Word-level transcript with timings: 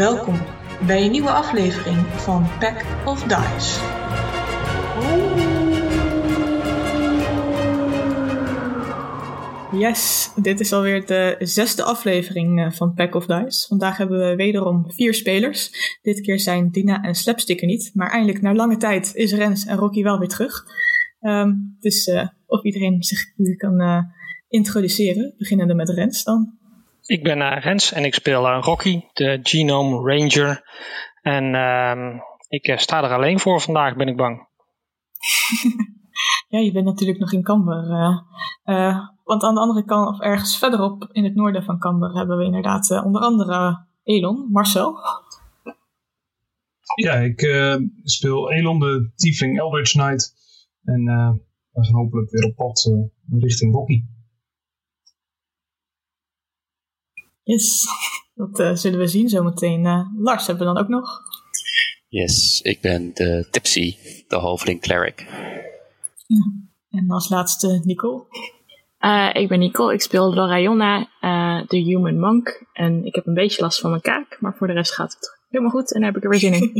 Welkom 0.00 0.34
bij 0.86 1.04
een 1.04 1.10
nieuwe 1.10 1.30
aflevering 1.30 1.96
van 2.06 2.46
Pack 2.58 3.06
of 3.06 3.22
Dice. 3.22 3.80
Yes, 9.78 10.32
dit 10.42 10.60
is 10.60 10.72
alweer 10.72 11.06
de 11.06 11.36
zesde 11.38 11.82
aflevering 11.82 12.60
eh, 12.60 12.70
van 12.70 12.94
Pack 12.94 13.14
of 13.14 13.26
Dice. 13.26 13.66
Vandaag 13.66 13.96
hebben 13.96 14.18
we 14.28 14.36
wederom 14.36 14.84
vier 14.90 15.14
spelers. 15.14 15.70
Dit 16.02 16.20
keer 16.20 16.40
zijn 16.40 16.70
Dina 16.70 17.02
en 17.02 17.14
Slapstick 17.14 17.60
er 17.60 17.66
niet, 17.66 17.90
maar 17.94 18.10
eindelijk 18.10 18.42
na 18.42 18.54
lange 18.54 18.76
tijd 18.76 19.14
is 19.14 19.32
Rens 19.32 19.64
en 19.64 19.76
Rocky 19.76 20.02
wel 20.02 20.18
weer 20.18 20.28
terug. 20.28 20.64
Ehm, 21.20 21.52
dus 21.78 22.06
uh, 22.06 22.28
of 22.46 22.64
iedereen 22.64 23.02
zich 23.02 23.20
kan 23.56 23.80
uh, 23.80 24.02
introduceren, 24.48 25.34
beginnende 25.38 25.74
met 25.74 25.88
Rens 25.88 26.24
dan. 26.24 26.58
Ik 27.10 27.22
ben 27.22 27.38
uh, 27.38 27.56
Rens 27.60 27.92
en 27.92 28.04
ik 28.04 28.14
speel 28.14 28.48
Rocky, 28.48 29.00
de 29.12 29.38
Genome 29.42 29.96
Ranger. 29.96 30.62
En 31.22 31.54
ehm, 31.54 32.18
ik 32.48 32.80
sta 32.80 33.02
er 33.02 33.14
alleen 33.14 33.40
voor 33.40 33.60
vandaag, 33.60 33.96
ben 33.96 34.08
ik 34.08 34.16
bang. 34.16 34.48
ja, 36.48 36.58
je 36.58 36.72
bent 36.72 36.84
natuurlijk 36.84 37.18
nog 37.18 37.32
in 37.32 37.42
Camber. 37.42 37.88
want 39.24 39.42
aan 39.42 39.54
de 39.54 39.60
andere 39.60 39.84
kant, 39.84 40.08
of 40.08 40.20
ergens 40.20 40.58
verderop 40.58 41.08
in 41.12 41.24
het 41.24 41.34
noorden 41.34 41.64
van 41.64 41.78
Camber, 41.78 42.16
hebben 42.16 42.38
we 42.38 42.44
inderdaad 42.44 43.02
onder 43.04 43.22
andere 43.22 43.86
Elon, 44.02 44.48
Marcel. 44.50 44.98
Ja, 46.94 47.14
ik 47.14 47.40
speel 48.02 48.52
Elon, 48.52 48.78
de 48.78 49.10
Tiefling 49.14 49.58
Eldritch 49.58 49.92
Knight. 49.92 50.34
En 50.82 51.04
we 51.72 51.84
gaan 51.84 51.94
hopelijk 51.94 52.30
weer 52.30 52.44
op 52.44 52.56
pad 52.56 52.90
richting 53.30 53.74
Rocky. 53.74 54.02
Yes, 57.50 57.86
dat 58.34 58.60
uh, 58.60 58.74
zullen 58.74 58.98
we 58.98 59.06
zien 59.06 59.28
zometeen. 59.28 59.84
Uh, 59.84 60.06
Lars 60.16 60.46
hebben 60.46 60.66
we 60.66 60.72
dan 60.72 60.82
ook 60.82 60.88
nog. 60.88 61.20
Yes, 62.08 62.60
ik 62.60 62.80
ben 62.80 63.10
de 63.14 63.48
Tipsy, 63.50 63.96
de 64.28 64.36
hoveling 64.36 64.80
cleric. 64.80 65.26
Ja. 66.26 66.52
En 66.90 67.10
als 67.10 67.28
laatste 67.28 67.80
Nicole. 67.84 68.24
Uh, 69.00 69.30
ik 69.32 69.48
ben 69.48 69.58
Nicole, 69.58 69.94
ik 69.94 70.00
speel 70.00 70.34
Lorayonna, 70.34 71.08
de 71.66 71.76
Human 71.76 72.18
Monk. 72.18 72.64
En 72.72 73.04
ik 73.04 73.14
heb 73.14 73.26
een 73.26 73.34
beetje 73.34 73.62
last 73.62 73.80
van 73.80 73.90
mijn 73.90 74.02
kaak, 74.02 74.36
maar 74.40 74.56
voor 74.56 74.66
de 74.66 74.72
rest 74.72 74.94
gaat 74.94 75.12
het 75.12 75.38
helemaal 75.48 75.72
goed 75.72 75.94
en 75.94 76.00
daar 76.00 76.12
heb 76.12 76.18
ik 76.18 76.24
er 76.24 76.30
weer 76.30 76.38
zin 76.38 76.52
in. 76.52 76.72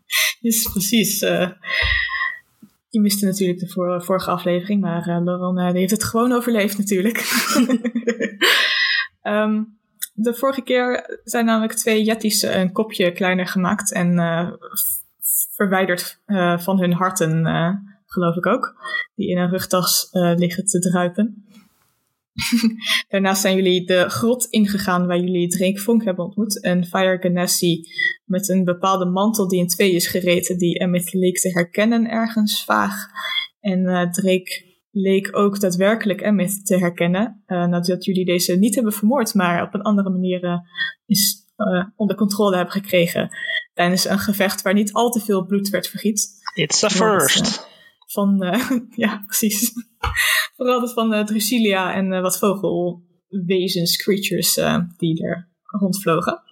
yes, 0.40 0.70
precies. 0.72 1.20
je 2.88 3.00
miste 3.00 3.26
natuurlijk 3.26 3.58
de 3.58 3.68
vor 3.68 4.04
vorige 4.04 4.30
aflevering, 4.30 4.80
maar 4.80 5.08
uh, 5.08 5.24
Lorayonna 5.24 5.72
heeft 5.72 5.90
het 5.90 6.04
gewoon 6.04 6.32
overleefd 6.32 6.78
natuurlijk. 6.78 7.18
um, 9.22 9.74
de 10.16 10.34
vorige 10.34 10.62
keer 10.62 11.20
zijn 11.24 11.44
namelijk 11.44 11.72
twee 11.72 12.04
Yetis 12.04 12.42
een 12.42 12.72
kopje 12.72 13.12
kleiner 13.12 13.46
gemaakt 13.46 13.92
en 13.92 14.12
uh, 14.12 14.52
verwijderd 15.54 16.20
uh, 16.26 16.58
van 16.58 16.78
hun 16.78 16.92
harten, 16.92 17.46
uh, 17.46 17.70
geloof 18.06 18.36
ik 18.36 18.46
ook. 18.46 18.74
Die 19.14 19.28
in 19.28 19.38
een 19.38 19.50
rugtas 19.50 20.08
liggen 20.12 20.64
te 20.64 20.78
druipen. 20.78 21.44
Daarnaast 23.08 23.40
zijn 23.40 23.56
jullie 23.56 23.86
de 23.86 24.08
grot 24.08 24.44
ingegaan 24.44 25.06
waar 25.06 25.18
jullie 25.18 25.48
Drake 25.48 25.78
Vonk 25.78 26.04
hebben 26.04 26.24
ontmoet. 26.24 26.62
En 26.62 26.84
Fire 26.84 27.18
Ganassi 27.20 27.80
met 28.24 28.48
een 28.48 28.64
bepaalde 28.64 29.04
mantel 29.04 29.48
die 29.48 29.60
in 29.60 29.66
twee 29.66 29.92
is 29.92 30.06
gereten, 30.06 30.58
die 30.58 30.78
Emmett 30.78 31.12
leek 31.12 31.38
te 31.38 31.50
herkennen 31.50 32.10
ergens 32.10 32.64
vaag. 32.64 33.06
En 33.60 34.10
Drake 34.12 34.65
leek 34.96 35.36
ook 35.36 35.60
daadwerkelijk 35.60 36.20
Emmett 36.20 36.66
te 36.66 36.78
herkennen. 36.78 37.42
Uh, 37.46 37.66
nadat 37.66 38.04
jullie 38.04 38.24
deze 38.24 38.54
niet 38.54 38.74
hebben 38.74 38.92
vermoord, 38.92 39.34
maar 39.34 39.62
op 39.62 39.74
een 39.74 39.82
andere 39.82 40.10
manier 40.10 40.44
uh, 40.44 40.58
is, 41.06 41.36
uh, 41.56 41.84
onder 41.96 42.16
controle 42.16 42.56
hebben 42.56 42.74
gekregen. 42.74 43.30
Tijdens 43.74 44.04
een 44.04 44.18
gevecht 44.18 44.62
waar 44.62 44.74
niet 44.74 44.92
al 44.92 45.10
te 45.10 45.20
veel 45.20 45.46
bloed 45.46 45.68
werd 45.68 45.88
vergiet. 45.88 46.28
It's 46.54 46.84
a 46.84 46.88
first. 46.88 47.68
van, 48.06 48.36
ja, 49.04 49.22
precies. 49.26 49.72
Vooral 50.56 50.80
dat 50.80 50.92
van 50.92 51.24
Drusilia 51.24 51.94
en 51.94 52.22
wat 52.22 52.38
vogelwezens, 52.38 53.96
creatures 53.96 54.54
die 54.96 55.26
er 55.26 55.48
rondvlogen. 55.62 56.42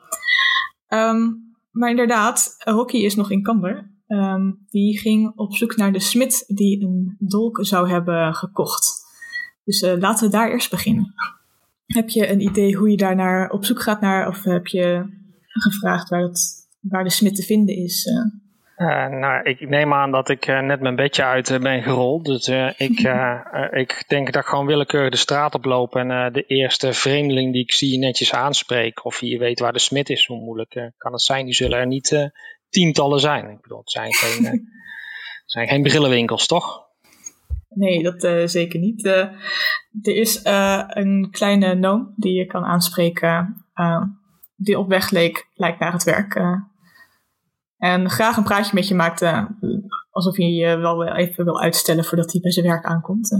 Um, 0.88 1.54
maar 1.70 1.90
inderdaad, 1.90 2.54
Rocky 2.58 2.96
is 2.96 3.14
nog 3.14 3.30
in 3.30 3.42
Camber. 3.42 3.93
Um, 4.14 4.66
die 4.70 4.98
ging 4.98 5.32
op 5.36 5.54
zoek 5.54 5.76
naar 5.76 5.92
de 5.92 6.00
smid 6.00 6.44
die 6.46 6.82
een 6.82 7.16
dolk 7.18 7.58
zou 7.60 7.90
hebben 7.90 8.34
gekocht. 8.34 9.02
Dus 9.64 9.82
uh, 9.82 9.94
laten 9.98 10.26
we 10.26 10.32
daar 10.32 10.50
eerst 10.50 10.70
beginnen. 10.70 11.14
Heb 11.86 12.08
je 12.08 12.30
een 12.30 12.40
idee 12.40 12.76
hoe 12.76 12.90
je 12.90 12.96
daar 12.96 13.16
naar 13.16 13.50
op 13.50 13.64
zoek 13.64 13.82
gaat 13.82 14.00
naar, 14.00 14.28
of 14.28 14.44
heb 14.44 14.66
je 14.66 15.04
gevraagd 15.46 16.08
waar, 16.08 16.22
het, 16.22 16.68
waar 16.80 17.04
de 17.04 17.10
smid 17.10 17.34
te 17.34 17.42
vinden 17.42 17.76
is? 17.76 18.06
Uh? 18.06 18.42
Uh, 18.76 19.06
nou, 19.06 19.42
ik 19.42 19.68
neem 19.68 19.92
aan 19.92 20.10
dat 20.10 20.28
ik 20.28 20.46
net 20.46 20.80
mijn 20.80 20.96
bedje 20.96 21.24
uit 21.24 21.58
ben 21.62 21.82
gerold. 21.82 22.24
Dus 22.24 22.48
ik, 22.88 23.00
ik 23.70 24.04
denk 24.08 24.32
dat 24.32 24.42
ik 24.42 24.48
gewoon 24.48 24.66
willekeurig 24.66 25.10
de 25.10 25.16
straat 25.16 25.54
oploop 25.54 25.96
en 25.96 26.32
de 26.32 26.44
eerste 26.46 26.92
vreemdeling 26.92 27.52
die 27.52 27.62
ik 27.62 27.72
zie 27.72 27.98
netjes 27.98 28.32
aanspreek. 28.32 29.04
Of 29.04 29.20
je 29.20 29.38
weet 29.38 29.60
waar 29.60 29.72
de 29.72 29.78
smid 29.78 30.10
is, 30.10 30.26
hoe 30.26 30.40
moeilijk 30.40 30.92
kan 30.96 31.12
het 31.12 31.22
zijn. 31.22 31.44
Die 31.44 31.54
zullen 31.54 31.78
er 31.78 31.86
niet 31.86 32.32
tientallen 32.74 33.20
zijn. 33.20 33.50
Ik 33.50 33.60
bedoel, 33.60 33.78
het 33.78 33.90
zijn 33.90 34.14
geen, 34.14 34.44
uh, 34.54 34.60
zijn 35.44 35.68
geen 35.68 35.82
brillenwinkels, 35.82 36.46
toch? 36.46 36.82
Nee, 37.68 38.02
dat 38.02 38.24
uh, 38.24 38.46
zeker 38.46 38.80
niet. 38.80 39.04
Uh, 39.04 39.18
er 40.02 40.16
is 40.16 40.40
een 40.88 41.28
kleine 41.30 41.74
noom 41.74 42.12
die 42.16 42.32
je 42.32 42.46
kan 42.46 42.64
aanspreken, 42.64 43.64
die 44.56 44.78
op 44.78 44.88
weg 44.88 45.10
leek, 45.10 45.48
lijkt 45.54 45.78
naar 45.78 45.92
het 45.92 46.04
werk. 46.04 46.34
en 47.78 48.10
graag 48.10 48.36
een 48.36 48.44
praatje 48.44 48.74
met 48.74 48.88
je 48.88 48.94
maakt, 48.94 49.22
alsof 50.10 50.36
hij 50.36 50.46
je 50.46 50.76
wel 50.76 51.06
even 51.06 51.44
wil 51.44 51.60
uitstellen 51.60 52.04
voordat 52.04 52.32
hij 52.32 52.40
bij 52.40 52.50
zijn 52.50 52.66
werk 52.66 52.84
aankomt. 52.84 53.32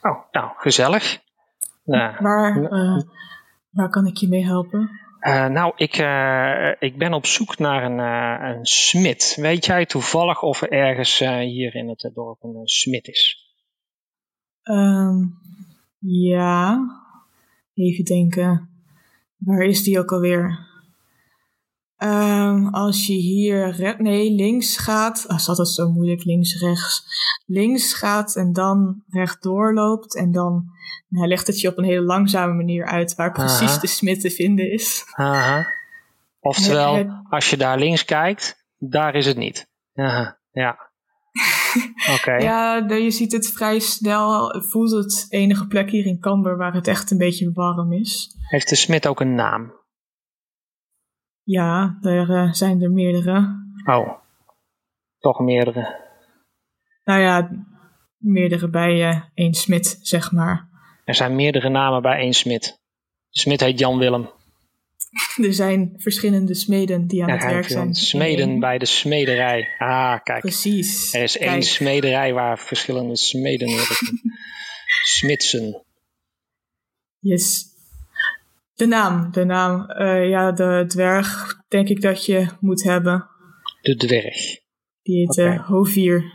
Oh, 0.00 0.18
nou, 0.30 0.50
gezellig. 0.56 1.18
waar, 1.84 2.68
waar 3.70 3.88
kan 3.90 4.06
ik 4.06 4.16
je 4.16 4.28
mee 4.28 4.44
helpen? 4.44 4.90
Uh, 5.26 5.46
nou, 5.46 5.72
ik, 5.76 5.98
uh, 5.98 6.72
ik 6.78 6.98
ben 6.98 7.12
op 7.12 7.26
zoek 7.26 7.58
naar 7.58 7.84
een, 7.84 7.98
uh, 7.98 8.48
een 8.48 8.66
smid. 8.66 9.36
Weet 9.40 9.64
jij 9.66 9.86
toevallig 9.86 10.42
of 10.42 10.62
er 10.62 10.70
ergens 10.70 11.18
hier 11.18 11.74
in 11.74 11.88
het 11.88 12.10
dorp 12.14 12.42
een 12.42 12.66
smid 12.66 13.08
is? 13.08 13.50
Um, 14.62 15.38
ja, 15.98 16.78
even 17.74 18.04
denken. 18.04 18.68
Waar 19.36 19.64
is 19.64 19.82
die 19.82 19.98
ook 19.98 20.12
alweer? 20.12 20.58
Um, 21.98 22.68
als 22.68 23.06
je 23.06 23.12
hier, 23.12 23.94
nee, 23.98 24.30
links 24.30 24.76
gaat, 24.76 25.24
oh, 25.28 25.36
is 25.36 25.48
altijd 25.48 25.68
zo 25.68 25.92
moeilijk, 25.92 26.24
links, 26.24 26.60
rechts. 26.60 27.04
Links 27.46 27.92
gaat 27.92 28.36
en 28.36 28.52
dan 28.52 29.02
rechtdoor 29.08 29.74
loopt 29.74 30.16
en 30.16 30.32
dan 30.32 30.74
hij 31.08 31.28
legt 31.28 31.46
het 31.46 31.60
je 31.60 31.68
op 31.68 31.78
een 31.78 31.84
hele 31.84 32.04
langzame 32.04 32.52
manier 32.52 32.86
uit 32.86 33.14
waar 33.14 33.32
precies 33.32 33.70
Aha. 33.70 33.80
de 33.80 33.86
smid 33.86 34.20
te 34.20 34.30
vinden 34.30 34.72
is. 34.72 35.04
Aha. 35.12 35.66
Oftewel, 36.40 36.94
het, 36.94 37.08
als 37.28 37.50
je 37.50 37.56
daar 37.56 37.78
links 37.78 38.04
kijkt, 38.04 38.66
daar 38.78 39.14
is 39.14 39.26
het 39.26 39.36
niet. 39.36 39.68
Aha. 39.94 40.38
Ja. 40.50 40.70
Oké. 42.10 42.20
Okay. 42.20 42.42
Ja, 42.42 42.76
je 42.88 43.10
ziet 43.10 43.32
het 43.32 43.48
vrij 43.50 43.78
snel. 43.78 44.62
Voelt 44.68 44.90
het 44.90 45.26
enige 45.28 45.66
plek 45.66 45.90
hier 45.90 46.06
in 46.06 46.20
Camber 46.20 46.56
waar 46.56 46.74
het 46.74 46.86
echt 46.86 47.10
een 47.10 47.18
beetje 47.18 47.52
warm 47.52 47.92
is. 47.92 48.36
Heeft 48.40 48.68
de 48.68 48.76
smid 48.76 49.06
ook 49.06 49.20
een 49.20 49.34
naam? 49.34 49.72
Ja, 51.46 51.98
er 52.02 52.30
uh, 52.30 52.52
zijn 52.52 52.82
er 52.82 52.90
meerdere. 52.90 53.64
Oh, 53.84 54.12
toch 55.18 55.40
meerdere. 55.40 56.04
Nou 57.04 57.20
ja, 57.20 57.50
meerdere 58.16 58.68
bij 58.68 59.08
uh, 59.08 59.22
één 59.34 59.54
smid, 59.54 59.98
zeg 60.02 60.32
maar. 60.32 60.68
Er 61.04 61.14
zijn 61.14 61.36
meerdere 61.36 61.68
namen 61.68 62.02
bij 62.02 62.18
één 62.18 62.32
smid. 62.32 62.80
De 63.30 63.40
smid 63.40 63.60
heet 63.60 63.78
Jan 63.78 63.98
Willem. 63.98 64.30
Er 65.44 65.54
zijn 65.54 65.92
verschillende 65.96 66.54
smeden 66.54 67.06
die 67.06 67.22
aan 67.22 67.30
het 67.30 67.44
werk 67.44 67.68
zijn. 67.68 67.94
Smeden 67.94 68.60
bij 68.60 68.78
de 68.78 68.86
smederij. 68.86 69.68
Ah, 69.78 70.22
kijk. 70.22 70.40
Precies. 70.40 71.14
Er 71.14 71.22
is 71.22 71.36
kijk. 71.38 71.50
één 71.50 71.62
smederij 71.62 72.32
waar 72.32 72.58
verschillende 72.58 73.16
smeden 73.16 73.68
werken. 73.68 74.20
Smidsen. 75.18 75.84
Yes. 77.18 77.75
De 78.76 78.86
naam, 78.86 79.30
de 79.32 79.44
naam. 79.44 79.90
Uh, 79.90 80.28
ja, 80.28 80.52
de 80.52 80.84
dwerg 80.86 81.54
denk 81.68 81.88
ik 81.88 82.00
dat 82.00 82.26
je 82.26 82.46
moet 82.60 82.82
hebben. 82.82 83.26
De 83.80 83.96
dwerg. 83.96 84.36
Die 85.02 85.18
heet 85.18 85.38
okay. 85.38 85.54
uh, 85.54 85.66
Hovier. 85.66 86.32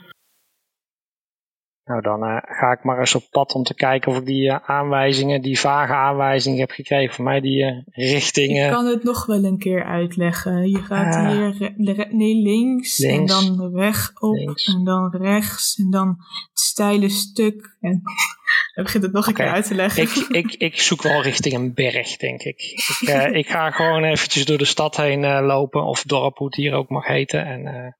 Nou, 1.83 2.01
dan 2.01 2.24
uh, 2.24 2.38
ga 2.42 2.72
ik 2.72 2.83
maar 2.83 3.00
eens 3.00 3.16
op 3.16 3.28
pad 3.30 3.54
om 3.54 3.63
te 3.63 3.74
kijken 3.74 4.12
of 4.12 4.18
ik 4.18 4.25
die 4.25 4.50
uh, 4.50 4.57
aanwijzingen, 4.66 5.42
die 5.42 5.60
vage 5.60 5.94
aanwijzingen 5.94 6.60
heb 6.60 6.72
gekregen. 6.72 7.16
Voor 7.16 7.24
mij 7.24 7.42
die 7.42 7.63
uh, 7.63 7.81
richtingen. 7.86 8.66
Ik 8.66 8.72
kan 8.72 8.86
het 8.86 9.04
nog 9.04 9.25
wel 9.25 9.44
een 9.44 9.57
keer 9.57 9.83
uitleggen. 9.83 10.69
Je 10.69 10.83
gaat 10.83 11.16
hier 11.16 11.74
nee, 12.10 12.36
links, 12.36 12.98
links, 12.98 13.19
en 13.19 13.25
dan 13.25 13.75
rechtop 13.75 14.36
links. 14.36 14.66
en 14.66 14.83
dan 14.83 15.16
rechts 15.16 15.75
en 15.75 15.89
dan 15.89 16.07
het 16.07 16.60
steile 16.60 17.10
stuk. 17.10 17.78
En 17.80 18.01
dan 18.75 18.83
begint 18.83 19.04
het 19.04 19.13
nog 19.13 19.28
okay. 19.28 19.45
een 19.45 19.51
keer 19.51 19.56
uit 19.56 19.68
te 19.68 19.75
leggen. 19.75 20.04
Ik, 20.04 20.16
ik, 20.28 20.54
ik 20.54 20.81
zoek 20.81 21.01
wel 21.01 21.22
richting 21.22 21.54
een 21.54 21.74
berg, 21.74 22.18
denk 22.18 22.42
ik. 22.42 22.62
Ik, 23.00 23.10
ik 23.31 23.48
ga 23.48 23.72
gewoon 23.72 24.04
eventjes 24.04 24.45
door 24.45 24.57
de 24.57 24.66
stad 24.66 24.98
heen 24.98 25.44
lopen, 25.44 25.83
of 25.83 26.04
dorp, 26.04 26.38
hoe 26.38 26.48
het 26.48 26.56
hier 26.56 26.74
ook 26.74 26.89
mag 26.89 27.07
heten. 27.07 27.45
En 27.45 27.95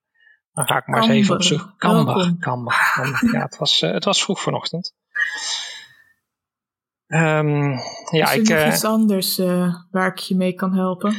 dan 0.52 0.66
ga 0.66 0.76
ik 0.76 0.86
maar 0.86 1.02
eens 1.02 1.10
even 1.10 1.34
op 1.34 1.42
zoek. 1.42 1.74
Kamber, 1.76 2.36
Kamber, 2.40 2.74
Ja, 3.32 3.42
het 3.42 3.56
was, 3.58 3.82
uh, 3.82 3.92
het 3.92 4.04
was 4.04 4.22
vroeg 4.22 4.40
vanochtend. 4.40 4.94
Um, 7.06 7.70
ja, 8.10 8.24
Is 8.24 8.30
er 8.30 8.40
ik, 8.40 8.48
nog 8.48 8.58
uh, 8.58 8.66
iets 8.66 8.84
anders 8.84 9.38
uh, 9.38 9.74
waar 9.90 10.06
ik 10.06 10.18
je 10.18 10.36
mee 10.36 10.52
kan 10.52 10.74
helpen? 10.74 11.16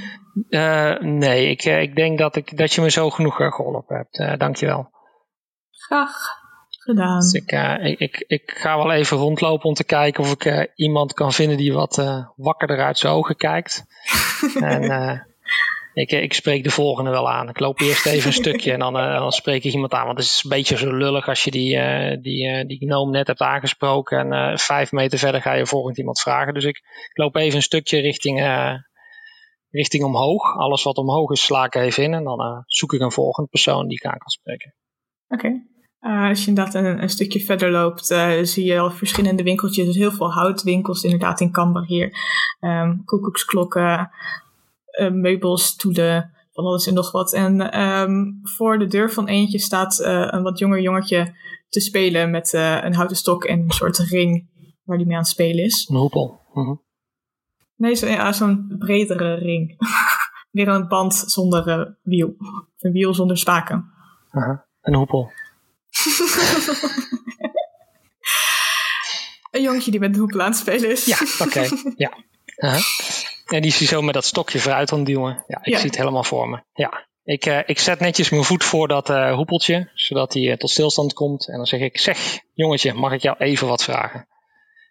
nee, 0.99 1.49
ik, 1.49 1.63
ik 1.63 1.95
denk 1.95 2.17
dat, 2.17 2.35
ik, 2.35 2.57
dat 2.57 2.73
je 2.73 2.81
me 2.81 2.89
zo 2.89 3.09
genoeg 3.09 3.35
geholpen 3.35 3.95
hebt. 3.95 4.39
dankjewel. 4.39 4.91
Graag 5.69 6.41
gedaan. 6.69 7.19
Dus 7.19 7.33
ik, 7.33 7.51
ik, 7.81 7.99
ik, 7.99 8.23
ik, 8.27 8.51
ga 8.55 8.77
wel 8.77 8.91
even 8.91 9.17
rondlopen 9.17 9.65
om 9.65 9.73
te 9.73 9.83
kijken 9.83 10.23
of 10.23 10.31
ik 10.31 10.71
iemand 10.75 11.13
kan 11.13 11.33
vinden 11.33 11.57
die 11.57 11.73
wat 11.73 11.95
wakkerder 12.35 12.83
uit 12.83 12.97
zijn 12.97 13.13
ogen 13.13 13.35
kijkt. 13.35 13.85
en 14.59 15.32
ik, 15.93 16.11
eh, 16.11 16.21
ik 16.21 16.33
spreek 16.33 16.63
de 16.63 16.69
volgende 16.69 17.09
wel 17.09 17.29
aan. 17.29 17.49
Ik 17.49 17.59
loop 17.59 17.79
eerst 17.79 18.05
even 18.05 18.27
een 18.27 18.33
stukje 18.43 18.71
en 18.71 18.79
dan, 18.79 18.97
uh, 18.97 19.17
dan 19.17 19.31
spreek 19.31 19.63
ik 19.63 19.73
iemand 19.73 19.93
aan. 19.93 20.05
Want 20.05 20.17
het 20.17 20.27
is 20.27 20.43
een 20.43 20.49
beetje 20.49 20.77
zo 20.77 20.93
lullig 20.93 21.27
als 21.27 21.43
je 21.43 21.51
die, 21.51 21.75
uh, 21.75 22.21
die, 22.21 22.47
uh, 22.47 22.67
die 22.67 22.77
gnome 22.77 23.11
net 23.11 23.27
hebt 23.27 23.41
aangesproken. 23.41 24.31
En 24.31 24.59
vijf 24.59 24.91
meter 24.91 25.19
verder 25.19 25.41
ga 25.41 25.53
je 25.53 25.65
volgend 25.65 25.97
iemand 25.97 26.19
vragen. 26.19 26.53
Dus 26.53 26.63
ik, 26.63 26.77
ik 27.09 27.17
loop 27.17 27.35
even 27.35 27.55
een 27.55 27.61
stukje 27.61 27.99
richting, 27.99 28.47
richting 29.69 30.03
omhoog. 30.03 30.57
Alles 30.57 30.83
wat 30.83 30.97
omhoog 30.97 31.31
is, 31.31 31.43
sla 31.43 31.65
ik 31.65 31.75
even 31.75 32.03
in. 32.03 32.13
En 32.13 32.23
dan 32.23 32.63
zoek 32.65 32.93
ik 32.93 33.01
een 33.01 33.11
volgende 33.11 33.49
persoon 33.49 33.87
die 33.87 33.97
ik 33.97 34.05
aan 34.05 34.17
kan 34.17 34.29
spreken. 34.29 34.75
Oké. 35.27 35.45
Okay. 35.99 36.29
als 36.29 36.41
je 36.41 36.47
inderdaad 36.47 36.73
een, 36.73 37.01
een, 37.01 37.09
stukje 37.09 37.39
verder 37.39 37.71
loopt, 37.71 38.05
zie 38.41 38.65
je 38.65 38.79
al 38.79 38.91
verschillende 38.91 39.43
winkeltjes. 39.43 39.85
Dus 39.85 39.95
heel 39.95 40.11
veel 40.11 40.31
houtwinkels 40.31 41.03
inderdaad 41.03 41.39
in 41.39 41.51
Camber 41.51 41.85
hier. 41.85 42.13
Um, 42.59 43.03
koekoeksklokken, 43.05 44.11
meubels, 45.11 45.65
stoelen, 45.65 46.33
van 46.53 46.65
alles 46.65 46.87
en 46.87 46.93
nog 46.93 47.11
wat. 47.11 47.33
En 47.33 47.81
um, 47.81 48.39
voor 48.43 48.79
de 48.79 48.87
deur 48.87 49.11
van 49.11 49.27
eentje 49.27 49.59
staat 49.59 49.99
uh, 49.99 50.27
een 50.29 50.43
wat 50.43 50.59
jonger 50.59 50.81
jongetje 50.81 51.35
te 51.69 51.79
spelen 51.79 52.31
met 52.31 52.53
uh, 52.53 52.83
een 52.83 52.93
houten 52.93 53.17
stok 53.17 53.43
en 53.43 53.59
een 53.59 53.71
soort 53.71 53.97
ring 53.97 54.49
waar 54.83 54.97
die 54.97 55.05
mee 55.05 55.15
aan 55.15 55.21
het 55.21 55.31
spelen 55.31 55.63
is. 55.63 55.87
Een 55.89 55.95
hoepel. 55.95 56.41
Uh 56.53 56.65
-huh. 56.65 56.77
Nee, 57.75 57.95
zo'n 57.95 58.09
ja, 58.09 58.31
zo 58.31 58.57
bredere 58.79 59.33
ring. 59.33 59.75
Weer 60.51 60.67
een 60.67 60.87
band 60.87 61.15
zonder 61.15 61.95
wiel. 62.03 62.35
Een 62.79 62.91
wiel 62.91 63.13
zonder 63.13 63.37
spaken. 63.37 63.91
-huh. 64.29 64.57
Een 64.81 64.95
hoepel. 64.95 65.31
een 69.51 69.61
jongetje 69.61 69.91
die 69.91 69.99
met 69.99 70.13
een 70.13 70.19
hoepel 70.19 70.41
aan 70.41 70.49
het 70.49 70.57
spelen 70.57 70.91
is. 70.91 71.05
Ja, 71.05 71.17
oké. 71.39 71.43
Okay. 71.43 71.69
Ja. 71.95 72.17
-huh. 72.55 72.81
En 73.53 73.61
die 73.61 73.73
hij 73.77 73.87
zo 73.87 74.01
met 74.01 74.13
dat 74.13 74.25
stokje 74.25 74.59
vooruit 74.59 74.91
aan 74.91 74.97
het 74.97 75.07
duwen. 75.07 75.43
Ja, 75.47 75.59
ik 75.61 75.73
ja. 75.73 75.77
zie 75.77 75.89
het 75.89 75.97
helemaal 75.97 76.23
voor 76.23 76.49
me. 76.49 76.63
Ja. 76.73 77.07
Ik, 77.23 77.45
uh, 77.45 77.59
ik 77.65 77.79
zet 77.79 77.99
netjes 77.99 78.29
mijn 78.29 78.43
voet 78.43 78.63
voor 78.63 78.87
dat 78.87 79.09
uh, 79.09 79.33
hoepeltje, 79.33 79.91
zodat 79.93 80.33
hij 80.33 80.43
uh, 80.43 80.55
tot 80.55 80.69
stilstand 80.69 81.13
komt. 81.13 81.47
En 81.47 81.55
dan 81.57 81.65
zeg 81.65 81.79
ik, 81.79 81.99
zeg 81.99 82.39
jongetje, 82.53 82.93
mag 82.93 83.11
ik 83.11 83.21
jou 83.21 83.37
even 83.37 83.67
wat 83.67 83.83
vragen? 83.83 84.27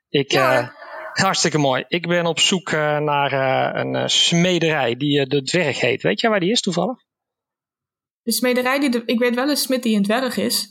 Ik, 0.09 0.33
ja. 0.33 0.73
hartstikke 1.13 1.59
mooi. 1.59 1.85
Ik 1.89 2.07
ben 2.07 2.27
op 2.27 2.39
zoek 2.39 2.73
naar 3.01 3.33
een 3.75 4.11
smederij 4.11 4.97
die 4.97 5.27
de 5.27 5.43
dwerg 5.43 5.81
heet. 5.81 6.03
Weet 6.03 6.21
je 6.21 6.29
waar 6.29 6.41
die 6.41 6.51
is 6.51 6.61
toevallig? 6.61 6.97
De 8.23 8.33
smederij, 8.33 8.81
die 8.81 8.91
de, 8.91 9.03
ik 9.07 9.19
weet 9.19 9.35
wel 9.35 9.49
een 9.49 9.57
smid 9.57 9.83
die 9.83 9.97
een 9.97 10.03
dwerg 10.03 10.37
is. 10.37 10.69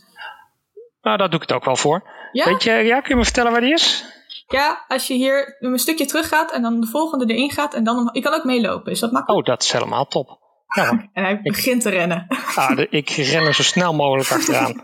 Nou, 1.02 1.18
daar 1.18 1.30
doe 1.30 1.42
ik 1.42 1.48
het 1.48 1.58
ook 1.58 1.66
wel 1.66 1.76
voor. 1.76 2.10
Ja? 2.32 2.46
Weet 2.46 2.64
je, 2.64 2.72
ja, 2.72 3.00
kun 3.00 3.10
je 3.10 3.16
me 3.16 3.24
vertellen 3.24 3.52
waar 3.52 3.62
die 3.62 3.74
is? 3.74 4.06
Ja, 4.52 4.86
als 4.88 5.08
je 5.08 5.14
hier 5.14 5.56
een 5.60 5.80
stukje 5.80 6.06
terug 6.06 6.28
gaat 6.28 6.52
en 6.52 6.62
dan 6.62 6.82
de 6.82 6.88
volgende 6.88 7.34
erin 7.34 7.52
gaat 7.52 7.74
en 7.74 7.84
dan... 7.84 8.10
Je 8.12 8.22
kan 8.22 8.34
ook 8.34 8.44
meelopen, 8.44 8.92
is 8.92 9.00
dat 9.00 9.12
makkelijk? 9.12 9.48
Oh, 9.48 9.54
dat 9.54 9.64
is 9.64 9.72
helemaal 9.72 10.06
top. 10.06 10.40
Ja, 10.76 10.90
en 11.14 11.24
hij 11.24 11.42
begint 11.42 11.82
te 11.82 11.90
rennen. 11.90 12.26
Ah, 12.56 12.76
de, 12.76 12.88
ik 12.90 13.10
ren 13.10 13.46
er 13.46 13.54
zo 13.54 13.64
snel 13.64 13.94
mogelijk 13.94 14.32
achteraan. 14.32 14.84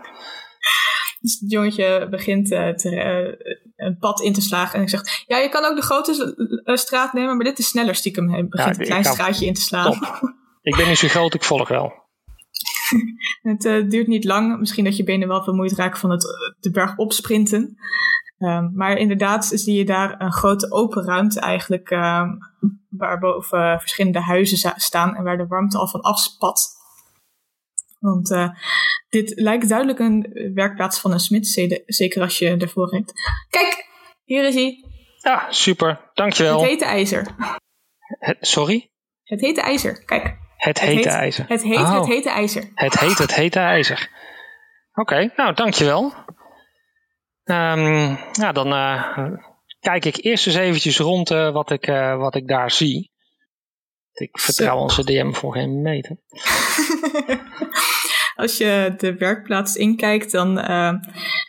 Dus 1.20 1.38
het 1.40 1.50
jongetje 1.50 2.06
begint 2.10 2.50
uh, 2.50 2.68
te, 2.68 2.90
uh, 2.90 3.52
een 3.76 3.98
pad 3.98 4.20
in 4.20 4.32
te 4.32 4.40
slagen 4.40 4.74
en 4.74 4.82
ik 4.82 4.88
zeg... 4.88 5.24
Ja, 5.26 5.36
je 5.36 5.48
kan 5.48 5.64
ook 5.64 5.76
de 5.76 5.82
grote 5.82 6.34
uh, 6.64 6.76
straat 6.76 7.12
nemen, 7.12 7.36
maar 7.36 7.44
dit 7.44 7.58
is 7.58 7.68
sneller 7.68 7.94
stiekem. 7.94 8.30
Hij 8.30 8.48
begint 8.48 8.76
ja, 8.76 8.80
een 8.80 8.88
klein 8.88 9.04
straatje 9.04 9.46
in 9.46 9.54
te 9.54 9.60
slaan. 9.60 9.92
Top. 9.92 10.34
Ik 10.62 10.76
ben 10.76 10.88
niet 10.88 10.98
zo 10.98 11.08
groot, 11.08 11.34
ik 11.34 11.44
volg 11.44 11.68
wel. 11.68 12.07
het 13.50 13.90
duurt 13.90 14.06
niet 14.06 14.24
lang. 14.24 14.58
Misschien 14.58 14.84
dat 14.84 14.96
je 14.96 15.04
benen 15.04 15.28
wel 15.28 15.44
vermoeid 15.44 15.72
raken 15.72 16.00
van 16.00 16.10
het 16.10 16.54
de 16.60 16.70
berg 16.70 16.96
opsprinten. 16.96 17.76
Um, 18.38 18.72
maar 18.74 18.96
inderdaad 18.96 19.44
zie 19.44 19.76
je 19.76 19.84
daar 19.84 20.20
een 20.20 20.32
grote 20.32 20.72
open 20.72 21.04
ruimte 21.04 21.40
eigenlijk, 21.40 21.90
um, 21.90 22.38
waar 22.88 23.18
boven 23.18 23.80
verschillende 23.80 24.20
huizen 24.20 24.72
staan 24.76 25.16
en 25.16 25.22
waar 25.22 25.36
de 25.36 25.46
warmte 25.46 25.78
al 25.78 25.88
van 25.88 26.00
afspat. 26.00 26.76
Want 27.98 28.30
uh, 28.30 28.48
dit 29.08 29.32
lijkt 29.40 29.68
duidelijk 29.68 29.98
een 29.98 30.52
werkplaats 30.54 31.00
van 31.00 31.12
een 31.12 31.20
smid, 31.20 31.46
zeker 31.86 32.22
als 32.22 32.38
je 32.38 32.56
ervoor 32.56 32.90
hebt. 32.90 33.12
Kijk, 33.50 33.86
hier 34.24 34.46
is 34.46 34.54
hij. 34.54 34.84
Ja, 35.18 35.46
super. 35.50 36.10
Dankjewel. 36.14 36.60
Het 36.60 36.68
hete 36.68 36.84
ijzer. 36.84 37.34
Het, 38.06 38.36
sorry? 38.40 38.90
Het 39.22 39.40
hete 39.40 39.60
ijzer, 39.60 40.04
kijk. 40.04 40.36
Het 40.58 40.80
hete 40.80 40.94
het 40.94 41.04
heet, 41.04 41.14
ijzer. 41.14 41.44
Het 41.48 41.62
heet 41.62 41.78
oh. 41.78 41.94
het 41.94 42.06
hete 42.06 42.30
ijzer. 42.30 42.70
Het 42.74 42.98
heet 42.98 43.18
het 43.18 43.34
hete 43.34 43.58
ijzer. 43.58 44.10
Oké, 44.92 45.00
okay, 45.00 45.32
nou 45.36 45.54
dankjewel. 45.54 46.12
Um, 47.44 48.18
ja, 48.32 48.52
dan 48.52 48.72
uh, 48.72 49.28
kijk 49.80 50.04
ik 50.04 50.24
eerst 50.24 50.46
eens 50.46 50.56
eventjes 50.56 50.98
rond 50.98 51.30
uh, 51.30 51.52
wat, 51.52 51.70
ik, 51.70 51.86
uh, 51.86 52.16
wat 52.16 52.34
ik 52.34 52.48
daar 52.48 52.70
zie. 52.70 53.12
Ik 54.12 54.38
vertrouw 54.40 54.76
Zo. 54.76 54.82
onze 54.82 55.04
DM 55.04 55.32
voor 55.32 55.52
geen 55.52 55.82
meter. 55.82 56.16
Als 58.34 58.56
je 58.56 58.94
de 58.96 59.14
werkplaats 59.14 59.76
inkijkt, 59.76 60.30
dan 60.30 60.58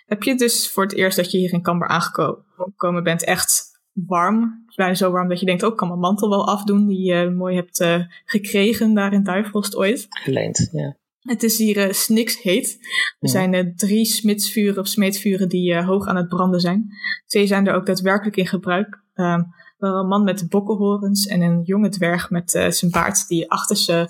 heb 0.06 0.24
je 0.24 0.36
dus 0.36 0.72
voor 0.72 0.84
het 0.84 0.94
eerst 0.94 1.18
dat 1.18 1.32
je 1.32 1.38
hier 1.38 1.54
in 1.54 1.62
Camber 1.62 1.88
aangekomen 1.88 3.04
bent 3.04 3.24
echt 3.24 3.80
warm. 3.94 4.66
Bijna 4.80 4.96
zo 4.96 5.12
warm 5.12 5.30
dat 5.30 5.40
je 5.40 5.46
denkt, 5.46 5.64
ook 5.64 5.72
oh, 5.72 5.78
kan 5.78 5.88
mijn 5.88 6.00
mantel 6.00 6.30
wel 6.30 6.48
afdoen, 6.48 6.88
die 6.88 7.14
je 7.14 7.30
mooi 7.30 7.56
hebt 7.56 7.86
gekregen 8.26 8.94
daar 8.94 9.14
in 9.14 9.24
Duivelst 9.24 9.76
ooit. 9.76 10.06
Geleend, 10.10 10.70
ja. 10.72 10.98
Het 11.20 11.44
is 11.44 11.58
hier 11.58 11.88
uh, 11.88 11.94
sniks 11.94 12.42
heet. 12.42 12.78
Er 12.80 13.16
ja. 13.20 13.30
zijn 13.30 13.54
uh, 13.54 13.76
drie 13.76 14.06
smidsvuren 14.06 14.80
of 14.80 14.88
smeedvuren 14.88 15.50
die 15.50 15.82
hoog 15.82 16.08
aan 16.08 16.16
het 16.16 16.28
branden 16.28 16.60
zijn. 16.60 16.90
Twee 17.28 17.48
zijn 17.48 17.68
er 17.68 17.74
ook 17.74 17.86
daadwerkelijk 17.86 18.36
in 18.36 18.48
gebruik. 18.48 19.04
Um, 19.16 19.54
wel 19.78 19.96
een 19.96 20.08
man 20.08 20.24
met 20.24 20.50
bokkenhorens 20.50 21.28
en 21.28 21.42
een 21.42 21.62
jonge 21.64 21.90
dwerg 21.90 22.30
met 22.30 22.52
zijn 22.52 22.92
baard 22.92 23.28
die 23.28 23.52
achter, 23.52 23.76
ze, 23.76 24.10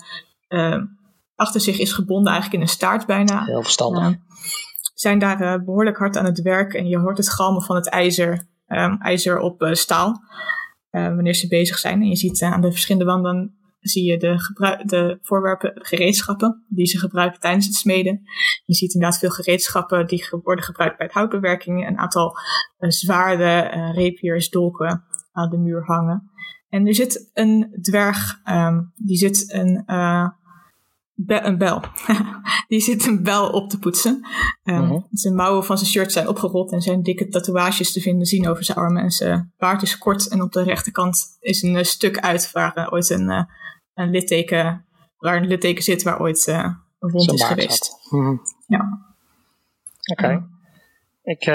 achter 1.34 1.60
zich 1.60 1.78
is 1.78 1.92
gebonden, 1.92 2.32
eigenlijk 2.32 2.62
in 2.62 2.68
een 2.68 2.74
staart 2.74 3.06
bijna. 3.06 3.44
Heel 3.44 3.62
verstandig. 3.62 4.04
Um, 4.04 4.22
zijn 4.94 5.18
daar 5.18 5.64
behoorlijk 5.64 5.96
hard 5.96 6.16
aan 6.16 6.24
het 6.24 6.42
werk 6.42 6.74
en 6.74 6.88
je 6.88 6.98
hoort 6.98 7.16
het 7.16 7.30
galmen 7.30 7.62
van 7.62 7.76
het 7.76 7.88
ijzer, 7.88 8.46
um, 8.68 8.98
ijzer 9.00 9.38
op 9.38 9.68
staal. 9.72 10.22
Wanneer 10.90 11.34
ze 11.34 11.48
bezig 11.48 11.78
zijn. 11.78 12.00
En 12.00 12.08
je 12.08 12.16
ziet 12.16 12.42
aan 12.42 12.60
de 12.60 12.70
verschillende 12.70 13.04
wanden 13.04 13.54
zie 13.80 14.04
je 14.04 14.18
de, 14.18 14.36
de 14.84 15.18
voorwerpen, 15.22 15.72
gereedschappen 15.74 16.64
die 16.68 16.86
ze 16.86 16.98
gebruiken 16.98 17.40
tijdens 17.40 17.66
het 17.66 17.74
smeden. 17.74 18.22
Je 18.64 18.74
ziet 18.74 18.94
inderdaad 18.94 19.18
veel 19.18 19.30
gereedschappen 19.30 20.06
die 20.06 20.28
worden 20.42 20.64
gebruikt 20.64 20.96
bij 20.96 21.06
het 21.06 21.14
houtbewerking. 21.14 21.86
Een 21.86 21.98
aantal 21.98 22.36
uh, 22.78 22.90
zwaarden, 22.90 23.78
uh, 23.78 23.94
rapiers, 23.94 24.50
dolken 24.50 25.04
aan 25.32 25.50
de 25.50 25.58
muur 25.58 25.84
hangen. 25.84 26.30
En 26.68 26.86
er 26.86 26.94
zit 26.94 27.30
een 27.32 27.78
dwerg, 27.80 28.40
um, 28.44 28.92
die 28.96 29.16
zit 29.16 29.52
een, 29.52 29.82
be 31.26 31.40
een 31.42 31.58
bel. 31.58 31.82
die 32.68 32.80
zit 32.80 33.06
een 33.06 33.22
bel 33.22 33.50
op 33.50 33.70
te 33.70 33.78
poetsen. 33.78 34.26
Um, 34.64 34.74
uh 34.74 34.88
-huh. 34.88 35.02
Zijn 35.10 35.34
mouwen 35.34 35.64
van 35.64 35.78
zijn 35.78 35.90
shirt 35.90 36.12
zijn 36.12 36.28
opgerold 36.28 36.72
en 36.72 36.80
zijn 36.80 37.02
dikke 37.02 37.28
tatoeages 37.28 37.92
te 37.92 38.00
vinden 38.00 38.26
zien 38.26 38.48
over 38.48 38.64
zijn 38.64 38.78
armen. 38.78 39.02
En 39.02 39.10
zijn 39.10 39.52
baard 39.56 39.82
is 39.82 39.98
kort 39.98 40.28
en 40.28 40.42
op 40.42 40.52
de 40.52 40.62
rechterkant 40.62 41.36
is 41.40 41.62
een 41.62 41.84
stuk 41.84 42.18
uit 42.18 42.52
waar 42.52 42.92
ooit 42.92 43.10
een 43.10 43.48
een 43.94 44.10
litteken, 44.10 44.86
waar 45.18 45.36
een 45.36 45.46
litteken 45.46 45.82
zit 45.82 46.02
waar 46.02 46.20
ooit 46.20 46.46
een 46.46 47.10
wond 47.10 47.32
is 47.32 47.44
geweest. 47.44 47.96
Mm. 48.10 48.40
Ja. 48.66 48.98
Oké. 50.10 50.24
Okay. 50.24 50.42
Ik, 51.22 51.46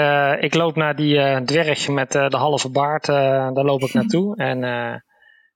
ik 0.42 0.54
loop 0.54 0.76
naar 0.76 0.96
die 0.96 1.44
dwerg 1.44 1.88
met 1.88 2.12
de 2.12 2.36
halve 2.36 2.70
baard, 2.70 3.06
daar 3.06 3.64
loop 3.64 3.82
ik 3.82 3.94
naartoe. 4.00 4.36
En 4.36 4.62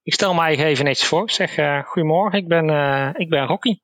ik 0.02 0.14
stel 0.14 0.34
mij 0.34 0.56
even 0.56 0.84
netjes 0.84 1.08
voor. 1.08 1.22
Ik 1.22 1.30
zeg, 1.30 1.54
goedemorgen, 1.86 2.38
ik 2.38 2.48
ben, 2.48 2.68
ik 3.16 3.28
ben 3.28 3.46
Rocky. 3.46 3.78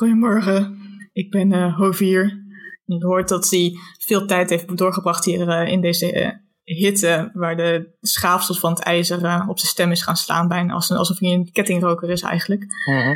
Goedemorgen, 0.00 0.78
ik 1.12 1.30
ben 1.30 1.72
Hovier. 1.72 2.44
Je 2.84 3.04
hoort 3.04 3.28
dat 3.28 3.50
hij 3.50 3.72
veel 3.98 4.26
tijd 4.26 4.50
heeft 4.50 4.76
doorgebracht 4.76 5.24
hier 5.24 5.48
uh, 5.48 5.72
in 5.72 5.80
deze 5.80 6.12
uh, 6.12 6.30
hitte, 6.64 7.30
waar 7.32 7.56
de 7.56 7.96
schaafsels 8.00 8.58
van 8.58 8.70
het 8.70 8.82
ijzer 8.82 9.24
uh, 9.24 9.44
op 9.48 9.58
zijn 9.58 9.70
stem 9.70 9.90
is 9.90 10.02
gaan 10.02 10.16
slaan, 10.16 10.48
bijna 10.48 10.72
alsof 10.72 11.18
hij 11.18 11.30
een 11.30 11.52
kettingroker 11.52 12.10
is 12.10 12.22
eigenlijk. 12.22 12.64
Mhm. 12.84 13.14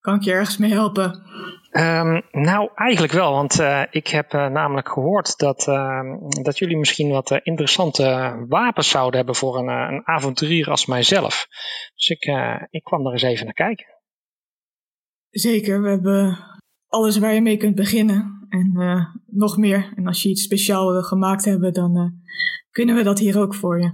Kan 0.00 0.14
ik 0.14 0.22
je 0.22 0.32
ergens 0.32 0.56
mee 0.56 0.72
helpen? 0.72 1.22
Um, 1.70 2.22
nou, 2.30 2.70
eigenlijk 2.74 3.12
wel, 3.12 3.32
want 3.32 3.60
uh, 3.60 3.82
ik 3.90 4.06
heb 4.06 4.34
uh, 4.34 4.46
namelijk 4.46 4.88
gehoord 4.88 5.38
dat, 5.38 5.66
uh, 5.68 6.16
dat 6.42 6.58
jullie 6.58 6.76
misschien 6.76 7.10
wat 7.10 7.40
interessante 7.42 8.36
wapens 8.48 8.88
zouden 8.88 9.16
hebben 9.16 9.34
voor 9.34 9.58
een, 9.58 9.68
een 9.68 10.02
avonturier 10.04 10.70
als 10.70 10.86
mijzelf. 10.86 11.46
Dus 11.94 12.08
ik, 12.08 12.24
ik 12.70 12.84
kwam 12.84 13.06
er 13.06 13.12
eens 13.12 13.22
even 13.22 13.44
naar 13.44 13.54
kijken. 13.54 13.91
Zeker, 15.32 15.82
we 15.82 15.88
hebben 15.88 16.38
alles 16.86 17.18
waar 17.18 17.34
je 17.34 17.40
mee 17.42 17.56
kunt 17.56 17.74
beginnen 17.74 18.46
en 18.48 18.72
nog 19.26 19.56
meer. 19.56 19.92
En 19.96 20.06
als 20.06 20.22
je 20.22 20.28
iets 20.28 20.42
speciaal 20.42 20.92
wil 20.92 21.02
gemaakt 21.02 21.44
hebben, 21.44 21.72
dan 21.72 22.20
kunnen 22.70 22.96
we 22.96 23.02
dat 23.02 23.18
hier 23.18 23.40
ook 23.40 23.54
voor 23.54 23.80
je. 23.80 23.92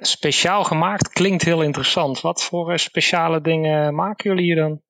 speciaal 0.00 0.64
gemaakt 0.64 1.08
klinkt 1.08 1.42
heel 1.42 1.62
interessant. 1.62 2.20
Wat 2.20 2.42
voor 2.42 2.78
speciale 2.78 3.40
dingen 3.40 3.94
maken 3.94 4.30
jullie 4.30 4.44
hier 4.44 4.56
dan? 4.56 4.80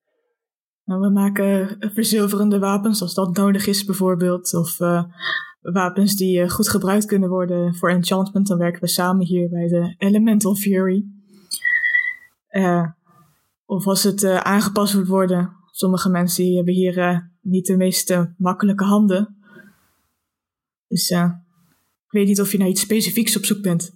Nou, 0.85 1.01
we 1.01 1.11
maken 1.11 1.77
verzilverende 1.95 2.59
wapens 2.59 3.03
als 3.03 3.15
dat 3.15 3.37
nodig 3.37 3.67
is 3.67 3.85
bijvoorbeeld. 3.85 4.55
Of 4.55 4.77
wapens 5.61 6.17
die 6.17 6.49
goed 6.49 6.69
gebruikt 6.69 7.05
kunnen 7.05 7.29
worden 7.29 7.75
voor 7.75 7.91
enchantment. 7.91 8.47
Dan 8.47 8.59
werken 8.59 8.81
we 8.81 8.89
samen 8.89 9.27
hier 9.27 9.49
bij 9.49 9.67
de 9.69 9.95
Elemental 9.99 10.55
Fury. 10.55 11.05
Of 13.71 13.87
als 13.87 14.03
het 14.03 14.25
aangepast 14.25 14.95
moet 14.95 15.07
worden. 15.07 15.57
Sommige 15.71 16.09
mensen 16.09 16.55
hebben 16.55 16.75
hier 16.75 17.29
niet 17.41 17.67
de 17.67 17.77
meest 17.77 18.17
makkelijke 18.39 18.85
handen. 18.85 19.37
Dus 20.87 21.11
ik 21.11 22.11
weet 22.11 22.27
niet 22.27 22.41
of 22.41 22.53
je 22.53 22.59
naar 22.59 22.69
iets 22.69 22.81
specifieks 22.81 23.37
op 23.37 23.45
zoek 23.45 23.63
bent. 23.63 23.91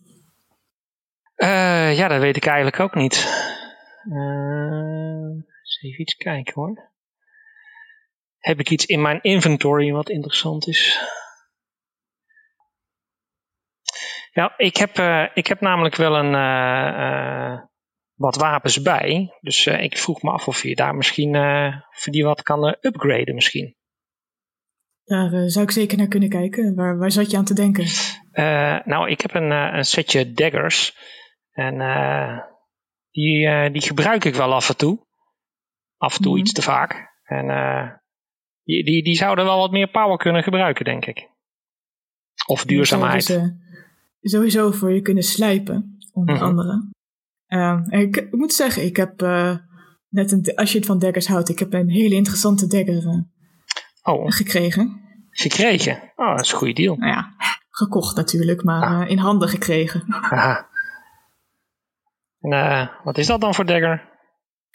ja, 1.96 2.08
dat 2.08 2.20
weet 2.20 2.36
ik 2.36 2.46
eigenlijk 2.46 2.80
ook 2.80 2.94
niet. 2.94 3.14
Eens 5.62 5.82
even 5.82 6.00
iets 6.00 6.14
kijken 6.14 6.54
hoor. 6.54 6.92
Heb 8.38 8.58
ik 8.58 8.70
iets 8.70 8.86
in 8.86 9.02
mijn 9.02 9.22
inventory 9.22 9.92
wat 9.92 10.08
interessant 10.08 10.66
is? 10.66 11.08
Ja, 14.32 14.54
ik 14.56 14.76
heb, 14.76 14.98
ik 15.34 15.46
heb 15.46 15.60
namelijk 15.60 15.94
wel 15.94 16.16
een, 16.16 16.34
wat 18.14 18.36
wapens 18.36 18.82
bij. 18.82 19.36
Dus 19.40 19.66
ik 19.66 19.98
vroeg 19.98 20.22
me 20.22 20.30
af 20.30 20.48
of 20.48 20.62
je 20.62 20.74
daar 20.74 20.94
misschien 20.94 21.34
voor 21.90 22.12
die 22.12 22.24
wat 22.24 22.42
kan 22.42 22.76
upgraden 22.80 23.34
misschien. 23.34 23.76
Daar 25.04 25.48
zou 25.50 25.64
ik 25.64 25.70
zeker 25.70 25.98
naar 25.98 26.08
kunnen 26.08 26.28
kijken. 26.28 26.74
Waar, 26.74 26.98
waar 26.98 27.10
zat 27.10 27.30
je 27.30 27.36
aan 27.36 27.44
te 27.44 27.54
denken? 27.54 27.86
nou, 28.84 29.10
ik 29.10 29.20
heb 29.20 29.34
een, 29.34 29.50
een 29.50 29.84
setje 29.84 30.32
daggers. 30.32 30.96
En 31.50 31.74
die, 33.10 33.70
die 33.70 33.82
gebruik 33.82 34.24
ik 34.24 34.34
wel 34.34 34.52
af 34.52 34.68
en 34.68 34.76
toe 34.76 35.06
af 36.04 36.16
en 36.16 36.22
toe 36.22 36.32
mm 36.32 36.38
iets 36.38 36.52
te 36.52 36.62
vaak. 36.62 37.12
En 37.22 37.44
uh, 37.48 37.90
die, 38.62 38.84
die, 38.84 39.02
die 39.02 39.16
zouden 39.16 39.44
wel 39.44 39.58
wat 39.58 39.70
meer 39.70 39.90
power 39.90 40.16
kunnen 40.16 40.42
gebruiken, 40.42 40.84
denk 40.84 41.06
ik. 41.06 41.28
Of 42.46 42.64
duurzaamheid. 42.64 43.26
Dus, 43.26 43.36
uh, 43.36 43.48
sowieso 44.20 44.70
voor 44.70 44.92
je 44.92 45.00
kunnen 45.00 45.22
slijpen, 45.22 45.98
onder 46.12 46.34
mm 46.34 46.40
-hmm. 46.40 46.48
andere. 46.48 46.88
Uh, 47.48 47.80
ik, 47.88 48.26
moet 48.30 48.52
zeggen, 48.52 48.84
ik 48.84 48.96
heb 48.96 49.22
uh, 49.22 49.56
net 50.08 50.32
een, 50.32 50.52
als 50.54 50.72
je 50.72 50.78
het 50.78 50.86
van 50.86 50.98
daggers 50.98 51.26
houdt, 51.26 51.48
ik 51.48 51.58
heb 51.58 51.72
een 51.72 51.90
hele 51.90 52.14
interessante 52.14 52.66
dagger 52.66 53.26
oh. 54.02 54.30
gekregen. 54.30 55.00
Gekregen? 55.30 56.12
Oh, 56.16 56.30
dat 56.30 56.44
is 56.44 56.52
een 56.52 56.58
goede 56.58 56.72
deal. 56.72 56.96
Nou 56.96 57.12
ja, 57.12 57.34
gekocht 57.70 58.16
natuurlijk, 58.16 58.64
maar 58.64 58.82
ah. 58.82 59.10
in 59.10 59.18
handen 59.18 59.48
gekregen. 59.48 60.04
Aha. 60.08 60.68
En 62.40 62.90
wat 63.04 63.18
is 63.18 63.26
dat 63.26 63.40
dan 63.40 63.54
voor 63.54 63.66
dagger? 63.66 64.12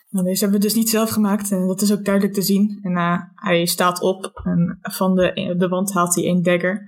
Nou, 0.10 0.26
deze 0.26 0.44
hebben 0.44 0.60
we 0.60 0.66
dus 0.66 0.76
niet 0.76 0.90
zelf 0.90 1.10
gemaakt 1.10 1.52
en 1.52 1.68
dat 1.68 1.82
is 1.82 1.92
ook 1.94 2.06
duidelijk 2.06 2.34
te 2.34 2.42
zien. 2.42 2.80
En 2.82 3.32
hij 3.36 3.66
staat 3.66 4.02
op 4.02 4.42
en 4.44 4.80
van 4.82 5.16
de, 5.16 5.56
de 5.58 5.68
wand 5.68 5.94
haalt 5.94 6.16
hij 6.16 6.26
een 6.26 6.44
dagger. 6.44 6.88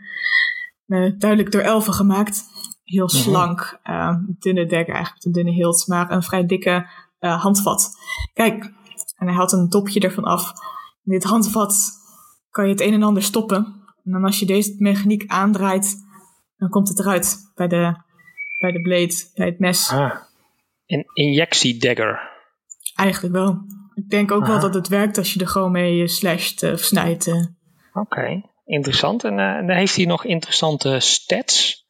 Duidelijk 1.18 1.52
door 1.52 1.62
elfen 1.62 1.94
gemaakt. 1.94 2.44
Heel 2.84 3.10
slank, 3.10 3.80
uh, 3.84 4.16
dunne 4.40 4.66
dagger 4.66 4.94
eigenlijk, 4.94 5.26
een 5.26 5.32
dunne 5.32 5.52
hilt, 5.52 5.88
maar 5.88 6.12
een 6.12 6.24
vrij 6.24 6.46
dikke 6.46 6.88
handvat. 7.20 7.92
Kijk, 8.34 8.64
en 9.18 9.28
hij 9.28 9.36
haalt 9.36 9.52
een 9.52 9.70
dopje 9.70 10.00
ervan 10.00 10.24
af. 10.24 10.52
In 11.04 11.12
dit 11.12 11.24
handvat 11.24 11.92
kan 12.50 12.66
je 12.66 12.72
het 12.72 12.82
een 12.82 12.94
en 12.94 13.04
ander 13.04 13.24
stoppen. 13.24 13.82
En 14.04 14.12
dan 14.12 14.24
als 14.24 14.40
je 14.40 14.46
deze 14.46 14.76
mechaniek 14.78 15.24
aandraait, 15.28 15.96
dan 16.58 16.70
komt 16.70 16.88
het 16.88 17.00
eruit 17.00 17.52
bij 17.56 17.68
de, 17.68 17.96
bij 18.60 18.72
de 18.72 18.82
blade, 18.82 19.14
bij 19.36 19.46
het 19.46 19.60
mes. 19.60 19.90
Ah, 19.92 20.16
een 20.86 21.06
injectiedagger. 21.14 22.30
Eigenlijk 22.96 23.34
wel. 23.34 23.62
Ik 23.94 24.10
denk 24.10 24.32
ook 24.32 24.46
wel 24.46 24.60
dat 24.60 24.74
het 24.74 24.88
werkt 24.88 25.18
als 25.18 25.34
je 25.34 25.40
er 25.40 25.48
gewoon 25.48 25.72
mee 25.72 26.08
slasht 26.08 26.64
of 26.64 26.80
snijdt. 26.80 27.28
Oké, 27.28 27.50
okay. 27.94 28.46
interessant. 28.66 29.24
En, 29.24 29.38
uh, 29.38 29.56
en 29.56 29.68
dan 29.68 29.76
heeft 29.76 29.96
hij 29.96 30.06
nog 30.06 30.26
interessante 30.26 31.00
stats. 31.00 31.81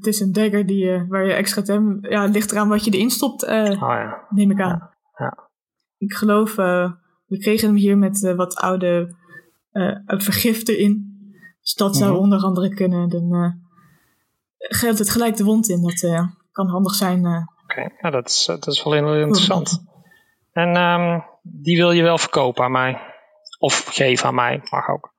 Het 0.00 0.08
is 0.08 0.20
een 0.20 0.32
dagger 0.32 0.66
die, 0.66 0.84
uh, 0.84 1.02
waar 1.08 1.26
je 1.26 1.32
extra 1.32 1.62
tem... 1.62 1.98
Ja, 2.00 2.22
het 2.22 2.32
ligt 2.32 2.52
eraan 2.52 2.68
wat 2.68 2.84
je 2.84 2.90
erin 2.90 3.10
stopt, 3.10 3.44
uh, 3.44 3.70
oh, 3.70 3.78
ja. 3.78 4.26
neem 4.30 4.50
ik 4.50 4.60
aan. 4.60 4.90
Ja. 5.16 5.48
Ik 5.98 6.12
geloof, 6.12 6.54
we 6.54 7.38
kregen 7.38 7.68
hem 7.68 7.76
hier 7.76 7.98
met 7.98 8.34
wat 8.36 8.56
oude 8.56 9.14
vergif 10.06 10.68
erin. 10.68 11.18
Dus 11.60 11.74
dat 11.74 11.96
zou 11.96 12.10
mm 12.10 12.16
-hmm. 12.16 12.24
onder 12.24 12.42
andere 12.42 12.74
kunnen. 12.74 13.08
Dan 13.08 13.60
geldt 14.58 14.98
het 14.98 15.10
gelijk 15.10 15.36
de 15.36 15.44
wond 15.44 15.68
in. 15.68 15.82
Dat 15.82 16.00
kan 16.52 16.68
handig 16.68 16.94
zijn. 16.94 17.26
Oké, 17.26 17.46
okay. 17.62 17.96
ja, 18.00 18.10
dat, 18.10 18.28
is, 18.28 18.44
dat 18.44 18.66
is 18.66 18.82
wel 18.82 18.92
heel 18.92 19.14
interessant. 19.14 19.84
En 20.52 20.76
um, 20.76 21.24
die 21.42 21.76
wil 21.76 21.90
je 21.90 22.02
wel 22.02 22.18
verkopen 22.18 22.64
aan 22.64 22.72
mij. 22.72 23.00
Of 23.58 23.84
geven 23.84 24.26
aan 24.26 24.34
mij, 24.34 24.60
mag 24.70 24.88
ook. 24.88 25.09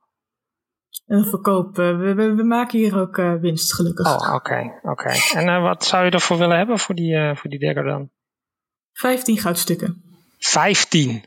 Uh, 1.12 1.26
verkopen. 1.26 1.98
We, 1.98 2.14
we, 2.14 2.34
we, 2.34 2.42
maken 2.42 2.78
hier 2.78 2.98
ook 2.98 3.16
uh, 3.16 3.34
winst, 3.34 3.74
gelukkig. 3.74 4.06
Oh, 4.06 4.14
oké. 4.14 4.34
Okay, 4.34 4.64
oké. 4.82 4.90
Okay. 4.90 5.18
En 5.34 5.48
uh, 5.48 5.62
wat 5.62 5.84
zou 5.84 6.04
je 6.04 6.10
ervoor 6.10 6.38
willen 6.38 6.56
hebben 6.56 6.78
voor 6.78 6.94
die, 6.94 7.34
voor 7.34 7.50
die 7.50 7.58
dagger 7.58 7.84
dan? 7.84 8.10
15 8.92 9.38
goudstukken. 9.38 10.02
15? 10.38 11.24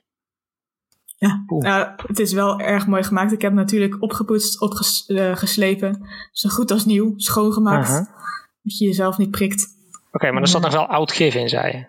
Ja, 1.17 1.43
nou, 1.47 1.89
het 2.07 2.19
is 2.19 2.33
wel 2.33 2.59
erg 2.59 2.87
mooi 2.87 3.03
gemaakt. 3.03 3.31
Ik 3.31 3.41
heb 3.41 3.53
natuurlijk 3.53 4.01
opgepoetst, 4.01 4.61
opgeslepen. 4.61 6.07
Zo 6.31 6.49
goed 6.49 6.71
als 6.71 6.85
nieuw, 6.85 7.13
schoongemaakt. 7.15 7.87
-huh. 7.87 8.05
Dat 8.61 8.77
je 8.77 8.85
jezelf 8.85 9.17
niet 9.17 9.31
prikt. 9.31 9.67
Oké, 9.97 10.07
okay, 10.11 10.31
maar 10.31 10.41
er 10.41 10.47
zat 10.47 10.61
nog 10.61 10.73
wel 10.73 10.87
oud 10.87 11.11
gif 11.11 11.35
in, 11.35 11.49
zei 11.49 11.77
je? 11.77 11.87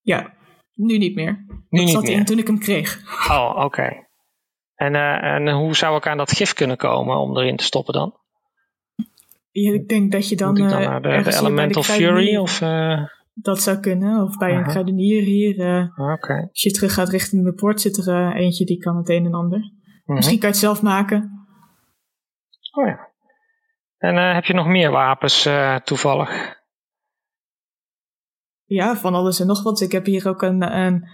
Ja, 0.00 0.34
nu 0.74 0.98
niet 0.98 1.14
meer. 1.14 1.44
Nu 1.46 1.54
dat 1.68 1.80
niet 1.80 1.90
zat 1.90 2.02
meer. 2.02 2.12
in 2.12 2.24
toen 2.24 2.38
ik 2.38 2.46
hem 2.46 2.58
kreeg. 2.58 3.00
Oh, 3.30 3.64
oké. 3.64 4.01
En, 4.82 4.94
uh, 4.94 5.24
en 5.24 5.50
hoe 5.50 5.76
zou 5.76 5.96
ik 5.96 6.06
aan 6.06 6.16
dat 6.16 6.32
gif 6.32 6.52
kunnen 6.52 6.76
komen 6.76 7.16
om 7.16 7.38
erin 7.38 7.56
te 7.56 7.64
stoppen 7.64 7.94
dan? 7.94 8.16
Ik 9.50 9.88
denk 9.88 10.12
dat 10.12 10.28
je 10.28 10.36
dan... 10.36 10.58
Naar 10.58 11.02
de, 11.02 11.22
de 11.22 11.36
Elemental 11.36 11.82
Fury? 11.82 12.36
Of, 12.36 12.60
uh... 12.60 13.04
Dat 13.34 13.60
zou 13.60 13.80
kunnen. 13.80 14.22
Of 14.22 14.36
bij 14.36 14.48
-huh. 14.50 14.58
een 14.58 14.64
kruidenier 14.64 15.22
hier. 15.22 15.54
Okay. 15.96 16.40
Als 16.40 16.62
je 16.62 16.70
terug 16.70 16.94
gaat 16.94 17.08
richting 17.08 17.44
de 17.44 17.52
poort, 17.52 17.80
zit 17.80 18.06
er 18.06 18.36
eentje 18.36 18.64
die 18.64 18.78
kan 18.78 18.96
het 18.96 19.08
een 19.08 19.24
en 19.24 19.34
ander. 19.34 19.58
-huh. 19.58 20.16
Misschien 20.16 20.38
kan 20.38 20.48
je 20.48 20.54
het 20.54 20.64
zelf 20.64 20.82
maken. 20.82 21.46
Oh 22.72 22.86
ja. 22.86 23.08
En 23.98 24.34
heb 24.34 24.44
je 24.44 24.54
nog 24.54 24.66
meer 24.66 24.90
wapens 24.90 25.48
toevallig? 25.84 26.60
Ja, 28.64 28.96
van 28.96 29.14
alles 29.14 29.40
en 29.40 29.46
nog 29.46 29.62
wat. 29.62 29.80
Ik 29.80 29.92
heb 29.92 30.06
hier 30.06 30.28
ook 30.28 30.42
een, 30.42 30.76
een. 30.76 31.08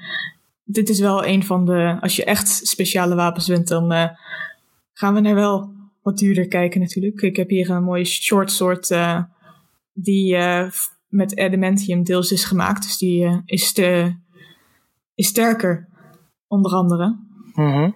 Dit 0.70 0.88
is 0.88 1.00
wel 1.00 1.26
een 1.26 1.44
van 1.44 1.64
de. 1.64 1.98
Als 2.00 2.16
je 2.16 2.24
echt 2.24 2.48
speciale 2.48 3.14
wapens 3.14 3.46
bent, 3.46 3.68
dan 3.68 3.92
uh, 3.92 4.08
gaan 4.92 5.14
we 5.14 5.20
naar 5.20 5.34
wel 5.34 5.72
wat 6.02 6.18
duurder 6.18 6.48
kijken 6.48 6.80
natuurlijk. 6.80 7.22
Ik 7.22 7.36
heb 7.36 7.48
hier 7.48 7.70
een 7.70 7.82
mooie 7.82 8.04
short 8.04 8.52
sword. 8.52 8.90
Uh, 8.90 9.22
die 9.92 10.36
uh, 10.36 10.70
met 11.08 11.38
adamantium 11.38 12.02
deels 12.02 12.32
is 12.32 12.44
gemaakt. 12.44 12.82
Dus 12.82 12.98
die 12.98 13.42
is, 13.44 13.72
te, 13.72 14.16
is 15.14 15.26
sterker, 15.26 15.88
onder 16.46 16.72
andere. 16.72 17.06
Mm 17.54 17.72
-hmm. 17.72 17.94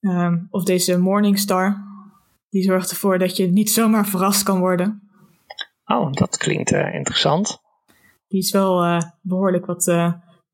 um, 0.00 0.46
of 0.50 0.64
deze 0.64 0.98
Morningstar. 0.98 1.92
Die 2.50 2.62
zorgt 2.62 2.90
ervoor 2.90 3.18
dat 3.18 3.36
je 3.36 3.46
niet 3.46 3.70
zomaar 3.70 4.06
verrast 4.06 4.42
kan 4.42 4.58
worden. 4.58 5.02
Oh, 5.84 6.12
dat 6.12 6.36
klinkt 6.36 6.70
interessant. 6.70 7.58
Die 8.28 8.40
is 8.40 8.50
wel 8.50 9.02
behoorlijk 9.20 9.66
wat, 9.66 9.84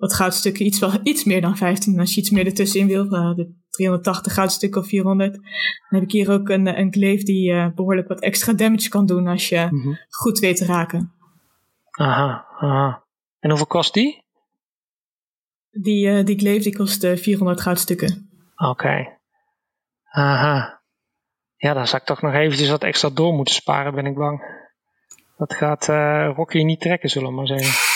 wat 0.00 0.14
goudstukken. 0.14 0.66
Iets, 0.66 0.78
wel, 0.78 0.92
iets 1.02 1.24
meer 1.24 1.40
dan 1.40 1.56
15. 1.56 2.00
Als 2.00 2.14
je 2.14 2.20
iets 2.20 2.30
meer 2.30 2.46
ertussenin 2.46 2.86
wil, 2.86 3.04
uh, 3.04 3.34
de 3.34 3.54
380 3.70 4.34
goudstukken 4.34 4.80
of 4.80 4.88
400. 4.88 5.32
Dan 5.32 5.42
heb 5.88 6.02
ik 6.02 6.10
hier 6.10 6.30
ook 6.30 6.48
een, 6.48 6.78
een 6.78 6.90
kleef 6.90 7.22
die 7.22 7.72
behoorlijk 7.74 8.08
wat 8.08 8.20
extra 8.20 8.52
damage 8.52 8.88
kan 8.88 9.06
doen 9.06 9.26
als 9.26 9.48
je 9.48 9.66
mm 9.70 9.82
-hmm. 9.82 9.98
goed 10.08 10.38
weet 10.38 10.56
te 10.56 10.64
raken. 10.64 11.12
Aha, 11.90 12.46
aha. 12.58 13.04
En 13.38 13.48
hoeveel 13.48 13.66
kost 13.66 13.94
die? 13.94 14.24
Die, 15.70 16.22
die 16.22 16.36
kleef 16.36 16.62
die 16.62 16.76
kost 16.76 17.06
400 17.06 17.60
goudstukken. 17.60 18.30
Oké. 18.56 18.70
Okay. 18.70 19.18
Aha. 20.10 20.80
Ja, 21.56 21.74
dan 21.74 21.86
zou 21.86 22.00
ik 22.00 22.06
toch 22.06 22.22
nog 22.22 22.34
eventjes 22.34 22.70
wat 22.70 22.82
extra 22.82 23.10
door 23.10 23.34
moeten 23.34 23.54
sparen, 23.54 23.94
ben 23.94 24.06
ik 24.06 24.14
bang. 24.14 24.58
Dat 25.36 25.54
gaat 25.54 25.88
uh, 25.88 26.32
Rocky 26.34 26.62
niet 26.62 26.80
trekken, 26.80 27.08
zullen 27.08 27.28
we 27.28 27.34
maar 27.34 27.46
zeggen. 27.46 27.89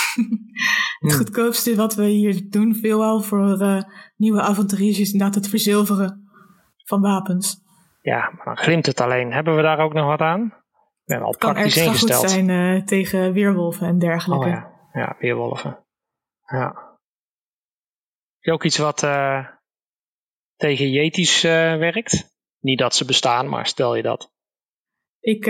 Het 0.98 1.14
goedkoopste 1.14 1.76
wat 1.76 1.94
we 1.94 2.04
hier 2.04 2.50
doen, 2.50 2.74
veelal 2.74 3.20
voor 3.20 3.62
uh, 3.62 3.82
nieuwe 4.16 4.40
avonturiers, 4.40 4.98
is 4.98 5.12
inderdaad 5.12 5.34
het 5.34 5.48
verzilveren 5.48 6.28
van 6.84 7.00
wapens. 7.00 7.62
Ja, 8.00 8.30
maar 8.36 8.44
dan 8.44 8.56
glimt 8.56 8.86
het 8.86 9.00
alleen. 9.00 9.32
Hebben 9.32 9.56
we 9.56 9.62
daar 9.62 9.78
ook 9.78 9.92
nog 9.92 10.06
wat 10.06 10.20
aan? 10.20 10.44
Ik 10.44 10.52
ben 11.04 11.22
al 11.22 11.30
het 11.30 11.36
kan 11.36 11.52
praktisch 11.52 11.76
ingesteld. 11.76 12.20
goed 12.20 12.30
zijn 12.30 12.48
uh, 12.48 12.82
tegen 12.82 13.32
weerwolven 13.32 13.86
en 13.86 13.98
dergelijke. 13.98 14.46
Oh 14.46 14.52
ja, 14.52 14.90
ja 14.92 15.16
weerwolven. 15.18 15.84
Ja. 16.46 16.98
Je 18.38 18.52
ook 18.52 18.64
iets 18.64 18.78
wat 18.78 19.02
uh, 19.02 19.46
tegen 20.56 20.90
Yetis 20.90 21.42
werkt? 21.42 22.32
Niet 22.60 22.78
dat 22.78 22.94
ze 22.94 23.04
bestaan, 23.04 23.48
maar 23.48 23.66
stel 23.66 23.94
je 23.94 24.02
dat. 24.02 24.32
Ik, 25.20 25.46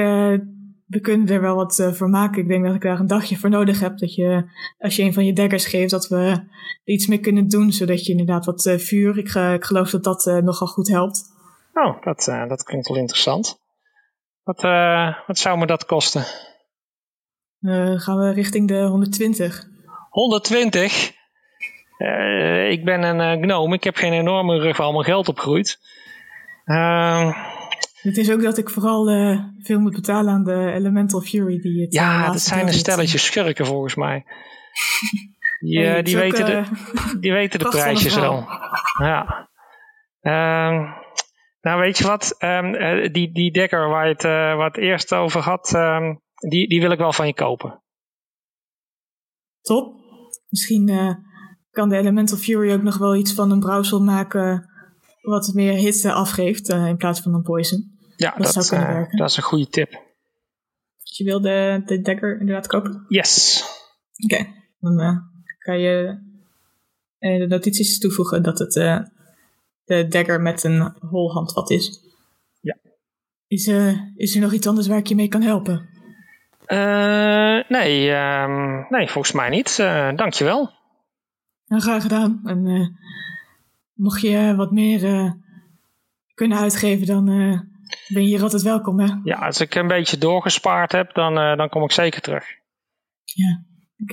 we 0.86 1.00
kunnen 1.00 1.28
er 1.28 1.40
wel 1.40 1.54
wat 1.54 1.90
voor 1.92 2.08
maken. 2.08 2.42
Ik 2.42 2.48
denk 2.48 2.64
dat 2.64 2.74
ik 2.74 2.82
daar 2.82 3.00
een 3.00 3.06
dagje 3.06 3.36
voor 3.36 3.50
nodig 3.50 3.80
heb. 3.80 3.98
Dat 3.98 4.14
je, 4.14 4.44
als 4.78 4.96
je 4.96 5.02
een 5.02 5.12
van 5.12 5.24
je 5.24 5.32
daggers 5.32 5.66
geeft, 5.66 5.90
dat 5.90 6.08
we 6.08 6.16
er 6.16 6.48
iets 6.84 7.06
mee 7.06 7.18
kunnen 7.18 7.48
doen. 7.48 7.72
Zodat 7.72 8.04
je 8.06 8.10
inderdaad 8.10 8.44
wat 8.44 8.74
vuur, 8.76 9.18
ik, 9.18 9.28
ik 9.34 9.64
geloof 9.64 9.90
dat 9.90 10.04
dat 10.04 10.42
nogal 10.42 10.66
goed 10.66 10.88
helpt. 10.88 11.32
Oh, 11.74 12.02
dat, 12.02 12.26
uh, 12.28 12.48
dat 12.48 12.62
klinkt 12.62 12.88
wel 12.88 12.96
interessant. 12.96 13.58
Wat, 14.42 14.64
uh, 14.64 15.14
wat 15.26 15.38
zou 15.38 15.58
me 15.58 15.66
dat 15.66 15.86
kosten? 15.86 16.24
Uh, 17.60 18.00
gaan 18.00 18.18
we 18.18 18.32
richting 18.32 18.68
de 18.68 18.82
120. 18.82 19.64
120? 20.10 21.12
ik 22.68 22.84
ben 22.84 23.02
een 23.02 23.42
gnome, 23.42 23.74
ik 23.74 23.84
heb 23.84 23.96
geen 23.96 24.12
enorme 24.12 24.58
rug 24.58 24.76
waar 24.76 24.86
allemaal 24.86 25.02
geld 25.02 25.28
opgroeit. 25.28 25.78
Het 28.04 28.16
is 28.16 28.30
ook 28.30 28.42
dat 28.42 28.58
ik 28.58 28.70
vooral 28.70 29.06
veel 29.58 29.80
moet 29.80 29.94
betalen 29.94 30.32
aan 30.32 30.44
de 30.44 30.72
Elemental 30.72 31.20
Fury 31.20 31.60
die 31.60 31.82
het 31.82 31.92
Ja, 31.92 32.30
dat 32.30 32.40
zijn 32.40 32.66
een 32.66 32.72
stelletje 32.72 33.18
schurken 33.18 33.66
volgens 33.66 33.94
mij. 33.94 34.24
Die, 35.64 35.80
hey, 35.80 36.02
die, 36.08 36.16
weten, 36.16 36.46
de, 36.46 36.64
die 37.20 37.32
weten 37.32 37.58
de 37.58 37.68
prijsjes 37.68 38.14
wel. 38.14 38.46
Ja. 38.98 39.48
Uh, 40.22 40.92
nou, 41.60 41.80
weet 41.80 41.98
je 41.98 42.06
wat? 42.06 42.36
Um, 42.38 42.72
die, 43.12 43.32
die 43.32 43.52
dekker 43.52 43.88
waar 43.88 44.06
je 44.06 44.12
het, 44.12 44.24
uh, 44.24 44.30
waar 44.30 44.66
het 44.66 44.76
eerst 44.76 45.14
over 45.14 45.40
had, 45.40 45.72
um, 45.74 46.20
die, 46.48 46.68
die 46.68 46.80
wil 46.80 46.90
ik 46.90 46.98
wel 46.98 47.12
van 47.12 47.26
je 47.26 47.34
kopen. 47.34 47.82
Top. 49.60 50.02
Misschien 50.48 50.88
uh, 50.88 51.14
kan 51.70 51.88
de 51.88 51.96
Elemental 51.96 52.36
Fury 52.36 52.72
ook 52.72 52.82
nog 52.82 52.98
wel 52.98 53.16
iets 53.16 53.34
van 53.34 53.50
een 53.50 53.60
brouwsel 53.60 54.00
maken 54.00 54.68
wat 55.22 55.52
meer 55.54 55.72
hitte 55.72 56.12
afgeeft 56.12 56.70
uh, 56.70 56.86
in 56.86 56.96
plaats 56.96 57.20
van 57.20 57.34
een 57.34 57.42
poison. 57.42 57.93
Ja, 58.16 58.34
dat, 58.36 58.68
werken. 58.68 59.16
dat 59.16 59.30
is 59.30 59.36
een 59.36 59.42
goede 59.42 59.68
tip. 59.68 59.90
Dus 61.02 61.16
je 61.16 61.24
wil 61.24 61.40
de, 61.40 61.82
de 61.84 62.00
dekker 62.00 62.40
inderdaad 62.40 62.66
kopen? 62.66 63.04
Yes. 63.08 63.62
Oké, 64.24 64.34
okay. 64.34 64.54
dan 64.80 65.22
kan 65.58 65.78
je 65.78 66.18
de 67.18 67.46
notities 67.48 67.98
toevoegen 67.98 68.42
dat 68.42 68.58
het 68.58 68.72
de 69.84 70.08
dagger 70.08 70.40
met 70.40 70.64
een 70.64 70.94
hol 71.00 71.32
handvat 71.32 71.70
is. 71.70 72.00
Ja. 72.60 72.76
Is, 73.46 73.66
is 74.16 74.34
er 74.34 74.40
nog 74.40 74.52
iets 74.52 74.66
anders 74.66 74.86
waar 74.86 74.98
ik 74.98 75.06
je 75.06 75.14
mee 75.14 75.28
kan 75.28 75.42
helpen? 75.42 75.88
Nee, 77.68 78.10
um, 78.10 78.86
nee, 78.88 79.08
volgens 79.08 79.34
mij 79.34 79.48
niet. 79.48 79.76
Dankjewel. 80.16 80.70
Nou, 81.66 81.82
graag 81.82 82.02
gedaan. 82.02 82.40
En 82.44 82.98
mocht 83.94 84.20
je 84.20 84.54
wat 84.56 84.72
meer 84.72 85.34
kunnen 86.34 86.58
uitgeven, 86.58 87.06
dan 87.06 87.28
ben 88.08 88.22
je 88.22 88.28
hier 88.28 88.42
altijd 88.42 88.62
welkom. 88.62 89.00
Hè? 89.00 89.14
Ja, 89.24 89.36
als 89.38 89.60
ik 89.60 89.74
een 89.74 89.88
beetje 89.88 90.18
doorgespaard 90.18 90.92
heb, 90.92 91.14
dan, 91.14 91.34
dan 91.34 91.68
kom 91.68 91.82
ik 91.82 91.92
zeker 91.92 92.20
terug. 92.20 92.44
Ja, 93.22 93.64
ik, 93.96 94.12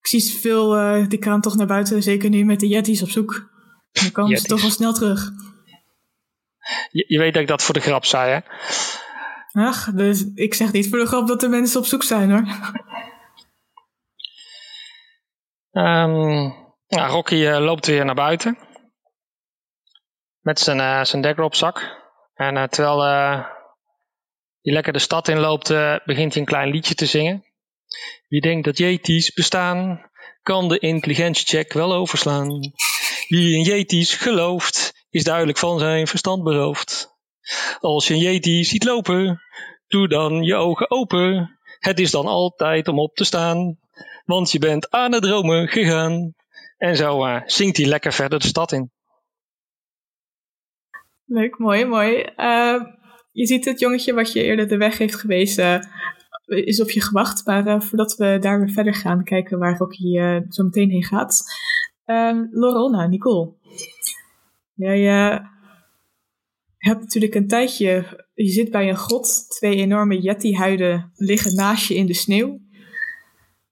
ik 0.00 0.06
zie 0.06 0.40
veel, 0.40 0.68
die 1.08 1.22
gaan 1.22 1.40
toch 1.40 1.56
naar 1.56 1.66
buiten, 1.66 2.02
zeker 2.02 2.30
nu 2.30 2.44
met 2.44 2.60
de 2.60 2.68
Yetis 2.68 3.02
op 3.02 3.08
zoek. 3.10 3.50
Dan 3.92 4.10
komen 4.10 4.36
ze 4.36 4.46
toch 4.46 4.60
wel 4.60 4.70
snel 4.70 4.92
terug. 4.92 5.30
Je, 6.90 7.04
je, 7.08 7.18
weet 7.18 7.32
dat 7.32 7.42
ik 7.42 7.48
dat 7.48 7.62
voor 7.62 7.74
de 7.74 7.80
grap 7.80 8.04
zei, 8.04 8.30
hè? 8.30 8.40
Ach, 9.52 9.90
dus 9.92 10.24
ik 10.34 10.54
zeg 10.54 10.72
niet 10.72 10.88
voor 10.88 10.98
de 10.98 11.06
grap 11.06 11.26
dat 11.26 11.40
de 11.40 11.48
mensen 11.48 11.80
op 11.80 11.86
zoek 11.86 12.02
zijn, 12.02 12.30
hoor. 12.30 12.46
Um, 15.72 16.54
nou, 16.88 17.10
Rocky 17.10 17.44
loopt 17.46 17.86
weer 17.86 18.04
naar 18.04 18.14
buiten. 18.14 18.58
Met 20.40 20.60
zijn, 20.60 21.06
zijn 21.06 21.22
dagger 21.22 21.44
op 21.44 21.54
zak. 21.54 22.06
En 22.38 22.56
uh, 22.56 22.64
terwijl 22.64 23.02
hij 23.02 23.44
lekker 24.62 24.92
de 24.92 24.98
stad 24.98 25.28
inloopt, 25.28 25.68
begint 26.04 26.32
hij 26.32 26.42
een 26.42 26.48
klein 26.48 26.70
liedje 26.70 26.94
te 26.94 27.06
zingen. 27.06 27.44
Wie 28.28 28.40
denkt 28.40 28.64
dat 28.64 28.78
Yetis 28.78 29.32
bestaan, 29.32 30.10
kan 30.42 30.68
de 30.68 30.78
intelligentiecheck 30.78 31.72
wel 31.72 31.92
overslaan. 31.92 32.48
Wie 33.28 33.56
in 33.56 33.62
Yetis 33.62 34.14
gelooft, 34.14 34.92
is 35.10 35.24
duidelijk 35.24 35.58
van 35.58 35.78
zijn 35.78 36.06
verstand 36.06 36.42
beroofd. 36.42 37.16
Als 37.80 38.06
je 38.06 38.14
een 38.14 38.20
Yeti 38.20 38.64
ziet 38.64 38.84
lopen, 38.84 39.42
doe 39.86 40.08
dan 40.08 40.42
je 40.42 40.54
ogen 40.54 40.90
open. 40.90 41.58
Het 41.78 42.00
is 42.00 42.10
dan 42.10 42.26
altijd 42.26 42.88
om 42.88 42.98
op 42.98 43.14
te 43.14 43.24
staan, 43.24 43.78
want 44.24 44.50
je 44.50 44.58
bent 44.58 44.90
aan 44.90 45.12
het 45.12 45.22
dromen 45.22 45.68
gegaan. 45.68 46.34
En 46.76 46.96
zo 46.96 47.40
zingt 47.46 47.76
hij 47.76 47.86
lekker 47.86 48.12
verder 48.12 48.38
de 48.38 48.46
stad 48.46 48.72
in. 48.72 48.90
Leuk, 51.30 51.58
mooi, 51.58 51.84
mooi. 51.84 52.16
Uh, 52.36 52.84
je 53.32 53.46
ziet 53.46 53.64
het 53.64 53.80
jongetje 53.80 54.14
wat 54.14 54.32
je 54.32 54.42
eerder 54.42 54.68
de 54.68 54.76
weg 54.76 54.98
heeft 54.98 55.14
gewezen, 55.14 55.88
is 56.46 56.80
op 56.80 56.90
je 56.90 57.02
gewacht. 57.02 57.46
Maar 57.46 57.66
uh, 57.66 57.80
voordat 57.80 58.16
we 58.16 58.38
daar 58.40 58.58
weer 58.58 58.70
verder 58.70 58.94
gaan, 58.94 59.24
kijken 59.24 59.58
waar 59.58 59.76
Rocky 59.76 60.18
zo 60.48 60.64
meteen 60.64 60.90
heen 60.90 61.04
gaat. 61.04 61.44
Um, 62.06 62.48
Lorona, 62.50 63.06
Nicole. 63.06 63.54
Jij 64.74 65.30
uh, 65.30 65.38
hebt 66.76 67.00
natuurlijk 67.00 67.34
een 67.34 67.48
tijdje. 67.48 68.24
Je 68.34 68.48
zit 68.48 68.70
bij 68.70 68.88
een 68.88 68.96
grot. 68.96 69.44
Twee 69.48 69.76
enorme 69.76 70.20
yeti-huiden 70.20 71.12
liggen 71.14 71.54
naast 71.54 71.88
je 71.88 71.94
in 71.94 72.06
de 72.06 72.14
sneeuw. 72.14 72.60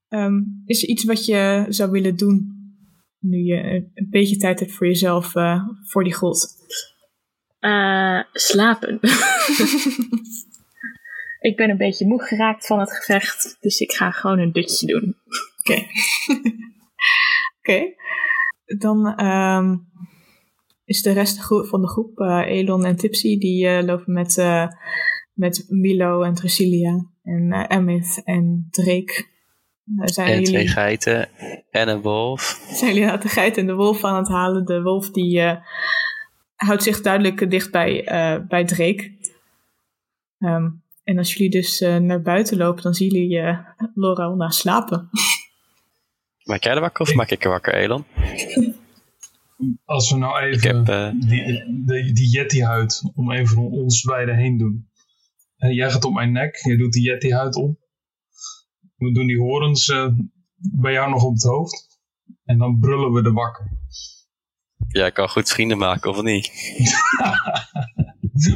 Um, 0.08 0.62
is 0.66 0.82
er 0.82 0.88
iets 0.88 1.04
wat 1.04 1.26
je 1.26 1.66
zou 1.68 1.90
willen 1.90 2.16
doen? 2.16 2.54
Nu 3.18 3.38
je 3.38 3.88
een 3.94 4.10
beetje 4.10 4.36
tijd 4.36 4.60
hebt 4.60 4.72
voor 4.72 4.86
jezelf, 4.86 5.34
uh, 5.34 5.68
voor 5.82 6.04
die 6.04 6.14
grot. 6.14 6.48
Uh, 7.66 8.22
slapen. 8.32 8.94
ik 11.48 11.56
ben 11.56 11.70
een 11.70 11.76
beetje 11.76 12.06
moe 12.06 12.22
geraakt 12.22 12.66
van 12.66 12.78
het 12.78 12.92
gevecht. 12.92 13.56
Dus 13.60 13.80
ik 13.80 13.92
ga 13.92 14.10
gewoon 14.10 14.38
een 14.38 14.52
dutje 14.52 14.86
doen. 14.86 15.16
Oké. 15.58 15.72
Oké. 17.58 17.60
Okay 17.60 17.96
dan 18.66 19.26
um, 19.26 19.88
is 20.84 21.02
de 21.02 21.12
rest 21.12 21.46
van 21.46 21.80
de 21.80 21.88
groep, 21.88 22.18
uh, 22.18 22.46
Elon 22.46 22.84
en 22.84 22.96
Tipsy, 22.96 23.38
die 23.38 23.66
uh, 23.66 23.82
lopen 23.82 24.12
met, 24.12 24.36
uh, 24.36 24.66
met 25.32 25.64
Milo 25.68 26.22
en 26.22 26.34
Trucilia 26.34 27.06
en 27.22 27.66
Emmett 27.68 28.22
en 28.24 28.68
Drake. 28.70 29.34
Zijn 29.96 30.26
en 30.26 30.32
jullie, 30.32 30.48
twee 30.48 30.68
geiten 30.68 31.28
en 31.70 31.88
een 31.88 32.02
wolf. 32.02 32.66
Zijn 32.70 32.92
jullie 32.92 33.06
nou 33.06 33.20
de 33.20 33.28
geit 33.28 33.56
en 33.56 33.66
de 33.66 33.74
wolf 33.74 34.04
aan 34.04 34.16
het 34.16 34.28
halen? 34.28 34.64
De 34.64 34.82
wolf 34.82 35.10
die 35.10 35.40
houdt 36.56 36.82
zich 36.82 37.00
duidelijk 37.00 37.50
dicht 37.50 37.70
bij, 37.70 38.04
bij 38.48 38.64
Drake. 38.64 39.14
Um, 40.38 40.82
en 41.04 41.18
als 41.18 41.32
jullie 41.32 41.50
dus 41.50 41.80
naar 41.80 42.22
buiten 42.22 42.56
lopen, 42.56 42.82
dan 42.82 42.94
zien 42.94 43.10
jullie 43.10 43.58
Laura 43.94 44.28
na 44.28 44.50
slapen. 44.50 45.08
Maak 46.46 46.62
jij 46.62 46.74
er 46.74 46.80
wakker 46.80 47.00
of 47.00 47.14
maak 47.14 47.30
ik 47.30 47.44
er 47.44 47.50
wakker, 47.50 47.74
Elon? 47.74 48.04
Als 49.84 50.10
we 50.10 50.18
nou 50.18 50.38
even 50.38 50.76
heb, 50.76 50.88
uh... 50.88 51.28
die, 51.28 51.64
die, 51.84 52.12
die 52.12 52.28
Yeti-huid 52.28 53.02
om 53.14 53.32
even 53.32 53.58
om 53.58 53.72
ons 53.72 54.02
beiden 54.02 54.36
heen 54.36 54.58
doen. 54.58 54.88
En 55.56 55.74
jij 55.74 55.90
gaat 55.90 56.04
op 56.04 56.14
mijn 56.14 56.32
nek, 56.32 56.56
je 56.56 56.76
doet 56.76 56.92
die 56.92 57.02
Yeti-huid 57.02 57.54
om. 57.56 57.78
We 58.96 59.12
doen 59.12 59.26
die 59.26 59.38
horens 59.38 59.88
uh, 59.88 60.08
bij 60.56 60.92
jou 60.92 61.10
nog 61.10 61.24
op 61.24 61.32
het 61.32 61.42
hoofd. 61.42 62.00
En 62.44 62.58
dan 62.58 62.78
brullen 62.78 63.12
we 63.12 63.22
de 63.22 63.32
wakker. 63.32 63.75
Ja, 64.96 65.06
ik 65.06 65.14
kan 65.14 65.28
goed 65.28 65.48
vrienden 65.48 65.78
maken, 65.78 66.10
of 66.10 66.22
niet? 66.22 66.46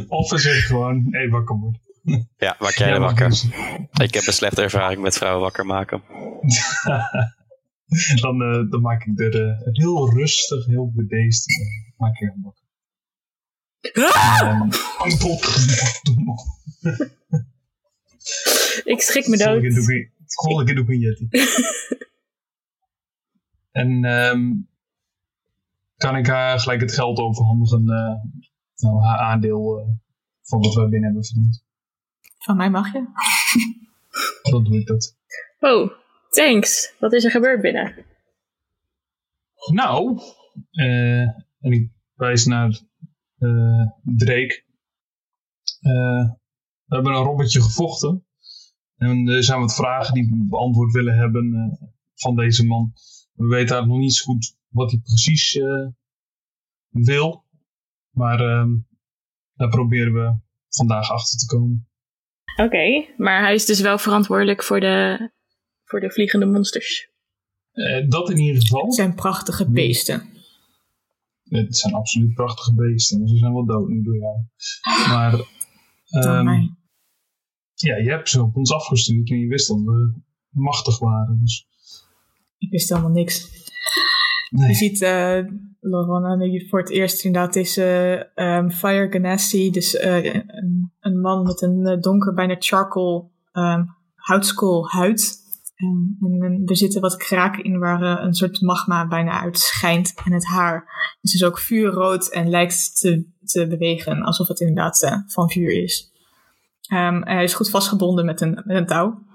of 0.09 0.31
we 0.31 0.39
zeggen 0.39 0.63
gewoon, 0.63 1.07
hé, 1.11 1.19
hey, 1.19 1.29
wakker 1.29 1.57
worden. 1.57 1.81
Ja, 2.37 2.57
maak 2.59 2.73
jij 2.73 2.89
er 2.89 3.01
wakker. 3.01 3.43
Ik 4.03 4.15
heb 4.15 4.27
een 4.27 4.33
slechte 4.33 4.63
ervaring 4.63 5.03
met 5.03 5.17
vrouwen 5.17 5.43
wakker 5.43 5.67
maken. 5.67 6.03
dan, 8.23 8.43
uh, 8.43 8.71
dan 8.71 8.81
maak 8.81 9.05
ik 9.05 9.21
er 9.21 9.47
uh, 9.47 9.61
heel 9.63 10.13
rustig, 10.13 10.67
heel 10.67 10.93
bedeesd. 10.95 11.51
Uh, 11.51 11.57
maak 11.97 12.21
ik 12.21 12.29
hem 12.29 12.43
wakker. 12.43 12.65
Ah! 14.13 14.69
ik 18.95 19.01
schrik 19.01 19.27
me 19.27 19.37
dood. 19.37 19.63
Volgende 20.27 20.73
keer 20.73 20.75
doe 20.75 20.85
ik 20.85 20.91
een 20.91 20.99
Yeti. 20.99 21.29
en 23.71 24.05
um, 24.05 24.70
kan 26.01 26.17
ik 26.17 26.27
haar 26.27 26.61
gelijk 26.61 26.81
het 26.81 26.93
geld 26.93 27.19
overhandigen 27.19 27.85
nou, 28.77 29.03
haar 29.03 29.19
aandeel 29.19 29.79
eh, 29.79 29.87
van 30.43 30.61
wat 30.61 30.75
wij 30.75 30.89
binnen 30.89 31.05
hebben 31.05 31.25
verdiend. 31.25 31.65
Van 32.39 32.57
mij 32.57 32.71
mag 32.71 32.93
je. 32.93 33.07
Dan 34.51 34.65
doe 34.65 34.79
ik 34.79 34.87
dat. 34.87 35.17
Oh, 35.61 35.91
thanks. 36.31 36.95
Wat 36.99 37.13
is 37.13 37.25
er 37.25 37.31
gebeurd 37.31 37.61
binnen? 37.61 38.05
Nou, 39.73 40.21
eh, 40.71 41.21
en 41.61 41.73
ik 41.73 41.91
wijs 42.15 42.47
naar 42.47 42.81
eh, 43.39 43.87
Drake. 44.03 44.65
Eh, 45.81 46.31
we 46.85 46.95
hebben 46.95 47.13
een 47.13 47.23
robbetje 47.23 47.63
gevochten. 47.63 48.25
En 48.97 49.29
er 49.29 49.45
zijn 49.45 49.61
wat 49.61 49.75
vragen 49.75 50.15
die 50.15 50.27
we 50.27 50.47
beantwoord 50.49 50.93
willen 50.93 51.17
hebben 51.17 51.55
eh, 51.55 51.89
van 52.15 52.37
deze 52.37 52.67
man. 52.67 52.93
We 53.33 53.47
weten 53.47 53.59
eigenlijk 53.59 53.87
nog 53.87 53.99
niet 53.99 54.15
zo 54.15 54.33
goed 54.33 54.59
wat 54.71 54.91
hij 54.91 55.01
precies 55.01 55.55
eh, 55.55 55.87
wil. 56.89 57.45
Maar 58.11 58.41
ehm, 58.41 58.71
daar 59.55 59.69
proberen 59.69 60.13
we 60.13 60.39
vandaag 60.69 61.11
achter 61.11 61.39
te 61.39 61.47
komen. 61.47 61.89
Oké, 62.57 63.07
maar 63.17 63.41
hij 63.41 63.55
is 63.55 63.67
dus 63.67 63.81
wel 63.81 63.99
verantwoordelijk 63.99 64.63
voor 64.63 64.81
de, 64.81 65.31
voor 65.85 66.01
de 66.01 66.11
vliegende 66.11 66.47
monsters. 66.47 67.11
Eh, 67.73 68.09
dat 68.09 68.31
in 68.31 68.37
ieder 68.39 68.63
geval. 68.63 68.85
Het 68.85 68.95
zijn 68.95 69.15
prachtige 69.15 69.71
beesten. 69.71 70.29
Het 71.45 71.77
zijn 71.77 71.95
absoluut 71.95 72.35
prachtige 72.35 72.75
beesten. 72.75 73.29
Ze 73.29 73.37
zijn 73.37 73.53
wel 73.53 73.67
dood 73.67 73.89
nu 73.89 74.03
door 74.03 74.17
jou. 74.17 74.37
Maar 75.09 75.33
ehm, 76.07 76.49
ja, 77.75 77.97
je 77.97 78.11
hebt 78.11 78.29
ze 78.29 78.43
op 78.43 78.57
ons 78.57 78.73
afgestuurd 78.73 79.31
en 79.31 79.39
je 79.39 79.47
wist 79.47 79.69
dat 79.69 79.79
we 79.79 80.13
machtig 80.51 80.99
waren. 80.99 81.39
Dus 81.41 81.67
Ik 82.59 82.71
wist 82.71 82.89
helemaal 82.89 83.11
niks. 83.11 83.49
Je 84.51 84.75
ziet 84.75 85.01
uh, 85.01 86.69
voor 86.69 86.79
het 86.79 86.91
eerst 86.91 87.25
inderdaad 87.25 87.53
deze 87.53 87.83
ehm, 88.35 88.71
Fire 88.71 89.11
Ganassi, 89.11 89.71
dus 89.71 89.97
eh, 89.97 90.35
een, 91.01 91.21
man 91.21 91.43
met 91.43 91.63
een 91.63 91.87
eh, 91.87 92.01
donker, 92.01 92.35
bijna 92.35 92.57
charcoal 92.59 93.31
ehm 93.53 93.83
houtskool 94.15 94.89
huid. 94.89 95.39
En, 95.77 96.17
en, 96.21 96.63
er 96.65 96.77
zitten 96.77 97.01
wat 97.01 97.17
kraken 97.17 97.65
in 97.65 97.79
waar 97.79 98.23
een 98.25 98.35
soort 98.35 98.61
magma 98.61 99.09
bijna 99.09 99.41
uit 99.41 99.59
schijnt. 99.59 100.15
En 100.25 100.33
het 100.33 100.47
haar 100.47 100.85
is 101.21 101.33
dus 101.33 101.45
ook 101.45 101.59
vuurrood 101.59 102.29
en 102.29 102.49
lijkt 102.49 103.01
te, 103.01 103.27
te 103.45 103.67
bewegen, 103.67 104.23
alsof 104.23 104.49
het 104.49 104.61
inderdaad 104.61 105.23
van 105.27 105.51
vuur 105.51 105.83
is. 105.83 106.13
Ehm, 106.89 107.23
hij 107.23 107.45
is 107.45 107.55
goed 107.55 107.71
vastgebonden 107.71 108.25
met 108.25 108.41
een, 108.41 108.63
met 108.65 108.77
een 108.77 108.87
touw. 108.87 109.29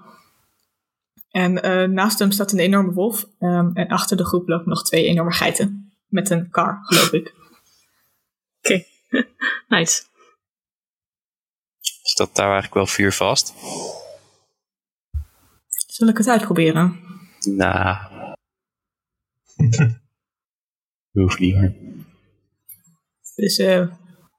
En 1.36 1.62
eh, 1.62 1.88
naast 1.88 2.18
hem 2.18 2.30
staat 2.30 2.52
een 2.52 2.58
enorme 2.58 2.92
wolf. 2.92 3.28
ehm, 3.38 3.70
en 3.74 3.88
achter 3.88 4.16
de 4.16 4.24
groep 4.24 4.48
lopen 4.48 4.68
nog 4.68 4.84
twee 4.84 5.06
enorme 5.06 5.32
geiten. 5.32 5.92
Met 6.08 6.30
een 6.30 6.50
kar, 6.50 6.78
geloof 6.82 7.12
ik. 7.12 7.34
Nice. 9.68 10.02
Is 12.02 12.14
dat 12.14 12.34
daar 12.34 12.44
eigenlijk 12.44 12.74
wel 12.74 12.86
vuur 12.86 13.12
vast? 13.12 13.54
Zal 15.86 16.08
ik 16.08 16.16
het 16.16 16.28
uitproberen? 16.28 17.00
Nou. 17.40 17.96
Hoeft 21.12 21.38
niet 21.38 21.54
hoor. 21.54 21.72
Dus 23.34 23.58
eh, 23.58 23.86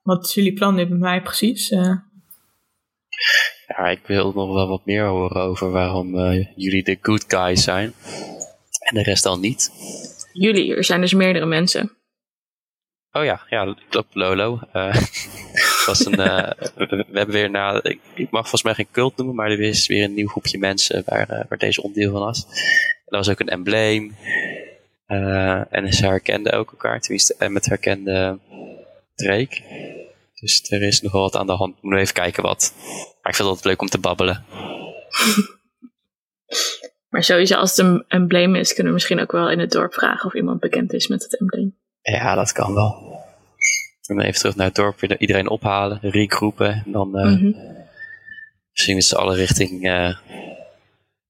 wat 0.03 0.25
is 0.25 0.33
jullie 0.33 0.53
plan 0.53 0.75
nu 0.75 0.87
bij 0.87 0.97
mij 0.97 1.21
precies? 1.21 1.69
Eh, 1.69 1.95
Ja, 3.77 3.87
ik 3.87 4.07
wil 4.07 4.31
nog 4.35 4.53
wel 4.53 4.67
wat 4.67 4.85
meer 4.85 5.05
horen 5.05 5.41
over 5.41 5.71
waarom 5.71 6.19
eh, 6.19 6.45
jullie 6.55 6.83
de 6.83 6.97
good 7.01 7.25
guys 7.27 7.63
zijn. 7.63 7.93
En 8.79 8.95
de 8.95 9.03
rest 9.03 9.23
dan 9.23 9.39
niet. 9.39 9.71
Jullie, 10.33 10.75
er 10.75 10.83
zijn 10.83 11.01
dus 11.01 11.13
meerdere 11.13 11.45
mensen. 11.45 11.91
Oh 13.11 13.23
ja, 13.23 13.41
ja, 13.49 13.75
klopt, 13.89 14.15
Lolo. 14.15 14.59
Eh, 14.71 14.95
was 15.85 16.05
een, 16.05 16.19
eh, 16.19 16.51
we, 16.75 17.05
we 17.09 17.17
hebben 17.17 17.35
weer 17.35 17.49
na, 17.49 17.83
ik, 17.83 17.99
ik 18.15 18.29
mag 18.29 18.41
volgens 18.41 18.63
mij 18.63 18.73
geen 18.73 18.91
cult 18.91 19.17
noemen, 19.17 19.35
maar 19.35 19.51
er 19.51 19.59
is 19.59 19.87
weer 19.87 20.03
een 20.03 20.13
nieuw 20.13 20.27
groepje 20.27 20.57
mensen 20.57 21.03
waar, 21.05 21.45
waar 21.49 21.57
deze 21.57 21.83
onderdeel 21.83 22.11
van 22.11 22.21
was. 22.21 22.43
En 22.45 23.05
dat 23.05 23.25
was 23.25 23.29
ook 23.29 23.39
een 23.39 23.49
embleem. 23.49 24.15
En 25.69 25.93
ze 25.93 26.05
herkenden 26.05 26.53
ook 26.53 26.71
elkaar, 26.71 26.99
tenminste, 26.99 27.35
en 27.37 27.51
met 27.51 27.65
herkende 27.65 28.39
Drake. 29.15 29.61
Dus 30.39 30.71
er 30.71 30.81
is 30.81 31.01
nogal 31.01 31.21
wat 31.21 31.35
aan 31.35 31.47
de 31.47 31.53
hand. 31.53 31.75
Moet 31.81 31.97
even 31.97 32.13
kijken 32.13 32.43
wat. 32.43 32.73
Maar 33.27 33.35
ik 33.35 33.41
vind 33.41 33.55
het 33.55 33.57
altijd 33.57 33.65
leuk 33.65 33.81
om 33.81 33.89
te 33.89 34.07
babbelen. 34.07 34.45
Maar 37.09 37.23
sowieso, 37.23 37.55
als 37.55 37.69
het 37.75 37.85
een 37.85 38.05
embleem 38.07 38.55
is, 38.55 38.67
kunnen 38.67 38.85
we 38.87 38.93
misschien 38.93 39.19
ook 39.19 39.31
wel 39.31 39.49
in 39.49 39.59
het 39.59 39.71
dorp 39.71 39.93
vragen 39.93 40.25
of 40.25 40.33
iemand 40.33 40.59
bekend 40.59 40.93
is 40.93 41.07
met 41.07 41.23
het 41.23 41.39
embleem. 41.39 41.77
Ja, 42.01 42.35
dat 42.35 42.51
kan 42.51 42.73
wel. 42.73 43.21
En 44.07 44.15
dan 44.15 44.25
even 44.25 44.39
terug 44.39 44.55
naar 44.55 44.65
het 44.65 44.75
dorp, 44.75 44.99
weer 44.99 45.19
iedereen 45.19 45.49
ophalen, 45.49 45.99
regroepen. 46.01 46.83
En 46.85 46.91
dan 46.91 47.17
eh, 47.17 47.25
Mhm. 47.25 47.51
misschien 48.71 48.95
met 48.95 49.03
z'n 49.03 49.15
allen 49.15 49.35
richting 49.35 49.87
eh 49.87 50.17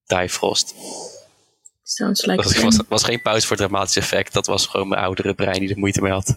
Difrost. 0.06 0.74
Sounds 1.82 2.24
like 2.24 2.42
Dat 2.42 2.86
was, 2.88 3.04
geen 3.04 3.22
pauze 3.22 3.46
voor 3.46 3.56
dramatisch 3.56 3.96
effect. 3.96 4.32
Dat 4.32 4.46
was 4.46 4.66
gewoon 4.66 4.88
mijn 4.88 5.02
oudere 5.02 5.34
brein 5.34 5.60
die 5.60 5.70
er 5.70 5.78
moeite 5.78 6.00
mee 6.00 6.12
had. 6.12 6.36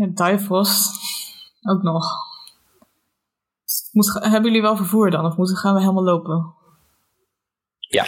en 0.00 0.14
Difrost 0.14 1.00
ook 1.62 1.82
nog. 1.82 2.04
Moet, 3.92 4.12
hebben 4.20 4.44
jullie 4.44 4.62
wel 4.62 4.76
vervoer 4.76 5.10
dan? 5.10 5.24
Of 5.24 5.36
moeten, 5.36 5.56
gaan 5.56 5.74
we 5.74 5.80
helemaal 5.80 6.04
lopen? 6.04 6.54
Ja, 7.78 8.06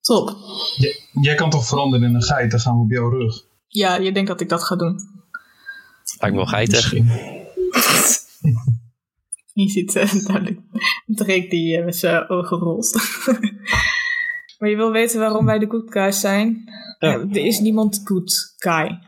Top. 0.00 0.36
J- 0.76 1.20
jij 1.20 1.34
kan 1.34 1.50
toch 1.50 1.66
veranderen 1.66 2.08
in 2.08 2.14
een 2.14 2.22
geit, 2.22 2.50
dan 2.50 2.60
gaan 2.60 2.76
we 2.76 2.82
op 2.82 2.90
jouw 2.90 3.08
rug. 3.08 3.44
Ja, 3.66 3.94
je 3.96 4.12
denkt 4.12 4.28
dat 4.28 4.40
ik 4.40 4.48
dat 4.48 4.64
ga 4.64 4.76
doen. 4.76 4.98
lijkt 6.18 6.36
me 6.36 6.42
wel 6.42 6.50
geitig. 6.50 6.92
Misschien. 6.92 7.08
Je 9.52 9.68
ziet 9.68 9.96
eh, 9.96 10.12
duidelijk 10.26 10.60
Drake 11.06 11.46
die 11.48 11.76
eh, 11.76 11.84
met 11.84 11.96
zijn 11.96 12.28
ogen 12.28 12.58
rolt. 12.58 12.92
maar 14.58 14.68
je 14.68 14.76
wil 14.76 14.92
weten 14.92 15.20
waarom 15.20 15.44
wij 15.44 15.58
de 15.58 15.70
good 15.70 15.92
guys 15.92 16.20
zijn? 16.20 16.64
Ja. 16.98 17.08
Er 17.12 17.36
is 17.36 17.58
niemand 17.58 18.00
good 18.04 18.54
guy. 18.56 18.98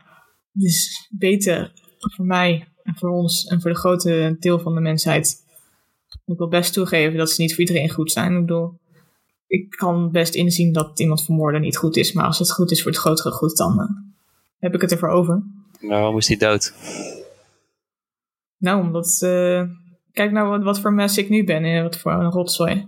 Dus 0.53 1.07
beter 1.11 1.71
voor 1.99 2.25
mij 2.25 2.67
en 2.83 2.95
voor 2.95 3.09
ons 3.09 3.45
en 3.45 3.61
voor 3.61 3.71
de 3.71 3.77
grote 3.77 4.35
deel 4.39 4.59
van 4.59 4.75
de 4.75 4.81
mensheid. 4.81 5.41
Ik 6.25 6.37
wil 6.37 6.47
best 6.47 6.73
toegeven 6.73 7.17
dat 7.17 7.31
ze 7.31 7.41
niet 7.41 7.51
voor 7.51 7.59
iedereen 7.59 7.89
goed 7.89 8.11
zijn. 8.11 8.33
Ik 8.33 8.39
bedoel, 8.39 8.79
ik 9.47 9.69
kan 9.69 10.11
best 10.11 10.35
inzien 10.35 10.73
dat 10.73 10.99
iemand 10.99 11.23
vermoorden 11.23 11.61
niet 11.61 11.77
goed 11.77 11.95
is. 11.95 12.13
Maar 12.13 12.25
als 12.25 12.39
het 12.39 12.51
goed 12.51 12.71
is 12.71 12.81
voor 12.81 12.91
het 12.91 12.99
grotere 12.99 13.31
goed, 13.31 13.57
dan 13.57 13.79
eh, 13.79 13.87
heb 14.59 14.73
ik 14.73 14.81
het 14.81 14.91
ervoor 14.91 15.09
over. 15.09 15.43
Maar 15.79 15.99
waarom 15.99 16.17
is 16.17 16.27
hij 16.27 16.37
dood? 16.37 16.73
Nou, 18.57 18.81
omdat. 18.81 19.17
eh, 19.21 19.63
kijk 20.11 20.31
nou 20.31 20.49
wat, 20.49 20.63
wat 20.63 20.79
voor 20.79 20.93
mens 20.93 21.17
ik 21.17 21.29
nu 21.29 21.43
ben 21.43 21.63
en 21.63 21.83
wat 21.83 21.97
voor 21.97 22.11
een 22.11 22.31
rotzooi. 22.31 22.87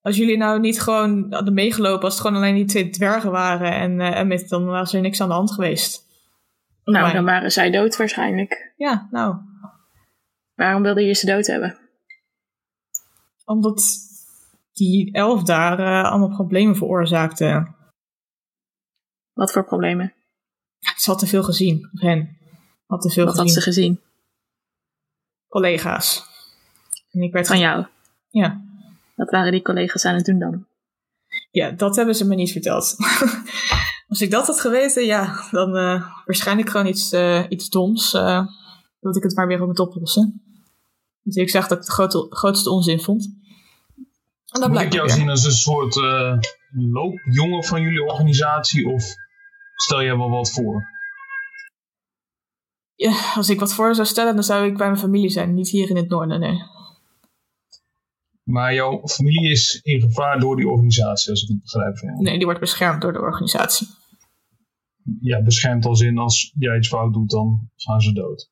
Als 0.00 0.16
jullie 0.16 0.36
nou 0.36 0.60
niet 0.60 0.80
gewoon 0.80 1.26
hadden 1.30 1.54
meegelopen, 1.54 2.04
als 2.04 2.12
het 2.12 2.22
gewoon 2.22 2.36
alleen 2.36 2.54
die 2.54 2.64
twee 2.64 2.90
dwergen 2.90 3.30
waren 3.30 3.72
en, 3.72 4.00
eh 4.00 4.18
Emmett, 4.18 4.48
dan 4.48 4.64
was 4.64 4.94
er 4.94 5.00
niks 5.00 5.20
aan 5.20 5.28
de 5.28 5.34
hand 5.34 5.52
geweest. 5.52 6.05
Nou, 6.92 7.04
Maar- 7.04 7.14
dan 7.14 7.24
waren 7.24 7.52
zij 7.52 7.70
dood 7.70 7.96
waarschijnlijk. 7.96 8.72
Ja, 8.76 9.08
nou, 9.10 9.36
Waarom 10.54 10.82
wilde 10.82 11.02
je 11.02 11.12
ze 11.14 11.26
dood 11.26 11.46
hebben? 11.46 11.78
omdat 13.44 13.98
die 14.72 15.12
elf 15.12 15.42
daar 15.42 15.78
eh, 15.78 16.10
allemaal 16.10 16.34
problemen 16.36 16.76
veroorzaakte. 16.76 17.74
Wat 19.32 19.52
voor 19.52 19.64
problemen? 19.64 20.14
Ze 20.96 21.10
had 21.10 21.18
te 21.18 21.26
veel 21.26 21.42
gezien, 21.42 21.90
hen. 21.92 22.38
Had 22.86 23.00
te 23.02 23.10
veel 23.10 23.24
Wat 23.24 23.36
had 23.36 23.42
gezien. 23.42 23.62
ze 23.62 23.70
gezien? 23.70 24.00
Collega's. 25.48 26.24
En 27.10 27.20
ik 27.22 27.32
werd 27.32 27.46
Van 27.46 27.58
jou. 27.58 27.86
Ja. 28.30 28.60
Wat 29.14 29.30
waren 29.30 29.52
die 29.52 29.62
collega's 29.62 30.04
aan 30.04 30.14
het 30.14 30.24
doen 30.24 30.38
dan? 30.38 30.66
Ja, 31.50 31.70
dat 31.70 31.96
hebben 31.96 32.14
ze 32.14 32.26
me 32.26 32.34
niet 32.34 32.52
verteld. 32.52 32.96
Als 34.08 34.20
ik 34.20 34.30
dat 34.30 34.46
had 34.46 34.60
geweten, 34.60 35.04
ja, 35.04 35.46
dan 35.50 35.76
eh, 35.76 36.08
waarschijnlijk 36.24 36.70
gewoon 36.70 36.86
iets, 36.86 37.12
eh, 37.12 37.44
iets 37.48 37.68
doms. 37.68 38.14
eh, 38.14 38.46
dat 39.00 39.16
ik 39.16 39.22
het 39.22 39.36
maar 39.36 39.46
weer 39.46 39.62
op 39.62 39.68
het 39.68 39.78
oplossen. 39.78 40.42
Dus 41.22 41.34
ik 41.36 41.50
zag 41.50 41.68
dat 41.68 41.78
ik 41.78 41.84
het 41.84 41.92
grote, 41.92 42.26
grootste 42.30 42.70
onzin 42.70 43.00
vond. 43.00 43.24
En 44.50 44.60
dat 44.60 44.70
Moet 44.70 44.80
ik 44.80 44.92
jou 44.92 45.06
weer. 45.06 45.16
zien 45.16 45.28
als 45.30 45.44
een 45.44 45.50
soort 45.52 45.96
eh, 45.96 46.38
loopjongen 46.70 47.64
van 47.64 47.82
jullie 47.82 48.02
organisatie 48.04 48.86
of 48.88 49.04
stel 49.76 50.02
jij 50.02 50.16
wel 50.16 50.30
wat 50.30 50.50
voor? 50.50 50.94
Ja, 52.94 53.32
als 53.34 53.48
ik 53.48 53.60
wat 53.60 53.74
voor 53.74 53.94
zou 53.94 54.06
stellen, 54.06 54.34
dan 54.34 54.44
zou 54.44 54.66
ik 54.66 54.76
bij 54.76 54.86
mijn 54.86 54.98
familie 55.00 55.30
zijn. 55.30 55.54
Niet 55.54 55.68
hier 55.68 55.90
in 55.90 55.96
het 55.96 56.08
noorden, 56.08 56.40
nee. 56.40 56.62
Maar 58.46 58.74
jouw 58.74 59.08
familie 59.08 59.50
is 59.50 59.80
in 59.82 60.00
gevaar 60.00 60.40
door 60.40 60.56
die 60.56 60.68
organisatie, 60.68 61.30
als 61.30 61.42
ik 61.42 61.48
het 61.48 61.62
begrijp 61.62 61.96
jou. 61.96 62.22
Nee, 62.22 62.36
die 62.36 62.44
wordt 62.44 62.60
beschermd 62.60 63.02
door 63.02 63.12
de 63.12 63.20
organisatie. 63.20 63.86
Ja, 65.20 65.42
beschermd 65.42 65.84
als 65.84 66.00
in 66.00 66.18
als 66.18 66.52
jij 66.58 66.76
iets 66.76 66.88
fout 66.88 67.12
doet, 67.12 67.30
dan 67.30 67.70
gaan 67.76 68.00
ze 68.00 68.12
dood. 68.12 68.50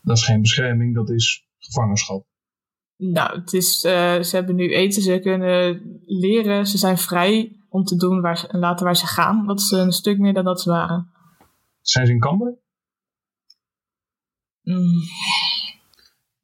Dat 0.00 0.16
is 0.16 0.24
geen 0.24 0.40
bescherming, 0.40 0.94
dat 0.94 1.10
is 1.10 1.46
gevangenschap. 1.58 2.26
Nou, 2.96 3.40
het 3.40 3.52
is, 3.52 3.84
eh, 3.84 4.20
ze 4.20 4.36
hebben 4.36 4.54
nu 4.54 4.74
eten, 4.74 5.02
ze 5.02 5.18
kunnen 5.18 5.82
leren, 6.06 6.66
ze 6.66 6.78
zijn 6.78 6.98
vrij. 6.98 7.56
om 7.68 7.84
te 7.84 7.96
doen 7.96 8.20
waar 8.20 8.38
ze, 8.38 8.58
laten 8.58 8.84
waar 8.84 8.96
ze 8.96 9.06
gaan. 9.06 9.46
Dat 9.46 9.60
is 9.60 9.70
een 9.70 9.92
stuk 9.92 10.18
meer 10.18 10.32
dan 10.32 10.44
dat 10.44 10.60
ze 10.60 10.70
waren. 10.70 11.12
Zijn 11.80 12.06
ze 12.06 12.12
in 12.12 12.20
Camber? 12.20 12.54
Mm. 14.62 15.02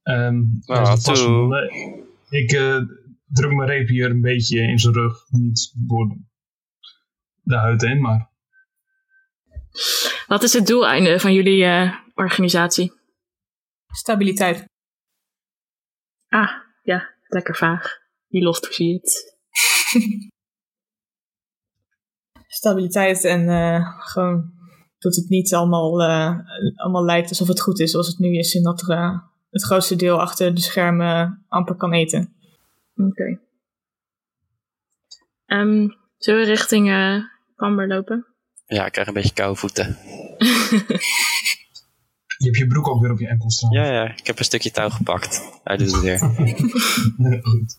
Ehm 0.09 0.45
Nou, 0.67 1.49
nee. 1.49 2.05
Ik 2.29 2.53
eh, 2.53 2.81
druk 3.27 3.53
mijn 3.53 3.69
reep 3.69 3.89
hier 3.89 4.11
een 4.11 4.21
beetje 4.21 4.61
in 4.61 4.79
zijn 4.79 4.95
rug. 4.95 5.31
Niet 5.31 5.73
door 5.89 6.17
de 7.43 7.57
huid 7.57 7.81
heen, 7.81 8.01
maar 8.01 8.31
Wat 10.27 10.43
is 10.43 10.53
het 10.53 10.67
doeleinde 10.67 11.21
van 11.21 11.35
jullie 11.35 11.65
eh, 11.65 11.95
organisatie? 12.15 12.93
Stabiliteit. 13.87 14.69
Ah, 16.29 16.51
ja, 16.83 17.15
lekker 17.27 17.57
vaag. 17.57 17.99
Wie 18.29 18.43
lost 18.43 18.67
versiert. 18.67 19.37
Stabiliteit 22.59 23.25
en 23.25 23.49
eh, 23.49 24.01
gewoon 24.01 24.53
dat 24.99 25.15
het 25.15 25.29
niet 25.29 25.55
allemaal, 25.55 26.03
eh, 26.03 26.39
allemaal 26.75 27.05
lijkt 27.05 27.29
alsof 27.29 27.49
het 27.49 27.61
goed 27.61 27.81
is 27.81 27.91
zoals 27.91 28.07
het 28.07 28.19
nu 28.19 28.39
is. 28.39 28.55
En 28.55 28.63
dat 28.63 28.81
er 28.81 28.97
eh, 28.97 29.19
het 29.59 29.67
grootste 29.67 29.97
deel 29.97 30.21
achter 30.21 30.55
de 30.55 30.61
schermen 30.61 31.45
amper 31.49 31.75
kan 31.75 31.93
eten. 31.93 32.33
Oké. 32.97 33.41
Ehm, 35.47 35.89
zullen 36.17 36.41
we 36.41 36.47
richting 36.47 36.89
eh 36.89 37.23
Camber 37.57 37.89
lopen? 37.89 38.27
Ja, 38.67 38.87
ik 38.87 38.93
krijg 38.93 39.09
een 39.09 39.15
beetje 39.15 39.33
koude 39.33 39.59
voeten. 39.59 39.87
je 42.39 42.45
hebt 42.45 42.57
je 42.57 42.67
broek 42.67 42.89
ook 42.89 43.01
weer 43.01 43.11
op 43.11 43.19
je 43.19 43.29
enkel 43.29 43.51
staan. 43.51 43.71
Ja, 43.71 43.93
ja, 43.93 44.17
ik 44.17 44.27
heb 44.27 44.39
een 44.39 44.45
stukje 44.45 44.71
touw 44.71 44.89
gepakt. 44.89 45.61
Hij 45.65 45.77
doet 45.77 45.93
het 45.93 46.01
weer. 46.01 46.19
Goed. 47.51 47.77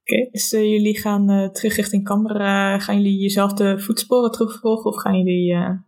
Oké, 0.00 0.28
dus 0.30 0.52
eh, 0.52 0.70
jullie 0.70 0.98
gaan 0.98 1.30
eh, 1.30 1.48
terug 1.48 1.76
richting 1.76 2.04
Camber. 2.04 2.36
Eh, 2.36 2.80
gaan 2.80 2.96
jullie 2.96 3.20
jezelf 3.20 3.52
de 3.52 3.78
voetsporen 3.78 4.30
terugvolgen 4.30 4.90
of 4.90 4.96
gaan 4.96 5.18
jullie, 5.18 5.52
eh, 5.52 5.78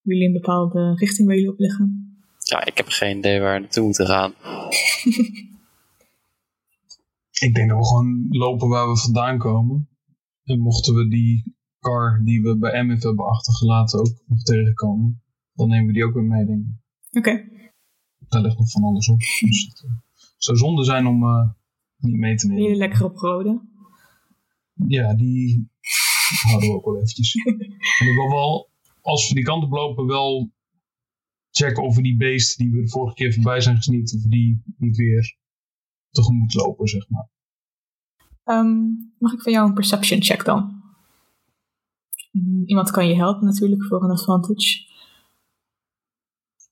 jullie 0.00 0.26
een 0.26 0.32
bepaalde 0.32 0.94
richting 0.94 1.26
waar 1.26 1.36
jullie 1.36 1.52
op 1.52 1.58
liggen? 1.58 2.11
Ja, 2.42 2.64
ik 2.64 2.76
heb 2.76 2.88
geen 2.88 3.18
idee 3.18 3.40
waar 3.40 3.54
we 3.54 3.60
naartoe 3.60 3.84
moeten 3.84 4.06
gaan. 4.06 4.34
Ik 7.46 7.54
denk 7.54 7.68
dat 7.68 7.78
we 7.78 7.86
gewoon 7.86 8.26
lopen 8.28 8.68
waar 8.68 8.88
we 8.88 8.96
vandaan 8.96 9.38
komen. 9.38 9.88
En 10.44 10.60
mochten 10.60 10.94
we 10.94 11.08
die 11.08 11.56
car 11.80 12.20
die 12.24 12.42
we 12.42 12.58
bij 12.58 12.84
MF 12.84 13.02
hebben 13.02 13.26
achtergelaten 13.26 13.98
ook 13.98 14.22
nog 14.26 14.42
tegenkomen, 14.42 15.22
dan 15.52 15.68
nemen 15.68 15.86
we 15.86 15.92
die 15.92 16.04
ook 16.04 16.14
weer 16.14 16.24
mee, 16.24 16.46
denk 16.46 16.64
ik. 16.66 17.18
Oké, 17.18 17.48
Daar 18.28 18.42
ligt 18.42 18.58
nog 18.58 18.70
van 18.70 18.82
alles 18.82 19.08
op. 19.08 19.18
Dus 19.18 19.66
het 19.68 19.84
eh, 19.84 19.90
zou 20.36 20.58
zonde 20.58 20.84
zijn 20.84 21.06
om 21.06 21.22
eh, 21.22 21.48
niet 21.96 22.16
mee 22.16 22.34
te 22.34 22.46
nemen. 22.46 22.62
jullie 22.62 22.78
lekker 22.78 23.04
op 23.04 23.16
rode. 23.16 23.60
Ja, 24.86 25.14
die 25.14 25.70
houden 26.42 26.68
we 26.68 26.74
ook 26.74 26.84
wel 26.84 26.96
eventjes. 26.96 27.34
en 28.00 28.08
ik 28.08 28.14
wil 28.14 28.30
wel, 28.30 28.70
als 29.00 29.28
we 29.28 29.34
die 29.34 29.44
kant 29.44 29.64
op 29.64 29.70
lopen, 29.70 30.06
wel 30.06 30.50
checken 31.52 31.82
of 31.82 31.96
we 31.96 32.02
die 32.02 32.16
beesten 32.16 32.64
die 32.64 32.74
we 32.74 32.82
de 32.82 32.88
vorige 32.88 33.14
keer 33.14 33.32
voorbij 33.32 33.60
zijn 33.60 33.76
gesneakt, 33.76 34.14
of 34.14 34.22
we 34.22 34.28
die 34.28 34.62
niet 34.76 34.96
weer 34.96 35.36
tegemoet 36.10 36.54
lopen, 36.54 36.88
zeg 36.88 37.08
maar. 37.08 37.28
Ehm, 38.44 38.80
mag 39.18 39.32
ik 39.32 39.40
van 39.42 39.52
jou 39.52 39.68
een 39.68 39.74
perception 39.74 40.22
check 40.22 40.44
dan? 40.44 40.80
Iemand 42.64 42.90
kan 42.90 43.08
je 43.08 43.14
helpen 43.14 43.44
natuurlijk 43.44 43.84
voor 43.84 44.04
een 44.04 44.10
advantage. 44.10 44.90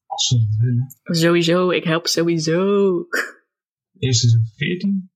Als 0.07 0.27
ze 0.27 0.39
dat 0.39 0.57
willen. 0.59 0.95
Sowieso, 1.03 1.71
ik 1.71 1.85
help 1.85 2.07
sowieso. 2.07 2.61
Eerste 3.99 4.27
is 4.27 4.33
een 4.33 4.51
14, 4.57 5.11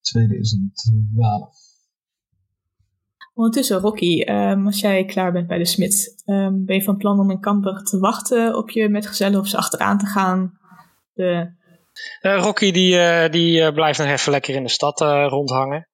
tweede 0.00 0.38
is 0.38 0.52
een 0.52 0.70
12. 1.14 1.65
Ondertussen, 3.36 3.80
Rocky, 3.80 4.20
ehm, 4.20 4.66
als 4.66 4.80
jij 4.80 5.04
klaar 5.04 5.32
bent 5.32 5.46
bij 5.46 5.58
de 5.58 5.66
smid, 5.66 6.22
ehm, 6.24 6.64
ben 6.64 6.76
je 6.76 6.82
van 6.82 6.96
plan 6.96 7.20
om 7.20 7.30
in 7.30 7.40
Kamper 7.40 7.82
te 7.82 7.98
wachten 7.98 8.56
op 8.56 8.70
je 8.70 8.88
metgezellen 8.88 9.40
of 9.40 9.48
ze 9.48 9.56
achteraan 9.56 9.98
te 9.98 10.06
gaan? 10.06 10.58
De, 11.12 11.54
Eh, 12.20 12.38
Rocky 12.38 12.70
die, 12.70 12.98
eh, 12.98 13.30
die 13.30 13.62
eh, 13.62 13.72
blijft 13.72 13.98
nog 13.98 14.08
even 14.08 14.32
lekker 14.32 14.54
in 14.54 14.62
de 14.62 14.68
stad 14.68 15.00
rondhangen. 15.28 15.88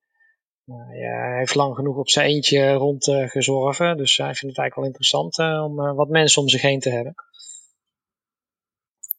Nou 0.65 0.95
ja, 0.95 1.29
hij 1.29 1.39
heeft 1.39 1.55
lang 1.55 1.75
genoeg 1.75 1.97
op 1.97 2.09
zijn 2.09 2.27
eentje 2.27 2.73
rondgezorven. 2.73 3.97
dus 3.97 4.17
hij 4.17 4.35
vindt 4.35 4.57
het 4.57 4.59
eigenlijk 4.59 4.75
wel 4.75 4.85
interessant 4.85 5.39
om 5.39 5.97
wat 5.97 6.09
mensen 6.09 6.43
om 6.43 6.49
zich 6.49 6.63
heen 6.63 6.81
te 6.81 6.91
hebben. 6.91 7.15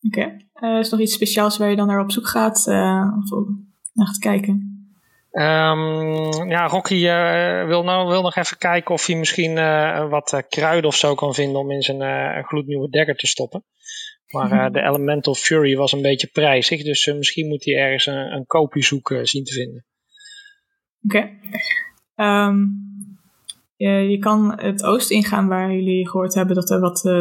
Oké. 0.08 0.38
Is 0.80 0.86
er 0.86 0.92
nog 0.92 1.00
iets 1.00 1.14
speciaals 1.14 1.58
waar 1.58 1.70
je 1.70 1.76
dan 1.76 1.88
naar 1.88 2.00
op 2.00 2.12
zoek 2.12 2.28
gaat? 2.28 2.68
of 3.18 3.32
om 3.32 3.74
naar 3.94 4.08
gaat 4.08 4.18
kijken? 4.18 4.73
Ehm, 5.34 6.50
ja, 6.50 6.68
Rocky 6.68 7.08
eh, 7.08 7.66
wil, 7.68 7.84
nou, 7.84 8.08
wil 8.08 8.22
nog 8.22 8.36
even 8.36 8.58
kijken 8.58 8.94
of 8.94 9.06
hij 9.06 9.16
misschien 9.16 9.58
eh, 9.58 10.10
wat 10.10 10.34
eh, 10.34 10.40
kruiden 10.50 10.90
of 10.90 10.96
zo 10.96 11.16
kan 11.16 11.34
vinden 11.34 11.60
om 11.60 11.72
in 11.72 11.82
zijn 11.82 12.44
gloednieuwe 12.44 12.90
dagger 12.90 13.16
te 13.16 13.28
stoppen. 13.28 13.64
Maar 14.28 14.72
de 14.72 14.82
Elemental 14.82 15.36
Fury 15.36 15.76
was 15.76 15.92
een 15.92 16.02
beetje 16.02 16.28
prijzig, 16.28 16.84
dus 16.84 17.06
misschien 17.06 17.48
moet 17.48 17.66
hij 17.66 17.76
ergens 17.76 18.06
een, 18.06 18.34
een 18.34 18.46
koopje 18.46 18.84
zoeken 18.84 19.28
zien 19.28 19.44
te 19.44 19.54
vinden. 19.54 19.86
Oké. 21.04 21.30
Ehm, 22.16 22.58
je, 23.76 24.18
kan 24.20 24.60
het 24.62 24.84
oosten 24.84 25.16
ingaan 25.16 25.48
waar 25.48 25.74
jullie 25.74 26.10
gehoord 26.10 26.34
hebben 26.34 26.56
dat 26.56 26.70
er 26.70 26.80
wat 26.80 27.12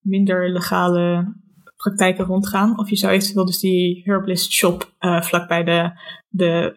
minder 0.00 0.50
legale 0.50 1.34
praktijken 1.76 2.24
rondgaan. 2.24 2.78
Of 2.78 2.90
je 2.90 2.96
zou 2.96 3.12
eventueel 3.12 3.44
dus 3.44 3.58
die 3.58 4.02
herbalist 4.04 4.52
shop 4.52 4.92
vlakbij 4.98 5.64
de, 5.64 5.90
de 6.28 6.76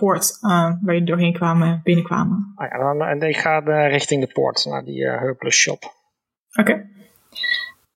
poort 0.00 0.38
eh, 0.40 0.72
waar 0.82 0.94
je 0.94 1.04
doorheen 1.04 1.32
kwamen, 1.32 1.80
binnenkwamen. 1.84 2.52
Ah 2.54 2.70
ja, 2.70 2.78
dan, 2.78 3.06
en 3.06 3.28
ik 3.28 3.36
ga 3.36 3.62
eh, 3.62 3.90
richting 3.90 4.26
de 4.26 4.32
poort, 4.32 4.64
naar 4.64 4.84
die 4.84 5.04
Herplus 5.04 5.56
shop. 5.56 5.94
Oké. 6.60 6.88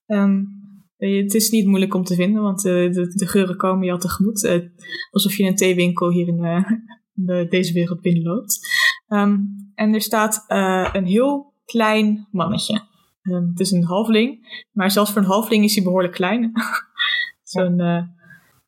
Ehm, 0.05 0.43
eh, 0.97 1.23
het 1.23 1.33
is 1.33 1.49
niet 1.49 1.65
moeilijk 1.65 1.93
om 1.93 2.03
te 2.03 2.15
vinden, 2.15 2.41
want 2.41 2.61
de, 2.61 3.11
de 3.15 3.27
geuren 3.27 3.57
komen 3.57 3.85
je 3.85 3.91
al 3.91 3.97
tegemoet. 3.97 4.69
Alsof 5.11 5.35
je 5.35 5.43
in 5.43 5.49
een 5.49 5.55
theewinkel 5.55 6.11
hier 6.11 6.27
in 6.27 6.37
de, 7.27 7.47
deze 7.49 7.73
wereld 7.73 8.01
binnenloopt. 8.01 8.59
Ehm, 9.07 9.37
en 9.75 9.93
er 9.93 10.01
staat 10.01 10.43
een 10.93 11.05
heel 11.05 11.53
klein 11.65 12.27
mannetje. 12.31 12.81
Ehm, 13.21 13.47
het 13.47 13.59
is 13.59 13.71
een 13.71 13.83
halfling, 13.83 14.47
maar 14.71 14.91
zelfs 14.91 15.11
voor 15.11 15.21
een 15.21 15.27
halfling 15.27 15.63
is 15.63 15.75
hij 15.75 15.83
behoorlijk 15.83 16.13
klein. 16.13 16.51
Zo'n, 17.43 17.79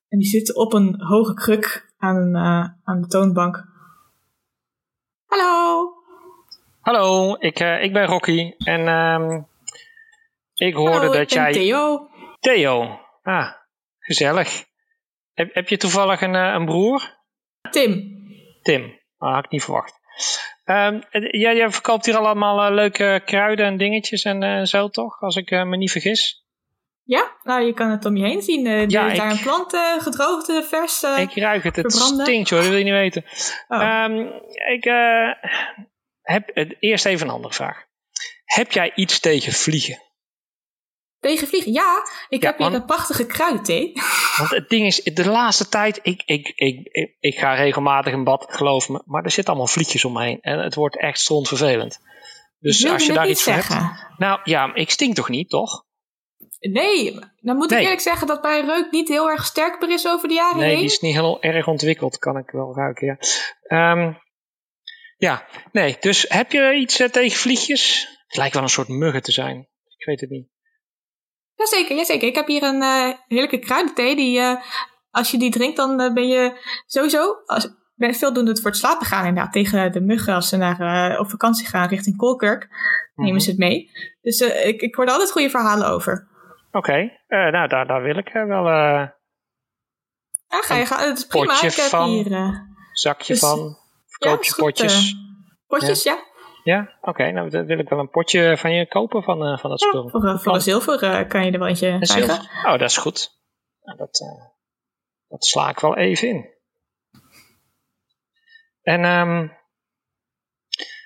en 0.09 0.19
die 0.19 0.27
zit 0.27 0.55
op 0.55 0.73
een 0.73 1.01
hoge 1.01 1.33
kruk 1.33 1.86
aan, 1.97 2.15
een, 2.15 2.35
eh, 2.35 2.69
aan 2.83 3.01
de 3.01 3.07
toonbank. 3.07 3.65
Hallo! 5.25 5.93
Hallo, 6.87 7.35
ik, 7.39 7.59
eh, 7.59 7.83
ik 7.83 7.93
ben 7.93 8.05
Rocky 8.05 8.53
en 8.57 8.87
ehm, 8.87 9.41
ik 10.53 10.73
hoorde 10.73 10.91
Hallo, 10.91 11.11
dat 11.11 11.21
ik 11.21 11.27
ben 11.27 11.37
jij... 11.37 11.51
Theo. 11.51 12.09
Theo. 12.39 12.99
Ah, 13.23 13.51
gezellig. 13.99 14.65
Heb, 15.33 15.53
heb 15.53 15.67
je 15.67 15.77
toevallig 15.77 16.21
een, 16.21 16.35
eh, 16.35 16.53
een 16.53 16.65
broer? 16.65 17.17
Tim. 17.71 18.17
Tim. 18.61 18.99
Ah, 19.17 19.33
had 19.33 19.45
ik 19.45 19.51
niet 19.51 19.63
verwacht. 19.63 19.99
Ehm, 20.63 21.01
eh, 21.09 21.21
jij, 21.31 21.55
jij 21.55 21.69
verkoopt 21.69 22.05
hier 22.05 22.17
allemaal 22.17 22.71
leuke 22.71 23.21
kruiden 23.25 23.65
en 23.65 23.77
dingetjes 23.77 24.23
en 24.23 24.67
zo 24.67 24.89
toch? 24.89 25.21
Als 25.21 25.35
ik 25.35 25.49
me 25.49 25.77
niet 25.77 25.91
vergis. 25.91 26.46
Ja, 27.07 27.37
nou 27.43 27.61
je 27.65 27.73
kan 27.73 27.89
het 27.91 28.05
om 28.05 28.17
je 28.17 28.23
heen 28.23 28.41
zien. 28.41 28.65
Er 28.65 28.89
Ja, 28.89 29.13
daar 29.13 29.31
ik- 29.31 29.37
een 29.37 29.43
plant, 29.43 29.73
eh, 29.73 29.99
gedroogde, 30.01 30.63
vers. 30.63 31.03
eh, 31.03 31.17
ik 31.19 31.35
ruik 31.35 31.63
het. 31.63 31.75
Het 31.75 31.91
verbranden? 31.91 32.25
stinkt 32.25 32.49
hoor, 32.49 32.59
dat 32.59 32.67
wil 32.69 32.77
je 32.77 32.83
niet 32.83 32.93
weten. 32.93 33.23
oh. 33.67 33.81
Ehm, 33.81 34.19
ik 34.73 34.85
eh, 34.85 35.29
heb 36.21 36.49
eh, 36.49 36.69
eerst 36.79 37.05
even 37.05 37.27
een 37.27 37.33
andere 37.33 37.53
vraag. 37.53 37.85
Heb 38.45 38.71
jij 38.71 38.91
iets 38.95 39.19
tegen 39.19 39.53
vliegen? 39.53 40.01
Tegen 41.19 41.47
vliegen? 41.47 41.71
Ja, 41.71 42.07
ik 42.29 42.41
Ja, 42.41 42.47
heb 42.47 42.57
hier 42.57 42.69
man. 42.71 42.79
een 42.81 42.85
prachtige 42.85 43.25
kruidenthee. 43.25 43.93
Want 44.37 44.49
het 44.49 44.69
ding 44.69 44.85
is, 44.85 45.03
de 45.03 45.29
laatste 45.29 45.69
tijd, 45.69 45.99
ik, 46.01 46.21
ik, 46.25 46.47
ik, 46.55 46.87
ik, 46.91 47.15
ik 47.19 47.37
ga 47.39 47.53
regelmatig 47.53 48.13
in 48.13 48.23
bad, 48.23 48.45
geloof 48.49 48.89
me. 48.89 49.01
Maar 49.05 49.23
er 49.23 49.31
zitten 49.31 49.53
allemaal 49.53 49.71
vliegjes 49.73 50.05
om 50.05 50.13
me 50.13 50.23
heen. 50.23 50.41
En 50.41 50.59
het 50.59 50.75
wordt 50.75 50.99
echt 50.99 51.19
strontvervelend. 51.19 51.99
Dus 52.59 52.85
als 52.85 53.05
je 53.05 53.13
daar 53.13 53.29
iets 53.29 53.43
voor 53.43 53.53
zeggen. 53.53 53.75
hebt. 53.75 54.17
Nou 54.19 54.39
ja, 54.43 54.73
ik 54.75 54.89
stink 54.89 55.15
toch 55.15 55.29
niet, 55.29 55.49
toch? 55.49 55.85
Nee, 56.59 57.19
dan 57.41 57.55
moet 57.55 57.69
Nee. 57.69 57.77
ik 57.79 57.83
eerlijk 57.85 58.01
zeggen 58.03 58.27
dat 58.27 58.41
mijn 58.41 58.65
reuk 58.65 58.91
niet 58.91 59.07
heel 59.07 59.29
erg 59.29 59.45
sterkbaar 59.45 59.89
is 59.89 60.07
over 60.07 60.27
de 60.27 60.33
jaren 60.33 60.57
Nee, 60.59 60.67
heen. 60.69 60.77
die 60.77 60.85
is 60.85 60.99
niet 60.99 61.15
heel 61.15 61.41
erg 61.41 61.67
ontwikkeld, 61.67 62.17
kan 62.17 62.37
ik 62.37 62.49
wel 62.51 62.75
ruiken, 62.75 63.07
ja. 63.07 63.17
Ehm, 63.63 64.13
ja, 65.17 65.45
nee. 65.71 65.97
Dus 65.99 66.25
heb 66.27 66.51
je 66.51 66.73
iets 66.73 66.99
eh, 66.99 67.09
tegen 67.09 67.37
vliegjes? 67.37 68.07
Het 68.27 68.37
lijkt 68.37 68.53
wel 68.53 68.63
een 68.63 68.69
soort 68.69 68.87
muggen 68.87 69.21
te 69.21 69.31
zijn. 69.31 69.67
Ik 69.97 70.05
weet 70.05 70.21
het 70.21 70.29
niet. 70.29 70.47
Jazeker, 71.55 71.95
jazeker. 71.95 72.27
Ik 72.27 72.35
heb 72.35 72.47
hier 72.47 72.63
een 72.63 72.81
eh, 72.81 73.09
heerlijke 73.27 73.59
kruidenthee. 73.59 74.15
Die, 74.15 74.39
eh, 74.39 74.55
als 75.11 75.31
je 75.31 75.37
die 75.37 75.51
drinkt, 75.51 75.77
dan 75.77 76.13
ben 76.13 76.27
je 76.27 76.65
sowieso... 76.85 77.33
Als, 77.45 77.69
ben 77.95 78.15
veel 78.15 78.33
doen 78.33 78.45
het 78.45 78.61
voor 78.61 78.69
het 78.69 78.79
slapen 78.79 79.05
gaan 79.05 79.25
inderdaad. 79.25 79.53
Tegen 79.53 79.91
de 79.91 80.01
muggen 80.01 80.33
als 80.33 80.49
ze 80.49 80.57
naar, 80.57 81.19
op 81.19 81.29
vakantie 81.29 81.67
gaan 81.67 81.87
richting 81.87 82.17
Kolkerk. 82.17 82.67
Nemen 83.15 83.33
Mhm. 83.33 83.41
ze 83.43 83.49
het 83.49 83.59
mee. 83.59 83.89
Dus 84.21 84.39
ik, 84.41 84.81
ik 84.81 84.95
hoor 84.95 85.05
er 85.05 85.11
altijd 85.11 85.31
goede 85.31 85.49
verhalen 85.49 85.87
over. 85.87 86.27
Oké, 86.77 86.93
eh, 87.27 87.51
nou 87.51 87.67
daar, 87.67 87.87
daar 87.87 88.01
wil 88.01 88.17
ik 88.17 88.27
eh, 88.27 88.45
wel 88.45 88.65
Ja, 88.65 89.15
ga 90.47 90.75
je 90.75 90.85
gaan. 90.85 91.07
Het 91.07 91.17
is 91.17 91.25
prima. 91.25 91.45
potje 91.45 91.67
Ik 91.67 91.73
heb 91.73 91.85
van. 91.85 92.09
hier... 92.09 92.65
zakje 92.93 93.33
Dus- 93.33 93.39
van. 93.41 93.77
Verkoop 94.07 94.43
je 94.43 94.53
potjes. 94.57 95.15
Potjes, 95.67 96.03
ja. 96.03 96.25
Ja, 96.63 96.97
oké. 97.01 97.31
nou, 97.31 97.49
dan 97.49 97.65
wil 97.65 97.79
ik 97.79 97.89
wel 97.89 97.99
een 97.99 98.09
potje 98.09 98.57
van 98.57 98.71
je 98.73 98.87
kopen 98.87 99.23
van, 99.23 99.45
eh, 99.45 99.57
van 99.57 99.69
dat 99.69 99.81
Ja, 99.81 99.87
spul. 99.87 100.09
voor, 100.09 100.39
voor 100.39 100.53
een 100.53 100.61
zilver 100.61 101.25
kan 101.27 101.45
je 101.45 101.51
er 101.51 101.59
wel 101.59 101.67
eentje 101.67 101.87
Een 101.87 101.99
krijgen. 101.99 102.27
zilver? 102.27 102.65
Oh, 102.65 102.71
dat 102.79 102.89
is 102.89 102.97
goed. 102.97 103.39
Nou, 103.81 103.97
dat, 103.97 104.19
dat 105.27 105.45
sla 105.45 105.69
ik 105.69 105.79
wel 105.79 105.97
even 105.97 106.27
in. 106.27 106.49
En 108.81 109.03
ehm, 109.03 109.47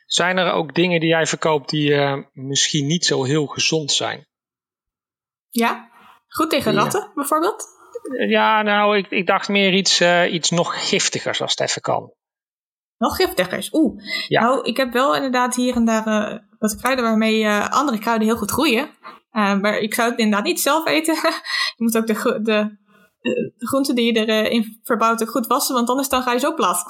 zijn 0.06 0.38
er 0.38 0.52
ook 0.52 0.74
dingen 0.76 1.00
die 1.00 1.10
jij 1.10 1.26
verkoopt 1.26 1.70
die 1.70 1.96
misschien 2.34 2.86
niet 2.86 3.06
zo 3.06 3.24
heel 3.24 3.46
gezond 3.46 3.92
zijn? 3.92 4.28
Ja, 5.52 5.90
goed 6.28 6.50
tegen 6.50 6.74
Ja. 6.74 6.80
ratten 6.82 7.12
bijvoorbeeld. 7.16 7.66
Ja, 8.28 8.62
nou, 8.62 8.98
ik, 8.98 9.10
ik 9.10 9.28
dacht 9.28 9.50
meer 9.50 9.74
iets, 9.74 10.00
eh, 10.00 10.34
iets 10.34 10.50
nog 10.50 10.90
giftigers 10.90 11.42
als 11.42 11.52
het 11.52 11.60
even 11.70 11.82
kan. 11.82 12.14
Nog 12.98 13.16
giftigers. 13.16 13.74
Oeh. 13.74 14.04
Ja. 14.28 14.42
Nou, 14.42 14.62
ik 14.64 14.78
heb 14.78 14.94
wel 14.94 15.16
inderdaad 15.16 15.56
hier 15.56 15.76
en 15.76 15.86
daar 15.86 16.08
eh, 16.08 16.38
wat 16.60 16.76
kruiden 16.76 17.06
waarmee 17.06 17.44
eh, 17.44 17.70
andere 17.70 18.00
kruiden 18.00 18.28
heel 18.28 18.38
goed 18.38 18.52
groeien. 18.52 18.90
Maar 19.32 19.78
ik 19.78 19.94
zou 19.94 20.10
het 20.10 20.20
inderdaad 20.20 20.46
niet 20.46 20.60
zelf 20.62 20.88
eten. 20.88 21.16
je 21.76 21.84
moet 21.84 21.98
ook 21.98 22.08
de, 22.08 22.14
de, 22.44 22.78
de 23.58 23.68
groenten 23.68 23.96
die 23.96 24.14
je 24.14 24.26
erin 24.26 24.80
verbouwt 24.84 25.22
ook 25.22 25.30
goed 25.30 25.48
wassen, 25.48 25.76
want 25.76 25.90
anders 25.90 26.10
dan 26.10 26.22
ga 26.22 26.32
je 26.32 26.40
zo 26.40 26.54
plat. 26.54 26.84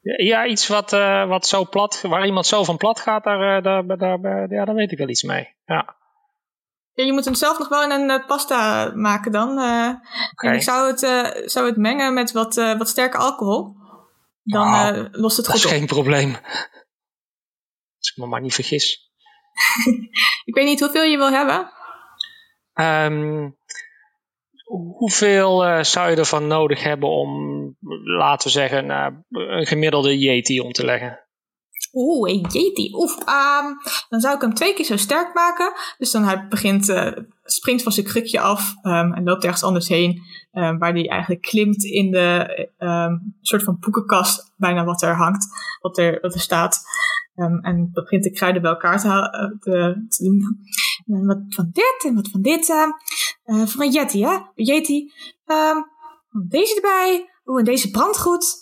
Ja, 0.00 0.46
iets 0.46 0.66
wat, 0.68 0.90
wat 1.28 1.46
zo 1.46 1.64
plat, 1.64 2.00
waar 2.02 2.26
iemand 2.26 2.46
zo 2.46 2.64
van 2.64 2.76
plat 2.76 3.00
gaat, 3.00 3.24
daar, 3.24 3.62
daar, 3.62 3.86
daar, 3.86 4.20
daar- 4.20 4.50
ja, 4.52 4.64
daar 4.64 4.74
weet 4.74 4.92
ik 4.92 4.98
wel 4.98 5.08
iets 5.08 5.22
mee. 5.22 5.54
Ja, 5.64 5.96
Ja, 6.98 7.04
je 7.04 7.12
moet 7.12 7.24
hem 7.24 7.34
zelf 7.34 7.58
nog 7.58 7.68
wel 7.68 7.82
in 7.82 7.90
een 7.90 8.10
eh, 8.10 8.26
pasta 8.26 8.92
maken 8.94 9.32
dan. 9.32 9.58
En 10.36 10.54
ik 10.54 10.62
zou 10.62 10.90
het, 10.90 11.02
eh, 11.02 11.46
zou 11.48 11.66
het 11.66 11.76
mengen 11.76 12.14
met 12.14 12.32
wat, 12.32 12.54
wat 12.54 12.88
sterke 12.88 13.16
alcohol. 13.16 13.76
Dan 14.42 15.08
lost 15.12 15.36
het 15.36 15.46
Dat 15.46 15.54
is 15.54 15.62
goed 15.62 15.70
op. 15.70 15.76
geen 15.76 15.86
probleem. 15.86 16.34
Als 17.98 18.10
ik 18.10 18.16
me 18.16 18.26
maar 18.26 18.40
niet 18.40 18.54
vergis. 18.54 19.12
Ik 20.44 20.54
weet 20.54 20.64
niet 20.64 20.80
hoeveel 20.80 21.02
je 21.02 21.16
wil 21.16 21.30
hebben. 21.30 21.72
Ehm, 22.72 23.50
hoeveel 24.96 25.84
zou 25.84 26.10
je 26.10 26.16
ervan 26.16 26.46
nodig 26.46 26.82
hebben 26.82 27.08
om, 27.08 27.76
laten 28.18 28.46
we 28.46 28.52
zeggen, 28.52 28.90
een 29.30 29.66
gemiddelde 29.66 30.18
Yeti 30.18 30.60
om 30.60 30.72
te 30.72 30.84
leggen? 30.84 31.27
Oeh, 32.00 32.30
Yeti. 32.52 32.94
Oef. 32.94 33.18
ehm, 33.24 33.66
dan 34.08 34.20
zou 34.20 34.34
ik 34.34 34.40
hem 34.40 34.54
twee 34.54 34.74
keer 34.74 34.84
zo 34.84 34.96
sterk 34.96 35.34
maken. 35.34 35.72
Dus 35.98 36.10
dan 36.10 36.24
hij 36.24 36.46
begint, 36.48 36.88
eh, 36.88 37.12
springt 37.44 37.82
van 37.82 37.92
zijn 37.92 38.06
krukje 38.06 38.40
af 38.40 38.74
ehm, 38.82 39.12
en 39.12 39.24
loopt 39.24 39.44
ergens 39.44 39.62
anders 39.62 39.88
heen. 39.88 40.22
ehm, 40.52 40.78
waar 40.78 40.92
hij 40.92 41.08
eigenlijk 41.08 41.42
klimt 41.42 41.84
in 41.84 42.10
de 42.10 42.46
soort 43.40 43.62
van 43.62 43.76
boekenkast, 43.80 44.52
bijna 44.56 44.84
wat 44.84 45.02
er 45.02 45.16
hangt, 45.16 45.46
wat 45.80 45.98
er, 45.98 46.18
wat 46.20 46.34
er 46.34 46.40
staat. 46.40 46.82
En 47.34 47.90
begint 47.92 48.22
de 48.22 48.30
kruiden 48.30 48.62
bij 48.62 48.70
elkaar 48.70 49.00
te, 49.00 49.08
eh, 49.08 49.92
te, 50.08 50.24
doen. 50.24 50.58
En 51.06 51.26
wat 51.26 51.38
van 51.48 51.70
dit 51.72 52.04
en 52.06 52.14
wat 52.14 52.28
van 52.28 52.42
dit. 52.42 52.68
eh, 52.68 53.66
voor 53.66 53.82
een 53.84 53.90
Yeti, 53.90 54.24
hè? 54.24 54.36
Yeti. 54.54 55.12
Deze 56.48 56.74
erbij. 56.74 57.30
Oeh, 57.46 57.58
en 57.58 57.64
deze 57.64 57.90
brandt 57.90 58.18
goed. 58.18 58.56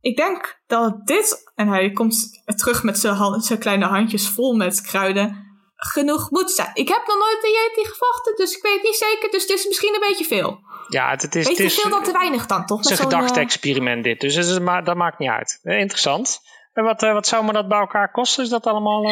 Ik 0.00 0.16
denk 0.16 0.62
dat 0.66 1.06
dit, 1.06 1.52
en 1.54 1.68
hij 1.68 1.90
komt 1.90 2.42
terug 2.56 2.82
met 2.82 2.98
zijn, 2.98 3.58
kleine 3.58 3.84
handjes 3.84 4.28
vol 4.28 4.54
met 4.54 4.80
kruiden, 4.80 5.46
genoeg 5.76 6.30
moet 6.30 6.50
zijn. 6.50 6.70
Ik 6.74 6.88
heb 6.88 7.02
nog 7.06 7.16
nooit 7.18 7.44
een 7.44 7.50
Yeti 7.50 7.88
gevochten, 7.88 8.36
dus 8.36 8.56
ik 8.56 8.62
weet 8.62 8.82
niet 8.82 8.94
zeker. 8.94 9.30
Dus 9.30 9.42
het 9.42 9.50
is 9.50 9.66
misschien 9.66 9.94
een 9.94 10.08
beetje 10.08 10.24
veel. 10.24 10.60
Ja, 10.88 11.10
het, 11.10 11.34
is, 11.34 11.46
Beetje 11.46 11.70
veel 11.70 11.90
dan 11.90 12.02
te 12.02 12.12
weinig 12.12 12.46
dan, 12.46 12.66
toch? 12.66 12.78
het 12.78 12.90
is 12.90 12.98
een 12.98 13.04
Met 13.04 13.12
zo'n, 13.12 13.20
eh, 13.20 13.26
gedachte-experiment 13.26 14.04
dit, 14.04 14.20
dus 14.20 14.34
het 14.34 14.46
is, 14.46 14.58
maar, 14.58 14.84
dat 14.84 14.96
maakt 14.96 15.18
niet 15.18 15.30
uit. 15.30 15.60
Eh, 15.62 15.78
interessant. 15.78 16.40
En 16.72 16.84
wat, 16.84 17.02
eh, 17.02 17.12
wat 17.12 17.26
zou 17.26 17.44
me 17.44 17.52
dat 17.52 17.68
bij 17.68 17.78
elkaar 17.78 18.10
kosten? 18.10 18.44
Is 18.44 18.50
dat 18.50 18.66
allemaal... 18.66 19.10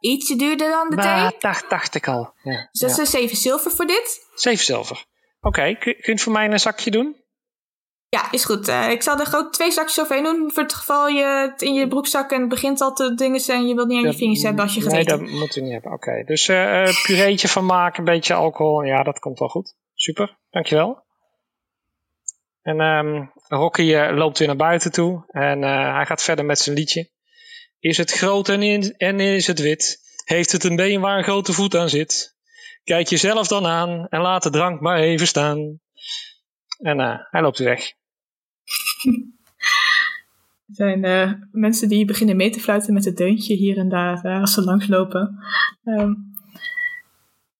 ietsje 0.00 0.36
duurder 0.36 0.70
dan 0.70 0.90
de 0.90 0.96
nou, 0.96 1.28
thee. 1.28 1.38
dacht, 1.38 1.70
dacht 1.70 1.94
ik 1.94 2.08
al. 2.08 2.32
Ja, 2.42 2.68
Dus 2.70 2.80
dat 2.80 2.96
ja. 2.96 3.02
is 3.02 3.10
7 3.10 3.36
zilver 3.36 3.70
voor 3.70 3.86
dit. 3.86 4.26
Zeven 4.34 4.64
zilver. 4.64 5.04
Oké, 5.40 5.62
kun, 5.62 5.78
kun 5.78 5.94
je 6.02 6.12
het 6.12 6.22
voor 6.22 6.32
mij 6.32 6.44
in 6.44 6.52
een 6.52 6.60
zakje 6.60 6.90
doen? 6.90 7.16
Ja, 8.10 8.32
is 8.32 8.44
goed. 8.44 8.68
Eh, 8.68 8.90
ik 8.90 9.02
zal 9.02 9.18
er 9.18 9.26
gewoon 9.26 9.50
twee 9.50 9.70
zakjes 9.70 10.00
overheen 10.00 10.24
doen. 10.24 10.50
Voor 10.52 10.62
het 10.62 10.74
geval 10.74 11.08
je 11.08 11.24
het 11.24 11.62
in 11.62 11.74
je 11.74 11.88
broekzak 11.88 12.30
en 12.32 12.40
het 12.40 12.48
begint 12.48 12.80
al 12.80 12.92
te 12.92 13.14
dingen 13.14 13.40
zijn. 13.40 13.66
Je 13.66 13.74
wilt 13.74 13.88
niet 13.88 14.04
aan 14.04 14.10
je 14.10 14.16
vingers 14.18 14.42
hebben 14.42 14.62
als 14.62 14.74
je 14.74 14.80
gaat 14.80 14.92
Nee, 14.92 15.00
eten. 15.00 15.18
dat 15.18 15.28
moet 15.28 15.56
u 15.56 15.60
niet 15.60 15.72
hebben. 15.72 15.92
Oké, 15.92 16.22
dus 16.26 16.48
eh, 16.48 16.88
pureetje 17.02 17.48
van 17.48 17.66
maken, 17.66 17.98
een 17.98 18.04
beetje 18.14 18.34
alcohol. 18.34 18.82
Ja, 18.82 19.02
dat 19.02 19.18
komt 19.18 19.38
wel 19.38 19.48
goed. 19.48 19.74
Super, 19.94 20.36
dankjewel. 20.50 21.02
En 22.62 22.80
ehm 22.80 23.24
Rocky 23.48 23.94
loopt 23.94 24.38
weer 24.38 24.46
naar 24.48 24.56
buiten 24.56 24.92
toe. 24.92 25.24
En 25.28 25.62
hij 25.62 26.06
gaat 26.06 26.22
verder 26.22 26.44
met 26.44 26.58
zijn 26.58 26.76
liedje. 26.76 27.10
Is 27.80 27.96
het 27.96 28.12
groot 28.12 28.48
en, 28.48 28.62
in- 28.62 28.94
en 28.96 29.20
is 29.20 29.46
het 29.46 29.58
wit? 29.60 29.98
Heeft 30.24 30.52
het 30.52 30.64
een 30.64 30.76
been 30.76 31.00
waar 31.00 31.18
een 31.18 31.24
grote 31.24 31.52
voet 31.52 31.74
aan 31.74 31.88
zit? 31.88 32.36
Kijk 32.84 33.08
jezelf 33.08 33.46
dan 33.48 33.66
aan 33.66 34.06
en 34.08 34.20
laat 34.20 34.42
de 34.42 34.50
drank 34.50 34.80
maar 34.80 34.98
even 34.98 35.26
staan. 35.26 35.80
En 36.78 36.98
hij 37.30 37.40
loopt 37.42 37.58
weg. 37.58 37.92
Er 39.04 40.74
zijn 40.74 41.04
eh, 41.04 41.32
mensen 41.52 41.88
die 41.88 42.04
beginnen 42.04 42.36
mee 42.36 42.50
te 42.50 42.60
fluiten 42.60 42.94
met 42.94 43.04
het 43.04 43.16
deuntje 43.16 43.54
hier 43.54 43.78
en 43.78 43.88
daar 43.88 44.24
eh, 44.24 44.40
als 44.40 44.54
ze 44.54 44.64
langslopen. 44.64 45.38
Ehm, 45.84 46.14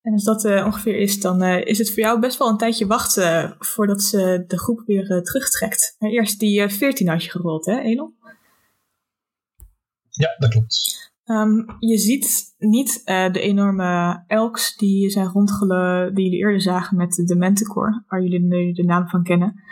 en 0.02 0.12
als 0.12 0.24
dat 0.24 0.44
eh, 0.44 0.66
ongeveer 0.66 0.96
is, 0.96 1.20
dan 1.20 1.42
is 1.42 1.78
het 1.78 1.88
voor 1.88 2.02
jou 2.02 2.20
best 2.20 2.38
wel 2.38 2.48
een 2.48 2.56
tijdje 2.56 2.86
wachten 2.86 3.56
voordat 3.58 4.02
ze 4.02 4.44
de 4.46 4.58
groep 4.58 4.82
weer 4.86 5.22
terugtrekt. 5.22 5.96
Maar 5.98 6.10
eerst 6.10 6.38
die 6.38 6.62
eh 6.62 6.68
14 6.68 7.08
had 7.08 7.24
je 7.24 7.30
gerold, 7.30 7.66
hè, 7.66 7.80
Elon? 7.80 8.14
Ja, 10.08 10.36
dat 10.38 10.50
klopt. 10.50 10.96
Ehm, 11.24 11.62
je 11.78 11.98
ziet 11.98 12.54
niet 12.58 13.02
de 13.04 13.40
enorme 13.40 14.22
elks 14.26 14.76
die 14.76 15.10
zijn 15.10 15.26
rondgele 15.26 16.10
die 16.14 16.24
jullie 16.24 16.38
eerder 16.38 16.60
zagen 16.60 16.96
met 16.96 17.12
de 17.12 17.24
Dementicor, 17.24 18.04
waar 18.08 18.22
jullie 18.22 18.74
de 18.74 18.84
naam 18.84 19.08
van 19.08 19.22
kennen. 19.22 19.62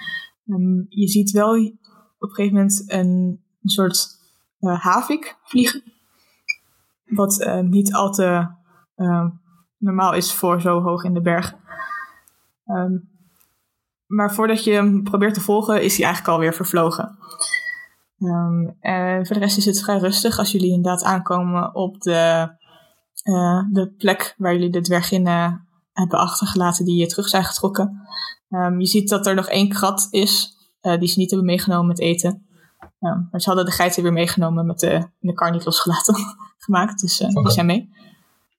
Ehm, 0.47 0.85
je 0.89 1.09
ziet 1.09 1.31
wel 1.31 1.55
op 2.19 2.29
een 2.29 2.35
gegeven 2.35 2.55
moment 2.55 2.85
een, 2.87 3.41
soort 3.63 4.09
eh, 4.59 4.81
havik 4.81 5.37
vliegen. 5.43 5.83
Wat 7.05 7.41
eh, 7.41 7.61
niet 7.61 7.95
al 7.95 8.13
te 8.13 8.49
eh, 8.95 9.27
normaal 9.79 10.15
is 10.15 10.33
voor 10.33 10.61
zo 10.61 10.83
hoog 10.83 11.05
in 11.05 11.15
de 11.15 11.21
bergen. 11.21 11.59
Ehm, 12.65 12.97
maar 14.07 14.35
voordat 14.35 14.65
je 14.65 14.73
hem 14.73 15.03
probeert 15.03 15.35
te 15.35 15.41
volgen, 15.41 15.83
is 15.83 15.97
hij 15.97 16.05
eigenlijk 16.05 16.35
alweer 16.35 16.55
vervlogen. 16.55 17.19
Ehm, 18.19 18.69
en 18.81 19.27
voor 19.27 19.35
de 19.35 19.43
rest 19.43 19.57
is 19.57 19.65
het 19.65 19.83
vrij 19.83 19.99
rustig 19.99 20.39
als 20.39 20.53
jullie 20.53 20.73
inderdaad 20.73 21.05
aankomen 21.05 21.75
op 21.75 22.01
de, 22.01 22.51
de 23.73 23.95
plek 23.99 24.35
waar 24.39 24.53
jullie 24.53 24.71
de 24.71 24.81
dwerginnen 24.81 25.67
hebben 25.93 26.19
achtergelaten 26.19 26.85
die 26.85 26.97
je 26.97 27.07
terug 27.07 27.29
zijn 27.29 27.45
getrokken. 27.45 28.07
Ehm, 28.49 28.81
je 28.81 28.87
ziet 28.87 29.09
dat 29.09 29.27
er 29.27 29.35
nog 29.35 29.49
één 29.49 29.69
krat 29.69 30.07
is 30.11 30.57
eh, 30.81 30.99
die 30.99 31.09
ze 31.09 31.19
niet 31.19 31.31
hebben 31.31 31.49
meegenomen 31.49 31.87
met 31.87 32.01
eten. 32.01 32.47
Ehm, 33.01 33.21
maar 33.31 33.41
ze 33.41 33.47
hadden 33.49 33.65
de 33.65 33.71
geiten 33.71 34.03
weer 34.03 34.13
meegenomen 34.13 34.67
met 34.67 34.79
de, 34.81 35.09
de 35.19 35.33
kar 35.33 35.51
niet 35.51 35.65
losgelaten 35.65 36.15
gemaakt, 36.65 37.01
dus 37.01 37.21
eh, 37.21 37.29
die 37.29 37.51
zijn 37.51 37.67
mee. 37.67 37.89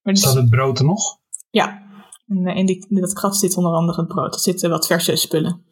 Maar 0.02 0.14
dus- 0.14 0.22
Staat 0.22 0.36
het 0.36 0.50
brood 0.50 0.80
er 0.80 0.86
nog? 0.86 1.20
ja, 1.50 1.86
en 2.28 2.46
eh, 2.48 2.56
in, 2.56 2.66
die, 2.66 2.86
in 2.90 3.02
dat 3.02 3.14
krat 3.14 3.38
zit 3.38 3.58
onder 3.58 3.72
andere 3.74 4.00
het 4.00 4.10
brood. 4.10 4.34
Er 4.34 4.40
zitten 4.40 4.70
wat 4.70 4.88
verse 4.88 5.16
spullen. 5.16 5.66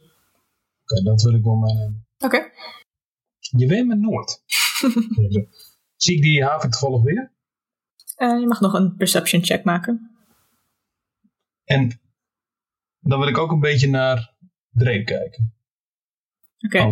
Oké, 0.81 1.01
dat 1.03 1.21
wil 1.21 1.33
ik 1.33 1.43
wel 1.43 1.55
meenemen. 1.55 2.07
Oké. 2.17 2.49
Je 3.39 3.67
weet 3.67 3.85
me 3.85 3.95
nooit. 3.95 4.43
Zie 5.95 6.15
ik 6.15 6.21
die 6.21 6.43
haven 6.43 6.69
toevallig 6.69 7.01
weer? 7.01 7.33
Je 8.17 8.45
mag 8.47 8.59
nog 8.61 8.73
een 8.73 8.95
perception 8.95 9.43
check 9.43 9.63
maken. 9.63 10.15
En 11.63 11.99
dan 13.09 13.19
wil 13.19 13.27
ik 13.27 13.37
ook 13.37 13.51
een 13.51 13.59
beetje 13.59 13.89
naar 13.89 14.33
Drake 14.71 15.03
kijken. 15.03 15.53
Oké. 16.59 16.77
Eh, 16.77 16.91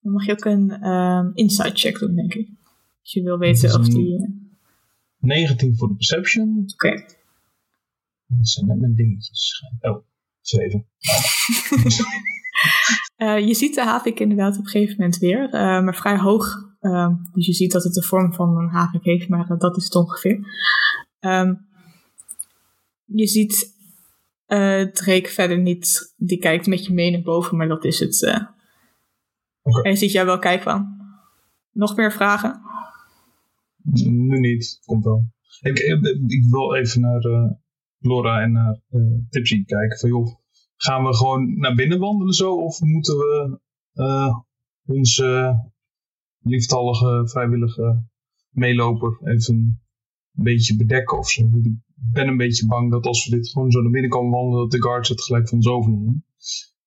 Dan 0.00 0.12
mag 0.12 0.26
je 0.26 0.32
ook 0.32 0.44
een 0.44 0.70
ehm 0.70 1.30
insight 1.34 1.78
check 1.80 1.98
doen, 1.98 2.14
denk 2.14 2.34
ik. 2.34 2.48
Als 3.02 3.12
je 3.12 3.22
wil 3.22 3.38
weten 3.38 3.78
of 3.80 3.88
die... 3.88 4.14
een- 4.14 4.48
eh, 5.20 5.28
19 5.28 5.76
voor 5.76 5.88
de 5.88 5.94
perception. 5.94 6.64
Oké. 6.72 6.90
Dat 8.26 8.48
zijn 8.48 8.66
net 8.66 8.78
mijn 8.80 8.94
dingetjes. 8.94 9.64
Oh, 9.80 10.04
7. 10.40 10.86
Eh, 13.16 13.46
je 13.46 13.54
ziet 13.54 13.74
de 13.74 13.82
havik 13.84 14.20
inderdaad 14.20 14.52
op 14.58 14.64
een 14.64 14.70
gegeven 14.70 14.96
moment 14.98 15.18
weer, 15.18 15.48
maar 15.84 15.94
vrij 15.96 16.18
hoog. 16.18 16.74
Ehm, 16.80 17.14
dus 17.32 17.46
je 17.46 17.52
ziet 17.52 17.72
dat 17.72 17.84
het 17.84 17.94
de 17.94 18.02
vorm 18.02 18.32
van 18.34 18.56
een 18.58 18.68
havik 18.68 19.04
heeft, 19.04 19.28
maar 19.28 19.58
dat 19.58 19.76
is 19.76 19.84
het 19.84 19.94
ongeveer. 19.94 20.40
Ehm, 21.20 21.54
je 23.04 23.26
ziet 23.26 23.73
eh 24.46 24.82
Drake 24.92 25.28
verder 25.28 25.58
niet, 25.58 26.14
die 26.16 26.38
kijkt 26.38 26.66
met 26.66 26.86
je 26.86 26.92
mee 26.92 27.10
naar 27.10 27.22
boven, 27.22 27.56
maar 27.56 27.68
dat 27.68 27.84
is 27.84 27.98
het. 28.00 28.22
eh. 28.24 28.40
Oké. 29.62 29.82
En 29.88 29.96
ziet 29.96 30.12
jou 30.12 30.26
wel 30.26 30.38
kijken 30.38 30.62
van. 30.64 30.96
Nog 31.72 31.96
meer 31.96 32.12
vragen? 32.12 32.60
Nu 34.04 34.38
niet, 34.40 34.80
komt 34.84 35.04
wel. 35.04 35.32
Ik, 35.60 35.78
ik, 35.78 36.04
ik 36.26 36.44
wil 36.50 36.74
even 36.74 37.00
naar 37.00 37.20
eh, 37.20 37.50
Laura 37.98 38.40
en 38.42 38.52
naar 38.52 38.80
eh, 38.90 39.00
Tipsy 39.28 39.64
kijken. 39.64 39.98
Van 39.98 40.08
joh, 40.08 40.34
gaan 40.76 41.04
we 41.04 41.14
gewoon 41.16 41.58
naar 41.58 41.74
binnen 41.74 41.98
wandelen 41.98 42.34
zo? 42.34 42.54
Of 42.56 42.80
moeten 42.80 43.16
we 43.16 43.60
eh, 43.92 44.38
onze 44.86 45.58
lieftallige, 46.38 47.28
vrijwillige 47.28 48.04
meeloper 48.50 49.18
even 49.24 49.83
beetje 50.42 50.76
bedekken 50.76 51.18
of 51.18 51.30
zo. 51.30 51.42
Ik 51.42 51.72
ben 52.12 52.28
een 52.28 52.36
beetje 52.36 52.66
bang 52.66 52.90
dat 52.90 53.06
als 53.06 53.28
we 53.28 53.36
dit 53.36 53.48
gewoon 53.48 53.70
zo 53.70 53.80
naar 53.80 53.90
binnen 53.90 54.10
komen 54.10 54.30
wandelen, 54.30 54.62
dat 54.62 54.70
de 54.70 54.82
guards 54.82 55.08
het 55.08 55.22
gelijk 55.22 55.48
van 55.48 55.56
ons 55.56 55.68
overnemen. 55.68 56.24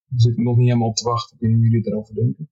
Daar 0.07 0.19
zit 0.19 0.31
ik 0.31 0.43
nog 0.43 0.57
niet 0.57 0.67
helemaal 0.67 0.87
op 0.87 0.95
te 0.95 1.03
wachten. 1.03 1.37
Hoe 1.39 1.49
jullie 1.59 1.87
erover 1.87 2.15
denken. 2.15 2.49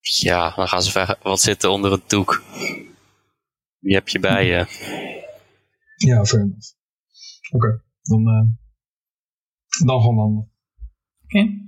Ja, 0.00 0.54
dan 0.56 0.68
gaan 0.68 0.82
ze 0.82 0.90
vragen, 0.90 1.18
wat 1.22 1.40
zit 1.40 1.62
er 1.62 1.70
onder 1.70 1.90
het 1.90 2.10
doek? 2.10 2.42
Wie 3.78 3.94
heb 3.94 4.08
je 4.08 4.18
bij 4.18 4.46
je? 4.46 4.66
Ja, 5.96 6.24
fair 6.24 6.42
enough. 6.42 6.72
Oké, 7.50 7.82
dan, 8.02 8.26
eh, 8.28 8.46
dan 9.86 10.00
gewoon 10.00 10.16
wandelen. 10.16 10.50
Oké. 11.24 11.64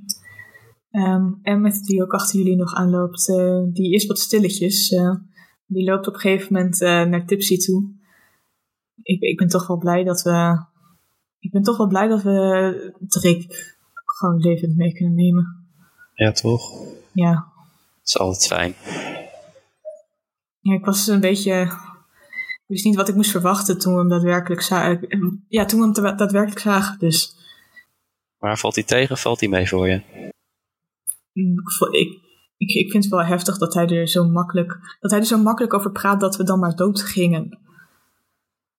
Ehm, 0.90 1.32
en 1.42 1.60
met 1.60 1.84
die 1.84 2.02
ook 2.02 2.12
achter 2.12 2.38
jullie 2.38 2.56
nog 2.56 2.74
aanloopt, 2.74 3.28
eh, 3.28 3.62
die 3.72 3.94
is 3.94 4.06
wat 4.06 4.18
stilletjes. 4.18 4.90
eh, 4.90 5.14
die 5.68 5.84
loopt 5.90 6.06
op 6.06 6.14
een 6.14 6.20
gegeven 6.20 6.52
moment 6.52 6.82
eh, 6.82 7.02
naar 7.04 7.26
Tipsy 7.26 7.56
toe. 7.58 7.90
Ik, 9.02 9.20
ik 9.20 9.36
ben 9.36 9.48
toch 9.48 9.66
wel 9.66 9.76
blij 9.78 10.04
dat 10.04 10.22
we. 10.22 10.64
Ik 11.38 11.50
ben 11.50 11.62
toch 11.62 11.76
wel 11.76 11.86
blij 11.86 12.06
dat 12.08 12.22
we 12.22 12.92
Drake 13.08 13.44
gewoon 14.04 14.38
levend 14.40 14.76
mee 14.76 14.92
kunnen 14.92 15.14
nemen. 15.14 15.66
Ja, 16.14 16.32
toch? 16.32 16.72
Ja. 17.12 17.32
Dat 17.32 18.04
is 18.04 18.18
altijd 18.18 18.46
fijn. 18.46 18.74
ja 20.60 20.74
ik 20.74 20.84
was 20.84 21.06
een 21.06 21.20
beetje. 21.20 21.60
Ik 21.62 22.74
wist 22.74 22.84
niet 22.84 22.96
wat 22.96 23.08
ik 23.08 23.14
moest 23.14 23.30
verwachten 23.30 23.78
toen 23.78 23.92
we 23.92 23.98
hem 23.98 24.08
daadwerkelijk 24.08 24.62
zagen. 24.62 25.44
Ja, 25.48 25.64
toen 25.64 25.78
we 25.78 25.84
hem 25.84 25.94
da- 25.94 26.12
daadwerkelijk 26.12 26.60
zagen. 26.60 26.98
Dus 26.98 27.36
Maar 28.38 28.58
valt 28.58 28.74
hij 28.74 28.84
tegen 28.84 29.12
of 29.14 29.20
valt 29.20 29.40
hij 29.40 29.48
mee 29.48 29.68
voor 29.68 29.88
je? 29.88 30.02
mm, 31.32 31.58
ik, 31.90 32.17
ik, 32.58 32.70
ik, 32.70 32.90
vind 32.90 33.04
het 33.04 33.12
wel 33.12 33.24
heftig 33.24 33.58
dat 33.58 33.74
hij 33.74 33.86
er 33.86 34.08
zo 34.08 34.28
makkelijk. 34.28 34.96
Dat 35.00 35.10
hij 35.10 35.20
er 35.20 35.26
zo 35.26 35.38
makkelijk 35.38 35.74
over 35.74 35.92
praat 35.92 36.20
dat 36.20 36.36
we 36.36 36.44
dan 36.44 36.58
maar 36.58 36.76
dood 36.76 37.02
gingen. 37.02 37.58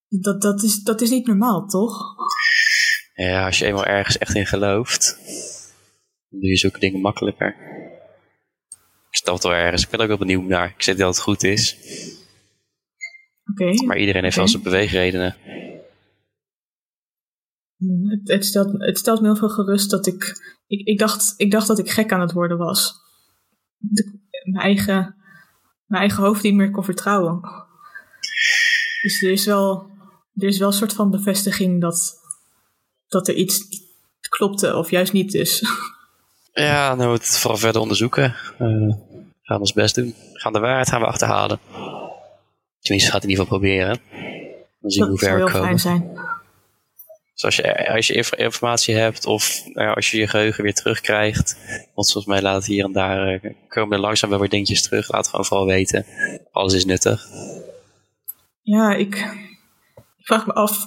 Dat, 0.08 0.42
dat, 0.42 0.62
is, 0.62 0.82
dat 0.82 1.00
is 1.00 1.10
niet 1.10 1.26
normaal, 1.26 1.66
toch? 1.66 2.14
Ja, 3.14 3.46
als 3.46 3.58
je 3.58 3.66
eenmaal 3.66 3.84
ergens 3.84 4.18
echt 4.18 4.34
in 4.34 4.46
gelooft, 4.46 5.18
dan 6.28 6.40
doe 6.40 6.48
je 6.48 6.56
zulke 6.56 6.78
dingen 6.78 7.00
makkelijker. 7.00 7.56
Ik 9.10 9.16
snap 9.16 9.34
het 9.34 9.42
wel 9.42 9.52
ergens. 9.52 9.82
Ik 9.82 9.90
ben 9.90 10.00
ook 10.00 10.08
wel 10.08 10.18
benieuwd 10.18 10.44
naar. 10.44 10.68
Ik 10.68 10.82
zeg 10.82 10.96
dat 10.96 11.14
het 11.14 11.22
goed 11.22 11.42
is. 11.42 11.76
Oké. 13.50 13.84
Maar 13.86 13.98
iedereen 13.98 14.22
heeft 14.22 14.36
wel 14.36 14.48
zijn 14.48 14.62
beweegredenen. 14.62 15.36
Het, 18.08 18.28
het, 18.28 18.44
stelt, 18.44 18.72
het 18.72 18.98
stelt 18.98 19.20
me 19.20 19.26
heel 19.26 19.36
veel 19.36 19.48
gerust 19.48 19.90
dat 19.90 20.06
ik, 20.06 20.24
ik, 20.66 20.86
ik, 20.86 20.98
dacht, 20.98 21.34
ik 21.36 21.50
dacht 21.50 21.66
dat 21.66 21.78
ik 21.78 21.90
gek 21.90 22.12
aan 22.12 22.20
het 22.20 22.32
worden 22.32 22.58
was. 22.58 22.94
De- 23.80 24.18
mijn, 24.44 24.64
eigen, 24.64 25.14
mijn 25.86 26.00
eigen 26.02 26.22
hoofd 26.22 26.42
niet 26.42 26.54
meer 26.54 26.70
kon 26.70 26.84
vertrouwen. 26.84 27.40
Dus 29.02 29.22
er 29.22 29.30
is 29.30 29.44
wel, 29.46 29.90
er 30.36 30.48
is 30.48 30.58
wel 30.58 30.68
een 30.68 30.74
soort 30.74 30.92
van 30.92 31.10
bevestiging 31.10 31.80
dat, 31.80 32.14
dat 33.08 33.28
er 33.28 33.34
iets 33.34 33.66
klopte 34.28 34.76
of 34.76 34.90
juist 34.90 35.12
niet 35.12 35.30
dus. 35.32 35.64
Ja, 36.52 36.94
nou, 36.94 37.12
het 37.12 37.38
vooral 37.38 37.58
verder 37.58 37.80
onderzoeken. 37.80 38.34
We 38.58 38.96
gaan 39.42 39.60
ons 39.60 39.72
best 39.72 39.94
doen. 39.94 40.14
Gaan 40.32 40.52
de 40.52 40.58
waarheid 40.58 40.88
gaan 40.88 41.00
we 41.00 41.06
achterhalen. 41.06 41.58
Tenminste, 42.80 43.10
gaat 43.10 43.22
in 43.22 43.28
ieder 43.28 43.44
geval 43.44 43.58
proberen. 43.58 43.98
Dan 44.80 44.90
zien 44.90 45.04
we 45.04 45.10
Dat 45.10 45.20
hoe 45.20 45.28
ver 45.28 45.44
we 45.44 45.50
komen. 45.52 45.62
fijn 45.62 45.78
zijn. 45.78 46.18
Dus 47.40 47.56
als 47.58 47.66
je, 47.66 47.88
als 47.94 48.06
je 48.06 48.14
inf- 48.14 48.34
informatie 48.34 48.94
hebt 48.94 49.26
of 49.26 49.62
nou 49.64 49.86
ja, 49.86 49.92
als 49.92 50.10
je 50.10 50.18
je 50.18 50.26
geheugen 50.26 50.64
weer 50.64 50.74
terugkrijgt. 50.74 51.56
Want 51.94 52.12
volgens 52.12 52.26
mij 52.26 52.42
laat 52.42 52.66
hier 52.66 52.84
en 52.84 52.92
daar 52.92 53.28
eh, 53.28 53.54
komen 53.68 53.96
er 53.96 54.02
langzaam 54.02 54.30
wel 54.30 54.38
weer 54.38 54.48
dingetjes 54.48 54.82
terug. 54.82 55.12
Laat 55.12 55.28
gewoon 55.28 55.44
vooral 55.44 55.66
weten. 55.66 56.06
Alles 56.50 56.74
is 56.74 56.84
nuttig. 56.84 57.26
Ja, 58.62 58.94
ik, 58.94 59.34
vraag 60.18 60.46
me 60.46 60.52
af, 60.52 60.84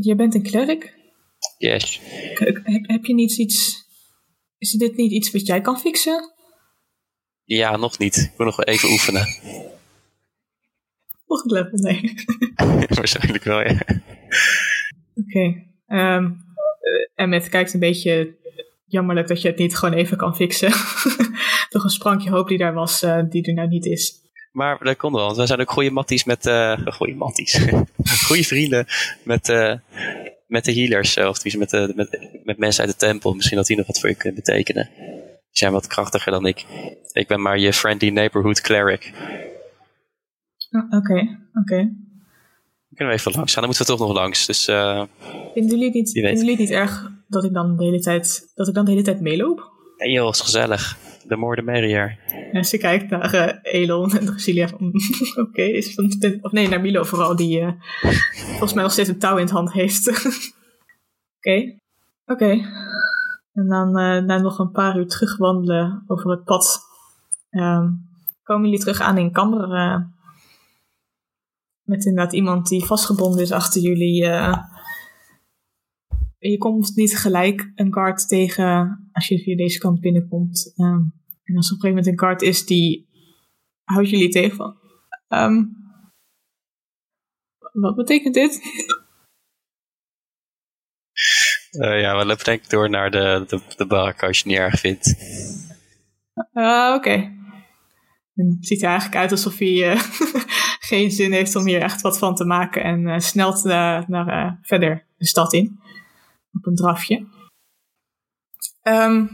jij 0.00 0.16
bent 0.16 0.34
een 0.34 0.42
klerk? 0.42 0.94
Yes. 1.58 2.00
Heb, 2.34 2.60
heb 2.64 3.04
je 3.04 3.14
niet 3.14 3.38
iets... 3.38 3.82
Is 4.58 4.70
dit 4.70 4.96
niet 4.96 5.12
iets 5.12 5.30
wat 5.30 5.46
jij 5.46 5.60
kan 5.60 5.80
fixen? 5.80 6.32
Ja, 7.44 7.76
nog 7.76 7.98
niet. 7.98 8.16
Ik 8.16 8.30
moet 8.36 8.46
nog 8.46 8.56
wel 8.56 8.66
even 8.66 8.90
oefenen. 8.90 9.26
Volgend 11.26 11.50
level, 11.50 11.78
nee. 11.78 12.14
Waarschijnlijk 12.98 13.44
wel, 13.44 13.60
ja. 13.60 13.84
Oké. 15.14 15.72
Ehm, 15.98 16.24
eh, 16.24 17.24
Emmet 17.24 17.48
kijkt 17.48 17.74
een 17.74 17.80
beetje 17.80 18.34
jammerlijk 18.86 19.28
dat 19.28 19.42
je 19.42 19.48
het 19.48 19.58
niet 19.58 19.76
gewoon 19.76 19.94
even 19.94 20.16
kan 20.16 20.36
fixen. 20.36 20.70
Toch 21.70 21.84
een 21.84 21.90
sprankje 21.90 22.30
hoop 22.30 22.48
die 22.48 22.58
daar 22.58 22.74
was, 22.74 23.02
eh, 23.02 23.22
die 23.28 23.46
er 23.46 23.54
nou 23.54 23.68
niet 23.68 23.86
is. 23.86 24.22
Maar 24.52 24.78
dat 24.84 24.96
komt 24.96 25.14
wel, 25.14 25.24
want 25.24 25.36
wij 25.36 25.46
zijn 25.46 25.60
ook 25.60 25.70
goede 25.70 25.90
matties 25.90 26.24
met... 26.24 26.46
eh 26.46 26.86
goede 26.98 27.14
matties. 27.14 27.66
goede 28.26 28.44
vrienden 28.44 28.86
met, 29.24 29.46
met 30.46 30.64
de 30.64 30.72
healers. 30.72 31.16
Of 31.16 31.56
met, 31.56 31.70
de, 31.70 31.92
met, 31.96 32.40
met 32.44 32.58
mensen 32.58 32.84
uit 32.84 32.92
de 32.92 33.06
tempel. 33.06 33.34
Misschien 33.34 33.56
dat 33.56 33.66
die 33.66 33.76
nog 33.76 33.86
wat 33.86 34.00
voor 34.00 34.08
je 34.08 34.14
kunnen 34.14 34.42
betekenen. 34.44 34.90
Die 34.94 35.62
zijn 35.62 35.72
wat 35.72 35.86
krachtiger 35.86 36.32
dan 36.32 36.46
ik. 36.46 36.64
Ik 37.12 37.28
ben 37.28 37.42
maar 37.42 37.58
je 37.58 37.72
friendly 37.72 38.10
neighborhood 38.10 38.60
cleric. 38.60 39.12
Ah, 40.70 40.98
Oké, 40.98 41.38
oké. 41.54 41.92
Kunnen 42.94 43.14
we 43.14 43.20
even 43.20 43.32
langs 43.32 43.52
gaan? 43.52 43.62
Dan 43.62 43.70
moeten 43.70 43.94
we 43.94 43.98
toch 43.98 44.08
nog 44.08 44.16
langs. 44.16 44.46
Dus 44.46 44.68
eh, 44.68 45.02
Vinden 45.52 45.70
jullie 45.70 45.84
het 45.84 45.94
niet, 45.94 46.10
vinden 46.10 46.34
jullie 46.34 46.50
het 46.50 46.58
niet 46.58 46.70
erg 46.70 47.10
dat 47.28 47.44
ik 47.44 47.52
dan 47.52 47.76
de 47.76 47.84
hele 47.84 48.00
tijd, 48.00 48.52
dat 48.54 48.68
ik 48.68 48.74
dan 48.74 48.84
de 48.84 48.90
hele 48.90 49.02
tijd 49.02 49.20
meeloop? 49.20 49.72
hey 49.96 50.10
joh, 50.10 50.28
is 50.28 50.40
gezellig. 50.40 50.96
De 51.28 51.36
more 51.36 51.56
the 51.56 51.62
merrier. 51.62 52.18
En 52.52 52.64
ze 52.64 52.78
kijkt 52.78 53.10
naar 53.10 53.34
eh, 53.34 53.80
Elon 53.82 54.12
en 54.12 54.26
Drasilia 54.26 54.68
van, 54.68 54.92
oké, 55.44 55.62
is 55.62 55.94
van, 55.94 56.12
of 56.42 56.52
nee, 56.52 56.68
naar 56.68 56.80
Milo 56.80 57.02
vooral, 57.02 57.36
die 57.36 57.60
eh, 57.60 57.72
volgens 58.48 58.72
mij 58.72 58.82
nog 58.82 58.92
steeds 58.92 59.08
een 59.08 59.18
touw 59.18 59.36
in 59.36 59.42
het 59.42 59.52
hand 59.52 59.72
heeft. 59.72 60.08
Oké, 61.38 61.78
oké. 62.24 62.50
En 63.52 63.68
dan 63.68 63.98
eh, 63.98 64.22
na 64.22 64.38
nog 64.38 64.58
een 64.58 64.70
paar 64.70 64.96
uur 64.96 65.06
terugwandelen 65.06 66.04
over 66.06 66.30
het 66.30 66.44
pad, 66.44 66.80
ehm, 67.50 67.90
komen 68.42 68.64
jullie 68.64 68.80
terug 68.80 69.00
aan 69.00 69.18
in 69.18 69.32
Kamber. 69.32 69.68
Met 71.84 72.04
inderdaad 72.04 72.34
iemand 72.34 72.68
die 72.68 72.84
vastgebonden 72.84 73.40
is 73.42 73.52
achter 73.52 73.80
jullie. 73.80 74.24
eh. 74.24 74.58
je 76.38 76.58
komt 76.58 76.96
niet 76.96 77.18
gelijk 77.18 77.72
een 77.74 77.92
guard 77.92 78.28
tegen 78.28 79.08
als 79.12 79.28
je 79.28 79.38
via 79.42 79.56
deze 79.56 79.78
kant 79.78 80.00
binnenkomt. 80.00 80.72
Ehm, 80.76 81.02
en 81.44 81.56
als 81.56 81.68
er 81.68 81.74
op 81.76 81.82
een 81.82 81.88
gegeven 81.88 81.88
moment 81.88 82.06
een 82.06 82.18
guard 82.18 82.42
is 82.42 82.66
die 82.66 83.08
houdt 83.84 84.10
jullie 84.10 84.28
tegen 84.28 84.56
van. 84.56 84.76
ehm, 85.28 85.64
wat 87.72 87.96
betekent 87.96 88.34
dit? 88.34 88.60
Eh, 91.70 92.00
ja, 92.00 92.18
we 92.18 92.24
lopen 92.24 92.44
denk 92.44 92.62
ik 92.62 92.70
door 92.70 92.90
naar 92.90 93.10
de, 93.10 93.44
de, 93.46 93.60
de 93.76 93.86
barak 93.86 94.22
als 94.22 94.38
je 94.38 94.42
het 94.42 94.52
niet 94.52 94.60
erg 94.60 94.80
vindt. 94.80 95.14
Ah, 96.52 96.94
Oké. 96.94 97.32
Het 98.34 98.66
ziet 98.66 98.82
er 98.82 98.88
eigenlijk 98.88 99.16
uit 99.20 99.30
alsof 99.30 99.58
hij 99.58 99.68
geen 100.86 101.10
zin 101.10 101.32
heeft 101.32 101.56
om 101.56 101.66
hier 101.66 101.80
echt 101.80 102.00
wat 102.00 102.18
van 102.18 102.34
te 102.34 102.44
maken. 102.44 102.82
En 102.82 103.06
eh, 103.06 103.18
snelt 103.18 103.64
eh, 103.64 104.06
naar 104.06 104.28
eh, 104.28 104.52
verder 104.62 105.06
de 105.16 105.26
stad 105.26 105.52
in. 105.52 105.78
Op 106.52 106.66
een 106.66 106.74
drafje. 106.74 107.26
Ehm, 108.84 109.22
op 109.22 109.28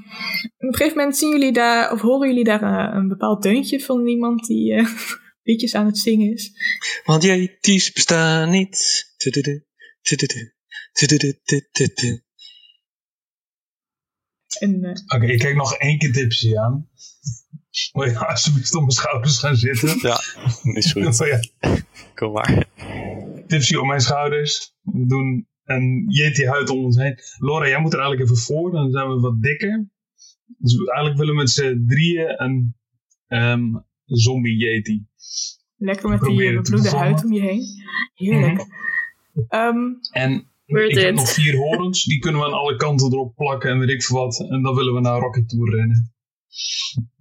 een 0.59 0.75
gegeven 0.75 0.97
moment 0.97 1.17
zien 1.17 1.31
jullie 1.31 1.53
daar, 1.53 1.93
of 1.93 2.01
horen 2.01 2.29
jullie 2.29 2.45
daar 2.45 2.95
een 2.95 3.09
bepaald 3.09 3.43
deuntje 3.43 3.81
van 3.81 4.07
iemand 4.07 4.47
die 4.47 4.75
eh, 4.75 4.87
liedjes 5.43 5.75
aan 5.75 5.87
het 5.87 5.99
zingen 5.99 6.33
is. 6.33 6.53
Want 7.05 7.23
jij 7.23 7.59
ties 7.61 7.93
bestaan 7.93 8.51
niet. 8.51 9.05
Tududu, 9.17 9.67
tududu, 10.01 10.55
tududu, 10.93 11.41
tududu. 11.73 12.23
En 14.59 15.03
Oké, 15.15 15.27
ik 15.27 15.39
kijk 15.39 15.57
nog 15.57 15.75
één 15.75 15.99
keer 15.99 16.13
Tipsy 16.13 16.57
aan. 16.57 16.89
Wil 17.93 18.05
je 18.05 18.27
alsjeblieft 18.27 18.75
op 18.75 18.81
mijn 18.81 18.91
schouders 18.93 19.39
gaan 19.39 19.57
zitten? 19.57 19.99
Ja, 20.03 20.21
is 20.75 20.93
goed. 20.93 21.21
Oh 21.21 21.27
ja, 21.29 21.41
Kom 22.15 22.33
maar. 22.33 22.67
Tipsy 23.47 23.75
op 23.77 23.87
mijn 23.87 24.01
schouders. 24.01 24.75
We 24.83 25.07
doen 25.07 25.49
een 25.65 26.05
Yeti 26.09 26.47
huid 26.47 26.71
om 26.71 26.85
ons 26.85 26.97
heen. 26.97 27.19
Laura, 27.39 27.69
jij 27.69 27.81
moet 27.81 27.93
er 27.93 27.99
eigenlijk 28.01 28.31
even 28.31 28.43
voor, 28.43 28.71
dan 28.71 28.91
zijn 28.91 29.09
we 29.09 29.21
wat 29.21 29.43
dikker. 29.43 29.89
Dus 30.59 30.75
we- 30.77 30.87
eigenlijk 30.87 31.19
willen 31.19 31.35
we 31.35 31.41
met 31.41 31.51
z'n 31.51 31.85
drieën 31.87 32.43
een 32.43 32.75
ehm, 33.27 33.63
zombie 34.05 34.57
Yeti. 34.57 35.05
lekker 35.77 36.09
met 36.09 36.21
die 36.21 36.31
eh, 36.49 36.55
bebloede 36.55 36.83
vervangen. 36.83 37.07
huid 37.07 37.25
om 37.25 37.33
je 37.33 37.41
heen. 37.41 37.63
Heerlijk. 38.15 38.67
Ehm, 39.49 39.77
En 40.13 40.47
ik 40.67 40.95
heb 40.99 41.15
nog 41.15 41.33
vier 41.33 41.57
horens, 41.57 42.05
die 42.05 42.19
kunnen 42.19 42.41
we 42.41 42.47
aan 42.47 42.53
alle 42.53 42.77
kanten 42.77 43.13
erop 43.13 43.35
plakken 43.35 43.71
en 43.71 43.79
weet 43.79 43.91
ik 43.91 44.03
veel 44.03 44.17
wat. 44.19 44.47
En 44.51 44.63
dan 44.63 44.75
willen 44.75 44.95
we 44.95 45.01
naar 45.01 45.21
Rocket 45.21 45.49
Tour 45.49 45.75
rennen. 45.77 46.13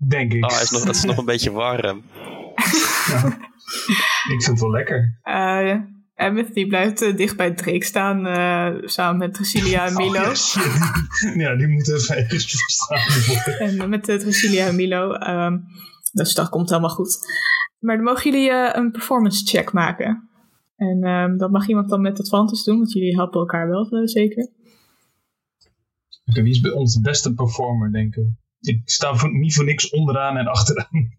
Denk 0.08 0.34
ik. 0.34 0.44
Oh, 0.46 0.52
het 0.52 0.62
is 0.62 0.72
nog, 0.72 0.84
het 0.84 0.96
is 0.96 1.04
nog 1.04 1.18
een 1.18 1.26
beetje 1.34 1.52
warm. 1.52 2.04
Ik 4.34 4.44
vind 4.44 4.46
het 4.46 4.60
wel 4.60 4.72
lekker. 4.72 5.20
Eh 5.22 5.76
Emmett 6.20 6.54
die 6.54 6.68
blijft 6.68 7.02
eh, 7.02 7.16
dicht 7.16 7.38
bij 7.38 7.54
Drake 7.54 7.86
staan, 7.86 8.26
eh, 8.26 8.88
samen 8.88 9.18
met 9.18 9.34
Drasilia 9.34 9.86
en 9.86 9.94
Milo. 9.94 10.08
Oh, 10.10 10.14
ja, 10.26 10.36
shit. 10.36 11.36
ja, 11.36 11.56
die 11.56 11.68
moeten 11.68 11.96
even 11.96 12.18
even 12.18 12.40
verstaan 12.40 13.00
worden. 13.28 13.60
En 13.82 13.90
met 13.90 14.10
uh, 14.10 14.18
Drasilia 14.20 14.68
en 14.68 14.76
Milo. 14.76 15.12
ehm, 15.12 15.58
Dus 16.12 16.34
dat 16.34 16.50
komt 16.50 16.70
helemaal 16.70 16.90
goed. 16.90 17.18
Maar 17.80 17.96
dan 17.96 18.06
mogen 18.06 18.32
jullie 18.32 18.50
eh, 18.50 18.76
een 18.76 18.92
performance 18.92 19.46
check 19.46 19.72
maken. 19.74 20.30
En 20.76 21.04
ehm, 21.04 21.38
dat 21.38 21.52
mag 21.52 21.68
iemand 21.68 21.90
dan 21.90 22.02
met 22.02 22.20
advantage 22.20 22.64
doen, 22.64 22.78
want 22.78 22.92
jullie 22.92 23.16
helpen 23.16 23.40
elkaar 23.40 23.70
wel 23.70 24.08
zeker. 24.08 24.50
Oké, 26.26 26.42
wie 26.42 26.52
is 26.52 26.60
bij 26.60 26.72
ons 26.72 26.94
de 26.94 27.02
beste 27.02 27.34
performer, 27.34 27.92
denken 27.92 28.22
we? 28.24 28.32
Ik 28.62 28.82
sta 28.86 29.16
voor, 29.16 29.34
niet 29.34 29.54
voor 29.54 29.66
niks 29.66 29.90
onderaan 29.90 30.38
en 30.38 30.48
achteraan. 30.48 31.18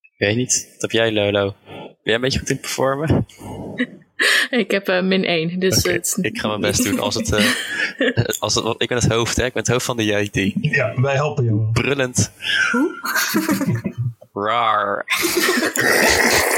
Ik 0.00 0.26
weet 0.26 0.36
niet. 0.36 0.68
Wat 0.72 0.80
heb 0.80 0.90
jij, 0.90 1.12
Lolo? 1.12 1.54
Ben 1.64 1.96
jij 2.02 2.14
een 2.14 2.20
beetje 2.20 2.38
goed 2.38 2.50
in 2.50 2.60
performen? 2.60 3.26
Ik 4.50 4.70
heb 4.70 4.88
eh, 4.88 5.02
min 5.02 5.24
1, 5.24 5.58
dus 5.58 5.82
het... 5.82 6.18
Ik 6.20 6.38
ga 6.38 6.48
mijn 6.48 6.60
best 6.60 6.84
doen. 6.84 6.98
Als 6.98 7.14
het, 7.14 7.32
eh, 7.32 7.54
als 8.38 8.54
het, 8.54 8.74
ik 8.78 8.88
ben 8.88 8.98
het 8.98 9.08
hoofd, 9.08 9.36
hè? 9.36 9.44
Ik 9.44 9.52
ben 9.52 9.62
het 9.62 9.72
hoofd 9.72 9.84
van 9.84 9.96
de 9.96 10.04
Yeti. 10.04 10.54
Ja, 10.60 11.00
wij 11.00 11.14
helpen 11.14 11.44
jou. 11.44 11.72
Brullend. 11.72 12.32
Raar. 14.32 15.04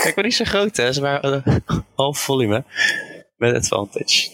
ik 0.05 0.13
ben 0.15 0.25
niet 0.25 0.35
zo 0.35 0.45
groot, 0.45 0.77
hè? 0.77 0.93
Ze 0.93 1.01
waren 1.01 1.45
eh, 1.45 1.77
half 1.95 2.19
volume. 2.19 2.65
Met 3.37 3.55
advantage. 3.55 4.29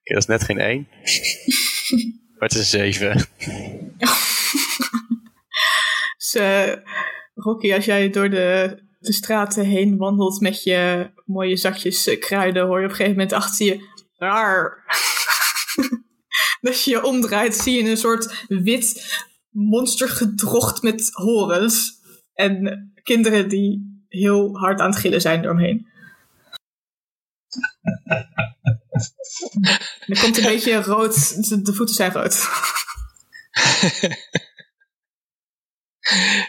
Oké, 0.00 0.14
dat 0.14 0.22
is 0.22 0.26
net 0.26 0.44
geen 0.44 0.58
1. 0.58 0.88
Is 2.40 2.56
een 2.56 2.64
7. 2.64 3.28
Dus 6.16 6.36
Rocky, 7.34 7.74
als 7.74 7.84
jij 7.84 8.10
door 8.10 8.30
de, 8.30 8.78
de 8.98 9.12
straten 9.12 9.64
heen 9.64 9.96
wandelt 9.96 10.40
met 10.40 10.62
je 10.62 11.10
mooie 11.24 11.56
zakjes 11.56 12.06
eh, 12.06 12.20
kruiden, 12.20 12.66
hoor 12.66 12.78
je 12.78 12.84
op 12.84 12.90
een 12.90 12.96
gegeven 12.96 13.18
moment 13.18 13.32
achter 13.32 13.66
je 13.66 13.88
raar. 14.16 14.84
Als 16.68 16.84
je 16.84 16.90
je 16.90 17.04
omdraait, 17.04 17.54
zie 17.54 17.82
je 17.82 17.90
een 17.90 17.96
soort 17.96 18.44
wit 18.48 19.18
monster 19.50 20.08
gedrocht 20.08 20.82
met 20.82 21.10
horens. 21.12 21.98
En 22.34 22.92
kinderen 23.02 23.48
die 23.48 24.02
heel 24.08 24.58
hard 24.58 24.80
aan 24.80 24.90
het 24.90 24.98
gillen 24.98 25.20
zijn 25.20 25.44
eromheen. 25.44 25.86
Er 30.06 30.20
komt 30.20 30.36
een 30.38 30.44
beetje 30.44 30.82
rood, 30.82 31.48
de, 31.48 31.62
de 31.62 31.72
voeten 31.74 31.94
zijn 31.94 32.12
rood. 32.12 32.38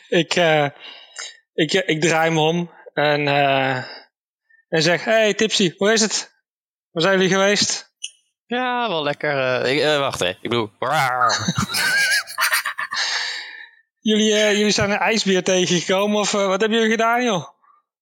Ik, 0.09 0.35
eh, 0.35 0.67
ik, 1.53 1.73
ik 1.73 2.01
draai 2.01 2.29
me 2.31 2.39
om 2.39 2.71
en, 2.93 3.27
eh, 3.27 3.75
en 4.69 4.81
zeg: 4.81 5.03
Hey 5.03 5.33
Tipsy, 5.33 5.73
hoe 5.77 5.91
is 5.91 6.01
het? 6.01 6.31
Waar 6.91 7.03
zijn 7.03 7.15
jullie 7.15 7.33
geweest? 7.33 7.93
Ja, 8.45 8.87
wel 8.89 9.03
lekker. 9.03 9.61
eh, 9.63 9.71
ik, 9.75 9.99
wacht, 9.99 10.19
hè. 10.19 10.29
Ik 10.29 10.41
bedoel... 10.41 10.71
Jullie, 13.99 14.33
eh, 14.33 14.51
jullie 14.51 14.71
zijn 14.71 14.91
een 14.91 14.97
ijsbeer 14.97 15.43
tegengekomen 15.43 16.19
of 16.19 16.31
wat 16.31 16.59
hebben 16.59 16.77
jullie 16.77 16.91
gedaan, 16.91 17.23
joh? 17.23 17.47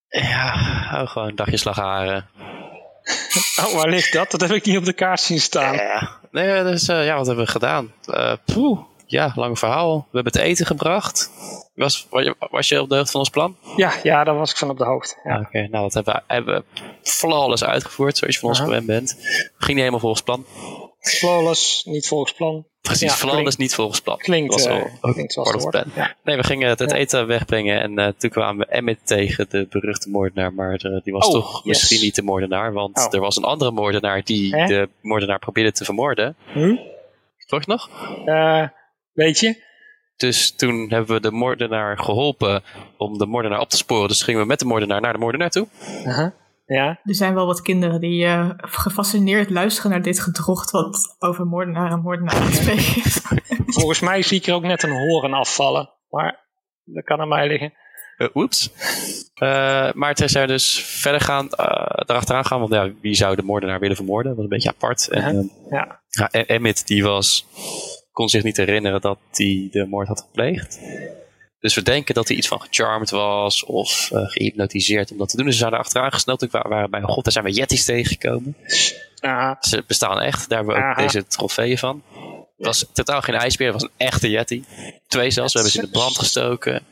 ja, 0.07 0.53
oh, 1.01 1.07
gewoon 1.09 1.27
een 1.27 1.35
dagje 1.35 1.57
slagharen. 1.57 2.29
Oh, 3.65 3.73
waar 3.73 3.89
ligt 3.89 4.13
dat? 4.13 4.31
Dat 4.31 4.41
heb 4.41 4.51
ik 4.51 4.65
niet 4.65 4.77
op 4.77 4.85
de 4.85 4.93
kaart 4.93 5.21
zien 5.21 5.39
staan. 5.39 5.75
Ja. 5.75 6.19
Nee, 6.31 6.63
dus 6.63 6.87
eh, 6.87 7.05
ja, 7.05 7.15
wat 7.15 7.27
hebben 7.27 7.45
we 7.45 7.51
gedaan? 7.51 7.93
Poeh, 8.45 8.79
ja, 9.05 9.31
lang 9.35 9.59
verhaal. 9.59 9.97
We 9.97 10.17
hebben 10.17 10.33
het 10.33 10.41
eten 10.41 10.65
gebracht. 10.65 11.31
Was, 11.75 12.07
was, 12.49 12.67
je, 12.67 12.81
op 12.81 12.89
de 12.89 12.95
hoogte 12.95 13.11
van 13.11 13.19
ons 13.19 13.29
plan? 13.29 13.57
Ja, 13.75 13.93
ja, 14.03 14.23
daar 14.23 14.35
was 14.35 14.51
ik 14.51 14.57
van 14.57 14.69
op 14.69 14.77
de 14.77 14.85
hoogte. 14.85 15.15
Ja. 15.23 15.33
Ja. 15.33 15.39
Oké, 15.39 15.67
nou 15.67 15.83
dat 15.83 15.93
hebben 15.93 16.13
we, 16.13 16.33
hebben 16.33 16.55
we 16.55 16.63
flawless 17.01 17.63
uitgevoerd, 17.63 18.17
zoals 18.17 18.33
je 18.33 18.39
van 18.39 18.49
ons 18.49 18.59
gewend 18.59 18.85
bent. 18.85 19.15
Ging 19.57 19.67
niet 19.67 19.77
helemaal 19.77 19.99
volgens 19.99 20.21
plan. 20.21 20.45
Flawless, 20.99 21.83
niet 21.83 22.07
volgens 22.07 22.33
plan. 22.33 22.65
Precies, 22.97 23.21
Ja, 23.21 23.51
niet 23.57 23.73
volgens 23.75 24.01
plan. 24.01 24.17
Klinkt, 24.17 24.53
was 24.53 24.65
eh, 24.65 24.83
al 25.01 25.13
klinkt 25.13 25.33
zoals 25.33 25.49
part 25.51 25.63
het 25.63 25.73
of 25.73 25.81
hoort. 25.81 25.93
plan. 25.93 26.05
Ja. 26.05 26.15
Nee, 26.23 26.35
we 26.35 26.43
gingen 26.43 26.69
het 26.69 26.91
eten 26.91 27.27
wegbrengen 27.27 27.81
en 27.81 27.97
eh, 27.99 28.07
toen 28.17 28.29
kwamen 28.29 28.65
we 28.67 28.73
Emmett 28.73 28.99
tegen, 29.03 29.45
de 29.49 29.67
beruchte 29.69 30.09
moordenaar. 30.09 30.53
Maar 30.53 30.73
eh, 30.75 31.01
die 31.03 31.13
was 31.13 31.25
Oh, 31.27 31.31
toch 31.33 31.53
yes. 31.55 31.63
misschien 31.65 32.01
niet 32.01 32.15
de 32.15 32.21
moordenaar, 32.21 32.73
want 32.73 32.97
Oh. 32.97 33.07
er 33.13 33.19
was 33.19 33.37
een 33.37 33.43
andere 33.43 33.71
moordenaar 33.71 34.23
die 34.23 34.51
de 34.65 34.89
moordenaar 35.01 35.39
probeerde 35.39 35.71
te 35.71 35.85
vermoorden. 35.85 36.35
Hm? 36.53 36.75
Toch 37.47 37.65
nog? 37.65 37.89
Eh, 38.25 38.63
weet 39.13 39.39
je? 39.39 39.67
Dus 40.17 40.55
toen 40.55 40.89
hebben 40.89 41.15
we 41.15 41.21
de 41.21 41.31
moordenaar 41.31 41.97
geholpen 41.99 42.63
om 42.97 43.17
de 43.17 43.25
moordenaar 43.25 43.59
op 43.59 43.69
te 43.69 43.77
sporen. 43.77 44.07
Dus 44.07 44.21
gingen 44.21 44.41
we 44.41 44.47
met 44.47 44.59
de 44.59 44.65
moordenaar 44.65 45.01
naar 45.01 45.13
de 45.13 45.19
moordenaar 45.19 45.49
toe. 45.49 45.67
Aha. 46.05 46.33
Ja. 46.75 46.99
Er 47.03 47.15
zijn 47.15 47.33
wel 47.33 47.45
wat 47.45 47.61
kinderen 47.61 47.99
die 47.99 48.25
eh, 48.25 48.49
gefascineerd 48.57 49.49
luisteren 49.49 49.91
naar 49.91 50.01
dit 50.01 50.19
gedrocht 50.19 50.71
wat 50.71 51.15
over 51.19 51.45
moordenaar 51.45 51.91
en 51.91 52.01
moordenaar 52.01 52.49
is. 52.49 53.21
Volgens 53.79 53.99
mij 53.99 54.21
zie 54.21 54.37
ik 54.39 54.47
er 54.47 54.53
ook 54.53 54.63
net 54.63 54.83
een 54.83 54.91
horen 54.91 55.33
afvallen. 55.33 55.89
Maar 56.09 56.45
dat 56.83 57.03
kan 57.03 57.19
aan 57.19 57.27
mij 57.27 57.47
liggen. 57.47 57.73
Eh, 58.17 58.27
Oeps. 58.33 58.71
Eh, 59.33 59.91
maar 59.93 60.15
we 60.41 60.47
dus 60.47 60.83
verder 60.83 61.21
gaan, 61.21 61.49
eh 61.49 62.03
erachteraan 62.05 62.45
gaan. 62.45 62.59
Want 62.59 62.73
ja, 62.73 62.89
wie 63.01 63.15
zou 63.15 63.35
de 63.35 63.43
moordenaar 63.43 63.79
willen 63.79 63.95
vermoorden? 63.95 64.27
Dat 64.27 64.35
was 64.35 64.43
een 64.43 64.49
beetje 64.57 64.69
apart. 64.69 65.07
En, 65.07 65.21
Aha. 65.21 65.29
eh, 65.29 65.43
Ja. 65.69 65.99
ja, 66.09 66.27
E- 66.31 66.43
Emmett 66.47 66.87
die 66.87 67.03
was, 67.03 67.45
kon 68.11 68.29
zich 68.29 68.43
niet 68.43 68.57
herinneren 68.57 69.01
dat 69.01 69.19
hij 69.31 69.67
de 69.71 69.85
moord 69.89 70.07
had 70.07 70.21
gepleegd. 70.21 70.79
Dus 71.59 71.75
we 71.75 71.81
denken 71.81 72.13
dat 72.13 72.27
hij 72.27 72.37
iets 72.37 72.47
van 72.47 72.61
gecharmed 72.61 73.09
was 73.09 73.63
of 73.63 74.11
eh 74.11 74.27
gehypnotiseerd 74.27 75.11
om 75.11 75.17
dat 75.17 75.29
te 75.29 75.37
doen. 75.37 75.45
Dus 75.45 75.55
we 75.55 75.61
zijn 75.61 75.73
er 75.73 75.79
achteraan 75.79 76.11
gesneld. 76.11 76.41
We 76.41 76.47
waren 76.51 76.89
bij, 76.89 77.01
god, 77.01 77.23
daar 77.23 77.33
zijn 77.33 77.45
we 77.45 77.51
Yetis 77.51 77.85
tegengekomen. 77.85 78.57
Aha. 79.19 79.57
Ze 79.59 79.83
bestaan 79.87 80.21
echt. 80.21 80.49
Daar 80.49 80.57
hebben 80.57 80.75
we 80.75 80.81
ook 80.81 80.87
Aha. 80.87 81.01
deze 81.01 81.27
trofeeën 81.27 81.77
van. 81.77 82.03
Het 82.57 82.67
was 82.67 82.85
totaal 82.93 83.21
geen 83.21 83.35
ijsbeer, 83.35 83.71
het 83.73 83.81
was 83.81 83.91
een 83.91 84.07
echte 84.07 84.29
Yeti. 84.29 84.65
Twee 85.07 85.31
zelfs, 85.31 85.53
we 85.53 85.59
hebben 85.59 85.77
ze 85.77 85.85
in 85.85 85.91
de 85.91 85.99
brand 85.99 86.17
gestoken. 86.17 86.85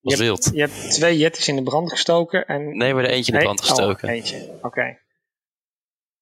Was 0.00 0.14
Je 0.14 0.22
wild. 0.22 0.44
hebt, 0.44 0.56
je 0.56 0.60
hebt 0.60 0.90
twee 0.90 1.18
jetties 1.18 1.48
in 1.48 1.56
de 1.56 1.62
brand 1.62 1.90
gestoken. 1.90 2.46
En... 2.46 2.76
Nee, 2.76 2.94
maar 2.94 3.04
er 3.04 3.10
eentje 3.10 3.32
in 3.32 3.38
de 3.38 3.44
brand 3.44 3.60
gestoken. 3.60 4.08
Oh, 4.08 4.14
eentje. 4.14 4.58
Oké. 4.62 4.80
en 4.80 4.98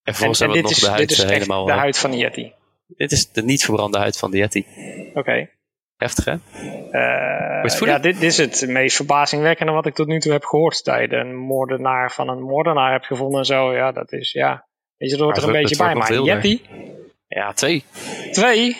En, 0.03 0.15
vervolgens 0.15 0.41
en 0.41 0.51
hebben 0.51 0.63
we 0.63 0.69
nog 0.69 0.71
is, 0.71 0.81
de 0.81 1.07
dit 1.07 1.17
huid 1.17 1.31
helemaal... 1.31 1.65
de 1.65 1.73
huid 1.73 1.99
van 1.99 2.11
de 2.11 2.17
Yeti. 2.17 2.53
Dit 2.87 3.13
is 3.13 3.31
de 3.31 3.43
niet 3.43 3.65
verbrande 3.65 3.99
huid 3.99 4.19
van 4.19 4.31
de 4.31 4.37
Yeti. 4.37 4.67
Oké. 5.15 5.49
Heftig, 5.97 6.25
hè? 6.25 6.37
Eh, 6.91 7.79
ja, 7.79 7.99
dit, 7.99 8.21
dit 8.21 8.23
is 8.23 8.37
het 8.37 8.65
meest 8.69 8.97
verbazingwekkende 8.97 9.73
wat 9.73 9.87
ik 9.87 9.95
tot 9.95 10.07
nu 10.07 10.21
toe 10.21 10.33
heb 10.33 10.45
gehoord. 10.45 10.85
Dat 10.85 10.99
je 10.99 11.17
een 11.17 11.37
moordenaar 11.37 12.13
van 12.13 12.29
een 12.29 12.43
moordenaar 12.43 12.93
hebt 12.93 13.07
gevonden 13.07 13.39
en 13.39 13.47
zo. 13.47 13.75
Ja, 13.75 13.93
dat 13.93 14.13
is, 14.13 14.33
ja. 14.33 14.67
Weet 14.97 15.11
je, 15.11 15.17
dat 15.17 15.25
hoort 15.25 15.37
er 15.37 15.43
een 15.43 15.55
het 15.55 15.63
beetje 15.63 15.77
bij. 15.77 15.95
Maar. 15.95 16.13
Yeti, 16.13 16.63
Ja, 17.29 17.53
twee. 17.53 17.85
twee. 18.33 18.77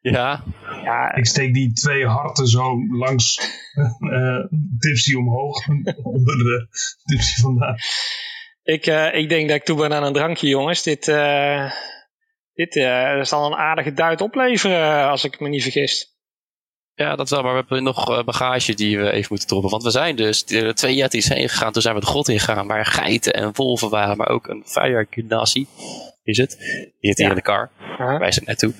Ja, 0.00 0.42
Ja, 0.84 1.14
Ik 1.14 1.26
steek 1.26 1.54
die 1.54 1.72
twee 1.72 2.06
harten 2.06 2.46
zo 2.46 2.86
langs 2.88 3.38
eh 4.12 4.44
Tipsy 4.78 5.14
omhoog. 5.14 5.68
onder 6.02 6.36
de 6.36 6.68
Tipsy 7.04 7.40
vandaan. 7.40 7.76
ik, 8.62 8.86
eh, 8.86 9.14
ik 9.14 9.28
denk 9.28 9.48
dat 9.48 9.56
ik 9.56 9.64
toe 9.64 9.76
ben 9.76 9.92
aan 9.92 10.02
een 10.02 10.12
drankje, 10.12 10.48
jongens. 10.48 10.82
Dit, 10.82 11.08
eh, 11.08 11.72
dit 12.54 12.76
eh, 12.76 13.22
zal 13.22 13.46
een 13.46 13.58
aardige 13.58 13.92
duit 13.92 14.20
opleveren, 14.20 15.08
als 15.08 15.24
ik 15.24 15.40
me 15.40 15.48
niet 15.48 15.62
vergis. 15.62 16.15
Ja, 16.96 17.16
dat 17.16 17.30
wel. 17.30 17.42
Maar 17.42 17.52
we 17.52 17.58
hebben 17.58 17.82
nog 17.82 18.10
eh, 18.18 18.24
bagage 18.24 18.74
die 18.74 18.98
we 18.98 19.10
even 19.10 19.26
moeten 19.30 19.48
droppen. 19.48 19.70
Want 19.70 19.82
we 19.82 19.90
zijn 19.90 20.16
dus 20.16 20.42
twee 20.74 20.94
Yetis 20.94 21.28
heen 21.28 21.48
gegaan. 21.48 21.72
Toen 21.72 21.82
zijn 21.82 21.94
we 21.94 22.00
de 22.00 22.06
grot 22.06 22.28
ingegaan 22.28 22.66
waar 22.66 22.86
geiten 22.86 23.32
en 23.32 23.50
wolven 23.54 23.90
waren. 23.90 24.16
Maar 24.16 24.28
ook 24.28 24.46
een 24.46 24.62
genasi. 25.10 25.66
Is 26.22 26.36
het? 26.38 26.56
Die 27.00 27.10
zit 27.10 27.16
hier 27.16 27.24
Ja. 27.26 27.28
in 27.30 27.34
de 27.34 27.42
car. 27.42 27.70
Aha. 27.98 28.18
Wij 28.18 28.32
zijn 28.32 28.44
net 28.46 28.58
toe. 28.58 28.72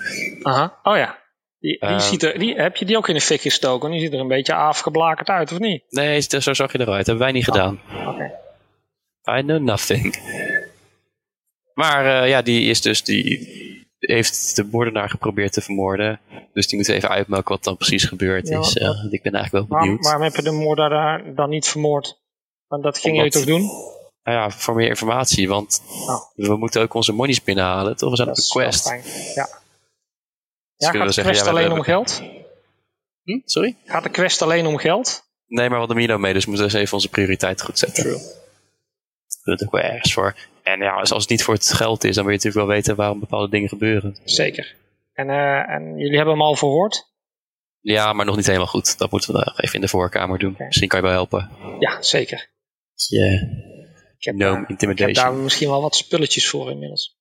Aha. 0.43 0.79
Oh 0.83 0.97
ja. 0.97 1.19
Die, 1.59 1.79
die 1.81 1.89
Ehm. 1.89 1.99
ziet 2.01 2.23
er, 2.23 2.39
die, 2.39 2.55
heb 2.55 2.77
je 2.77 2.85
die 2.85 2.97
ook 2.97 3.09
in 3.09 3.15
de 3.15 3.21
fik 3.21 3.41
gestoken? 3.41 3.91
Die 3.91 4.01
ziet 4.01 4.13
er 4.13 4.21
een 4.21 4.29
beetje 4.29 4.55
afgeblakerd 4.55 5.29
uit, 5.29 5.53
of 5.53 5.59
niet? 5.59 5.83
Nee, 5.89 6.21
zo 6.21 6.55
zag 6.55 6.73
je 6.73 6.81
eruit. 6.81 7.07
hebben 7.07 7.25
wij 7.25 7.33
niet 7.33 7.45
gedaan. 7.45 7.81
Oké. 8.07 8.33
I 9.39 9.43
know 9.43 9.61
nothing. 9.63 10.17
Maar 11.75 12.23
eh, 12.23 12.29
ja, 12.29 12.43
die 12.43 12.71
is 12.71 12.81
dus 12.81 13.03
die 13.05 13.76
heeft 14.13 14.57
de 14.57 14.65
moordenaar 14.65 15.11
geprobeerd 15.11 15.53
te 15.53 15.61
vermoorden. 15.61 16.21
Dus 16.53 16.67
die 16.67 16.77
moeten 16.77 16.95
we 16.95 17.01
even 17.01 17.15
uitmelken 17.15 17.55
wat 17.55 17.65
dan 17.65 17.77
precies 17.77 18.05
gebeurd 18.05 18.49
Ja, 18.49 18.59
is. 18.59 18.73
wat- 18.73 18.83
Eh, 18.83 19.13
ik 19.13 19.23
ben 19.23 19.33
eigenlijk 19.35 19.69
wel 19.69 19.81
benieuwd. 19.81 20.05
waarom 20.05 20.23
heb 20.23 20.37
je 20.37 20.43
de 20.43 20.51
moordenaar 20.51 21.35
dan 21.35 21.49
niet 21.51 21.67
vermoord? 21.69 22.19
Want 22.67 22.83
dat 22.83 22.99
ging 22.99 23.17
Omdat- 23.17 23.33
toch 23.33 23.45
doen? 23.45 23.61
Nou 24.23 24.39
ja, 24.39 24.51
voor 24.51 24.75
meer 24.75 24.89
informatie, 24.89 25.49
want 25.49 25.83
Oh. 26.07 26.21
we 26.35 26.57
moeten 26.57 26.83
ook 26.83 26.95
onze 26.95 27.13
monies 27.13 27.43
binnenhalen, 27.43 27.97
toch? 27.97 28.11
We 28.11 28.17
zijn 28.17 28.29
op 28.29 28.37
een 28.37 28.43
is 28.43 28.53
wel 28.55 28.63
quest. 28.63 28.85
Ja. 28.87 28.93
Dus 28.95 29.03
Ja, 30.77 30.91
gaat 30.91 31.01
we 31.01 31.07
de 31.07 31.13
zeggen, 31.13 31.33
quest 31.33 31.39
ja, 31.39 31.53
we 31.53 31.59
alleen 31.59 31.71
hebben- 31.73 31.79
om 31.79 31.85
geld? 31.85 32.23
Hm? 33.23 33.41
Sorry? 33.45 33.77
Gaat 33.85 34.03
de 34.03 34.09
quest 34.11 34.43
alleen 34.43 34.67
om 34.67 34.77
geld? 34.77 35.25
Nee, 35.47 35.61
maar 35.69 35.71
we 35.71 35.87
hadden 35.87 35.97
Mino 35.97 36.19
mee, 36.19 36.33
dus 36.33 36.45
we 36.45 36.51
moeten 36.51 36.69
eens 36.69 36.79
even 36.79 36.95
onze 36.95 37.09
prioriteit 37.09 37.63
goed 37.63 37.79
zetten. 37.79 38.03
True. 38.03 38.21
Ook 39.63 39.71
wel 39.71 39.81
ergens 39.83 40.13
voor. 40.13 40.35
En 40.67 40.81
ja, 40.81 40.95
als 40.95 41.11
het 41.11 41.29
niet 41.29 41.43
voor 41.45 41.55
het 41.55 41.73
geld 41.73 42.05
is, 42.05 42.15
dan 42.15 42.25
wil 42.25 42.33
je 42.33 42.39
natuurlijk 42.39 42.67
wel 42.67 42.77
weten 42.77 42.97
waarom 42.97 43.21
bepaalde 43.21 43.49
dingen 43.51 43.69
gebeuren. 43.69 44.17
Zeker. 44.25 44.75
En, 45.13 45.31
eh, 45.31 45.69
en 45.75 45.99
jullie 45.99 46.17
hebben 46.17 46.35
hem 46.35 46.43
al 46.43 46.57
verhoord? 46.57 47.15
Ja, 47.81 48.13
maar 48.13 48.27
nog 48.27 48.37
niet 48.37 48.47
helemaal 48.47 48.67
goed. 48.67 48.99
Dat 48.99 49.11
moeten 49.11 49.33
we 49.33 49.39
nog 49.45 49.61
even 49.61 49.75
in 49.75 49.81
de 49.81 49.89
voorkamer 49.89 50.39
doen. 50.39 50.55
Misschien 50.59 50.89
kan 50.89 50.99
je 51.01 51.05
wel 51.05 51.15
helpen. 51.15 51.51
Ja, 51.79 52.03
zeker. 52.03 52.49
Yeah. 53.09 53.43
Ik 54.19 54.25
heb, 54.25 54.35
No 54.35 54.41
daar- 54.45 54.53
ik 54.53 54.59
heb 54.61 54.69
intimidation. 54.71 55.15
daar 55.25 55.35
misschien 55.35 55.69
wel 55.69 55.83
wat 55.83 55.97
spulletjes 55.97 56.49
voor 56.49 56.71
inmiddels. 56.71 57.15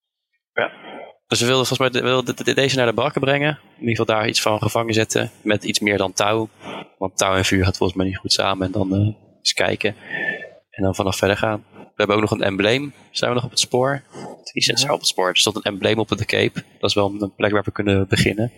Dus 1.28 1.39
we 1.39 1.46
wilden 1.46 1.66
volgens 1.66 1.91
mij 1.91 2.02
we 2.02 2.08
wilden 2.08 2.36
de- 2.36 2.43
de- 2.43 2.54
deze 2.54 2.76
naar 2.78 2.86
de 2.86 2.93
bakken 2.93 3.22
brengen. 3.22 3.60
In 3.76 3.80
ieder 3.88 3.96
geval 3.96 4.16
daar 4.16 4.28
iets 4.28 4.41
van 4.41 4.62
gevangen 4.62 4.93
zetten. 4.93 5.32
Met 5.41 5.64
iets 5.64 5.80
meer 5.80 5.98
dan 5.98 6.14
touw. 6.14 6.50
Want 6.98 7.18
touw 7.18 7.36
en 7.36 7.46
vuur 7.46 7.64
gaat 7.66 7.78
volgens 7.78 7.98
mij 7.98 8.08
niet 8.08 8.18
goed 8.18 8.34
samen. 8.34 8.66
En 8.66 8.72
dan 8.72 8.93
eh, 8.96 9.16
eens 9.38 9.54
kijken. 9.54 9.96
En 10.70 10.84
dan 10.84 10.96
vanaf 10.96 11.18
verder 11.18 11.38
gaan. 11.38 11.66
We 11.96 12.02
hebben 12.04 12.16
ook 12.16 12.22
nog 12.30 12.32
een 12.32 12.46
embleem. 12.46 12.93
Zijn 13.12 13.30
we 13.30 13.36
nog 13.36 13.46
op 13.46 13.50
het 13.50 13.60
spoor? 13.60 14.04
Die 14.54 14.64
zit 14.64 14.80
zo 14.80 14.93
op 14.93 15.00
het 15.00 15.08
spoor. 15.08 15.28
Er 15.28 15.38
stond 15.38 15.56
een 15.56 15.62
embleem 15.62 16.00
op 16.00 16.08
de 16.08 16.26
Cape. 16.26 16.64
Dat 16.80 16.89
is 16.89 16.96
wel 16.96 17.16
een 17.20 17.36
plek 17.36 17.52
waar 17.52 17.64
we 17.64 17.72
kunnen 17.72 18.08
beginnen. 18.08 18.52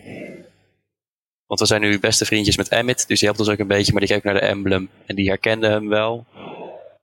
Want 1.46 1.60
we 1.60 1.66
zijn 1.66 1.80
nu 1.80 2.00
beste 2.00 2.24
vriendjes 2.24 2.56
met 2.56 2.68
Emmett. 2.68 3.08
Dus 3.08 3.18
die 3.18 3.28
helpt 3.28 3.40
ons 3.40 3.50
ook 3.50 3.58
een 3.58 3.66
beetje. 3.66 3.92
Maar 3.92 4.00
die 4.00 4.10
keek 4.10 4.24
naar 4.24 4.34
de 4.34 4.40
emblem. 4.40 4.90
En 5.06 5.16
die 5.16 5.28
herkende 5.28 5.68
hem 5.68 5.88
wel. 5.88 6.26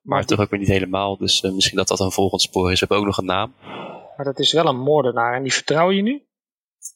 Maar 0.02 0.26
toch 0.26 0.40
ook 0.40 0.50
weer 0.50 0.60
niet 0.60 0.68
helemaal. 0.68 1.18
Dus 1.18 1.42
eh, 1.42 1.52
misschien 1.52 1.78
dat 1.78 1.88
dat 1.88 2.00
een 2.00 2.12
volgend 2.12 2.42
spoor 2.42 2.72
is. 2.72 2.80
We 2.80 2.86
hebben 2.88 2.98
ook 2.98 3.06
nog 3.06 3.18
een 3.18 3.26
naam. 3.26 3.54
Maar 4.16 4.26
dat 4.26 4.40
is 4.40 4.54
wel 4.54 4.66
een 4.66 4.80
moordenaar 4.80 5.36
en 5.36 5.44
die 5.44 5.54
vertrouw 5.54 5.92
je 5.92 6.02
nu? 6.02 6.24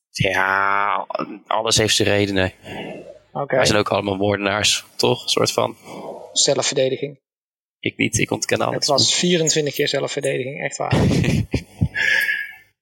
Ja, 0.10 1.06
alles 1.48 1.78
heeft 1.78 1.96
zijn 1.96 2.08
redenen. 2.08 2.54
Oké, 3.32 3.56
Wij 3.56 3.66
zijn 3.66 3.80
ook 3.80 3.90
allemaal 3.90 4.16
moordenaars, 4.16 4.86
toch? 4.96 5.24
Een 5.24 5.30
soort 5.30 5.52
van. 5.52 5.76
zelfverdediging. 6.34 7.20
Ik 7.80 7.98
niet, 7.98 8.18
ik 8.18 8.32
ontken 8.32 8.60
alles. 8.62 8.76
Het 8.76 8.86
was 8.86 9.16
24 9.16 9.74
keer 9.74 9.88
zelfverdediging, 9.88 10.64
echt 10.64 10.78
waar. 10.78 10.96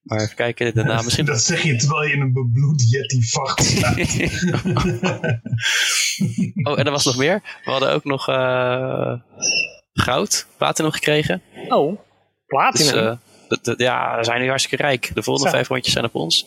Maar 0.02 0.20
even 0.20 0.36
kijken, 0.36 0.74
de 0.74 0.82
naam 0.82 1.04
misschien. 1.04 1.24
Dat 1.24 1.42
zeg 1.42 1.62
je 1.62 1.76
terwijl 1.76 2.08
je 2.08 2.14
in 2.14 2.20
een 2.20 2.32
bebloed 2.32 2.90
Yeti-vacht 2.90 3.64
staat. 3.64 3.96
oh, 6.68 6.78
en 6.78 6.84
er 6.84 6.90
was 6.90 7.04
nog 7.04 7.16
meer. 7.16 7.42
We 7.64 7.70
hadden 7.70 7.90
ook 7.92 8.04
nog 8.04 8.28
eh, 8.28 9.12
goud, 9.92 10.46
platinum 10.56 10.90
gekregen. 10.90 11.42
Oh, 11.68 11.90
Dus 11.90 11.98
platinum. 12.46 12.94
eh, 12.94 13.16
de- 13.48 13.58
de- 13.62 13.74
ja, 13.84 14.16
we 14.18 14.24
zijn 14.24 14.40
nu 14.40 14.48
hartstikke 14.48 14.84
rijk. 14.84 15.10
De 15.14 15.22
volgende 15.22 15.50
Zo. 15.50 15.56
vijf 15.56 15.68
rondjes 15.68 15.92
zijn 15.92 16.04
op 16.04 16.14
ons. 16.14 16.46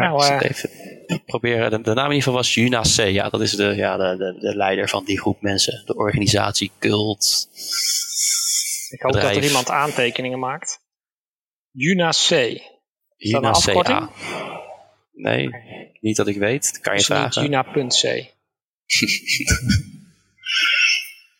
Nou, 0.00 0.24
eh, 0.24 0.50
even 0.50 0.70
proberen. 1.26 1.70
De, 1.70 1.80
de 1.80 1.94
naam 1.94 2.10
in 2.10 2.16
ieder 2.16 2.22
geval 2.22 2.32
was 2.32 2.54
Juna 2.54 2.80
C. 2.80 2.96
Ja, 2.96 3.28
dat 3.28 3.40
is 3.40 3.50
de, 3.52 3.64
ja, 3.64 3.96
de, 3.96 4.16
de, 4.16 4.36
de 4.40 4.56
leider 4.56 4.88
van 4.88 5.04
die 5.04 5.20
groep 5.20 5.40
mensen. 5.42 5.82
De 5.86 5.94
organisatie, 5.96 6.70
cult. 6.78 7.48
ik 8.90 9.00
hoop 9.02 9.12
dat 9.12 9.36
er 9.36 9.44
iemand 9.44 9.70
aantekeningen 9.70 10.38
maakt. 10.38 10.80
Juna 11.70 12.10
C. 12.10 12.30
Is 12.30 12.30
dat 12.30 12.62
een 13.16 13.28
Juna 13.30 13.48
afkorting? 13.50 13.98
CA. 13.98 14.10
Nee, 15.12 15.50
niet 16.00 16.16
dat 16.16 16.26
ik 16.26 16.36
weet. 16.38 16.72
Dat 16.72 16.80
kan 16.82 16.96
je 16.96 17.04
vragen. 17.04 17.42
Juna.c. 17.42 18.02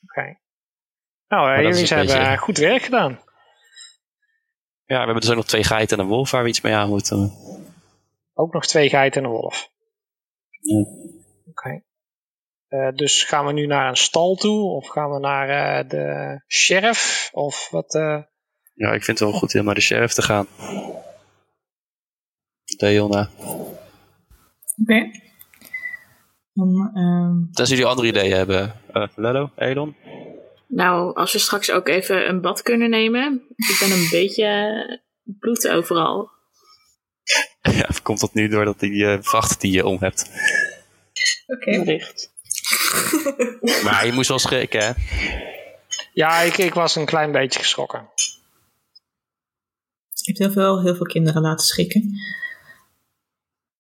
Oké. 0.09 0.39
Nou, 1.29 1.51
eh, 1.51 1.63
dat 1.63 1.77
jullie 1.77 1.83
een 1.83 1.87
hebben 1.97 2.07
beetje- 2.07 2.31
eh, 2.31 2.39
goed 2.39 2.59
werk 2.59 2.83
gedaan. 2.83 3.21
Ja, 4.85 4.99
we 4.99 5.05
hebben 5.05 5.21
dus 5.21 5.31
ook 5.31 5.37
nog 5.37 5.47
twee 5.47 5.65
geiten 5.65 5.97
en 5.99 6.03
een 6.03 6.11
wolf 6.11 6.31
waar 6.31 6.43
we 6.43 6.49
iets 6.49 6.61
mee 6.61 6.75
aan 6.75 6.89
moeten. 6.89 7.33
Ook 8.39 8.53
nog 8.53 8.67
twee 8.67 8.89
geiten 8.89 9.23
en 9.23 9.29
een 9.29 9.35
wolf. 9.35 9.71
Ja. 10.61 10.85
Oké. 11.51 11.83
Eh, 12.69 12.93
dus 12.95 13.25
gaan 13.25 13.47
we 13.47 13.53
nu 13.53 13.67
naar 13.67 13.89
een 13.89 13.97
stal 13.97 14.35
toe? 14.35 14.71
Of 14.71 14.89
gaan 14.89 15.11
we 15.11 15.19
naar 15.19 15.49
eh, 15.79 15.89
de 15.89 16.41
sheriff? 16.49 17.31
Of 17.33 17.69
wat? 17.71 17.95
eh, 17.95 18.23
Ja, 18.75 18.93
ik 18.93 19.05
vind 19.05 19.19
het 19.19 19.29
wel 19.31 19.39
goed 19.39 19.55
om 19.55 19.65
naar 19.65 19.75
de 19.75 19.81
sheriff 19.81 20.15
te 20.15 20.23
gaan. 20.23 20.47
Leona. 22.79 23.31
Oké. 24.83 25.11
Dan, 26.53 26.91
ehm, 26.95 27.53
Tenzij 27.53 27.77
jullie 27.77 27.91
andere 27.91 28.09
ideeën 28.09 28.37
hebben. 28.37 28.75
Eh 28.93 29.09
Lello, 29.15 29.51
Elon? 29.57 29.97
Nou, 30.69 31.15
als 31.15 31.33
we 31.33 31.39
straks 31.39 31.71
ook 31.71 31.89
even 31.89 32.29
een 32.29 32.41
bad 32.41 32.63
kunnen 32.63 32.91
nemen. 32.91 33.43
Ik 33.57 33.77
ben 33.81 33.91
een 33.91 34.09
beetje 34.21 35.03
bloed 35.25 35.69
overal. 35.69 36.31
ja, 37.79 37.89
komt 38.03 38.21
dat 38.21 38.35
nu 38.35 38.49
doordat 38.49 38.81
die 38.81 39.07
eh, 39.07 39.19
vracht 39.21 39.61
die 39.61 39.73
je 39.73 39.87
om 39.87 39.97
hebt. 40.01 40.31
Oké. 41.47 41.85
Maar 43.85 44.07
je 44.07 44.13
moest 44.13 44.29
wel 44.29 44.39
schrikken, 44.39 44.85
hè? 44.85 44.93
Ja, 46.13 46.41
ik, 46.41 46.57
ik 46.57 46.75
was 46.75 46.97
een 46.97 47.05
klein 47.05 47.33
beetje 47.33 47.59
geschrokken. 47.59 48.09
Je 50.27 50.33
hebt 50.33 50.39
heel 50.39 50.51
veel, 50.51 50.83
heel 50.83 50.97
veel 50.97 51.07
kinderen 51.07 51.43
laten 51.43 51.67
schrikken. 51.67 52.15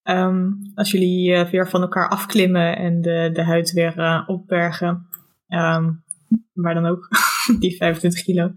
Ehm, 0.03 0.51
als 0.75 0.91
jullie 0.91 1.35
eh, 1.35 1.51
weer 1.51 1.69
van 1.69 1.81
elkaar 1.81 2.09
afklimmen 2.09 2.77
en 2.77 3.03
de, 3.03 3.31
de 3.33 3.43
huid 3.43 3.73
weer 3.73 3.99
eh, 3.99 4.23
opbergen, 4.27 5.07
ehm, 5.49 5.93
waar 6.53 6.75
dan 6.75 6.87
ook, 6.87 7.09
die 7.61 7.77
25 7.77 8.23
kilo, 8.23 8.53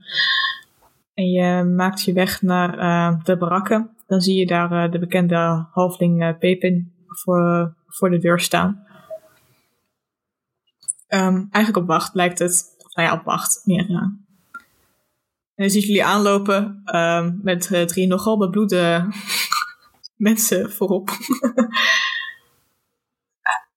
en 1.13 1.29
je 1.29 1.63
maakt 1.63 2.03
je 2.03 2.13
weg 2.13 2.41
naar 2.41 2.77
eh, 2.77 3.23
de 3.23 3.37
barakken, 3.37 3.89
dan 4.09 4.21
zie 4.21 4.35
je 4.35 4.45
daar 4.45 4.71
eh, 4.71 4.91
de 4.91 4.99
bekende 4.99 5.67
halfling 5.71 6.21
eh, 6.21 6.37
Pepin 6.37 6.93
voor, 7.07 7.75
voor 7.87 8.09
de 8.09 8.17
deur 8.17 8.39
staan. 8.39 8.85
Ehm, 11.07 11.45
eigenlijk 11.51 11.77
op 11.77 11.87
wacht 11.87 12.13
lijkt 12.13 12.39
het. 12.39 12.75
Of, 12.77 12.95
nou 12.95 13.07
ja, 13.07 13.13
op 13.13 13.23
wacht. 13.23 13.61
Meer, 13.65 13.89
eh, 13.89 13.95
en 13.95 15.65
dan 15.65 15.69
ziet 15.69 15.83
jullie 15.83 16.05
aanlopen 16.05 16.81
ehm, 16.85 17.37
met 17.41 17.87
drie 17.87 18.07
nogal 18.07 18.37
bebloede 18.37 19.07
mensen 20.29 20.71
voorop. 20.71 21.09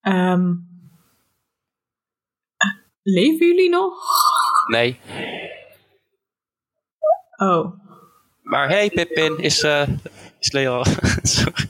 Ehm, 0.00 0.54
leven 3.02 3.46
jullie 3.46 3.70
nog? 3.70 4.04
Nee. 4.66 5.00
Oh, 7.36 7.81
Maar 8.42 8.68
hey, 8.68 8.90
Pippin, 8.90 9.38
is, 9.38 9.62
eh 9.62 9.88
is 10.38 10.52
Leon... 10.52 10.84
Sorry. 11.22 11.68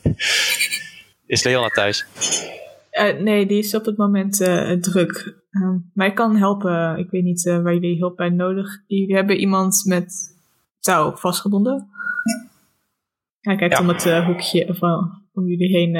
is 1.26 1.42
Leona 1.44 1.68
thuis? 1.68 2.06
Eh, 2.90 3.18
nee, 3.20 3.46
die 3.46 3.58
is 3.58 3.74
op 3.74 3.84
het 3.84 3.96
moment 3.96 4.40
eh, 4.40 4.72
druk. 4.72 5.34
Ehm, 5.50 5.76
maar 5.94 6.06
ik 6.06 6.14
kan 6.14 6.36
helpen. 6.36 6.98
Ik 6.98 7.10
weet 7.10 7.22
niet 7.22 7.42
waar 7.42 7.74
jullie 7.74 7.98
hulp 7.98 8.16
bij 8.16 8.28
nodig. 8.28 8.82
Jullie 8.86 9.14
hebben 9.14 9.36
iemand 9.36 9.82
met 9.86 10.36
touw 10.80 11.16
vastgebonden. 11.16 11.88
Hij 13.40 13.56
kijkt 13.56 13.74
Ja. 13.74 13.80
om 13.80 13.88
het 13.88 14.24
hoekje 14.24 14.68
of, 14.68 14.82
eh, 14.82 15.02
om 15.32 15.46
jullie 15.46 15.76
heen 15.76 15.90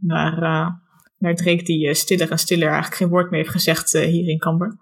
naar, 0.00 0.80
naar 1.18 1.34
Drake, 1.34 1.62
die 1.62 1.94
stiller 1.94 2.30
en 2.30 2.38
stiller 2.38 2.66
eigenlijk 2.68 2.96
geen 2.96 3.08
woord 3.08 3.30
meer 3.30 3.40
heeft 3.40 3.52
gezegd 3.52 3.92
hier 3.92 4.28
in 4.28 4.38
Camber. 4.38 4.76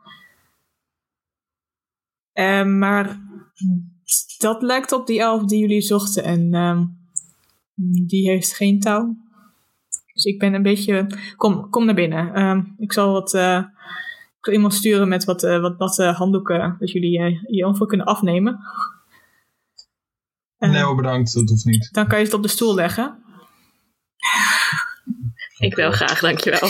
Ehm, 2.32 2.78
maar 2.78 3.20
dat 4.39 4.63
lijkt 4.63 4.93
op 4.93 5.07
die 5.07 5.21
elf 5.21 5.45
die 5.45 5.59
jullie 5.61 5.81
zochten 5.81 6.25
en 6.25 6.55
ehm, 6.55 6.85
die 8.07 8.31
heeft 8.31 8.55
geen 8.55 8.81
touw. 8.81 9.17
Dus 10.13 10.25
ik 10.25 10.39
ben 10.39 10.55
een 10.55 10.63
beetje. 10.63 11.07
Kom, 11.37 11.71
kom 11.71 11.85
naar 11.85 11.95
binnen. 11.95 12.35
Ehm, 12.35 12.63
ik 12.79 12.93
zal 12.93 13.13
wat. 13.13 13.35
eh, 13.35 13.63
ik 14.39 14.45
zal 14.45 14.53
iemand 14.53 14.75
sturen 14.75 15.09
met 15.09 15.25
wat, 15.25 15.43
eh, 15.43 15.61
wat, 15.61 15.77
wat 15.77 15.99
eh, 15.99 16.17
handdoeken. 16.17 16.77
Dat 16.79 16.91
jullie 16.91 17.19
eh, 17.19 17.43
je 17.47 17.67
ongeveer 17.67 17.87
kunnen 17.87 18.07
afnemen. 18.07 18.59
En 20.59 20.71
nee 20.71 20.83
hoor, 20.83 20.97
bedankt. 20.97 21.35
Dat 21.35 21.49
hoeft 21.49 21.65
niet. 21.65 21.89
Dan 21.93 22.07
kan 22.07 22.19
je 22.19 22.25
het 22.25 22.35
op 22.35 22.43
de 22.43 22.49
stoel 22.49 22.75
leggen. 22.75 23.23
Ik 25.59 25.75
wil 25.75 25.93
graag, 25.93 26.21
dankjewel. 26.21 26.69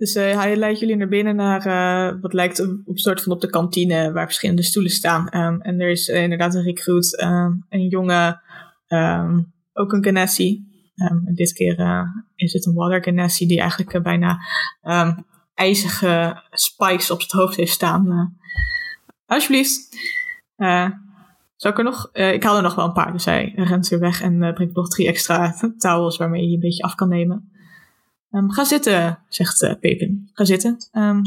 Dus 0.00 0.14
eh, 0.14 0.36
hij 0.38 0.56
leidt 0.56 0.80
jullie 0.80 0.96
naar 0.96 1.08
binnen 1.08 1.36
naar 1.36 1.66
eh, 1.66 2.20
wat 2.20 2.32
lijkt 2.32 2.60
op, 2.60 2.80
op 2.84 2.98
soort 2.98 3.22
van 3.22 3.32
op 3.32 3.40
de 3.40 3.50
kantine 3.50 4.12
waar 4.12 4.24
verschillende 4.24 4.62
stoelen 4.62 4.92
staan. 4.92 5.28
Ehm, 5.28 5.60
en 5.60 5.80
er 5.80 5.90
is 5.90 6.08
eh, 6.08 6.22
inderdaad 6.22 6.54
een 6.54 6.62
recruit, 6.62 7.18
ehm, 7.18 7.52
een 7.68 7.88
jonge, 7.88 8.40
ehm, 8.86 9.40
ook 9.72 9.92
een 9.92 10.04
Ganassi. 10.04 10.68
Dit 11.34 11.52
keer 11.52 12.06
is 12.34 12.52
het 12.52 12.66
een 12.66 12.74
Water 12.74 13.02
Ganassi 13.02 13.46
die 13.46 13.60
eigenlijk 13.60 14.02
bijna 14.02 14.38
ijzige 15.54 16.42
spikes 16.50 17.10
op 17.10 17.22
zijn 17.22 17.42
hoofd 17.42 17.56
heeft 17.56 17.72
staan. 17.72 18.36
Alsjeblieft. 19.26 19.88
Zou 21.56 21.74
ik 21.74 21.78
er 21.78 21.84
nog? 21.84 22.10
ik 22.12 22.42
haal 22.42 22.56
er 22.56 22.62
nog 22.62 22.74
wel 22.74 22.84
een 22.84 22.92
paar, 22.92 23.12
dus 23.12 23.24
hij 23.24 23.52
rent 23.56 23.88
weer 23.88 23.98
weg 23.98 24.22
en 24.22 24.38
brengt 24.38 24.74
nog 24.74 24.88
drie 24.88 25.06
extra 25.06 25.54
towels 25.78 26.16
waarmee 26.16 26.48
je 26.48 26.54
een 26.54 26.60
beetje 26.60 26.82
af 26.82 26.94
kan 26.94 27.08
nemen. 27.08 27.49
Ehm, 28.30 28.48
ga 28.48 28.64
zitten, 28.64 29.18
zegt 29.28 29.62
eh, 29.62 29.74
Pepin. 29.80 30.30
Ga 30.32 30.44
zitten. 30.44 30.76
Ehm, 30.92 31.18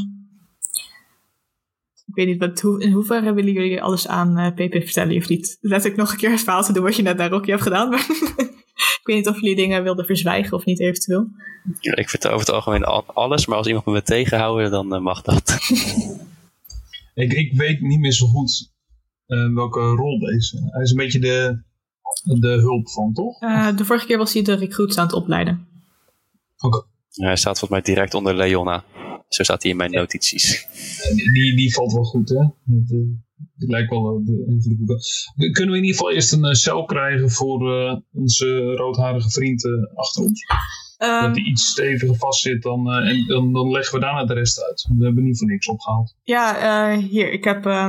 ik 2.05 2.15
weet 2.15 2.27
niet, 2.27 2.39
wat, 2.39 2.61
hoe, 2.61 2.81
in 2.83 2.91
hoeverre 2.91 3.33
willen 3.33 3.53
jullie 3.53 3.81
alles 3.81 4.07
aan 4.07 4.37
eh 4.37 4.53
Pepin 4.53 4.81
vertellen 4.83 5.17
of 5.17 5.27
niet? 5.29 5.57
Let 5.61 5.85
ik 5.85 5.95
nog 5.95 6.11
een 6.11 6.17
keer 6.17 6.31
het 6.31 6.39
verhaal 6.41 6.63
te 6.63 6.73
doen 6.73 6.83
wat 6.83 6.95
je 6.95 7.01
net 7.01 7.17
naar 7.17 7.29
Rocky 7.29 7.49
hebt 7.49 7.61
gedaan. 7.61 7.89
Maar 7.89 7.99
ik 8.99 8.99
weet 9.03 9.15
niet 9.15 9.27
of 9.27 9.39
jullie 9.41 9.55
dingen 9.55 9.83
wilden 9.83 10.05
verzwijgen 10.05 10.57
of 10.57 10.65
niet 10.65 10.79
eventueel. 10.79 11.27
Ja, 11.79 11.95
ik 11.95 12.09
vertel 12.09 12.31
over 12.31 12.45
het 12.45 12.55
algemeen 12.55 12.83
al- 12.83 13.05
alles, 13.05 13.45
maar 13.45 13.57
als 13.57 13.67
iemand 13.67 13.85
me 13.85 13.91
wil 13.91 14.01
tegenhouden, 14.01 14.71
dan 14.71 14.93
eh, 14.95 15.01
mag 15.01 15.21
dat. 15.21 15.51
Ik, 17.15 17.33
ik 17.33 17.53
weet 17.57 17.81
niet 17.81 17.99
meer 17.99 18.11
zo 18.11 18.25
goed 18.27 18.71
welke 19.53 19.79
rol 19.79 20.19
deze. 20.19 20.67
Hij 20.71 20.81
is 20.81 20.91
een 20.91 20.97
beetje 20.97 21.19
de, 21.19 21.61
de 22.39 22.47
hulp 22.47 22.89
van, 22.89 23.13
toch? 23.13 23.39
Eh, 23.41 23.77
de 23.77 23.85
vorige 23.85 24.05
keer 24.05 24.17
was 24.17 24.33
hij 24.33 24.41
de 24.43 24.53
recruits 24.53 24.97
aan 24.97 25.05
het 25.05 25.15
opleiden. 25.15 25.67
Oké. 26.59 26.83
Hij 27.13 27.35
staat 27.35 27.59
volgens 27.59 27.69
mij 27.69 27.93
direct 27.95 28.13
onder 28.13 28.35
Leona. 28.35 28.83
Zo 29.27 29.43
staat 29.43 29.61
hij 29.61 29.71
in 29.71 29.77
mijn 29.77 29.91
notities. 29.91 30.67
Die, 31.33 31.55
die 31.55 31.73
valt 31.73 31.93
wel 31.93 32.03
goed, 32.03 32.29
hè? 32.29 32.35
Dat, 32.35 32.91
eh, 32.91 32.97
die 33.55 33.69
lijkt 33.69 33.89
wel 33.89 34.17
eh, 34.19 34.25
de 34.25 34.45
invloed. 34.47 35.03
Kunnen 35.51 35.71
we 35.71 35.77
in 35.79 35.83
ieder 35.85 35.97
geval 35.97 36.11
eerst 36.11 36.31
een 36.33 36.45
eh, 36.45 36.53
cel 36.53 36.85
krijgen 36.85 37.29
voor 37.29 37.73
eh, 37.87 37.97
onze 38.13 38.73
roodharige 38.75 39.29
vriend 39.29 39.63
achter 39.95 40.23
ons? 40.23 40.41
Ehm, 40.97 41.21
dat 41.23 41.35
die 41.35 41.45
iets 41.49 41.67
steviger 41.67 42.15
vastzit, 42.15 42.61
dan, 42.61 42.91
eh, 42.91 43.09
en 43.09 43.25
dan, 43.27 43.53
dan 43.53 43.71
leggen 43.71 43.95
we 43.99 44.05
daarna 44.05 44.25
de 44.25 44.33
rest 44.33 44.63
uit. 44.63 44.89
We 44.97 45.05
hebben 45.05 45.23
niet 45.23 45.37
voor 45.37 45.47
niks 45.47 45.67
opgehaald. 45.67 46.15
ja, 46.23 46.57
eh, 46.91 46.97
hier, 47.03 47.31
ik 47.31 47.43
heb... 47.43 47.65
eh, 47.65 47.85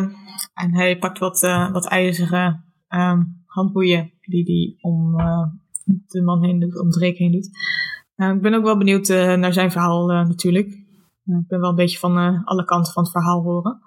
en 0.55 0.75
hij 0.75 0.99
pakt 0.99 1.19
wat, 1.19 1.43
eh, 1.43 1.73
wat 1.73 1.87
ijzeren 1.89 2.65
ehm, 2.89 3.23
handboeien 3.47 4.13
die 4.21 4.45
hij 4.45 4.91
om 4.91 5.21
eh, 5.21 5.47
de 6.07 6.23
man 6.23 6.45
heen 6.45 6.61
doet, 6.61 6.81
om 6.81 6.91
Drake 6.91 7.17
heen 7.23 7.33
doet. 7.33 7.49
Ik 8.17 8.41
ben 8.41 8.55
ook 8.55 8.63
wel 8.65 8.79
benieuwd 8.79 9.09
eh, 9.09 9.35
naar 9.35 9.53
zijn 9.53 9.71
verhaal 9.71 10.11
eh, 10.11 10.27
natuurlijk. 10.27 10.67
Ik 11.25 11.47
ben 11.49 11.61
wel 11.61 11.69
een 11.71 11.75
beetje 11.75 11.99
van 11.99 12.19
eh, 12.19 12.41
alle 12.47 12.65
kanten 12.65 12.93
van 12.93 13.03
het 13.03 13.13
verhaal 13.13 13.43
horen. 13.43 13.81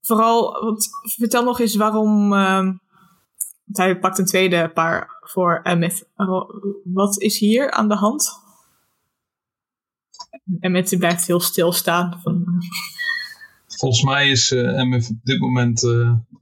Vooral, 0.00 0.64
want, 0.64 0.88
vertel 1.16 1.44
nog 1.44 1.60
eens 1.60 1.76
waarom... 1.76 2.32
ehm, 2.32 2.64
want 3.64 3.76
hij 3.76 3.98
pakt 3.98 4.18
een 4.18 4.24
tweede 4.24 4.70
paar 4.74 5.18
voor 5.20 5.60
Emmett. 5.62 6.08
Wa- 6.14 6.46
Wat 6.84 7.20
is 7.20 7.38
hier 7.38 7.70
aan 7.70 7.88
de 7.88 7.94
hand? 7.96 8.30
Emmett 10.60 10.88
die 10.88 10.98
blijft 10.98 11.26
heel 11.26 11.40
stilstaan. 11.40 12.20
Van, 12.22 12.44
Volgens 13.66 14.02
mij 14.04 14.30
is 14.30 14.50
MF 14.76 15.08
op 15.10 15.16
dit 15.22 15.40
moment 15.40 15.80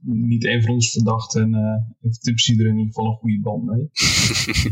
niet 0.03 0.45
een 0.45 0.61
van 0.61 0.73
ons 0.73 0.91
verdacht 0.91 1.35
en 1.35 1.53
eh 1.53 1.93
heeft 2.01 2.23
Tipsy 2.23 2.59
er 2.59 2.65
in 2.65 2.77
ieder 2.77 2.93
geval 2.93 3.05
een 3.05 3.17
goede 3.17 3.39
band 3.41 3.65
mee. 3.65 3.89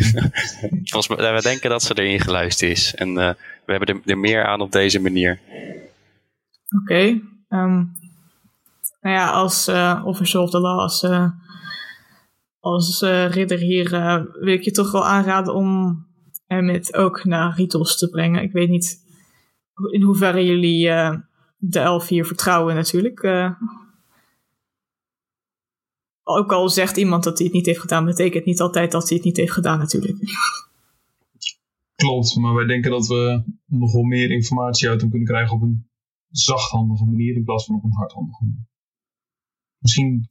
Volgens 0.91 1.07
mij, 1.07 1.33
we 1.33 1.41
denken 1.41 1.69
dat 1.69 1.83
ze 1.83 1.93
erin 1.93 2.19
geluisterd 2.19 2.71
is. 2.71 2.95
En 2.95 3.07
eh, 3.17 3.33
we 3.65 3.71
hebben 3.71 3.95
er, 3.95 4.01
er 4.05 4.17
meer 4.17 4.45
aan 4.45 4.61
op 4.61 4.71
deze 4.71 4.99
manier. 4.99 5.39
Oké. 6.81 7.21
ehm, 7.49 7.83
nou 9.01 9.15
ja, 9.15 9.29
als 9.29 9.67
eh 9.67 10.01
officer 10.05 10.39
of 10.39 10.49
the 10.49 10.59
law, 10.59 10.79
als, 10.79 11.03
eh, 11.03 11.29
als 12.59 13.01
eh, 13.01 13.29
ridder 13.29 13.57
hier, 13.57 13.93
eh, 13.93 14.21
wil 14.39 14.53
ik 14.53 14.63
je 14.63 14.71
toch 14.71 14.91
wel 14.91 15.05
aanraden 15.05 15.53
om 15.53 15.97
Emmett 16.47 16.93
ook 16.93 17.23
naar 17.23 17.55
Ritos 17.55 17.97
te 17.97 18.09
brengen. 18.09 18.43
Ik 18.43 18.51
weet 18.51 18.69
niet 18.69 19.07
in 19.91 20.01
hoeverre 20.01 20.45
jullie 20.45 20.89
eh, 20.89 21.15
de 21.57 21.79
elf 21.79 22.07
hier 22.07 22.25
vertrouwen 22.25 22.75
natuurlijk. 22.75 23.21
Ook 26.37 26.51
al 26.51 26.69
zegt 26.69 26.97
iemand 26.97 27.23
dat 27.23 27.37
hij 27.37 27.45
het 27.47 27.55
niet 27.55 27.65
heeft 27.65 27.79
gedaan, 27.79 28.05
betekent 28.05 28.45
niet 28.45 28.61
altijd 28.61 28.91
dat 28.91 29.07
hij 29.09 29.17
het 29.17 29.25
niet 29.25 29.37
heeft 29.37 29.51
gedaan 29.51 29.77
natuurlijk. 29.79 30.17
Klopt, 31.95 32.35
maar 32.35 32.53
wij 32.53 32.65
denken 32.65 32.91
dat 32.91 33.07
we 33.07 33.43
nog 33.65 33.93
wel 33.93 34.03
meer 34.03 34.31
informatie 34.31 34.89
uit 34.89 35.01
hem 35.01 35.09
kunnen 35.09 35.27
krijgen 35.27 35.55
op 35.55 35.61
een 35.61 35.89
zachthandige 36.29 37.05
manier 37.05 37.35
in 37.35 37.43
plaats 37.43 37.65
van 37.65 37.75
op 37.75 37.83
een 37.83 37.93
hardhandige 37.93 38.43
manier. 38.45 38.67
Misschien 39.77 40.27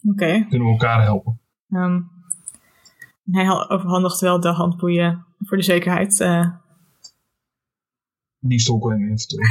kunnen 0.48 0.66
we 0.66 0.72
elkaar 0.72 1.02
helpen. 1.02 1.40
Ehm, 1.70 2.00
hij 3.30 3.44
ha- 3.44 3.66
overhandigt 3.68 4.20
wel 4.20 4.40
de 4.40 4.48
handboeien 4.48 5.24
voor 5.38 5.56
de 5.56 5.62
zekerheid. 5.62 6.20
eh. 6.20 6.50
Die 8.40 8.60
stokken 8.60 8.98
inventory. 9.00 9.46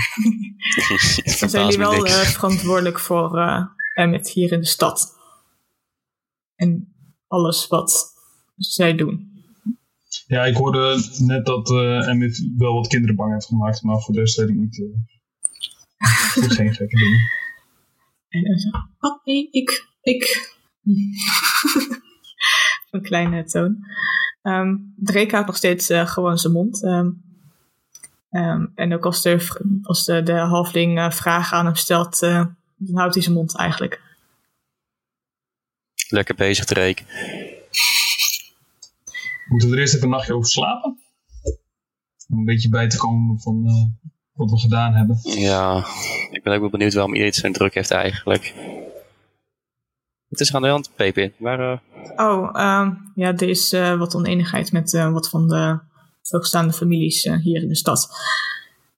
Het 1.23 1.39
Dan 1.39 1.49
zijn 1.49 1.63
jullie 1.63 1.77
wel 1.79 2.05
eh, 2.05 2.11
verantwoordelijk 2.11 2.99
voor 2.99 3.37
eh 3.37 3.65
Emmet 3.93 4.29
hier 4.29 4.51
in 4.51 4.59
de 4.59 4.65
stad. 4.65 5.16
En 6.57 6.93
alles 7.27 7.67
wat 7.67 8.13
zij 8.55 8.95
doen. 8.95 9.35
Ja, 10.27 10.45
ik 10.45 10.55
hoorde 10.55 11.07
net 11.17 11.45
dat 11.45 11.69
Emmett 12.07 12.49
wel 12.57 12.73
wat 12.73 12.87
kinderen 12.87 13.15
bang 13.15 13.33
heeft 13.33 13.45
gemaakt, 13.45 13.83
maar 13.83 13.99
voor 13.99 14.13
de 14.13 14.19
rest 14.19 14.37
weet 14.37 14.49
ik 14.49 14.55
niet. 14.55 14.75
doe 14.75 16.49
geen 16.55 16.73
gekke 16.73 16.97
dingen. 16.97 17.19
En 18.29 18.43
dan 18.43 18.57
zo, 18.57 18.69
oh 18.99 19.25
nee, 19.25 19.49
ik, 19.51 19.87
ik. 20.01 20.51
Een 22.91 23.01
kleine 23.01 23.43
toon. 23.43 23.77
Drake 24.95 25.31
houdt 25.31 25.47
nog 25.47 25.55
steeds 25.55 25.89
eh, 25.89 26.07
gewoon 26.07 26.37
zijn 26.37 26.53
mond. 26.53 26.83
Ehm, 26.83 27.09
ehm, 28.29 28.65
en 28.75 28.93
ook 28.93 29.05
als 29.05 29.21
de, 29.21 29.59
als 29.81 30.05
de, 30.05 30.23
de 30.23 30.33
halfling 30.33 31.13
vragen 31.13 31.57
aan 31.57 31.65
hem 31.65 31.75
stelt, 31.75 32.19
dan 32.19 32.57
houdt 32.93 33.13
hij 33.13 33.23
zijn 33.23 33.35
mond 33.35 33.57
eigenlijk. 33.57 34.06
Lekker 36.09 36.35
bezig, 36.35 36.65
Drake. 36.65 37.03
Moeten 39.47 39.69
we 39.69 39.75
er 39.75 39.81
eerst 39.81 39.93
even 39.93 40.05
een 40.05 40.13
nachtje 40.13 40.33
over 40.33 40.49
slapen? 40.49 40.99
Om 42.29 42.37
een 42.37 42.45
beetje 42.45 42.69
bij 42.69 42.87
te 42.87 42.97
komen 42.97 43.39
van 43.39 43.65
eh, 43.65 44.07
wat 44.33 44.51
we 44.51 44.59
gedaan 44.59 44.93
hebben. 44.93 45.19
Ja, 45.23 45.85
ik 46.31 46.43
ben 46.43 46.53
ook 46.53 46.59
wel 46.59 46.69
benieuwd 46.69 46.93
waarom 46.93 47.13
iedereen 47.13 47.33
het 47.33 47.41
zo 47.41 47.51
druk 47.51 47.73
heeft 47.73 47.91
eigenlijk. 47.91 48.53
Wat 50.27 50.39
is 50.39 50.55
aan 50.55 50.61
de 50.61 50.67
hand, 50.67 50.89
Pepe? 50.95 51.33
Waar, 51.37 51.71
eh, 51.71 51.79
Oh, 52.15 52.49
ehm, 52.53 52.93
ja, 53.15 53.35
er 53.35 53.49
is 53.49 53.73
eh, 53.73 53.97
wat 53.97 54.15
oneenigheid 54.15 54.71
met 54.71 54.93
eh, 54.93 55.11
wat 55.11 55.29
van 55.29 55.47
de 55.47 55.79
hoogstaande 56.29 56.73
families 56.73 57.23
eh, 57.23 57.37
hier 57.37 57.61
in 57.61 57.67
de 57.67 57.75
stad. 57.75 58.09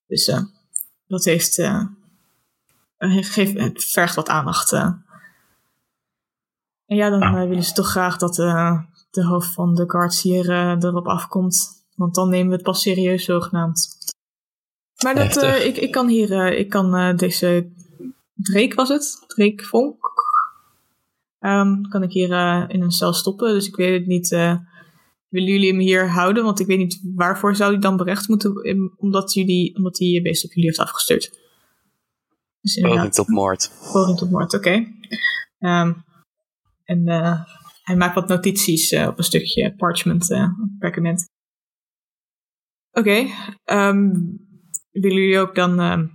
Dus 0.07 0.28
eh, 0.28 0.41
dat 1.07 1.24
heeft, 1.26 1.62
geeft, 2.97 3.60
het 3.60 3.84
vergt 3.84 4.16
wat 4.16 4.30
aandacht. 4.30 4.72
En 6.89 6.95
ja, 6.95 7.09
dan 7.09 7.21
eh, 7.21 7.47
willen 7.47 7.63
ze 7.63 7.73
toch 7.73 7.89
graag 7.89 8.17
dat 8.17 8.39
eh, 8.39 8.81
de 9.11 9.25
hoofd 9.25 9.53
van 9.53 9.75
de 9.75 9.89
guards 9.89 10.21
hier 10.21 10.49
eh, 10.49 10.83
erop 10.83 11.07
afkomt. 11.07 11.85
Want 11.95 12.15
dan 12.15 12.29
nemen 12.29 12.47
we 12.47 12.53
het 12.53 12.63
pas 12.63 12.81
serieus, 12.81 13.23
zogenaamd. 13.23 13.97
Maar 15.03 15.15
dat, 15.15 15.43
ik, 15.43 15.77
ik 15.77 15.91
kan 15.91 16.07
hier, 16.07 16.53
ik 16.53 16.69
kan 16.69 17.15
deze 17.15 17.71
Drake 18.33 18.75
was 18.75 18.89
het? 18.89 19.23
Drake 19.27 19.63
Vonk? 19.63 19.97
Ehm, 21.39 21.81
kan 21.81 22.03
ik 22.03 22.11
hier 22.11 22.29
in 22.69 22.81
een 22.81 22.91
cel 22.91 23.13
stoppen. 23.13 23.53
Dus 23.53 23.67
ik 23.67 23.75
weet 23.75 23.99
het 23.99 24.07
niet. 24.07 24.31
eh, 24.31 24.55
willen 25.27 25.49
jullie 25.49 25.69
hem 25.69 25.79
hier 25.79 26.09
houden? 26.09 26.43
Want 26.43 26.59
ik 26.59 26.67
weet 26.67 26.77
niet 26.77 27.01
waarvoor 27.15 27.55
zou 27.55 27.71
hij 27.71 27.79
dan 27.79 27.97
berecht 27.97 28.27
moeten 28.27 28.53
worden, 28.53 28.93
omdat, 28.97 29.33
jullie, 29.33 29.75
omdat 29.75 29.97
hij 29.99 30.07
je 30.07 30.21
beest 30.21 30.43
op 30.45 30.49
jullie 30.49 30.69
heeft 30.69 30.79
afgestuurd. 30.79 31.39
Dus 32.61 32.79
poging 32.79 33.13
tot 33.13 33.27
moord? 33.27 33.71
poging 33.91 34.17
tot 34.17 34.31
moord, 34.31 34.53
oké. 34.53 34.85
Ehm, 35.59 35.93
en 36.89 37.07
eh, 37.07 37.41
hij 37.83 37.95
maakt 37.95 38.15
wat 38.15 38.27
notities 38.27 38.91
eh, 38.91 39.07
op 39.07 39.17
een 39.17 39.23
stukje 39.23 39.75
parchment, 39.75 40.31
eh, 40.31 40.49
perkament. 40.79 41.29
Oké, 42.91 43.27
ehm, 43.63 44.09
willen 44.91 45.17
jullie 45.17 45.39
ook 45.39 45.55
dan... 45.55 45.79
ehm, 45.79 46.07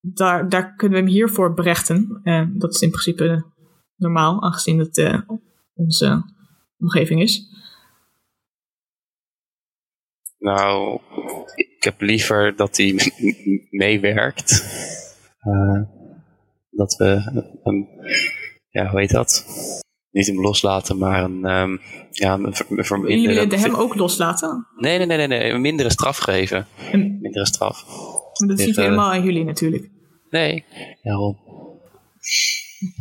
daar, 0.00 0.48
daar 0.48 0.74
kunnen 0.74 0.98
we 0.98 1.04
hem 1.04 1.14
hiervoor 1.14 1.54
berechten. 1.54 2.20
Eh, 2.22 2.46
dat 2.52 2.74
is 2.74 2.80
in 2.80 2.90
principe 2.90 3.44
normaal, 3.96 4.42
aangezien 4.42 4.78
het 4.78 4.98
eh, 4.98 5.20
onze 5.74 6.22
omgeving 6.78 7.20
is. 7.20 7.52
Nou, 10.38 11.00
ik 11.54 11.84
heb 11.84 12.00
liever 12.00 12.56
dat 12.56 12.76
hij 12.76 13.12
meewerkt. 13.70 14.50
Eh, 15.38 15.82
dat 16.70 16.96
we 16.96 17.06
hem, 17.62 17.88
ja, 18.82 18.90
hoe 18.90 19.00
heet 19.00 19.10
dat? 19.10 19.46
Niet 20.10 20.26
hem 20.26 20.40
loslaten, 20.40 20.98
maar 20.98 21.24
een, 21.24 21.44
ehm, 21.44 21.76
ja, 22.10 22.32
een, 22.34 22.54
ver- 22.54 22.66
een 22.70 23.00
Willen 23.02 23.20
jullie 23.20 23.58
hem 23.58 23.74
ook 23.74 23.94
loslaten? 23.94 24.66
Nee, 24.76 24.98
nee, 24.98 25.06
nee, 25.06 25.16
nee, 25.16 25.26
nee, 25.26 25.50
een 25.50 25.60
mindere 25.60 25.90
straf 25.90 26.16
geven. 26.18 26.66
En 26.92 27.18
Mindere 27.20 27.46
straf. 27.46 27.84
dat 28.46 28.58
is 28.58 28.66
niet 28.66 28.68
Even- 28.68 28.82
helemaal 28.82 29.12
aan 29.12 29.24
jullie 29.24 29.44
natuurlijk. 29.44 29.90
Nee, 30.30 30.64
daarom. 31.02 31.38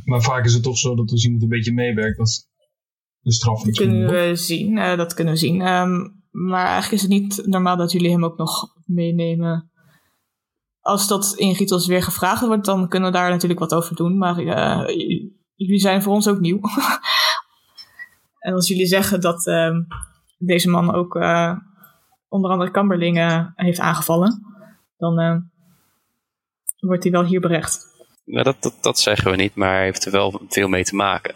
Maar 0.06 0.22
vaak 0.22 0.46
is 0.46 0.54
het 0.54 0.64
toch 0.64 0.78
zo 0.78 0.96
dat 0.96 1.12
als 1.12 1.24
iemand 1.24 1.44
een 1.44 1.50
beetje 1.50 1.74
meewerkt, 1.74 2.18
dat 2.18 2.48
de 3.20 3.34
straf 3.34 3.58
Dat 3.60 3.68
iets 3.68 3.78
kunnen 3.80 4.10
we 4.12 4.36
zien. 4.36 4.78
eh, 4.78 4.98
dat 4.98 5.14
kunnen 5.14 5.34
we 5.34 5.40
zien. 5.40 5.62
Ehm, 5.62 6.08
maar 6.32 6.66
eigenlijk 6.66 6.92
is 6.94 7.02
het 7.02 7.10
niet 7.12 7.42
normaal 7.46 7.78
dat 7.78 7.92
jullie 7.92 8.12
hem 8.12 8.26
ook 8.26 8.38
nog 8.38 8.74
meenemen. 8.86 9.72
Als 10.80 11.08
dat 11.08 11.34
in 11.38 11.54
Ritos 11.54 11.88
weer 11.88 12.04
gevraagd 12.04 12.46
wordt, 12.46 12.66
dan 12.66 12.88
kunnen 12.90 13.12
we 13.12 13.18
daar 13.18 13.30
natuurlijk 13.30 13.60
wat 13.60 13.74
over 13.74 13.96
doen. 13.96 14.18
Maar 14.18 14.38
eh, 14.38 14.96
j- 14.98 15.42
jullie 15.66 15.80
zijn 15.80 16.02
voor 16.02 16.14
ons 16.14 16.28
ook 16.28 16.40
nieuw. 16.40 16.60
en 18.40 18.54
als 18.54 18.68
jullie 18.68 18.86
zeggen 18.86 19.22
dat 19.22 19.48
ehm, 19.48 19.82
deze 20.38 20.70
man 20.70 20.94
ook 20.94 21.16
eh, 21.16 21.58
onder 22.28 22.52
andere 22.52 22.72
Kamberlingen 22.72 23.54
heeft 23.56 23.80
aangevallen, 23.80 24.42
dan 24.98 25.20
eh, 25.20 25.38
wordt 26.80 27.04
hij 27.04 27.12
wel 27.12 27.26
hier 27.26 27.40
berecht. 27.40 27.92
Nou, 28.26 28.44
dat, 28.44 28.62
dat, 28.62 28.74
dat 28.82 29.00
zeggen 29.00 29.32
we 29.32 29.38
niet, 29.38 29.56
maar 29.56 29.74
hij 29.74 29.84
heeft 29.84 30.06
er 30.06 30.12
wel 30.12 30.42
veel 30.50 30.68
mee 30.68 30.84
te 30.84 30.96
maken. 30.96 31.36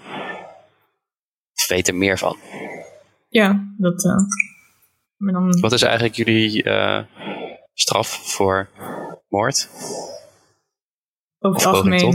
We 1.53 1.65
weten 1.67 1.93
er 1.93 1.99
meer 1.99 2.17
van. 2.17 2.37
Ja, 3.29 3.73
dat. 3.77 4.05
eh, 4.05 4.15
maar 5.17 5.33
dan, 5.33 5.59
Wat 5.59 5.71
is 5.71 5.81
eigenlijk 5.81 6.15
jullie 6.15 6.63
straf 7.73 8.07
voor 8.07 8.69
moord? 9.29 9.69
over 11.39 11.57
het 11.61 11.65
algemeen 11.65 12.13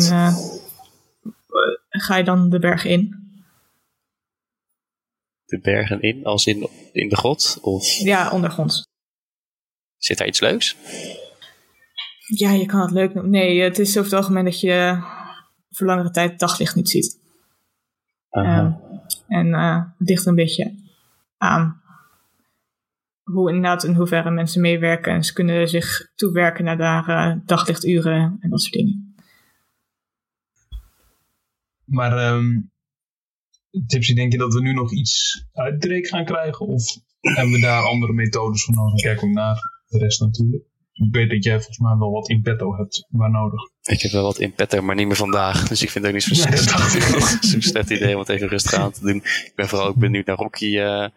ga 2.00 2.16
je 2.16 2.24
dan 2.24 2.50
de 2.50 2.58
berg 2.58 2.84
in. 2.84 3.20
De 5.44 5.60
bergen 5.60 6.00
in, 6.02 6.24
als 6.24 6.46
in, 6.46 6.68
in 6.92 7.08
de 7.08 7.16
grot? 7.16 7.58
Of 7.60 7.84
Ja, 7.86 8.30
ondergronds. 8.30 8.86
zit 9.96 10.18
daar 10.18 10.26
iets 10.26 10.40
leuks? 10.40 10.76
Ja, 12.36 12.50
je 12.50 12.66
kan 12.66 12.80
het 12.80 12.90
leuk 12.90 13.14
noemen. 13.14 13.32
Nee, 13.32 13.60
het 13.60 13.78
is 13.78 13.90
over 13.98 14.10
het 14.10 14.12
algemeen 14.20 14.44
dat 14.44 14.60
je 14.60 15.02
voor 15.70 15.86
langere 15.86 16.10
tijd 16.10 16.38
daglicht 16.38 16.74
niet 16.74 16.88
ziet. 16.88 17.20
Ehm, 18.30 18.72
en 19.28 19.54
eh, 19.54 19.84
het 19.98 20.08
ligt 20.08 20.26
een 20.26 20.34
beetje 20.34 20.74
aan 21.36 21.80
hoe 23.22 23.48
inderdaad 23.48 23.84
in 23.84 23.94
hoeverre 23.94 24.30
mensen 24.30 24.60
meewerken. 24.60 25.12
En 25.12 25.24
ze 25.24 25.32
kunnen 25.32 25.68
zich 25.68 26.10
toewerken 26.14 26.64
naar 26.64 26.76
daar 26.76 27.08
eh, 27.08 27.36
daglichturen 27.46 28.36
en 28.40 28.50
dat 28.50 28.60
soort 28.60 28.72
dingen. 28.74 29.11
Maar 31.84 32.18
ehm 32.18 32.60
Tipsy, 33.86 34.14
denk 34.14 34.32
je 34.32 34.38
dat 34.38 34.54
we 34.54 34.60
nu 34.60 34.72
nog 34.72 34.92
iets 34.92 35.44
uit 35.52 35.80
Drake 35.80 36.06
gaan 36.08 36.24
krijgen? 36.24 36.66
Of 36.66 36.84
hebben 37.20 37.52
we 37.52 37.60
daar 37.60 37.82
andere 37.82 38.12
methodes 38.12 38.64
voor 38.64 38.74
nodig? 38.74 39.00
Kijken 39.00 39.28
we 39.28 39.34
naar 39.34 39.56
de 39.88 39.98
rest 39.98 40.20
natuurlijk. 40.20 40.62
Ik 40.92 41.14
weet 41.14 41.30
dat 41.30 41.44
jij 41.44 41.56
volgens 41.56 41.78
mij 41.78 41.96
wel 41.96 42.10
wat 42.10 42.28
in 42.28 42.42
petto 42.42 42.76
hebt 42.76 43.06
waar 43.08 43.30
nodig. 43.30 43.60
Ik 43.82 44.00
heb 44.00 44.12
wel 44.12 44.22
wat 44.22 44.38
in 44.38 44.52
petto, 44.52 44.82
maar 44.82 44.94
niet 44.94 45.06
meer 45.06 45.16
vandaag. 45.16 45.68
Dus 45.68 45.82
ik 45.82 45.90
vind 45.90 46.04
het 46.04 46.14
ook 46.14 46.20
niet 46.28 46.36
zo'n 46.36 46.50
Nee, 46.50 47.20
zo'n 47.50 47.62
slecht 47.62 47.90
idee 47.90 48.14
om 48.14 48.18
het 48.20 48.28
even 48.28 48.48
rustig 48.48 48.74
aan 48.74 48.92
te 48.92 49.00
doen. 49.00 49.16
Ik 49.16 49.52
ben 49.54 49.68
vooral 49.68 49.86
ook 49.88 49.96
benieuwd 49.96 50.26
naar 50.26 50.36
Rocky. 50.36 50.78
eh, 50.78 51.08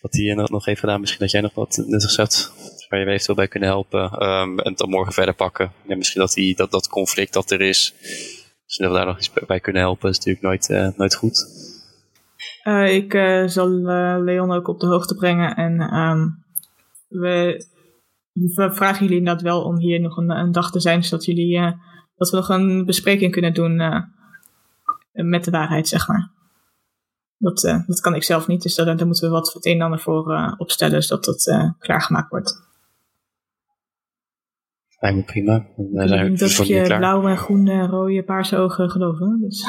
wat 0.00 0.12
hij 0.12 0.34
nog, 0.34 0.50
nog 0.50 0.64
heeft 0.64 0.80
gedaan. 0.80 1.00
Misschien 1.00 1.20
dat 1.20 1.30
jij 1.30 1.40
nog 1.40 1.54
wat 1.54 1.82
nuttigs 1.86 2.16
hebt. 2.16 2.52
Waar 2.88 2.98
je 2.98 3.04
me 3.04 3.12
eventueel 3.12 3.36
bij 3.36 3.48
kunnen 3.48 3.68
helpen. 3.68 4.10
Ehm, 4.10 4.58
en 4.58 4.68
het 4.68 4.78
dan 4.78 4.90
morgen 4.90 5.12
verder 5.12 5.34
pakken. 5.34 5.72
Ja, 5.88 5.96
misschien 5.96 6.20
dat, 6.20 6.32
die, 6.32 6.56
dat 6.56 6.70
dat 6.70 6.88
conflict 6.88 7.32
dat 7.32 7.50
er 7.50 7.60
is. 7.60 7.94
Dat 8.66 8.90
we 8.90 8.94
daar 8.94 9.06
nog 9.06 9.18
iets 9.18 9.32
bij 9.46 9.60
kunnen 9.60 9.82
helpen. 9.82 10.10
is 10.10 10.16
natuurlijk 10.16 10.44
nooit, 10.44 10.70
eh, 10.70 10.88
nooit 10.96 11.14
goed. 11.14 11.46
Eh, 12.62 12.94
ik 12.94 13.14
eh, 13.14 13.46
zal 13.46 13.68
Leon 14.22 14.52
ook 14.52 14.68
op 14.68 14.80
de 14.80 14.86
hoogte 14.86 15.14
brengen. 15.14 15.56
En 15.56 15.80
ehm, 15.80 16.28
we, 17.08 17.66
we 18.32 18.74
vragen 18.74 19.02
jullie 19.02 19.18
inderdaad 19.18 19.42
wel 19.42 19.62
om 19.62 19.78
hier 19.78 20.00
nog 20.00 20.16
een, 20.16 20.30
een 20.30 20.52
dag 20.52 20.70
te 20.70 20.80
zijn. 20.80 21.04
Zodat, 21.04 21.24
jullie, 21.24 21.60
dat 22.16 22.30
we 22.30 22.36
nog 22.36 22.48
een 22.48 22.84
bespreking 22.84 23.32
kunnen 23.32 23.54
doen 23.54 23.76
met 25.12 25.44
de 25.44 25.50
waarheid, 25.50 25.88
zeg 25.88 26.08
maar. 26.08 26.32
Dat, 27.38 27.60
dat 27.86 28.00
kan 28.00 28.14
ik 28.14 28.22
zelf 28.22 28.46
niet. 28.46 28.62
Dus 28.62 28.74
daar, 28.74 29.06
moeten 29.06 29.24
we 29.28 29.34
wat 29.34 29.52
het 29.52 29.66
een 29.66 29.72
en 29.72 29.80
ander 29.80 30.00
voor 30.00 30.54
opstellen. 30.56 31.02
Zodat 31.02 31.24
dat 31.24 31.74
klaargemaakt 31.78 32.30
wordt. 32.30 32.62
Lijkt 35.04 35.18
me 35.18 35.24
prima. 35.24 35.66
Dan 35.76 36.08
zijn 36.08 36.22
we 36.24 36.30
dat 36.30 36.38
dus 36.38 36.56
voor 36.56 36.66
nu 36.66 36.74
je 36.74 36.82
klaar. 36.82 36.98
blauwe, 36.98 37.36
groene, 37.36 37.86
rode, 37.86 38.22
paarse 38.22 38.56
ogen 38.56 38.90
geloven. 38.90 39.40
Dus 39.40 39.66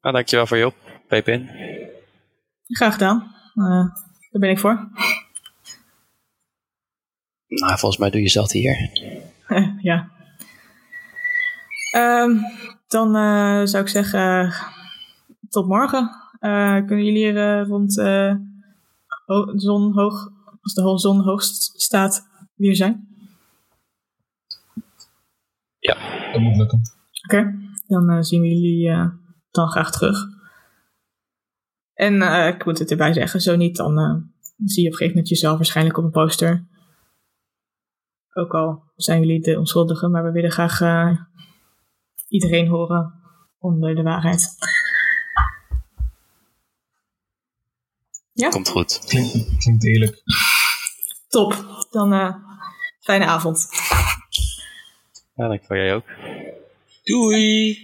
Nou, 0.00 0.14
dankjewel 0.14 0.46
voor 0.46 0.56
je 0.56 0.66
op. 0.66 0.74
Pepin. 1.08 1.48
graag 2.66 2.92
gedaan. 2.92 3.34
Eh, 3.54 3.64
daar 4.30 4.40
ben 4.40 4.50
ik 4.50 4.58
voor. 4.58 4.88
Nou, 7.48 7.78
volgens 7.78 7.96
mij 7.98 8.10
doe 8.10 8.20
je 8.20 8.28
zat 8.28 8.52
hier. 8.52 8.90
Eh, 9.46 9.68
ja. 9.90 10.10
Ehm, 11.92 12.36
dan 12.86 13.16
eh, 13.16 13.60
zou 13.64 13.82
ik 13.82 13.88
zeggen, 13.88 14.20
eh, 14.46 14.60
tot 15.48 15.66
morgen. 15.66 16.10
Eh, 16.38 16.74
kunnen 16.86 17.04
jullie 17.04 17.26
er 17.32 17.60
eh, 17.60 17.68
rond 17.68 17.98
eh, 17.98 18.34
ho- 19.26 19.44
de 19.52 19.60
zon 19.60 19.92
hoog, 19.92 20.30
als 20.62 20.74
de 20.74 20.98
zon 20.98 21.20
hoogst 21.20 21.80
staat, 21.80 22.28
weer 22.54 22.76
zijn? 22.76 23.08
Dat 26.32 26.40
moet 26.40 26.56
lukken. 26.56 26.80
Oké, 27.24 27.54
dan 27.86 28.10
eh, 28.10 28.20
zien 28.20 28.40
we 28.40 28.48
jullie 28.48 28.88
eh, 28.90 29.06
dan 29.50 29.68
graag 29.68 29.90
terug. 29.90 30.16
En 31.94 32.22
eh, 32.22 32.46
ik 32.48 32.64
moet 32.64 32.78
het 32.78 32.90
erbij 32.90 33.12
zeggen, 33.12 33.40
zo 33.40 33.56
niet, 33.56 33.76
dan 33.76 33.98
eh, 33.98 34.14
zie 34.64 34.82
je 34.82 34.88
op 34.88 34.92
een 34.92 34.98
gegeven 34.98 35.06
moment 35.08 35.28
jezelf 35.28 35.56
waarschijnlijk 35.56 35.96
op 35.98 36.04
een 36.04 36.10
poster. 36.10 36.66
Ook 38.32 38.54
al 38.54 38.82
zijn 38.96 39.20
jullie 39.20 39.40
de 39.40 39.58
onschuldigen, 39.58 40.10
maar 40.10 40.24
we 40.24 40.30
willen 40.30 40.50
graag 40.50 40.80
eh, 40.80 41.18
iedereen 42.28 42.68
horen 42.68 43.14
onder 43.58 43.94
de 43.94 44.02
waarheid. 44.02 44.48
Ja, 48.32 48.48
Komt 48.48 48.68
goed. 48.68 49.04
Klinkt, 49.06 49.56
klinkt 49.58 49.84
eerlijk. 49.84 50.22
top. 51.28 51.54
Dan 51.90 52.12
eh, 52.12 52.34
fijne 53.00 53.24
avond. 53.26 53.68
Ja, 55.34 55.48
dankjewel 55.48 55.84
jij 55.84 55.94
ook. 55.94 56.04
Doei! 57.02 57.76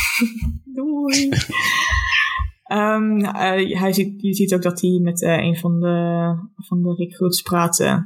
Doei. 0.74 1.28
Ehm, 2.62 3.20
eh, 3.20 3.78
hij 3.80 3.92
ziet, 3.92 4.22
je 4.22 4.34
ziet 4.34 4.54
ook 4.54 4.62
dat 4.62 4.80
hij 4.80 4.98
met 5.02 5.22
eh, 5.22 5.36
een 5.36 5.56
van 5.56 5.80
de, 5.80 6.36
van 6.56 6.82
de 6.82 6.94
recruits 6.94 7.42
praat. 7.42 8.02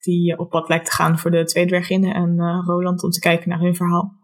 die 0.00 0.38
op 0.38 0.50
pad 0.50 0.68
lijkt 0.68 0.84
te 0.84 0.92
gaan 0.92 1.18
voor 1.18 1.30
de 1.30 1.44
twee 1.44 1.66
dwerginnen 1.66 2.14
en 2.14 2.40
eh, 2.40 2.62
Roland 2.64 3.02
om 3.02 3.10
te 3.10 3.20
kijken 3.20 3.48
naar 3.48 3.60
hun 3.60 3.74
verhaal. 3.74 4.14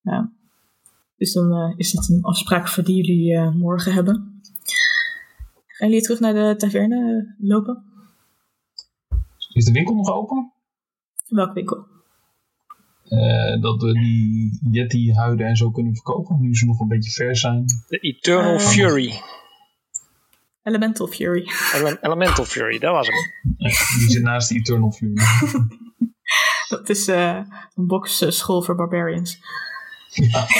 Ja. 0.00 0.32
Dus 1.16 1.32
dan 1.32 1.74
is 1.76 1.92
het 1.92 2.08
een 2.08 2.22
afspraak 2.22 2.68
voor 2.68 2.84
die 2.84 3.04
jullie 3.04 3.36
eh, 3.36 3.54
morgen 3.54 3.92
hebben. 3.92 4.40
Gaan 5.66 5.88
jullie 5.88 6.02
terug 6.02 6.20
naar 6.20 6.34
de 6.34 6.54
taverne 6.56 7.34
lopen? 7.38 7.84
Is 9.52 9.64
de 9.64 9.72
winkel 9.72 9.94
nog 9.94 10.10
open? 10.10 10.52
Welke 11.28 11.52
winkel? 11.52 11.86
Eh, 13.12 13.60
dat 13.60 13.82
we 13.82 13.92
die 13.92 14.58
Yeti-huiden 14.70 15.46
en 15.46 15.56
zo 15.56 15.70
kunnen 15.70 15.94
verkopen, 15.94 16.40
nu 16.40 16.56
ze 16.56 16.66
nog 16.66 16.80
een 16.80 16.88
beetje 16.88 17.10
vers 17.10 17.40
zijn. 17.40 17.64
De 17.88 17.98
Eternal 17.98 18.54
Eh. 18.54 18.60
Fury. 18.60 19.20
Elemental 20.62 21.06
Fury. 21.06 21.48
Ele- 21.74 21.98
Elemental 22.00 22.44
Fury, 22.44 22.78
dat 22.78 22.92
was 22.94 23.08
hem. 23.08 23.16
Die 23.98 24.10
zit 24.10 24.22
naast 24.22 24.48
de 24.48 24.54
Eternal 24.54 24.90
Fury. 24.92 25.14
Dat 26.68 26.88
is 26.88 27.08
eh, 27.08 27.40
een 27.74 27.86
boxschool 27.86 28.62
voor 28.62 28.74
barbarians. 28.74 29.38
Ja. 30.10 30.46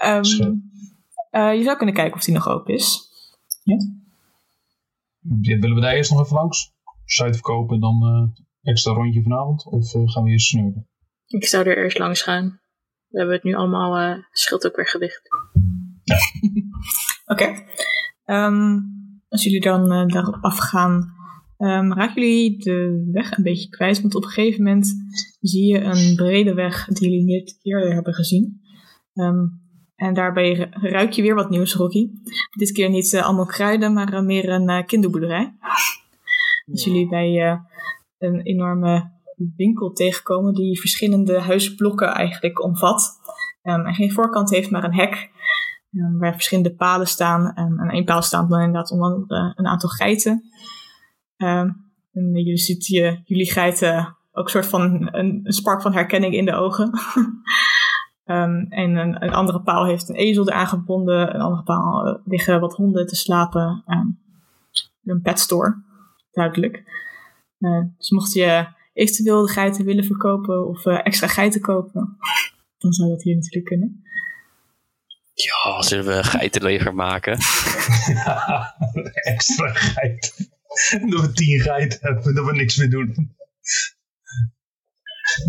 Ehm, 0.00 0.22
eh, 1.30 1.54
je 1.56 1.62
zou 1.62 1.76
kunnen 1.76 1.94
kijken 1.94 2.14
of 2.14 2.24
die 2.24 2.34
nog 2.34 2.48
open 2.48 2.74
is. 2.74 3.00
Ja, 3.62 3.76
Willen 5.20 5.74
we 5.74 5.80
daar 5.80 5.92
eerst 5.94 6.10
nog 6.10 6.20
even 6.24 6.36
langs? 6.36 6.72
Site 7.04 7.32
verkopen 7.32 7.74
en 7.74 7.80
dan 7.80 8.02
eh, 8.06 8.42
extra 8.62 8.92
rondje 8.92 9.22
vanavond? 9.22 9.66
Of 9.66 9.94
eh, 9.94 10.02
gaan 10.04 10.22
we 10.24 10.30
eerst 10.30 10.46
snurken? 10.48 10.88
Ik 11.26 11.46
zou 11.46 11.66
er 11.66 11.78
eerst 11.78 11.98
langs 11.98 12.22
gaan. 12.22 12.60
We 13.08 13.18
hebben 13.18 13.34
het 13.36 13.44
nu 13.44 13.54
allemaal, 13.54 13.96
eh 13.96 14.22
scheelt 14.30 14.66
ook 14.66 14.76
weer 14.76 14.88
gewicht. 14.88 15.22
Oké. 17.26 17.64
Ehm, 18.24 18.78
als 19.28 19.42
jullie 19.44 19.60
dan 19.60 19.92
eh, 19.92 20.06
daarop 20.06 20.38
afgaan, 20.40 21.14
ehm, 21.56 21.92
raken 21.92 22.22
jullie 22.22 22.58
de 22.58 23.08
weg 23.12 23.36
een 23.36 23.42
beetje 23.42 23.68
kwijt. 23.68 24.00
Want 24.00 24.14
op 24.14 24.22
een 24.24 24.28
gegeven 24.30 24.62
moment 24.62 24.94
zie 25.40 25.64
je 25.72 25.80
een 25.80 26.14
brede 26.16 26.54
weg 26.54 26.86
die 26.86 27.10
jullie 27.10 27.24
niet 27.24 27.58
eerder 27.62 27.94
hebben 27.94 28.14
gezien. 28.14 28.60
Ehm, 29.14 29.46
en 29.96 30.14
daarbij 30.14 30.52
ru- 30.52 30.88
ruik 30.88 31.12
je 31.12 31.22
weer 31.22 31.34
wat 31.34 31.50
nieuws, 31.50 31.74
Rocky. 31.74 32.08
Dit 32.58 32.72
keer 32.72 32.90
niet 32.90 33.12
eh, 33.14 33.22
allemaal 33.24 33.46
kruiden, 33.46 33.92
maar 33.92 34.24
meer 34.24 34.48
een 34.48 34.68
eh, 34.68 34.86
kinderboerderij. 34.86 35.56
Als 36.70 36.84
jullie 36.84 37.08
bij 37.08 37.50
eh, 37.50 37.58
een 38.22 38.40
enorme 38.40 39.10
winkel 39.56 39.92
tegenkomen 39.92 40.54
die 40.54 40.80
verschillende 40.80 41.40
huisblokken 41.40 42.08
eigenlijk 42.08 42.62
omvat. 42.62 43.20
Ehm, 43.62 43.86
en 43.86 43.94
geen 43.94 44.12
voorkant 44.12 44.50
heeft, 44.50 44.70
maar 44.70 44.84
een 44.84 44.94
hek. 44.94 45.30
Ehm, 45.92 46.18
waar 46.18 46.32
verschillende 46.32 46.74
palen 46.74 47.06
staan. 47.06 47.52
En 47.54 47.80
aan 47.80 47.90
één 47.90 48.04
paal 48.04 48.22
staan 48.22 48.48
dan 48.48 48.60
inderdaad 48.60 48.90
onder 48.90 49.24
een 49.56 49.66
aantal 49.66 49.88
geiten. 49.88 50.42
En 51.36 51.90
jullie 52.12 52.56
ziet 52.56 52.86
je, 52.86 53.20
jullie 53.24 53.50
geiten 53.50 54.16
ook 54.32 54.44
een 54.44 54.50
soort 54.50 54.66
van 54.66 54.82
een, 54.82 55.18
een 55.18 55.52
spark 55.52 55.82
van 55.82 55.92
herkenning 55.92 56.34
in 56.34 56.44
de 56.44 56.54
ogen. 56.54 56.90
En 58.24 58.68
een, 58.70 59.22
een 59.24 59.32
andere 59.32 59.62
paal 59.62 59.84
heeft 59.84 60.08
een 60.08 60.14
ezel 60.14 60.48
eraan 60.48 60.66
gebonden. 60.66 61.34
Een 61.34 61.40
andere 61.40 61.62
paal 61.62 62.06
eh, 62.06 62.14
liggen 62.24 62.60
wat 62.60 62.74
honden 62.74 63.06
te 63.06 63.16
slapen. 63.16 63.82
Ehm, 63.86 64.06
een 65.04 65.22
pet 65.22 65.38
store, 65.38 65.82
duidelijk. 66.30 66.84
Eh, 67.62 67.82
dus 67.98 68.10
mocht 68.10 68.32
je 68.32 68.66
eventueel 68.92 69.46
de 69.46 69.52
geiten 69.52 69.84
willen 69.84 70.04
verkopen 70.04 70.68
of 70.68 70.86
eh, 70.86 71.00
extra 71.02 71.26
geiten 71.26 71.60
kopen, 71.60 72.16
dan 72.78 72.92
zou 72.92 73.08
dat 73.08 73.22
hier 73.22 73.34
natuurlijk 73.34 73.64
kunnen. 73.64 74.04
Ja, 75.34 75.82
zullen 75.82 76.04
we 76.04 76.12
een 76.12 76.24
geitenleger 76.24 76.94
maken? 76.94 77.32
extra 79.34 79.72
geit. 79.72 80.50
Dat 81.08 81.20
we 81.20 81.30
tien 81.32 81.60
geiten 81.60 81.98
hebben, 82.02 82.34
dat 82.34 82.44
we 82.44 82.52
niks 82.52 82.76
meer 82.76 82.90
doen. 82.90 83.36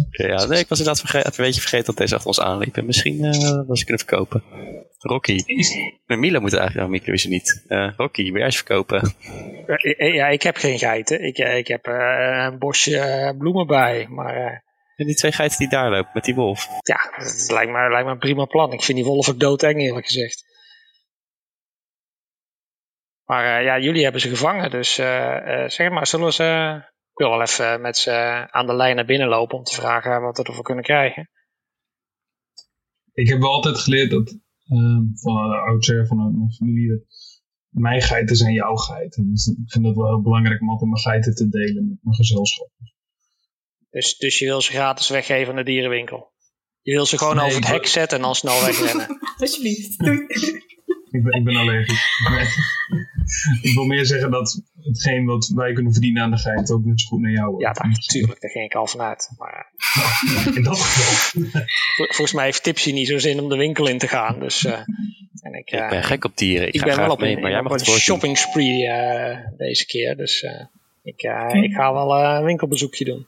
Ja, 0.09 0.45
nee, 0.45 0.59
ik 0.59 0.67
was 0.67 0.79
inderdaad 0.79 0.99
verge- 0.99 1.17
even 1.17 1.31
een 1.39 1.45
beetje 1.45 1.61
vergeten 1.61 1.85
dat 1.85 1.97
deze 1.97 2.13
achter 2.13 2.27
ons 2.29 2.39
aanliep. 2.39 2.77
En 2.77 2.85
misschien 2.85 3.23
eh 3.23 3.61
was 3.67 3.79
ik 3.79 3.85
kunnen 3.85 4.05
verkopen. 4.07 4.43
Rocky. 4.97 5.43
Nee, 6.05 6.17
Mila 6.17 6.39
moet 6.39 6.53
eigenlijk, 6.53 6.87
nou 6.87 6.89
Mila 6.89 7.13
is 7.13 7.23
er 7.23 7.29
niet. 7.29 7.63
Eh, 7.67 7.91
Rocky, 7.97 8.23
wil 8.23 8.33
jij 8.35 8.45
eens 8.45 8.55
verkopen? 8.55 9.13
Eh, 9.97 10.13
Ja, 10.13 10.27
ik 10.27 10.41
heb 10.43 10.55
geen 10.55 10.79
geiten. 10.79 11.23
Ik, 11.23 11.37
ik 11.37 11.67
heb 11.67 11.85
een 11.85 12.59
bosje 12.59 13.35
bloemen 13.37 13.67
bij. 13.67 14.07
Maar 14.09 14.63
En 14.95 15.05
die 15.05 15.15
twee 15.15 15.31
geiten 15.31 15.57
die 15.57 15.69
daar 15.69 15.89
lopen 15.89 16.11
met 16.13 16.23
die 16.23 16.35
wolf. 16.35 16.67
ja, 16.81 17.13
dat 17.17 17.45
lijkt 17.51 17.71
me, 17.71 17.89
lijkt 17.89 18.05
me 18.05 18.11
een 18.11 18.17
prima 18.17 18.45
plan. 18.45 18.73
Ik 18.73 18.83
vind 18.83 18.97
die 18.97 19.07
wolf 19.07 19.29
ook 19.29 19.39
doodeng, 19.39 19.81
eerlijk 19.81 20.05
gezegd. 20.05 20.43
Maar 23.25 23.63
ja, 23.63 23.79
jullie 23.79 24.03
hebben 24.03 24.21
ze 24.21 24.29
gevangen. 24.29 24.71
Dus 24.71 24.93
zeg 25.67 25.89
maar, 25.89 26.07
zullen 26.07 26.25
we 26.25 26.33
ze 26.33 26.81
Ik 27.13 27.19
wil 27.19 27.29
wel 27.29 27.41
even 27.41 27.81
met 27.81 27.97
ze 27.97 28.11
aan 28.49 28.67
de 28.67 28.75
lijn 28.75 28.95
naar 28.95 29.05
binnen 29.05 29.27
lopen 29.27 29.57
om 29.57 29.63
te 29.63 29.75
vragen 29.75 30.21
wat 30.21 30.37
we 30.37 30.43
ervoor 30.43 30.63
kunnen 30.63 30.83
krijgen. 30.83 31.29
Ik 33.13 33.29
heb 33.29 33.39
wel 33.39 33.51
altijd 33.51 33.77
geleerd 33.77 34.11
dat 34.11 34.37
uh, 34.67 34.99
van 35.13 35.51
oudsher 35.51 36.07
van 36.07 36.17
mijn 36.17 36.53
familie 36.53 36.89
dat 36.89 37.05
mijn 37.69 38.01
geiten 38.01 38.35
zijn 38.35 38.53
jouw 38.53 38.75
geiten. 38.75 39.29
Dus 39.29 39.47
ik 39.47 39.71
vind 39.71 39.85
het 39.85 39.95
wel 39.95 40.07
heel 40.07 40.21
belangrijk 40.21 40.61
om 40.61 40.69
altijd 40.69 40.89
mijn 40.89 41.01
geiten 41.01 41.35
te 41.35 41.49
delen 41.49 41.87
met 41.87 41.97
mijn 42.01 42.15
gezelschap. 42.15 42.69
Dus, 43.89 44.17
dus 44.17 44.39
je 44.39 44.45
wil 44.45 44.61
ze 44.61 44.71
gratis 44.71 45.09
weggeven 45.09 45.49
aan 45.49 45.55
de 45.55 45.63
dierenwinkel? 45.63 46.31
Je 46.81 46.91
wil 46.91 47.05
ze 47.05 47.17
gewoon 47.17 47.35
Nee, 47.35 47.45
over 47.45 47.59
het 47.59 47.67
hek 47.67 47.87
zetten 47.87 48.17
en 48.17 48.23
dan 48.23 48.35
snel 48.35 48.65
wegrennen? 48.65 49.19
Alsjeblieft. 49.37 49.99
Doei. 49.99 50.27
Ik 51.13 51.23
ben, 51.23 51.33
ik 51.33 51.43
ben 51.43 51.55
allergisch. 51.55 52.01
Ik 53.61 53.73
wil 53.73 53.85
meer 53.85 54.05
zeggen 54.05 54.31
dat 54.31 54.61
hetgeen 54.81 55.25
wat 55.25 55.51
wij 55.55 55.73
kunnen 55.73 55.91
verdienen 55.91 56.23
aan 56.23 56.31
de 56.31 56.37
geit 56.37 56.71
ook 56.71 56.85
net 56.85 57.01
zo 57.01 57.07
goed 57.07 57.21
naar 57.21 57.31
jou 57.31 57.49
wordt. 57.49 57.63
Ja, 57.77 57.87
natuurlijk, 57.87 58.41
daar 58.41 58.51
ging 58.51 58.65
ik 58.65 58.73
al 58.75 58.87
vanuit. 58.87 59.29
Maar 59.37 59.71
In 60.55 60.63
dat 60.63 60.79
geval. 60.79 61.43
vol- 61.95 62.05
volgens 62.05 62.33
mij 62.33 62.45
heeft 62.45 62.63
Tipsy 62.63 62.91
niet 62.91 63.07
zo 63.07 63.17
zin 63.17 63.39
om 63.39 63.49
de 63.49 63.55
winkel 63.57 63.87
in 63.87 63.97
te 63.97 64.07
gaan. 64.07 64.39
Dus, 64.39 64.65
eh, 64.65 64.79
en 65.41 65.53
ik, 65.53 65.71
Ik 65.71 65.79
eh, 65.79 65.89
ben 65.89 66.03
gek 66.03 66.25
op 66.25 66.37
dieren. 66.37 66.67
Ik, 66.67 66.73
ik 66.73 66.79
ga 66.79 66.85
ben 66.85 66.93
graag 66.95 67.05
wel 67.05 67.15
op 67.15 67.21
mee, 67.21 67.35
een, 67.35 67.41
maar 67.41 67.51
jij 67.51 67.61
mag 67.61 67.71
een 67.71 67.79
shopping 67.85 68.37
spree 68.37 68.87
eh, 68.87 69.37
deze 69.57 69.85
keer. 69.85 70.17
Dus 70.17 70.43
eh, 70.43 70.65
ik, 71.03 71.21
eh, 71.21 71.63
ik 71.63 71.73
ga 71.73 71.93
wel 71.93 72.15
eh, 72.15 72.37
een 72.39 72.45
winkelbezoekje 72.45 73.05
doen. 73.05 73.27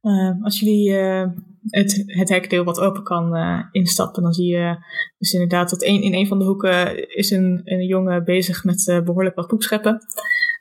Eh, 0.00 0.44
als 0.44 0.60
jullie 0.60 0.96
eh, 0.98 1.26
het, 1.68 2.02
het 2.06 2.28
hekdeel 2.28 2.64
wat 2.64 2.80
open 2.80 3.02
kan 3.02 3.36
eh, 3.36 3.60
instappen, 3.72 4.22
dan 4.22 4.32
zie 4.32 4.46
je 4.46 4.76
dus 5.18 5.32
inderdaad 5.32 5.70
dat 5.70 5.82
een, 5.82 6.02
in 6.02 6.14
een 6.14 6.26
van 6.26 6.38
de 6.38 6.44
hoeken 6.44 7.08
is 7.16 7.30
een, 7.30 7.60
een 7.64 7.86
jongen 7.86 8.24
bezig 8.24 8.64
met 8.64 8.88
eh, 8.88 9.00
behoorlijk 9.00 9.34
wat 9.34 9.46
poepscheppen 9.46 9.98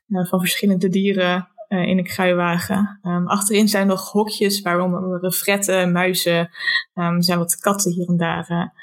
eh, 0.08 0.26
van 0.26 0.39
verschillende 0.39 0.89
dieren 0.89 1.47
in 1.68 1.97
een 1.97 2.04
kruiwagen. 2.04 2.99
Ehm, 3.01 3.28
achterin 3.28 3.68
zijn 3.68 3.88
nog 3.88 4.12
hokjes 4.12 4.62
waar 4.62 4.82
onder 4.82 4.99
andere 4.99 5.32
fretten, 5.32 5.91
muizen, 5.91 6.49
er 6.93 7.24
zijn 7.24 7.38
wat 7.38 7.56
katten 7.56 7.91
hier 7.91 8.08
en 8.08 8.18
daar 8.18 8.74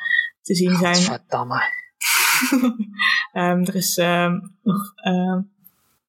te 0.43 0.55
zien 0.55 0.77
zijn. 0.77 0.97
Verdamme. 0.97 1.61
Ehm, 3.33 3.63
er 3.63 3.75
is 3.75 3.97
nog. 4.63 4.93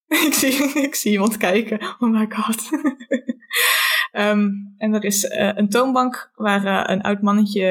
ik, 0.27 0.33
zie, 0.33 0.81
ik 0.81 0.95
zie 0.95 1.11
iemand 1.11 1.37
kijken. 1.37 1.95
Oh 1.99 2.11
my 2.11 2.27
god. 2.29 2.69
Ehm, 4.11 4.49
en 4.77 4.93
er 4.93 5.03
is 5.03 5.27
eh, 5.27 5.51
een 5.55 5.69
toonbank 5.69 6.31
waar 6.35 6.65
eh, 6.65 6.95
een 6.95 7.01
oud 7.01 7.21
mannetje. 7.21 7.63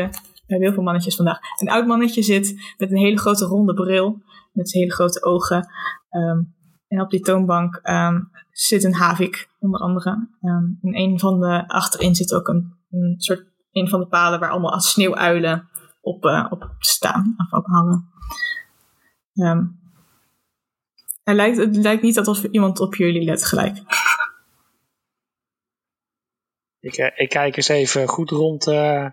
Hebben 0.47 0.67
heel 0.67 0.73
veel 0.73 0.83
mannetjes 0.83 1.17
vandaag. 1.17 1.39
Een 1.57 1.71
oud 1.71 1.87
mannetje 1.87 2.23
zit 2.23 2.75
met 2.79 2.91
een 2.91 2.97
hele 2.97 3.19
grote 3.19 3.45
ronde 3.45 3.75
bril. 3.75 4.23
Met 4.53 4.73
hele 4.73 4.93
grote 4.93 5.25
ogen. 5.25 5.69
Ehm, 6.09 6.43
en 6.89 7.01
op 7.01 7.11
die 7.11 7.21
toonbank 7.21 7.77
ehm, 7.83 8.21
zit 8.51 8.85
een 8.85 8.95
havik, 8.95 9.49
onder 9.59 9.81
andere. 9.81 10.29
En 10.41 10.79
een 10.81 11.19
van 11.19 11.41
de 11.41 11.69
achterin 11.69 12.15
zit 12.15 12.35
ook 12.35 12.49
een, 12.49 12.75
een 12.91 13.15
soort. 13.17 13.49
Een 13.73 13.89
van 13.89 14.01
de 14.01 14.07
palen 14.07 14.41
waar 14.41 14.51
allemaal 14.51 14.81
sneeuwuilen 14.81 15.69
op, 16.01 16.25
eh, 16.25 16.47
op 16.51 16.75
staan 16.79 17.35
of 17.37 17.53
op 17.59 17.67
hangen. 17.67 18.09
Lijkt, 21.25 21.57
het 21.57 21.77
lijkt 21.77 22.03
niet 22.03 22.19
alsof 22.19 22.45
iemand 22.45 22.81
op 22.81 22.95
jullie 22.95 23.25
let 23.25 23.45
gelijk. 23.45 23.83
Ik, 26.81 26.97
eh, 26.97 27.11
ik 27.15 27.29
kijk 27.29 27.57
eens 27.57 27.69
even 27.69 28.09
goed 28.09 28.31
rond 28.31 28.67
eh, 28.67 29.07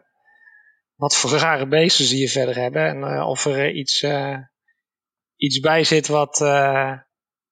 wat 0.95 1.17
voor 1.17 1.31
rare 1.31 1.67
beesten 1.67 2.05
ze 2.05 2.15
hier 2.15 2.29
verder 2.29 2.55
hebben. 2.55 2.87
En 2.87 3.03
eh, 3.03 3.27
of 3.27 3.45
er 3.45 3.71
iets, 3.71 4.05
iets 5.35 5.59
bij 5.59 5.83
zit 5.83 6.07
wat, 6.07 6.37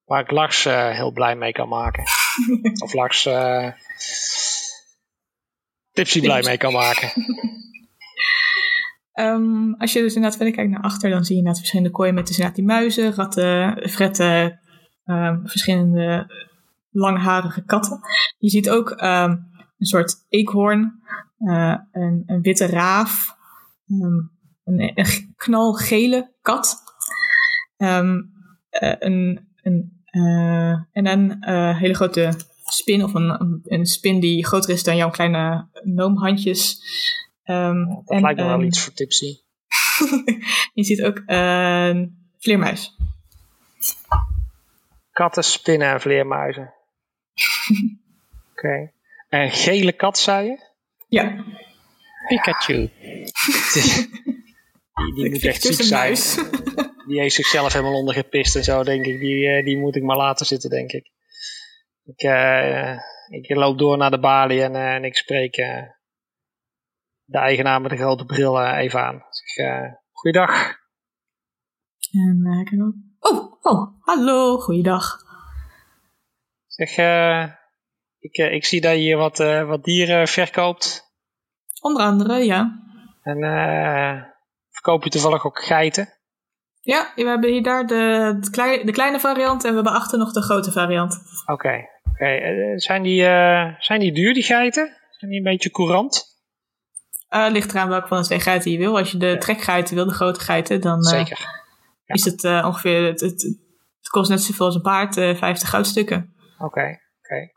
waar 0.06 0.22
ik 0.22 0.32
Lars 0.32 0.64
heel 0.64 1.12
blij 1.12 1.36
mee 1.36 1.52
kan 1.52 1.68
maken. 1.68 2.04
of 2.84 2.94
Lars 2.94 3.30
Tipsy 5.92 6.22
blij 6.22 6.42
mee 6.42 6.58
kan 6.58 6.74
maken. 6.74 7.12
Ehm, 9.12 9.74
als 9.74 9.94
je 9.94 10.00
dus 10.00 10.16
inderdaad 10.16 10.38
verder 10.38 10.56
kijkt 10.56 10.72
naar 10.72 10.82
achter, 10.82 11.10
dan 11.10 11.24
zie 11.24 11.32
je 11.32 11.38
inderdaad 11.38 11.60
verschillende 11.62 11.92
kooien 11.92 12.14
met 12.14 12.28
dus 12.28 12.38
inderdaad 12.38 12.58
die 12.60 12.68
muizen, 12.68 13.14
ratten, 13.14 13.90
fretten, 13.90 14.60
ehm, 15.06 15.46
verschillende 15.46 16.34
langharige 16.90 17.66
katten. 17.66 18.00
Je 18.38 18.50
ziet 18.50 18.70
ook 18.70 18.90
ehm, 18.90 19.36
een 19.78 19.86
soort 19.86 20.26
eekhoorn, 20.30 21.02
eh, 21.38 21.76
een, 21.92 22.24
een 22.26 22.42
witte 22.42 22.66
raaf, 22.66 23.36
ehm, 23.88 24.22
een, 24.64 24.92
een 24.96 25.34
knalgele 25.36 26.34
kat, 26.42 26.84
ehm, 27.78 28.22
eh, 28.70 28.96
een, 29.00 29.48
een, 29.62 30.02
eh, 30.06 30.72
en 30.92 31.06
een 31.08 31.44
hele 31.76 31.94
grote 31.94 32.34
spin, 32.64 33.04
of 33.04 33.14
een, 33.14 33.62
een, 33.66 33.86
spin 33.86 34.20
die 34.20 34.46
groter 34.46 34.70
is 34.70 34.84
dan 34.84 34.96
jouw 34.96 35.10
kleine 35.10 35.68
noomhandjes. 35.84 36.82
Ehm, 37.44 37.86
Dat 37.88 38.04
en 38.06 38.22
lijkt 38.22 38.40
me 38.40 38.46
wel 38.46 38.62
iets 38.62 38.84
voor 38.84 38.94
Tipsy. 38.94 39.38
je 40.74 40.84
ziet 40.84 41.04
ook 41.04 41.24
een 41.26 42.30
vleermuis. 42.40 42.96
Katten, 45.12 45.44
spinnen 45.44 45.88
en 45.88 46.02
vleermuizen. 46.02 46.74
Oké. 48.52 48.94
En 49.36 49.52
gele 49.52 49.92
kat, 49.92 50.18
zei 50.18 50.48
je? 50.48 50.58
Ja, 51.08 51.46
Pikachu. 52.28 52.90
Die, 54.94 55.14
die 55.16 55.30
moet 55.30 55.46
echt 55.46 55.62
ziek 55.62 55.82
zijn. 55.82 56.16
Die 57.08 57.20
heeft 57.20 57.36
zichzelf 57.36 57.74
helemaal 57.74 58.00
ondergepist 58.00 58.56
en 58.56 58.64
zo, 58.64 58.84
denk 58.84 59.06
ik. 59.06 59.20
Die, 59.20 59.48
eh, 59.48 59.66
die 59.66 59.78
moet 59.78 59.96
ik 59.96 60.04
maar 60.04 60.18
laten 60.18 60.46
zitten, 60.46 60.70
denk 60.70 60.92
ik. 60.92 61.12
Ik, 62.04 62.22
eh, 62.22 62.98
ik 63.28 63.56
loop 63.56 63.78
door 63.78 63.98
naar 63.98 64.12
de 64.12 64.20
balie 64.20 64.64
en, 64.64 64.76
eh, 64.76 64.94
en 64.94 65.04
ik 65.04 65.16
spreek 65.16 65.56
eh, 65.56 65.84
de 67.24 67.38
eigenaar 67.38 67.82
met 67.82 67.92
de 67.92 67.98
grote 67.98 68.26
bril 68.26 68.62
eh, 68.62 68.84
even 68.84 69.00
aan. 69.02 69.24
Eh, 69.56 69.94
goeiedag. 70.12 70.78
En 72.12 72.42
eh, 72.46 72.60
ik. 72.60 72.96
Oh, 73.20 73.54
oh, 73.62 74.02
hallo, 74.02 74.58
goeiedag. 74.58 75.18
Zeg, 76.68 76.98
eh, 76.98 77.65
ik, 78.26 78.38
eh, 78.38 78.54
ik 78.54 78.66
zie 78.66 78.82
dat 78.82 78.92
je 78.92 78.98
hier 78.98 79.18
wat, 79.18 79.40
eh, 79.40 79.68
wat 79.68 79.84
dieren 79.84 80.28
verkoopt. 80.28 81.14
Onder 81.82 82.04
andere, 82.04 82.46
ja. 82.46 82.84
En 83.22 83.44
eh, 83.44 84.24
verkoop 84.70 85.04
je 85.04 85.10
toevallig 85.10 85.46
ook 85.46 85.64
geiten? 85.64 86.14
Ja, 86.82 87.12
we 87.16 87.24
hebben 87.24 87.52
hier 87.52 87.64
daar 87.64 87.86
de, 87.88 88.38
de, 88.40 88.50
klei- 88.50 88.84
de 88.84 88.92
kleine 88.92 89.20
variant 89.20 89.64
en 89.64 89.70
we 89.70 89.76
hebben 89.76 89.94
achter 89.94 90.20
nog 90.20 90.32
de 90.32 90.42
grote 90.42 90.72
variant. 90.72 91.22
Oké. 91.46 91.88
zijn, 92.76 93.04
die, 93.04 93.22
zijn 93.80 94.00
die 94.00 94.14
duur, 94.14 94.34
die 94.34 94.44
geiten? 94.44 94.98
Zijn 95.10 95.32
die 95.32 95.40
een 95.40 95.52
beetje 95.52 95.72
courant? 95.72 96.26
Eh 97.28 97.48
ligt 97.50 97.72
eraan 97.74 97.90
welke 97.90 98.08
van 98.08 98.20
de 98.20 98.26
twee 98.26 98.40
geiten 98.40 98.72
je 98.72 98.78
wil. 98.78 98.98
Als 98.98 99.12
je 99.12 99.18
de 99.18 99.38
trekgeiten 99.38 99.96
wil, 99.96 100.06
de 100.06 100.14
grote 100.14 100.40
geiten, 100.40 100.82
dan 100.82 101.02
eh, 101.02 101.10
Zeker. 101.10 101.64
is 102.06 102.26
het 102.26 102.44
ongeveer... 102.44 103.06
Het, 103.06 103.22
het, 103.22 103.42
het 103.98 104.10
kost 104.10 104.30
net 104.30 104.42
zoveel 104.42 104.66
als 104.66 104.76
een 104.76 104.82
paard, 104.82 105.18
eh 105.18 105.36
50 105.36 105.70
goudstukken. 105.70 106.36
Oké, 106.58 107.00
oké. 107.22 107.52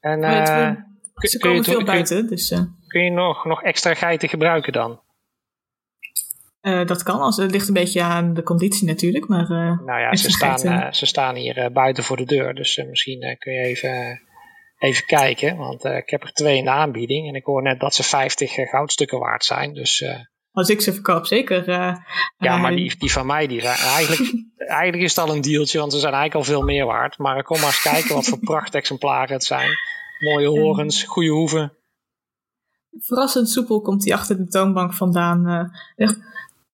En 0.00 0.24
eh, 0.24 0.70
Ze 1.14 1.14
kun 1.14 1.30
je 1.30 1.38
komen 1.38 1.64
veel 1.64 1.76
kun 1.76 1.84
buiten, 1.84 2.26
dus 2.26 2.50
eh, 2.50 2.62
kun 2.86 3.04
je 3.04 3.10
nog, 3.10 3.44
nog 3.44 3.62
extra 3.62 3.94
geiten 3.94 4.28
gebruiken 4.28 4.72
dan? 4.72 5.00
eh, 6.60 6.86
dat 6.86 7.02
kan. 7.02 7.20
Als, 7.20 7.36
het 7.36 7.50
ligt 7.50 7.68
een 7.68 7.74
beetje 7.74 8.02
aan 8.02 8.34
de 8.34 8.42
conditie 8.42 8.86
natuurlijk, 8.86 9.28
maar... 9.28 9.48
Nou 9.84 10.00
ja, 10.00 10.16
ze 10.16 10.30
staan, 10.30 10.58
geiten. 10.58 10.94
ze 10.94 11.06
staan 11.06 11.34
hier 11.34 11.72
buiten 11.72 12.04
voor 12.04 12.16
de 12.16 12.24
deur. 12.24 12.54
Dus 12.54 12.76
misschien 12.76 13.36
kun 13.38 13.52
je 13.52 13.60
even, 13.60 14.22
even 14.78 15.06
kijken. 15.06 15.56
Want 15.56 15.84
ik 15.84 16.10
heb 16.10 16.22
er 16.22 16.32
twee 16.32 16.56
in 16.56 16.64
de 16.64 16.70
aanbieding. 16.70 17.28
En 17.28 17.34
ik 17.34 17.44
hoor 17.44 17.62
net 17.62 17.80
dat 17.80 17.94
ze 17.94 18.02
50 18.02 18.56
eh, 18.56 18.68
goudstukken 18.68 19.18
waard 19.18 19.44
zijn. 19.44 19.74
Dus 19.74 20.04
Als 20.58 20.68
ik 20.68 20.80
ze 20.80 20.92
verkoop, 20.92 21.26
zeker. 21.26 21.68
eh, 21.68 21.96
ja, 22.38 22.54
eh, 22.54 22.60
maar 22.60 22.70
die, 22.76 22.96
die 22.98 23.12
van 23.12 23.26
mij, 23.26 23.46
die 23.46 23.60
zijn, 23.60 23.76
eigenlijk, 23.76 24.34
eigenlijk 24.82 25.02
is 25.02 25.16
het 25.16 25.24
al 25.28 25.34
een 25.34 25.40
dealtje. 25.40 25.78
Want 25.78 25.92
ze 25.92 25.98
zijn 25.98 26.12
eigenlijk 26.14 26.46
al 26.46 26.54
veel 26.54 26.62
meer 26.64 26.86
waard. 26.86 27.18
Maar 27.18 27.42
kom 27.42 27.56
maar 27.56 27.66
eens 27.66 27.80
kijken 27.80 28.14
wat 28.14 28.26
voor 28.26 28.38
prachtexemplaren 28.52 29.32
het 29.32 29.44
zijn. 29.44 29.70
Mooie 30.18 30.48
horens, 30.48 31.02
goede 31.04 31.28
hoeven. 31.30 31.72
Verrassend 33.00 33.48
soepel 33.50 33.80
komt 33.80 34.04
hij 34.04 34.14
achter 34.14 34.36
de 34.36 34.48
toonbank 34.48 34.94
vandaan. 34.94 35.46
eh, 35.96 36.08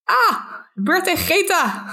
ah, 0.04 0.36
Bert 0.74 1.06
en 1.06 1.16
Greta! 1.16 1.84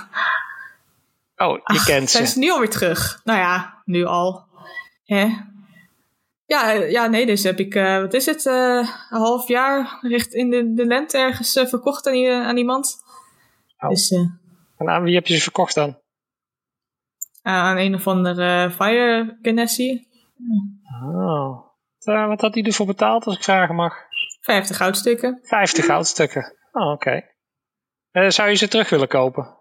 Oh, 1.36 1.54
je 1.56 1.62
Ach, 1.64 1.84
kent 1.86 2.10
Zijn 2.10 2.28
ze. 2.28 2.34
ze 2.34 2.40
nu 2.40 2.52
alweer 2.52 2.70
terug? 2.70 3.22
Nou 3.24 3.40
ja, 3.40 3.82
nu 3.86 4.06
al. 4.06 4.46
Hè? 5.06 5.28
Ja, 6.52 6.74
eh, 6.74 6.92
ja, 6.92 7.08
nee, 7.08 7.26
dus 7.26 7.44
heb 7.44 7.60
ik, 7.60 7.76
eh, 7.76 8.00
wat 8.00 8.14
is 8.14 8.26
het, 8.26 8.46
eh, 8.46 8.88
een 9.10 9.20
half 9.20 9.48
jaar 9.48 9.98
richt 10.02 10.34
in 10.34 10.50
de, 10.50 10.74
de 10.74 10.86
lente 10.86 11.18
ergens 11.18 11.52
verkocht 11.52 12.08
aan, 12.08 12.58
iemand. 12.58 13.04
Oh. 13.78 13.90
Dus 13.90 14.12
En 14.78 14.90
aan 14.90 15.04
wie 15.04 15.16
heb 15.16 15.28
je 15.28 15.36
ze 15.36 15.42
verkocht 15.42 15.76
dan? 15.76 16.00
aan 17.42 17.78
een 17.78 17.96
of 17.96 18.08
andere 18.08 18.72
Fire 18.72 19.38
Ganassi. 19.42 20.08
Oh. 21.04 21.66
Wat, 22.00 22.28
wat 22.28 22.42
had 22.42 22.54
hij 22.54 22.64
ervoor 22.64 22.86
betaald, 22.86 23.26
als 23.26 23.36
ik 23.36 23.44
vragen 23.44 23.76
mag? 23.76 23.96
50 24.42 24.78
goudstukken. 24.78 25.40
50 25.44 25.86
goudstukken. 25.86 26.56
Oh, 26.72 26.92
oké. 26.92 27.24
Zou 28.12 28.50
je 28.50 28.56
ze 28.56 28.68
terug 28.68 28.90
willen 28.90 29.08
kopen? 29.08 29.58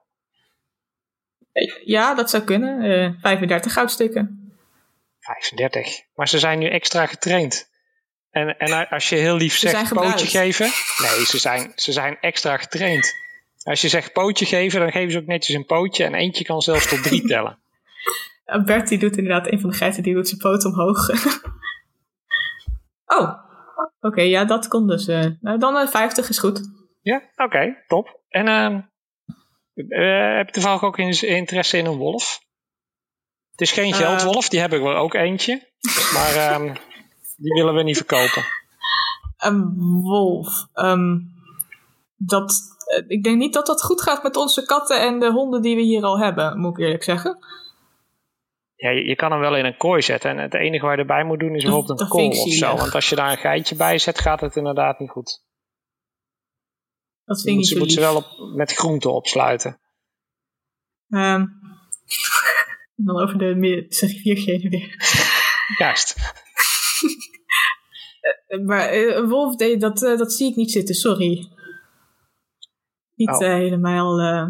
Ja, 1.85 2.15
dat 2.15 2.31
zou 2.31 2.43
kunnen. 2.43 2.81
Eh 2.83 3.21
35 3.21 3.73
goudstukken. 3.73 4.40
35. 5.35 6.01
Maar 6.15 6.29
ze 6.29 6.39
zijn 6.39 6.59
nu 6.59 6.69
extra 6.69 7.07
getraind. 7.07 7.69
En, 8.31 8.59
en 8.59 8.89
als 8.89 9.09
je 9.09 9.17
heel 9.17 9.37
lief 9.37 9.57
zegt 9.57 9.75
pootje 9.75 9.87
gebruikt. 9.89 10.21
geven. 10.31 10.65
Nee, 10.99 11.27
ze 11.27 11.39
zijn, 11.39 11.73
ze 11.75 11.93
zijn 11.93 12.19
extra 12.21 12.57
getraind. 12.57 13.13
Als 13.63 13.81
je 13.81 13.89
zegt 13.89 14.13
pootje 14.13 14.47
geven, 14.47 14.81
dan 14.81 14.91
geven 14.93 15.13
ze 15.13 15.19
ook 15.19 15.27
netjes 15.27 15.57
een 15.57 15.67
pootje. 15.67 16.05
En 16.05 16.15
eentje 16.15 16.45
kan 16.45 16.61
zelfs 16.61 16.89
tot 16.89 17.03
drie 17.03 17.27
tellen. 17.33 17.59
Uh, 18.47 18.65
Bert 18.65 18.89
die 18.89 18.99
doet 18.99 19.17
inderdaad, 19.17 19.53
een 19.53 19.61
van 19.61 19.71
de 19.71 19.77
geiten, 19.77 20.03
die 20.03 20.15
doet 20.15 20.29
zijn 20.29 20.41
poot 20.41 20.65
omhoog. 20.65 21.09
oh, 23.19 23.33
oké, 24.01 24.21
ja, 24.23 24.45
dat 24.45 24.69
kon 24.69 24.87
dus. 24.87 25.09
eh, 25.09 25.27
nou, 25.41 25.59
dan 25.59 25.77
eh, 25.77 25.89
50 25.89 26.29
is 26.29 26.39
goed. 26.39 26.61
Ja, 27.03 27.23
oké, 27.37 27.85
top. 27.87 28.21
En 28.29 28.49
ehm, 28.49 28.81
eh, 29.75 30.37
heb 30.37 30.47
je 30.47 30.53
toevallig 30.53 30.83
ook 30.85 30.99
in- 30.99 31.27
interesse 31.29 31.77
in 31.79 31.87
een 31.87 31.97
wolf? 31.97 32.41
Het 33.61 33.69
is 33.69 33.75
geen 33.75 33.93
Eh. 33.93 33.99
geldwolf, 33.99 34.49
die 34.49 34.61
heb 34.61 34.73
ik 34.73 34.83
wel 34.83 34.97
ook 34.97 35.15
eentje. 35.15 35.69
Maar 36.15 36.35
ehm, 36.35 36.75
die 37.37 37.53
willen 37.53 37.75
we 37.75 37.83
niet 37.83 37.97
verkopen. 37.97 38.45
Een 39.37 39.75
wolf. 40.03 40.67
ehm, 40.73 41.19
dat, 42.17 42.61
eh, 42.87 43.05
ik 43.07 43.23
denk 43.23 43.37
niet 43.39 43.53
dat 43.53 43.67
dat 43.67 43.83
goed 43.83 44.03
gaat 44.03 44.23
met 44.23 44.37
onze 44.37 44.65
katten 44.65 45.01
en 45.01 45.19
de 45.19 45.31
honden 45.33 45.63
die 45.63 45.77
we 45.77 45.83
hier 45.83 46.03
al 46.05 46.19
hebben, 46.19 46.59
moet 46.59 46.79
ik 46.79 46.85
eerlijk 46.85 47.03
zeggen. 47.03 47.39
Ja, 48.75 48.91
je, 48.91 49.05
je 49.05 49.17
kan 49.17 49.31
hem 49.31 49.41
wel 49.41 49.57
in 49.57 49.65
een 49.65 49.77
kooi 49.77 50.03
zetten. 50.03 50.31
En 50.31 50.39
het 50.39 50.55
enige 50.55 50.85
waar 50.85 50.95
je 50.95 51.01
erbij 51.01 51.25
moet 51.25 51.39
doen 51.41 51.55
is 51.55 51.63
bijvoorbeeld 51.63 52.01
een 52.01 52.09
kool 52.09 52.29
of 52.29 52.53
zo. 52.53 52.77
Want 52.77 52.95
als 52.95 53.09
je 53.09 53.17
daar 53.17 53.31
een 53.31 53.37
geitje 53.39 53.77
bij 53.77 53.99
zet, 53.99 54.19
gaat 54.21 54.41
het 54.41 54.57
inderdaad 54.57 54.99
niet 54.99 55.11
goed. 55.11 55.43
Dat 57.25 57.43
Je 57.43 57.43
vind 57.43 57.55
ik 57.55 57.57
moet, 57.57 57.67
zo 57.67 57.79
moet 57.79 57.93
ze 57.93 58.01
wel 58.01 58.17
op, 58.17 58.55
met 58.57 58.73
groenten 58.73 59.13
opsluiten. 59.13 59.81
Dan 63.05 63.21
over 63.23 63.39
de 63.39 63.55
meer- 63.55 63.87
weer. 64.71 64.97
Juist. 65.79 66.15
Maar 68.67 68.89
eh, 68.89 69.17
een 69.17 69.29
wolf, 69.29 69.57
nee, 69.57 69.77
dat, 69.77 70.03
eh, 70.03 70.17
dat 70.19 70.33
zie 70.33 70.51
ik 70.51 70.57
niet 70.57 70.71
zitten, 70.71 70.95
sorry. 70.95 71.49
Niet 73.15 73.29
Oh. 73.31 73.45
eh, 73.45 73.53
helemaal. 73.55 74.19
eh, 74.21 74.47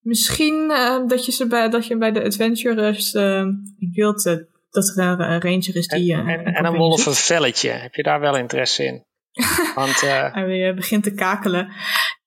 misschien 0.00 0.70
eh, 0.70 1.06
dat, 1.06 1.26
je 1.26 1.32
ze 1.32 1.46
bij, 1.46 1.68
dat 1.68 1.86
je 1.86 1.96
bij 1.96 2.12
de 2.12 2.24
Adventurers 2.24 3.14
eh, 3.14 3.38
in 3.78 3.90
wilt, 3.92 4.26
eh, 4.26 4.36
dat 4.70 4.88
er 4.96 5.04
een, 5.04 5.20
een 5.20 5.40
ranger 5.40 5.76
is 5.76 5.86
En, 5.86 6.00
die. 6.00 6.12
eh, 6.12 6.18
en, 6.18 6.44
en 6.44 6.64
een 6.64 6.76
wolf 6.76 7.06
een 7.06 7.12
velletje. 7.14 7.70
Heb 7.70 7.94
je 7.94 8.02
daar 8.02 8.20
wel 8.20 8.36
interesse 8.36 8.84
in? 8.84 9.04
Want 9.74 10.02
eh, 10.02 10.32
Hij 10.34 10.46
weer 10.46 10.74
begint 10.74 11.02
te 11.02 11.14
kakelen. 11.14 11.72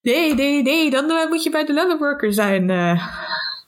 Nee, 0.01 0.33
nee, 0.33 0.61
nee, 0.61 0.89
dan 0.89 1.09
eh, 1.11 1.27
moet 1.29 1.43
je 1.43 1.49
bij 1.49 1.65
de 1.65 1.73
leatherworker 1.73 2.33
zijn. 2.33 2.69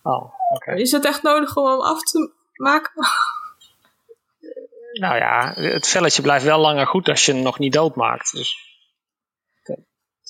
Eh. 0.03 0.11
oh, 0.11 0.33
oké. 0.53 0.73
is 0.73 0.91
het 0.91 1.05
echt 1.05 1.23
nodig 1.23 1.55
om 1.55 1.65
hem 1.65 1.81
af 1.81 2.03
te 2.03 2.31
maken? 2.53 2.91
Nou 4.91 5.15
ja, 5.15 5.53
het 5.53 5.87
velletje 5.87 6.21
blijft 6.21 6.45
wel 6.45 6.59
langer 6.59 6.87
goed 6.87 7.09
als 7.09 7.25
je 7.25 7.33
hem 7.33 7.41
nog 7.41 7.59
niet 7.59 7.73
doodmaakt. 7.73 8.31
Dus 8.31 8.57
dat 9.63 9.77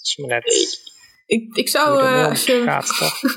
is 0.01 0.17
maar 0.17 0.29
net 0.29 0.79
Ik, 1.25 1.55
ik 1.55 1.69
zou, 1.69 2.01
eh, 2.01 2.27
als 2.27 2.45
je 2.45 2.61
gaat, 2.63 2.97
toch? 2.97 3.21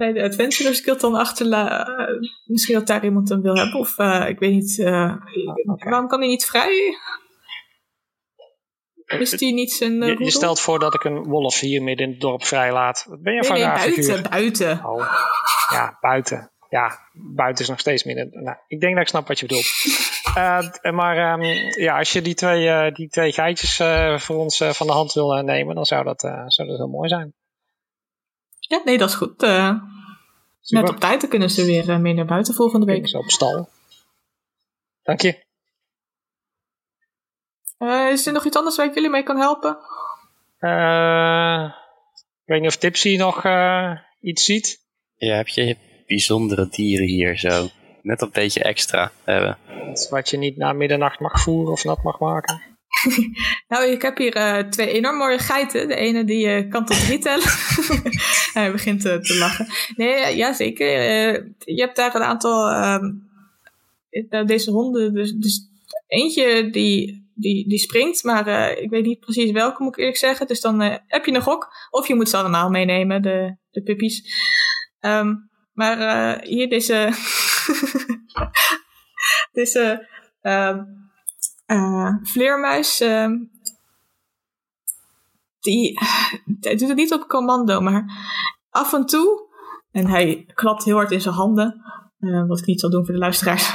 bij 0.00 0.12
de 0.12 0.22
Adventurers 0.22 0.80
Guild 0.80 1.00
dan 1.00 1.14
achterlaten, 1.14 2.18
misschien 2.44 2.74
dat 2.74 2.86
daar 2.86 3.04
iemand 3.04 3.28
hem 3.28 3.42
wil 3.42 3.56
hebben. 3.56 3.80
Of 3.80 3.98
eh, 3.98 4.28
ik 4.28 4.38
weet 4.38 4.52
niet, 4.52 4.78
eh, 4.78 5.14
oké. 5.64 5.88
waarom 5.88 6.08
kan 6.08 6.18
hij 6.18 6.28
niet 6.28 6.44
vrij? 6.44 6.94
Die 9.18 9.52
niet 9.54 9.72
zijn 9.72 10.02
uh, 10.02 10.08
Je, 10.08 10.24
je 10.24 10.30
stelt 10.30 10.60
voor 10.60 10.78
dat 10.78 10.94
ik 10.94 11.04
een 11.04 11.22
wolf 11.24 11.60
hier 11.60 11.82
midden 11.82 12.06
in 12.06 12.12
het 12.12 12.20
dorp 12.20 12.44
vrijlaat. 12.44 13.06
Wat 13.08 13.22
ben 13.22 13.32
je 13.32 13.38
Nee, 13.40 13.48
van 13.48 13.58
nee, 13.58 13.66
buiten, 13.66 14.02
figuur? 14.04 14.28
buiten. 14.30 14.84
Oh, 14.84 15.24
ja, 15.70 15.98
buiten. 16.00 16.50
Ja, 16.68 16.98
buiten 17.12 17.62
is 17.64 17.70
nog 17.70 17.80
steeds 17.80 18.04
midden. 18.04 18.28
Nou, 18.32 18.56
ik 18.66 18.80
denk 18.80 18.92
dat 18.94 19.02
ik 19.02 19.08
snap 19.08 19.28
wat 19.28 19.38
je 19.38 19.46
bedoelt. 19.46 19.66
Eh, 20.34 20.92
maar 20.92 21.16
ehm, 21.16 21.42
ja, 21.80 21.98
als 21.98 22.12
je 22.12 22.22
die 22.22 22.34
twee, 22.34 22.68
eh, 22.68 22.94
die 22.94 23.08
twee 23.08 23.32
geitjes 23.32 23.78
eh, 23.78 24.18
voor 24.18 24.36
ons 24.36 24.60
eh, 24.60 24.70
van 24.70 24.86
de 24.86 24.92
hand 24.92 25.12
wil 25.12 25.36
eh, 25.36 25.44
nemen, 25.44 25.74
dan 25.74 25.84
zou 25.84 26.04
dat, 26.04 26.24
eh, 26.24 26.44
zou 26.46 26.68
dat 26.68 26.76
heel 26.76 26.88
mooi 26.88 27.08
zijn. 27.08 27.32
Ja, 28.58 28.80
nee, 28.84 28.98
dat 28.98 29.08
is 29.08 29.14
goed. 29.14 29.42
Eh, 29.42 29.74
net 30.68 30.88
op 30.88 30.96
tijd, 31.00 31.20
dan 31.20 31.30
kunnen 31.30 31.50
ze 31.50 31.64
weer 31.64 31.90
eh, 31.90 31.98
mee 31.98 32.14
naar 32.14 32.24
buiten 32.24 32.54
volgende 32.54 32.86
week. 32.86 33.08
zo 33.08 33.18
op 33.18 33.30
stal. 33.30 33.68
Dank 35.02 35.20
je. 35.20 35.44
Eh, 37.80 38.10
is 38.10 38.26
er 38.26 38.32
nog 38.32 38.44
iets 38.44 38.56
anders 38.56 38.76
waar 38.76 38.86
ik 38.86 38.94
jullie 38.94 39.10
mee 39.10 39.22
kan 39.22 39.36
helpen? 39.36 39.78
Eh, 40.58 41.64
ik 42.22 42.44
weet 42.44 42.60
niet 42.60 42.70
of 42.70 42.76
Tipsy 42.76 43.16
nog 43.16 43.44
eh, 43.44 43.92
iets 44.20 44.44
ziet. 44.44 44.80
Ja, 45.16 45.36
heb 45.36 45.48
je 45.48 45.76
bijzondere 46.06 46.68
dieren 46.70 47.06
hier 47.06 47.38
zo? 47.38 47.68
Net 48.02 48.22
een 48.22 48.30
beetje 48.32 48.62
extra 48.62 49.12
hebben. 49.24 49.58
Wat 50.10 50.30
je 50.30 50.36
niet 50.36 50.56
na 50.56 50.72
middernacht 50.72 51.20
mag 51.20 51.40
voeren 51.40 51.72
of 51.72 51.84
nat 51.84 52.02
mag 52.02 52.18
maken. 52.18 52.62
Nou, 53.68 53.86
ik 53.86 54.02
heb 54.02 54.18
hier 54.18 54.34
eh, 54.34 54.68
twee 54.68 54.92
enorm 54.92 55.16
mooie 55.16 55.38
geiten. 55.38 55.88
De 55.88 55.94
ene 55.94 56.24
die 56.24 56.46
eh, 56.46 56.70
kan 56.70 56.84
tot 56.84 57.00
drie 57.00 57.18
tellen. 57.18 57.48
Hij 58.54 58.72
begint 58.72 59.00
te 59.00 59.36
lachen. 59.38 59.66
Nee, 59.96 60.36
ja 60.36 60.52
zeker. 60.52 60.88
Eh, 60.88 61.42
je 61.58 61.82
hebt 61.82 61.96
daar 61.96 62.14
een 62.14 62.22
aantal... 62.22 62.68
ehm, 62.68 63.10
eh, 64.10 64.46
deze 64.46 64.70
honden, 64.70 65.14
dus, 65.14 65.32
dus 65.32 65.68
eentje 66.06 66.70
die, 66.70 67.29
die, 67.40 67.68
die 67.68 67.78
springt, 67.78 68.24
maar 68.24 68.46
eh, 68.46 68.82
ik 68.82 68.90
weet 68.90 69.04
niet 69.04 69.20
precies 69.20 69.50
welke, 69.50 69.82
moet 69.82 69.92
ik 69.92 69.98
eerlijk 69.98 70.16
zeggen. 70.16 70.46
Dus 70.46 70.60
dan 70.60 70.80
eh, 70.80 70.96
heb 71.06 71.24
je 71.24 71.34
een 71.34 71.42
gok. 71.42 71.68
Of 71.90 72.08
je 72.08 72.14
moet 72.14 72.28
ze 72.28 72.36
allemaal 72.36 72.70
meenemen, 72.70 73.22
de, 73.22 73.56
de 73.70 73.82
puppies. 73.82 74.22
Ehm, 75.00 75.34
maar 75.72 75.98
eh, 75.98 76.48
hier 76.48 76.68
deze... 76.68 77.12
deze... 79.52 80.08
ehm, 80.40 80.78
eh, 81.66 82.14
vleermuis. 82.22 83.00
ehm, 83.00 83.32
die, 85.60 85.98
doet 86.60 86.88
het 86.88 86.96
niet 86.96 87.12
op 87.12 87.28
commando, 87.28 87.80
maar 87.80 88.04
af 88.70 88.92
en 88.92 89.06
toe. 89.06 89.48
En 89.90 90.06
hij 90.06 90.44
klapt 90.54 90.84
heel 90.84 90.96
hard 90.96 91.10
in 91.10 91.20
zijn 91.20 91.34
handen. 91.34 91.82
wat 92.46 92.58
ik 92.58 92.66
niet 92.66 92.80
zal 92.80 92.90
doen 92.90 93.04
voor 93.04 93.14
de 93.14 93.20
luisteraars. 93.20 93.72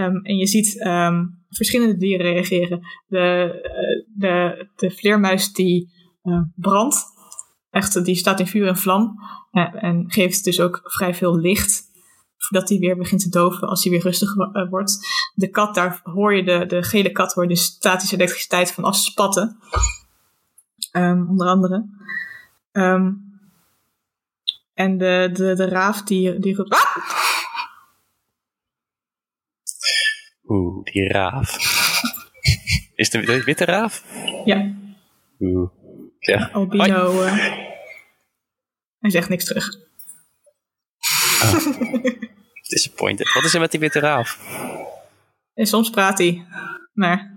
Ehm, 0.00 0.16
en 0.16 0.36
je 0.36 0.46
ziet 0.46 0.80
ehm, 0.82 1.24
verschillende 1.48 1.96
dieren 1.96 2.26
reageren. 2.32 2.80
De, 3.06 3.18
eh, 3.62 4.06
de, 4.14 4.68
de 4.76 4.90
vleermuis 4.90 5.52
die 5.52 5.90
eh, 6.22 6.40
brandt. 6.54 7.04
Echt, 7.70 8.04
die 8.04 8.14
staat 8.14 8.40
in 8.40 8.46
vuur 8.46 8.66
en 8.68 8.76
vlam. 8.76 9.14
eh, 9.50 9.84
en 9.84 10.04
geeft 10.08 10.44
dus 10.44 10.60
ook 10.60 10.80
vrij 10.84 11.14
veel 11.14 11.36
licht. 11.38 11.88
Voordat 12.36 12.68
hij 12.68 12.78
weer 12.78 12.96
begint 12.96 13.20
te 13.20 13.28
doven 13.28 13.68
als 13.68 13.82
hij 13.82 13.92
weer 13.92 14.02
rustig 14.02 14.34
wo- 14.34 14.68
wordt 14.68 14.98
de 15.34 15.48
kat, 15.48 15.74
daar 15.74 16.00
hoor 16.02 16.34
je 16.34 16.42
de, 16.44 16.66
de 16.66 16.82
gele 16.82 17.12
kat 17.12 17.32
hoor 17.32 17.42
je 17.42 17.48
de 17.48 17.56
statische 17.56 18.14
elektriciteit 18.14 18.72
van 18.72 18.84
afspatten. 18.84 19.58
Ehm, 20.92 21.28
onder 21.28 21.46
andere. 21.48 21.86
En 24.74 24.98
de, 24.98 25.30
de, 25.32 25.54
de 25.54 25.68
raaf 25.68 26.02
die, 26.02 26.38
die 26.38 26.54
roept... 26.56 26.70
"Ah!" 26.72 26.96
Oeh, 30.50 30.84
die 30.84 31.08
raaf. 31.08 31.56
Is 32.94 33.12
het 33.12 33.26
de 33.26 33.44
witte 33.44 33.64
raaf? 33.64 34.04
Ja, 34.44 34.74
Oeh. 35.40 35.70
Ja. 36.18 36.48
albino. 36.52 37.22
eh, 37.22 37.34
hij 38.98 39.10
zegt 39.10 39.28
niks 39.28 39.44
terug. 39.44 39.68
Disappointed. 42.68 43.32
Wat 43.32 43.44
is 43.44 43.54
er 43.54 43.60
met 43.60 43.70
die 43.70 43.80
witte 43.80 43.98
raaf? 43.98 44.38
En 45.54 45.66
soms 45.66 45.90
praat 45.90 46.18
hij. 46.18 46.46
Maar 46.92 47.32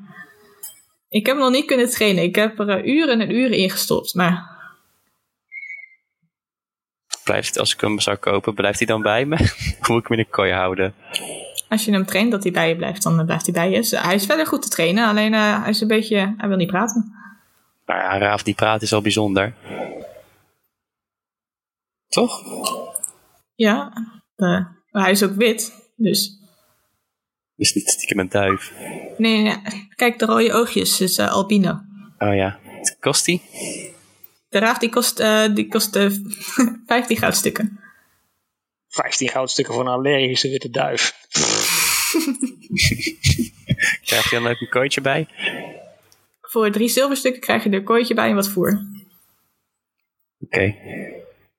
ik 1.07 1.25
heb 1.25 1.35
hem 1.35 1.43
nog 1.43 1.53
niet 1.53 1.65
kunnen 1.65 1.89
trainen. 1.89 2.23
Ik 2.23 2.35
heb 2.35 2.59
er 2.59 2.69
eh, 2.69 2.85
uren 2.85 3.21
en 3.21 3.31
uren 3.31 3.57
in 3.57 3.69
gestopt. 3.69 4.13
Maar 4.13 4.51
Blijft, 7.23 7.57
als 7.59 7.73
ik 7.73 7.81
hem 7.81 7.99
zou 7.99 8.17
kopen, 8.17 8.53
blijft 8.53 8.77
hij 8.77 8.87
dan 8.87 9.01
bij 9.01 9.25
me? 9.25 9.35
Of 9.79 9.87
moet 9.87 10.01
ik 10.01 10.07
hem 10.07 10.17
in 10.17 10.23
een 10.25 10.29
kooi 10.29 10.51
houden? 10.51 10.93
Als 11.73 11.85
je 11.85 11.91
hem 11.91 12.05
traint 12.05 12.31
dat 12.31 12.43
hij 12.43 12.51
bij 12.51 12.69
je 12.69 12.75
blijft, 12.75 13.03
dan 13.03 13.25
blijft 13.25 13.45
hij 13.45 13.53
bij 13.53 13.69
je. 13.69 13.75
Dus 13.75 13.91
hij 13.91 14.15
is 14.15 14.25
verder 14.25 14.47
goed 14.47 14.61
te 14.61 14.69
trainen. 14.69 15.07
Alleen 15.07 15.33
eh, 15.33 15.61
hij 15.61 15.69
is 15.69 15.81
een 15.81 15.87
beetje... 15.87 16.33
Hij 16.37 16.47
wil 16.47 16.57
niet 16.57 16.67
praten. 16.67 17.13
Nou 17.85 17.99
ja, 17.99 18.17
raaf 18.17 18.43
die 18.43 18.53
praat 18.55 18.81
is 18.81 18.93
al 18.93 19.01
bijzonder. 19.01 19.53
Toch? 22.07 22.41
Ja, 23.55 23.93
maar 24.35 24.77
hij 24.91 25.11
is 25.11 25.23
ook 25.23 25.35
wit. 25.35 25.91
Dus 25.95 26.39
Dus 27.55 27.73
niet 27.73 27.89
stiekem 27.89 28.19
een 28.19 28.29
duif. 28.29 28.73
nee, 29.17 29.41
nee, 29.41 29.57
kijk, 29.95 30.19
de 30.19 30.25
rode 30.25 30.53
oogjes 30.53 31.01
is 31.01 31.17
eh, 31.17 31.31
albino. 31.31 31.81
Oh 32.17 32.35
ja. 32.35 32.59
Kost 32.99 33.25
die? 33.25 33.41
De 34.49 34.59
raaf 34.59 34.77
die 34.77 34.89
kost, 34.89 35.19
eh, 35.19 35.53
die 35.53 35.67
kost 35.67 35.95
eh 35.95 36.09
15 36.85 37.17
goudstukken. 37.17 37.79
15 38.87 39.29
goudstukken 39.29 39.73
voor 39.73 39.83
een 39.83 39.91
allergische 39.91 40.49
witte 40.49 40.69
duif. 40.69 41.13
krijg 44.05 44.29
je 44.29 44.39
dan 44.39 44.47
ook 44.47 44.61
een 44.61 44.69
kooitje 44.69 45.01
bij? 45.01 45.27
Voor 46.41 46.71
drie 46.71 46.87
zilverstukken 46.87 47.41
krijg 47.41 47.63
je 47.63 47.69
er 47.69 47.75
een 47.75 47.83
kooitje 47.83 48.13
bij 48.13 48.29
en 48.29 48.35
wat 48.35 48.49
voer. 48.49 48.85
Oké. 50.39 50.63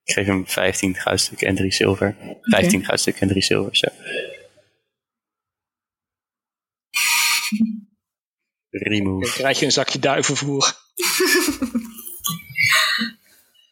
Ik 0.04 0.12
geef 0.12 0.26
hem 0.26 0.46
15 0.46 0.94
goudstukken 0.94 1.46
en 1.46 1.54
drie 1.54 1.72
zilver. 1.72 2.16
15 2.40 2.74
okay. 2.74 2.84
goudstukken 2.84 3.22
en 3.22 3.28
drie 3.28 3.42
zilver, 3.42 3.76
zo. 3.76 3.88
Remove. 8.70 9.24
Dan 9.24 9.34
krijg 9.34 9.58
je 9.58 9.64
een 9.64 9.72
zakje 9.72 9.98
duivenvoer. 9.98 10.72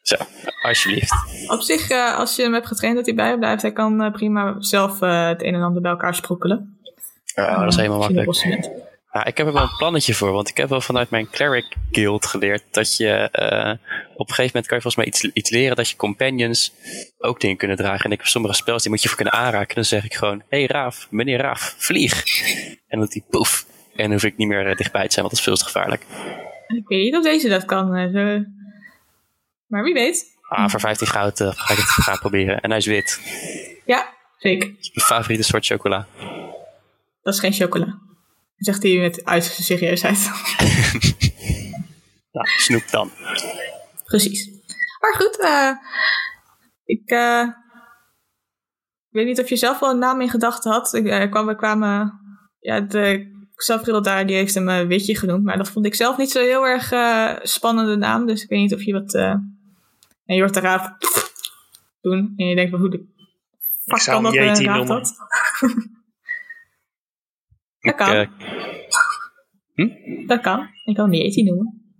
Zo, 0.02 0.16
alsjeblieft. 0.62 1.12
Op 1.46 1.60
zich, 1.60 1.88
eh, 1.88 2.16
als 2.16 2.36
je 2.36 2.42
hem 2.42 2.52
hebt 2.52 2.66
getraind 2.66 2.96
dat 2.96 3.06
hij 3.06 3.14
bij 3.14 3.38
blijft, 3.38 3.62
hij 3.62 3.72
kan 3.72 4.02
eh, 4.02 4.12
prima 4.12 4.54
zelf 4.59 5.02
eh, 5.02 5.26
het 5.26 5.42
een 5.42 5.54
en 5.54 5.62
ander 5.62 5.82
bij 5.82 5.90
elkaar 5.90 6.14
sprokkelen. 6.14 6.72
Ja, 7.34 7.59
dat 7.60 7.68
is 7.72 7.76
helemaal 7.76 7.98
makkelijk. 7.98 8.28
ik 9.26 9.36
heb 9.36 9.46
er 9.46 9.52
wel 9.52 9.62
een 9.62 9.76
plannetje 9.76 10.14
voor, 10.14 10.32
want 10.32 10.48
ik 10.48 10.56
heb 10.56 10.68
wel 10.68 10.80
vanuit 10.80 11.10
mijn 11.10 11.30
Cleric 11.30 11.64
Guild 11.90 12.26
geleerd 12.26 12.62
dat 12.70 12.96
je 12.96 13.09
eh, 13.09 13.70
op 14.14 14.28
een 14.28 14.34
gegeven 14.34 14.44
moment 14.44 14.66
kan 14.66 14.76
je 14.76 14.82
volgens 14.82 14.96
mij 14.96 15.06
iets, 15.06 15.24
iets 15.24 15.50
leren 15.50 15.76
dat 15.76 15.88
je 15.90 15.96
companions 15.96 16.72
ook 17.18 17.40
dingen 17.40 17.56
kunnen 17.56 17.76
dragen. 17.76 18.04
En 18.04 18.10
ik 18.12 18.18
heb 18.18 18.26
sommige 18.26 18.54
spels 18.54 18.82
die 18.82 18.90
moet 18.90 19.02
je 19.02 19.09
voor 19.09 19.16
kunnen 19.16 19.34
aanraken. 19.34 19.74
Dan 19.74 19.84
zeg 19.84 20.04
ik 20.04 20.14
gewoon, 20.14 20.42
hé 20.48 20.59
hey 20.59 20.66
Raaf, 20.66 21.06
meneer 21.10 21.38
Raaf, 21.40 21.74
vlieg. 21.78 22.24
En 22.88 22.98
dan 22.98 23.00
doet 23.00 23.12
hij 23.12 23.22
poef. 23.30 23.66
En 23.96 24.02
dan 24.02 24.12
hoef 24.12 24.24
ik 24.24 24.36
niet 24.36 24.48
meer 24.48 24.66
eh, 24.68 24.76
dichtbij 24.76 25.06
te 25.06 25.12
zijn, 25.12 25.24
want 25.26 25.30
dat 25.36 25.38
is 25.38 25.40
veel 25.44 25.56
te 25.56 25.64
gevaarlijk. 25.64 26.02
Ik 26.66 26.88
weet 26.88 27.02
niet 27.02 27.16
of 27.16 27.22
deze 27.22 27.48
dat 27.48 27.64
kan. 27.64 27.94
eh, 27.94 28.12
zo. 28.12 28.44
Maar 29.66 29.82
wie 29.82 29.94
weet. 29.94 30.24
Ah, 30.48 30.68
voor 30.68 30.80
15 30.80 31.06
goud 31.06 31.40
eh, 31.40 31.50
ga 31.54 31.72
ik 31.72 31.78
het 31.78 31.88
gaan 31.88 32.18
proberen. 32.18 32.60
En 32.60 32.68
hij 32.70 32.78
is 32.78 32.86
wit. 32.86 33.20
Ja, 33.84 34.14
zeker. 34.38 34.68
Dat 34.68 34.76
is 34.80 34.90
mijn 34.94 35.06
favoriete 35.06 35.44
soort 35.44 35.66
chocola. 35.66 36.06
Dat 37.23 37.35
is 37.35 37.40
geen 37.40 37.53
chocola. 37.53 37.99
Zegt 38.57 38.82
hij 38.82 38.99
met 38.99 39.24
uiterste 39.24 39.62
serieusheid. 39.62 40.31
Nou, 42.32 42.47
snoep 42.57 42.90
dan. 42.90 43.11
Precies. 44.05 44.51
Maar 45.01 45.15
goed, 45.15 45.39
eh, 45.40 45.70
ik 46.85 47.11
eh, 47.11 47.49
weet 49.09 49.27
niet 49.27 49.40
of 49.40 49.49
je 49.49 49.57
zelf 49.57 49.78
wel 49.78 49.90
een 49.90 49.99
naam 49.99 50.20
in 50.20 50.31
gedachten 50.31 50.70
had. 50.73 50.94
Ik, 50.94 51.07
eh, 51.07 51.31
kwam, 51.31 51.47
we 51.47 51.57
kwamen, 51.57 52.20
ja, 52.59 52.81
de 52.81 53.31
Xavril 53.55 54.03
daar, 54.03 54.27
die 54.27 54.36
heeft 54.36 54.55
hem 54.55 54.86
Witje 54.89 55.16
genoemd. 55.16 55.44
Maar 55.44 55.57
dat 55.57 55.70
vond 55.70 55.86
ik 55.86 55.94
zelf 55.94 56.16
niet 56.16 56.31
zo 56.31 56.40
heel 56.40 56.66
erg 56.66 56.93
spannende 57.43 57.97
naam. 57.97 58.27
Dus 58.27 58.43
ik 58.43 58.49
weet 58.49 58.61
niet 58.61 58.74
of 58.74 58.82
je 58.82 58.93
wat... 58.93 59.15
en 59.15 59.57
je 60.24 60.40
hoort 60.40 60.55
de 60.55 60.61
raad 60.61 60.97
doen. 62.01 62.32
En 62.36 62.47
je 62.47 62.55
denkt, 62.55 62.70
van, 62.70 62.81
hoe 62.81 62.90
de 62.90 63.05
fuck 63.85 63.99
zou 63.99 64.23
kan 64.23 64.32
dat 64.32 64.59
een 64.59 64.65
noemen. 64.65 64.86
dat? 64.86 65.15
dat 67.82 67.94
kan. 67.94 68.16
Ik, 68.16 68.30
eh, 69.74 70.26
dat 70.26 70.40
kan. 70.40 70.68
Ik 70.84 70.94
kan 70.94 71.04
hem 71.04 71.14
Yeti 71.14 71.42
noemen. 71.42 71.96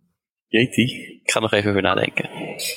Yeti. 0.47 0.83
Ik 1.23 1.31
ga 1.31 1.41
nog 1.41 1.53
even 1.53 1.71
over 1.71 1.83
nadenken. 1.83 2.31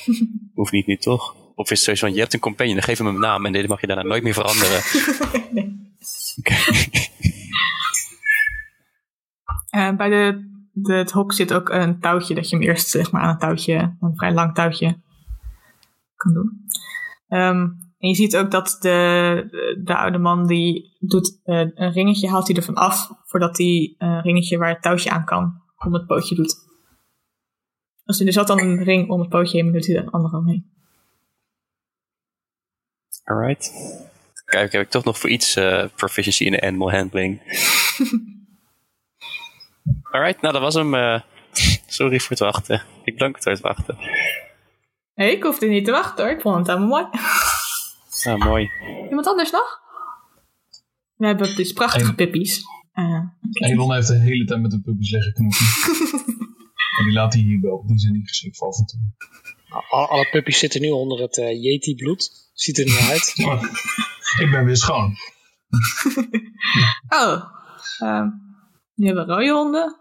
Hoeft 0.54 0.72
niet 0.72 0.86
nu 0.86 0.96
toch? 0.96 1.36
Of 1.54 1.70
is 1.70 1.70
het 1.70 1.78
sowieso 1.78 2.06
van, 2.06 2.14
je 2.14 2.20
hebt 2.20 2.34
een 2.34 2.40
companion, 2.40 2.74
dan 2.74 2.84
geef 2.84 2.98
hem 2.98 3.06
een 3.06 3.20
naam 3.20 3.46
en 3.46 3.52
dit 3.52 3.68
mag 3.68 3.80
je 3.80 3.86
daarna 3.86 4.02
nooit 4.02 4.22
meer 4.22 4.34
veranderen. 4.34 4.80
Oké. 6.38 6.54
Eh, 9.70 9.96
bij 9.96 10.08
de, 10.08 10.48
de, 10.72 10.94
het 10.94 11.10
hok 11.10 11.32
zit 11.32 11.52
ook 11.52 11.68
een 11.68 12.00
touwtje 12.00 12.34
dat 12.34 12.48
je 12.48 12.56
hem 12.56 12.64
eerst 12.64 12.88
zeg 12.88 13.10
maar, 13.10 13.22
aan 13.22 13.28
een 13.28 13.38
touwtje, 13.38 13.96
een 14.00 14.16
vrij 14.16 14.32
lang 14.32 14.54
touwtje, 14.54 15.00
kan 16.16 16.32
doen. 16.32 16.66
Ehm, 17.28 17.68
en 18.06 18.12
je 18.12 18.18
ziet 18.18 18.36
ook 18.36 18.50
dat 18.50 18.76
de, 18.80 18.88
de, 19.50 19.80
de 19.84 19.96
oude 19.96 20.18
man 20.18 20.46
die 20.46 20.96
doet 20.98 21.40
eh, 21.44 21.58
een 21.58 21.92
ringetje, 21.92 22.28
haalt 22.28 22.46
hij 22.46 22.56
ervan 22.56 22.74
af 22.74 23.10
voordat 23.24 23.58
hij 23.58 23.94
een 23.98 24.20
ringetje 24.20 24.58
waar 24.58 24.68
het 24.68 24.82
touwtje 24.82 25.10
aan 25.10 25.24
kan, 25.24 25.62
om 25.84 25.92
het 25.94 26.06
pootje 26.06 26.34
doet. 26.34 26.56
Dus 28.04 28.20
er 28.20 28.32
zat 28.32 28.46
dan 28.46 28.60
een 28.60 28.84
ring 28.84 29.10
om 29.10 29.20
het 29.20 29.28
pootje 29.28 29.62
heen, 29.62 29.72
doet 29.72 29.86
hij 29.86 29.96
er 29.96 30.10
andere 30.10 30.36
omheen. 30.36 30.70
Alright. 33.24 33.72
Kijk, 34.44 34.72
heb 34.72 34.82
ik 34.82 34.90
toch 34.90 35.04
nog 35.04 35.18
voor 35.18 35.30
iets 35.30 35.56
eh, 35.56 35.84
proficiency 35.96 36.44
in 36.44 36.52
de 36.52 36.60
animal 36.60 36.90
handling. 36.90 37.40
Alright, 40.12 40.40
nou 40.40 40.52
dat 40.52 40.62
was 40.62 40.74
hem. 40.74 40.94
eh. 40.94 41.20
sorry 41.86 42.18
voor 42.18 42.30
het 42.30 42.38
wachten. 42.38 42.82
Ik 43.04 43.18
dank 43.18 43.34
het 43.34 43.42
voor 43.42 43.52
het 43.52 43.60
wachten. 43.60 43.96
Nee, 45.14 45.36
ik 45.36 45.42
hoefde 45.42 45.66
niet 45.66 45.84
te 45.84 45.90
wachten 45.90 46.24
hoor, 46.24 46.34
ik 46.34 46.40
vond 46.40 46.56
het 46.56 46.66
helemaal 46.66 46.88
mooi. 46.88 47.06
Ah, 48.26 48.44
mooi. 48.44 48.70
Iemand 49.08 49.26
anders 49.26 49.50
nog? 49.50 49.80
We 51.16 51.26
hebben 51.26 51.56
dus 51.56 51.72
prachtige 51.72 52.08
Eén. 52.08 52.14
pippies. 52.14 52.62
Eh, 52.92 53.20
Elon 53.52 53.94
heeft 53.94 54.06
de 54.08 54.18
hele 54.18 54.44
tijd 54.44 54.60
met 54.60 54.70
de 54.70 54.80
puppies 54.80 55.10
liggen 55.10 55.32
knoepen. 55.32 55.66
en 56.98 57.04
die 57.04 57.12
laat 57.12 57.32
hij 57.32 57.42
hier 57.42 57.60
wel. 57.60 57.86
Die 57.86 57.98
zijn 57.98 58.12
niet 58.12 58.28
geschikt 58.28 58.56
voor 58.56 58.68
af 58.68 58.78
en 58.78 58.86
toe. 58.86 59.00
Alle, 59.90 60.06
alle 60.06 60.28
puppies 60.30 60.58
zitten 60.58 60.80
nu 60.80 60.88
onder 60.90 61.20
het 61.20 61.38
eh, 61.38 61.62
Yeti-bloed. 61.62 62.50
Ziet 62.52 62.78
er 62.78 62.84
niet 62.84 63.08
uit. 63.10 63.34
Ik 64.40 64.50
ben 64.50 64.64
weer 64.64 64.76
schoon. 64.76 65.14
Oh, 67.08 67.42
ehm 67.98 68.28
nu 68.94 69.06
hebben 69.06 69.26
we 69.26 69.32
rode 69.32 69.50
honden. 69.52 69.96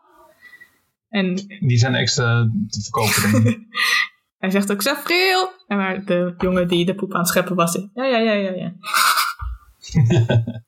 En 1.10 1.36
Die 1.60 1.78
zijn 1.78 1.96
extra 1.96 2.50
te 2.68 2.82
verkopen. 2.82 3.32
denk 3.32 3.56
ik. 3.56 3.60
hij 4.38 4.50
zegt 4.50 4.72
ook 4.72 4.82
Zafriel. 4.82 5.50
En 5.68 5.78
maar 5.78 6.06
de 6.06 6.34
jongen 6.38 6.68
die 6.68 6.86
de 6.86 6.96
poep 6.96 7.14
aan 7.14 7.20
het 7.20 7.28
scheppen 7.28 7.56
was. 7.56 7.74
Ja, 7.94 8.06
ja, 8.06 8.18
ja, 8.18 8.34
ja, 8.34 8.52
ja. 8.52 8.74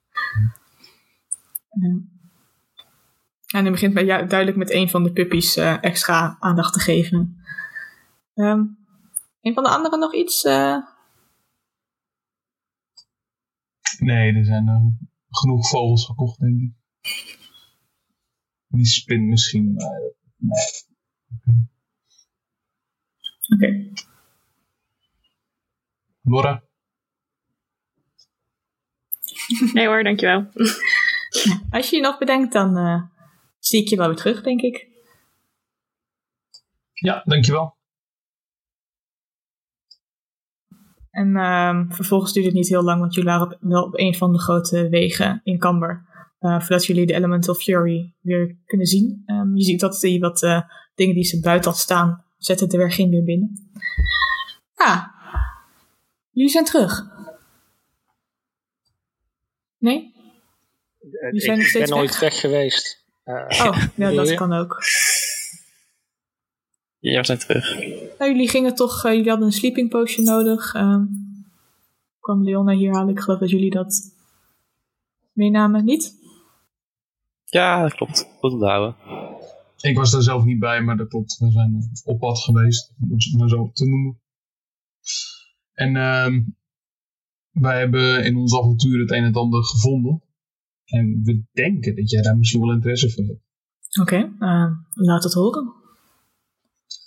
En 3.47 3.61
hij 3.63 3.71
begint 3.71 3.93
bij 3.93 4.05
duidelijk 4.05 4.57
met 4.57 4.71
een 4.71 4.89
van 4.89 5.03
de 5.03 5.11
puppies 5.11 5.55
eh, 5.55 5.83
extra 5.83 6.37
aandacht 6.39 6.73
te 6.73 6.79
geven. 6.79 7.43
Ehm 8.33 8.63
een 9.41 9.53
van 9.53 9.63
de 9.63 9.69
anderen 9.69 9.99
nog 9.99 10.13
iets? 10.15 10.43
eh? 10.43 10.77
Nee, 13.99 14.33
er 14.33 14.45
zijn 14.45 14.67
eh, 14.67 14.85
genoeg 15.29 15.69
vogels 15.69 16.05
verkocht, 16.05 16.39
denk 16.39 16.61
ik. 16.61 16.73
Die 18.67 18.85
spin 18.85 19.27
misschien, 19.27 19.73
maar 19.73 20.01
nee. 20.37 21.69
Oké. 23.53 23.89
Laura? 26.21 26.63
Nee 29.73 29.87
hoor, 29.87 30.03
dankjewel. 30.03 30.47
Als 31.71 31.89
je 31.89 31.95
je 31.95 32.01
nog 32.01 32.17
bedenkt, 32.17 32.53
dan 32.53 32.77
eh, 32.77 33.01
zie 33.59 33.81
ik 33.81 33.87
je 33.87 33.95
wel 33.95 34.07
weer 34.07 34.15
terug, 34.15 34.41
denk 34.43 34.61
ik. 34.61 34.87
Ja, 36.93 37.21
dankjewel. 37.25 37.75
En 41.11 41.35
ehm, 41.35 41.89
vervolgens 41.89 42.33
duurt 42.33 42.45
het 42.45 42.55
niet 42.55 42.67
heel 42.69 42.83
lang, 42.83 42.99
want 42.99 43.13
jullie 43.15 43.29
waren 43.29 43.45
op, 43.47 43.57
wel 43.59 43.83
op 43.83 43.99
een 43.99 44.15
van 44.15 44.31
de 44.31 44.39
grote 44.39 44.89
wegen 44.89 45.41
in 45.43 45.57
Camber. 45.59 46.05
eh, 46.39 46.59
voordat 46.59 46.85
jullie 46.85 47.05
de 47.05 47.13
Elemental 47.13 47.53
Fury 47.55 48.13
weer 48.21 48.57
kunnen 48.65 48.87
zien. 48.87 49.23
Ehm, 49.25 49.55
je 49.55 49.63
ziet 49.63 49.79
dat 49.79 49.99
die 49.99 50.19
wat 50.19 50.43
eh, 50.43 50.61
dingen 50.95 51.15
die 51.15 51.23
ze 51.23 51.39
buiten 51.39 51.71
had 51.71 51.79
staan, 51.79 52.25
zetten 52.37 52.69
de 52.69 52.77
werking 52.77 53.09
weer 53.09 53.23
binnen. 53.23 53.71
Ah, 54.75 55.03
jullie 56.31 56.51
zijn 56.51 56.65
terug. 56.65 57.05
Nee? 59.77 60.15
Die 61.31 61.41
zijn 61.41 61.57
nog 61.57 61.65
ik 61.65 61.69
steeds 61.69 61.89
ben 61.89 61.97
nooit 61.97 62.11
weg. 62.11 62.19
weg 62.19 62.39
geweest. 62.39 63.05
Eh, 63.23 63.33
Oh, 63.35 63.77
ja, 63.95 64.09
bedoel 64.09 64.15
dat 64.15 64.33
kan 64.33 64.53
ook. 64.53 64.77
Ja, 66.99 67.19
we 67.19 67.25
zijn 67.25 67.37
terug. 67.37 67.79
Nou, 68.17 68.31
jullie 68.31 68.49
gingen 68.49 68.75
toch, 68.75 69.03
eh, 69.05 69.11
jullie 69.11 69.29
hadden 69.29 69.47
een 69.47 69.53
sleeping 69.53 69.89
potion 69.89 70.25
nodig. 70.25 70.73
ehm 70.73 71.03
kwam 72.19 72.43
Leona 72.43 72.73
hier 72.73 72.93
halen. 72.93 73.13
Ik 73.13 73.19
geloof 73.19 73.39
dat 73.39 73.49
jullie 73.49 73.69
dat 73.69 74.15
meenamen, 75.31 75.85
niet? 75.85 76.13
Ja, 77.45 77.81
dat 77.81 77.93
klopt. 77.93 78.27
Goed 78.39 78.51
onthouden. 78.51 78.95
Ik 79.81 79.97
was 79.97 80.11
daar 80.11 80.21
zelf 80.21 80.43
niet 80.43 80.59
bij, 80.59 80.81
maar 80.81 80.97
dat 80.97 81.07
klopt. 81.07 81.37
We 81.37 81.51
zijn 81.51 81.75
eh, 81.75 82.11
op 82.11 82.19
pad 82.19 82.39
geweest, 82.39 82.93
om 83.01 83.11
het 83.11 83.37
maar 83.37 83.49
zo 83.49 83.71
te 83.73 83.85
noemen. 83.85 84.19
En 85.73 85.95
ehm, 85.95 86.41
wij 87.51 87.79
hebben 87.79 88.25
in 88.25 88.35
ons 88.37 88.57
avontuur 88.57 88.99
het 88.99 89.11
een 89.11 89.17
en 89.17 89.23
het 89.23 89.35
ander 89.35 89.63
gevonden. 89.63 90.21
En 90.85 91.21
we 91.23 91.43
denken 91.51 91.95
dat 91.95 92.09
jij 92.09 92.21
daar 92.21 92.37
misschien 92.37 92.61
wel 92.61 92.71
interesse 92.71 93.09
voor 93.11 93.25
hebt. 93.25 93.41
Oké, 94.01 94.35
eh, 94.39 94.71
laat 94.93 95.23
het 95.23 95.33
horen. 95.33 95.73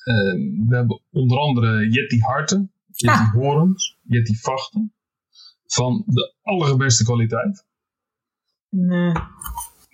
Ehm, 0.05 0.67
we 0.69 0.77
hebben 0.77 1.03
onder 1.11 1.39
andere 1.39 1.89
Yeti 1.91 2.19
harten, 2.19 2.73
Yeti 2.87 3.15
Ah. 3.15 3.33
horens, 3.33 3.99
Yeti 4.03 4.37
vachten. 4.37 4.95
Van 5.67 6.03
de 6.07 6.35
allerbeste 6.43 7.05
kwaliteit. 7.05 7.65
En, 8.71 8.91
eh, 8.91 9.15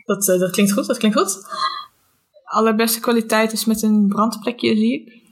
dat, 0.05 0.25
dat 0.25 0.51
klinkt 0.51 0.73
goed, 0.73 0.87
dat 0.87 0.99
klinkt 0.99 1.19
goed. 1.19 1.47
Allerbeste 2.57 3.01
kwaliteit 3.01 3.53
is 3.53 3.65
met 3.65 3.83
een 3.83 4.07
brandplekje, 4.07 4.77
zie 4.77 4.93
ik. 5.01 5.23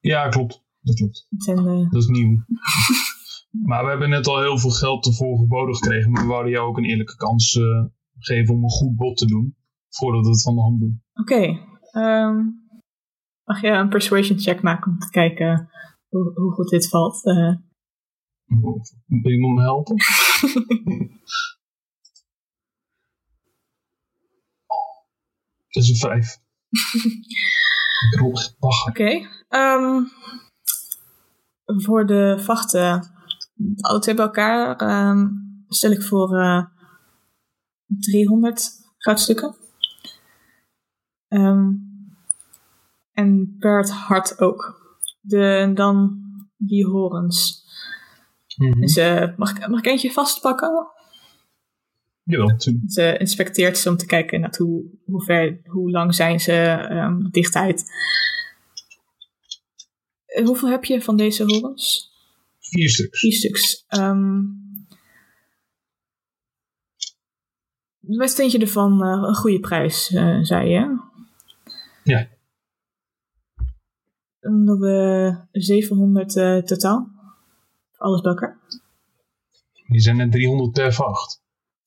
Ja, 0.00 0.28
klopt. 0.28 0.62
Dat 0.80 0.94
klopt. 0.94 1.26
Eh, 1.46 1.90
Dat 1.90 2.02
is 2.02 2.06
nieuw. 2.06 2.44
maar 3.68 3.84
we 3.84 3.90
hebben 3.90 4.08
net 4.08 4.26
al 4.26 4.40
heel 4.40 4.58
veel 4.58 4.70
geld 4.70 5.06
ervoor 5.06 5.38
geboden 5.38 5.74
gekregen. 5.74 6.10
Maar 6.10 6.22
we 6.22 6.28
wouden 6.28 6.52
jou 6.52 6.68
ook 6.68 6.76
een 6.76 6.84
eerlijke 6.84 7.16
kans 7.16 7.56
eh, 7.56 7.84
geven 8.18 8.54
om 8.54 8.62
een 8.62 8.70
goed 8.70 8.96
bod 8.96 9.16
te 9.16 9.26
doen. 9.26 9.56
Voordat 9.88 10.24
we 10.24 10.30
het 10.30 10.42
van 10.42 10.54
de 10.54 10.60
hand 10.60 10.80
doen. 10.80 11.02
Oké, 11.14 11.58
ehm, 11.90 12.36
mag 13.44 13.60
je 13.60 13.68
een 13.68 13.88
persuasion 13.88 14.38
check 14.38 14.62
maken 14.62 14.92
om 14.92 14.98
te 14.98 15.10
kijken 15.10 15.70
hoe, 16.08 16.32
hoe 16.34 16.52
goed 16.52 16.68
dit 16.68 16.88
valt? 16.88 17.24
Eh, 17.24 17.54
Wil 19.06 19.32
je 19.32 19.38
me 19.38 19.60
helpen? 19.60 19.96
Dat 25.70 25.82
is 25.82 25.88
een 25.88 25.96
vijf. 25.96 26.38
Ik 28.10 28.18
rol 28.18 28.32
echt 28.32 28.58
bagger. 28.58 28.90
Oké. 28.90 29.28
ehm, 29.48 30.02
voor 31.64 32.06
de 32.06 32.36
vachten, 32.38 33.12
alle 33.80 33.98
twee 33.98 34.14
bij 34.14 34.24
elkaar, 34.24 34.76
ehm, 34.76 35.26
stel 35.68 35.90
ik 35.90 36.02
voor 36.02 36.38
eh 36.38 36.64
300 37.86 38.70
goudstukken. 38.98 39.56
En 43.12 43.56
per 43.58 43.78
het 43.78 43.90
hart 43.90 44.40
ook. 44.40 44.78
De, 45.20 45.70
dan 45.74 46.20
die 46.56 46.86
horens. 46.86 47.64
Mhm. 48.56 48.80
Dus, 48.80 48.96
eh, 48.96 49.36
mag, 49.36 49.50
ik, 49.50 49.68
mag 49.68 49.78
ik 49.78 49.86
eentje 49.86 50.12
vastpakken? 50.12 50.86
Jawel. 52.30 52.60
Ze 52.86 53.16
inspecteert 53.18 53.78
ze 53.78 53.88
om 53.88 53.96
te 53.96 54.06
kijken 54.06 54.40
naar 54.40 54.54
hoe, 54.56 54.84
hoe, 55.04 55.24
ver, 55.24 55.60
hoe 55.64 55.90
lang 55.90 56.14
zijn 56.14 56.40
ze, 56.40 56.52
ehm, 56.90 57.30
dichtheid. 57.30 57.84
Eh, 60.26 60.44
hoeveel 60.44 60.68
heb 60.68 60.84
je 60.84 61.02
van 61.02 61.16
deze 61.16 61.44
horens? 61.44 62.12
Vier 62.58 62.88
stuks. 62.88 63.18
Vier 63.20 63.32
stuks. 63.32 63.84
Ehm 63.88 64.38
wat 68.16 68.34
vind 68.34 68.52
je 68.52 68.58
ervan? 68.58 69.02
eh, 69.02 69.08
een 69.28 69.34
goede 69.34 69.60
prijs, 69.60 70.10
eh, 70.10 70.38
zei 70.42 70.68
je? 70.68 70.98
Ja. 72.04 72.28
Dan 74.40 74.64
doen 74.64 74.78
we 74.78 75.36
700 75.52 76.36
eh, 76.36 76.56
totaal. 76.56 77.08
Alles 77.96 78.20
bij 78.20 78.30
elkaar. 78.30 78.58
Die 79.86 80.00
zijn 80.00 80.16
net 80.16 80.32
300 80.32 80.72
per 80.72 80.92
vacht. 80.92 81.39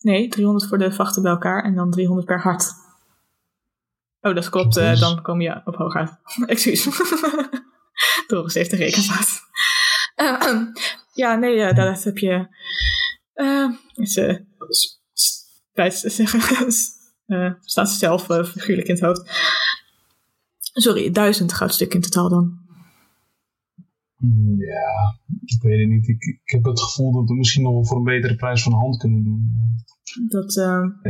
Nee, 0.03 0.27
300 0.27 0.67
voor 0.69 0.77
de 0.77 0.91
vachten 0.91 1.21
bij 1.21 1.31
elkaar 1.31 1.63
en 1.63 1.75
dan 1.75 1.91
300 1.91 2.27
per 2.27 2.41
hart. 2.41 2.71
Oh, 4.21 4.35
dat 4.35 4.49
klopt. 4.49 4.77
eh, 4.77 4.99
dan 4.99 5.21
kom 5.21 5.41
je 5.41 5.61
op 5.65 5.75
hoog 5.75 5.95
uit. 5.95 6.11
Excuus. 6.45 6.87
Doris 8.27 8.53
heeft 8.53 8.71
een 8.71 8.77
rekenfout. 8.77 9.41
Ehm, 10.15 10.65
ja, 11.13 11.35
nee, 11.35 11.73
daar 11.73 11.99
heb 12.03 12.17
je... 12.17 12.47
eh 13.33 13.69
ze, 14.03 14.45
s- 14.69 15.01
s- 15.13 15.43
bij 15.73 15.85
het 15.85 16.03
zeggen, 16.07 16.39
eh, 17.25 17.51
staat 17.61 17.89
ze 17.89 17.97
zelf 17.97 18.25
figuurlijk 18.45 18.87
in 18.87 18.93
het 18.93 19.03
hoofd. 19.03 19.29
Sorry, 20.59 21.11
duizend 21.11 21.53
goudstukken 21.53 21.99
in 22.01 22.09
totaal 22.09 22.29
dan. 22.29 22.62
Mm, 24.25 24.55
Ja, 24.59 25.17
ik 25.45 25.61
weet 25.61 25.79
het 25.79 25.89
niet. 25.89 26.07
Ik, 26.07 26.23
ik 26.23 26.39
heb 26.51 26.63
het 26.63 26.81
gevoel 26.81 27.11
dat 27.13 27.27
we 27.29 27.35
misschien 27.35 27.63
nog 27.63 27.73
wel 27.73 27.85
voor 27.85 27.97
een 27.97 28.03
betere 28.03 28.35
prijs 28.35 28.63
van 28.63 28.71
de 28.71 28.77
hand 28.77 28.97
kunnen 28.97 29.23
doen. 29.23 29.51
Dat, 30.27 30.53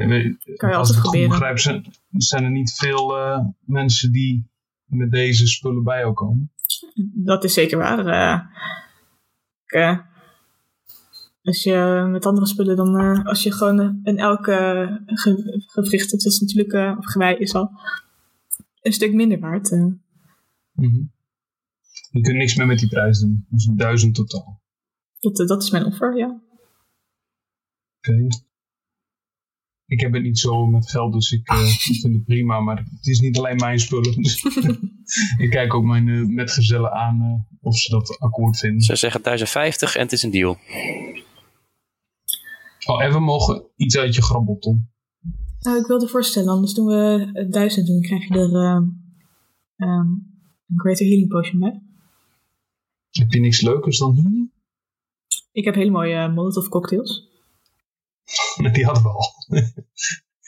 weet- 0.07 0.44
Kan 0.56 0.69
je 0.69 0.76
als 0.76 0.88
altijd 0.88 0.88
ik 0.88 0.95
het 0.95 0.95
goed 0.95 1.02
proberen. 1.03 1.30
begrijp, 1.30 1.60
zijn, 1.60 1.85
zijn 2.11 2.44
er 2.44 2.52
niet 2.52 2.73
veel 2.73 3.18
eh, 3.18 3.45
mensen 3.60 4.11
die 4.11 4.49
met 4.85 5.11
deze 5.11 5.48
spullen 5.48 5.84
bij 5.84 5.99
jou 5.99 6.14
komen. 6.14 6.52
dat 7.14 7.44
is 7.44 7.53
zeker 7.53 7.77
waar. 7.77 8.06
eh. 9.65 9.99
Als 11.44 11.64
je 11.64 12.07
met 12.11 12.26
andere 12.26 12.48
spullen 12.48 12.76
dan, 12.76 13.23
als 13.23 13.44
je 13.44 13.52
gewoon 13.52 13.99
in 14.03 14.18
elke 14.18 14.53
ge- 15.06 15.64
gewricht, 15.65 16.11
dat 16.11 16.26
is 16.26 16.40
natuurlijk, 16.40 16.98
of 16.98 17.06
gewei 17.06 17.35
is 17.35 17.53
al 17.53 17.72
een 18.81 18.94
stuk 18.94 19.14
minder 19.14 19.40
waard. 19.40 19.72
Mhm. 20.72 21.02
Je 22.14 22.22
kunt 22.22 22.38
niks 22.38 22.56
meer 22.56 22.68
met 22.68 22.80
die 22.80 22.90
prijs 22.90 23.19
doen. 23.19 23.45
Dus 23.49 23.69
duizend 23.76 24.15
totaal. 24.15 24.61
dat, 25.19 25.40
eh, 25.40 25.48
dat 25.48 25.64
is 25.64 25.69
mijn 25.69 25.85
offer, 25.85 26.18
ja. 26.18 26.41
Oké. 27.98 28.27
Ik 29.85 30.02
heb 30.02 30.14
het 30.14 30.23
niet 30.23 30.40
zo 30.40 30.65
met 30.65 30.90
geld, 30.90 31.14
dus 31.14 31.31
ik, 31.31 31.48
eh, 31.48 31.65
vind 32.02 32.14
het 32.14 32.23
prima. 32.23 32.60
Maar 32.60 32.77
het 32.77 33.07
is 33.07 33.19
niet 33.19 33.38
alleen 33.38 33.56
mijn 33.56 33.80
spullen. 33.80 34.22
Dus 34.22 34.44
ik 35.44 35.49
kijk 35.49 35.73
ook 35.73 35.84
mijn 35.84 36.07
eh, 36.07 36.26
metgezellen 36.26 36.91
aan 36.91 37.22
eh, 37.22 37.57
of 37.61 37.77
ze 37.77 37.91
dat 37.91 38.19
akkoord 38.19 38.57
vinden. 38.57 38.81
Ze 38.81 38.95
zeggen 38.95 39.22
1050 39.22 39.95
en 39.95 40.02
het 40.02 40.11
is 40.11 40.23
een 40.23 40.31
deal. 40.31 40.57
Oh, 42.85 43.03
en 43.03 43.11
we 43.11 43.19
mogen 43.19 43.65
iets 43.76 43.98
uit 43.98 44.15
je 44.15 44.22
grabbel, 44.22 44.57
Tom. 44.57 44.91
Nou, 45.64 45.80
ik 45.80 45.85
wilde 45.85 46.07
voorstellen, 46.07 46.49
anders 46.49 46.73
doen 46.73 46.85
we 46.85 47.31
eh, 47.34 47.49
duizend 47.49 47.88
en 47.88 47.94
dan 47.94 48.02
krijg 48.02 48.27
je 48.27 48.34
er 48.34 48.56
eh, 48.56 48.81
ehm, 49.76 50.07
een 50.68 50.80
Greater 50.80 51.06
Healing 51.06 51.27
Potion 51.27 51.60
bij. 51.60 51.81
Heb 53.19 53.31
je 53.31 53.40
niks 53.40 53.61
leukers 53.61 53.98
dan 53.98 54.14
hier? 54.14 54.48
Ik 55.52 55.65
heb 55.65 55.76
hele 55.76 55.91
mooie 55.91 56.27
Molotov 56.27 56.68
cocktails. 56.68 57.30
Die 58.73 58.85
hadden 58.85 59.03
we 59.03 59.10
al. 59.10 59.34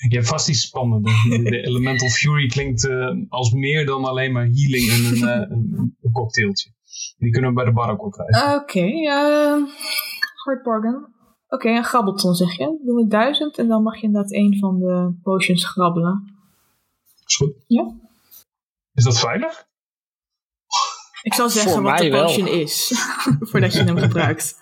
Je 0.10 0.16
hebt 0.16 0.28
vast 0.28 0.50
iets 0.50 0.62
spannender. 0.62 1.12
De 1.30 1.62
Elemental 1.62 2.10
Fury 2.10 2.48
klinkt 2.48 2.88
eh, 2.88 3.10
als 3.30 3.52
meer 3.52 3.86
dan 3.86 4.06
alleen 4.06 4.32
maar 4.32 4.46
healing 4.46 4.90
en 4.90 5.06
een, 5.06 5.28
eh, 5.28 5.50
een, 5.50 5.96
een 6.02 6.12
cocktailtje. 6.12 6.70
Die 7.18 7.32
kunnen 7.32 7.50
we 7.50 7.56
bij 7.56 7.66
de 7.66 7.72
bar 7.72 7.92
ook 7.92 8.02
wel 8.02 8.10
krijgen. 8.10 8.62
Oké, 8.62 8.80
eh 8.80 9.64
hard 10.44 10.64
bargain. 10.64 11.14
Oké, 11.48 11.70
een 11.70 11.84
grabbelton 11.84 12.36
zeg 12.36 12.58
je. 12.58 12.82
Doen 12.86 12.96
we 12.96 13.08
duizend 13.08 13.58
en 13.58 13.68
dan 13.68 13.84
mag 13.84 13.96
je 13.96 14.06
inderdaad 14.06 14.34
een 14.34 14.58
van 14.60 14.80
de 14.80 15.14
potions 15.24 15.66
grabbelen. 15.66 16.36
Is 17.26 17.36
goed. 17.36 17.54
Ja. 17.68 17.96
Is 18.94 19.04
dat 19.04 19.20
veilig? 19.20 19.68
Ik 21.26 21.34
zal 21.34 21.50
zeggen 21.50 21.72
Voor 21.72 21.82
wat 21.82 21.98
de 21.98 22.10
wel. 22.10 22.26
potion 22.26 22.48
is, 22.48 22.92
voordat 23.50 23.74
je 23.74 23.84
hem 23.84 23.98
gebruikt. 23.98 24.56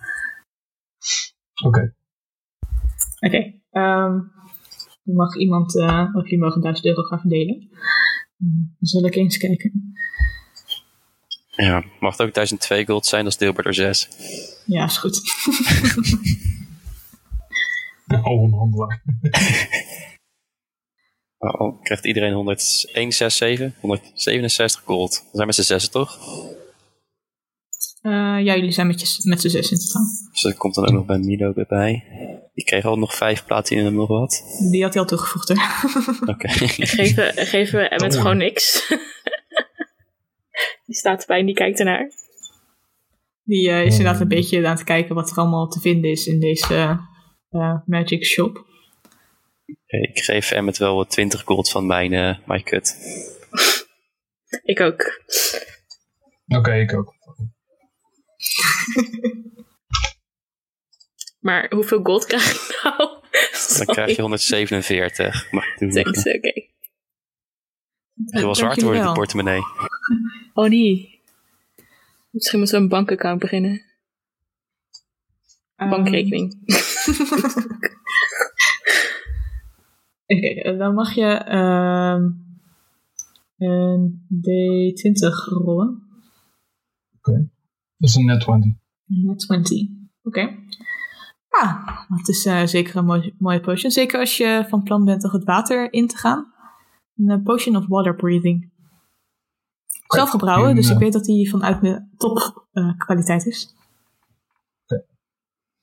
Oké. 1.64 1.94
Oké, 3.20 3.54
ehm, 3.72 4.20
dan 5.04 5.16
mag 5.16 5.36
iemand, 5.36 5.78
eh 5.78 6.06
of 6.14 6.24
jullie 6.24 6.40
mogen 6.40 6.62
1000 6.62 6.86
euro 6.86 7.02
gaan 7.02 7.20
verdelen. 7.20 7.70
Dan 8.38 8.76
zal 8.80 9.06
ik 9.06 9.16
eens 9.16 9.38
kijken. 9.38 9.94
Ja, 11.50 11.84
mag 12.00 12.18
het 12.18 12.28
ook 12.28 12.34
1002 12.34 12.86
gold 12.86 13.06
zijn, 13.06 13.26
is 13.26 13.38
deelbaar 13.38 13.64
door 13.64 13.74
6. 13.74 14.08
Ja, 14.66 14.86
is 14.86 14.98
goed. 14.98 15.22
Oh, 18.24 18.44
een 18.44 18.54
handelaar. 18.54 19.04
Oh, 21.44 21.62
oh, 21.62 21.82
krijgt 21.82 22.06
iedereen 22.06 22.34
167, 22.34 23.72
167 23.80 24.82
gold. 24.86 25.12
Dan 25.12 25.22
zijn 25.22 25.40
we 25.40 25.46
met 25.46 25.56
z'n 25.56 25.62
zessen 25.62 25.92
toch? 25.92 26.20
Eh, 28.02 28.12
ja, 28.44 28.56
jullie 28.56 28.72
zijn 28.72 28.88
met, 28.88 29.20
met 29.24 29.42
z'n 29.42 29.50
zes 29.50 29.72
in 29.72 29.78
totaal. 29.78 30.06
Dus 30.32 30.42
dat 30.42 30.56
komt 30.56 30.76
dan 30.76 30.86
ook 30.86 30.94
nog 30.94 31.06
bij 31.06 31.18
Milo 31.18 31.54
weer 31.54 31.66
bij. 31.68 32.04
Die 32.54 32.66
kreeg 32.66 32.86
al 32.86 32.98
nog 32.98 33.16
vijf 33.16 33.46
platinum 33.46 33.86
en 33.86 33.96
nog 33.96 34.08
wat. 34.08 34.44
Die 34.72 34.84
had 34.84 34.94
hij 34.94 35.02
al 35.02 35.08
toegevoegd, 35.08 35.48
hè? 35.48 35.56
Oké. 36.34 36.48
Geven, 36.98 37.34
geven 37.34 37.80
we 37.80 37.88
Emmet 37.88 38.00
Domme. 38.00 38.18
gewoon 38.18 38.38
niks. 38.38 38.88
die 40.86 40.96
staat 40.96 41.22
erbij 41.22 41.40
en 41.40 41.46
die 41.46 41.56
kijkt 41.56 41.80
ernaar. 41.80 42.12
Die 43.44 43.70
eh, 43.70 43.86
is 43.86 43.98
inderdaad 43.98 44.22
een 44.22 44.28
beetje 44.28 44.68
aan 44.68 44.76
het 44.76 44.84
kijken 44.84 45.16
wat 45.16 45.32
er 45.32 45.38
allemaal 45.38 45.68
te 45.68 45.80
vinden 45.80 46.12
is 46.12 46.28
in 46.28 46.40
deze 46.40 47.00
eh, 47.50 47.78
Magic 47.86 48.26
Shop. 48.26 48.66
Ik 50.02 50.20
geef 50.20 50.52
Emmet 50.52 50.78
wel 50.78 50.96
wat 50.96 51.10
20 51.10 51.42
gold 51.44 51.70
van 51.70 51.86
mijn, 51.86 52.14
eh 52.14 52.38
mijn 52.46 52.64
cut. 52.64 52.98
Ik 54.64 54.80
ook. 54.80 55.22
Oké, 56.48 56.74
ik 56.74 56.94
ook. 56.94 57.14
Maar 61.40 61.68
hoeveel 61.70 62.00
gold 62.04 62.26
krijg 62.26 62.52
ik 62.52 62.80
nou? 62.84 62.98
Dan 63.78 63.86
krijg 63.86 64.16
je 64.16 64.22
147. 64.22 65.52
Mag 65.52 65.66
ik 65.66 65.92
Zeg 65.92 66.04
doen? 66.04 66.14
ze, 66.14 66.34
oké. 66.38 66.68
Het 68.32 68.42
wel 68.42 68.56
zwart 68.56 68.82
worden 68.82 69.02
in 69.02 69.08
de 69.08 69.14
portemonnee. 69.14 69.62
Oh 70.54 70.70
nee. 70.70 71.22
Misschien 72.32 72.60
moeten 72.60 72.78
we 72.78 72.84
een 72.84 72.90
bankaccount 72.90 73.40
beginnen. 73.40 73.82
Ehm, 75.76 75.90
Bankrekening. 75.90 76.60
Oké, 80.26 80.48
eh, 80.48 80.78
dan 80.78 80.94
mag 80.94 81.14
je 81.14 81.26
ehm, 81.26 82.30
een 83.58 84.28
D20 84.30 85.64
rollen. 85.64 86.02
Dat 87.98 88.10
is 88.10 88.16
een 88.16 88.26
net 88.26 88.42
20. 88.42 88.72
Net 89.06 89.40
20. 89.40 89.88
Oké. 90.24 90.56
Ah, 91.50 91.88
dat 92.08 92.28
is 92.28 92.46
eh, 92.46 92.66
zeker 92.66 92.96
een 92.96 93.06
mooi, 93.06 93.36
mooie 93.38 93.60
potion. 93.60 93.92
Zeker 93.92 94.20
als 94.20 94.38
je 94.38 94.66
van 94.70 94.84
plan 94.84 95.06
bent 95.06 95.24
om 95.24 95.32
het 95.32 95.44
water 95.44 95.94
in 95.94 96.08
te 96.08 96.18
gaan. 96.18 96.54
Een 97.18 97.30
eh, 97.30 97.44
potion 97.44 97.76
of 97.76 97.88
water 97.88 98.16
breathing. 98.16 98.72
Zelf 100.08 100.30
gebrouwen, 100.30 100.70
En, 100.70 100.76
dus 100.76 100.90
ik 100.90 100.98
weet 100.98 101.14
dat 101.14 101.24
die 101.24 101.50
vanuit 101.50 101.82
mijn 101.82 102.12
top 102.18 102.68
eh, 102.72 102.98
kwaliteit 102.98 103.46
is. 103.46 103.76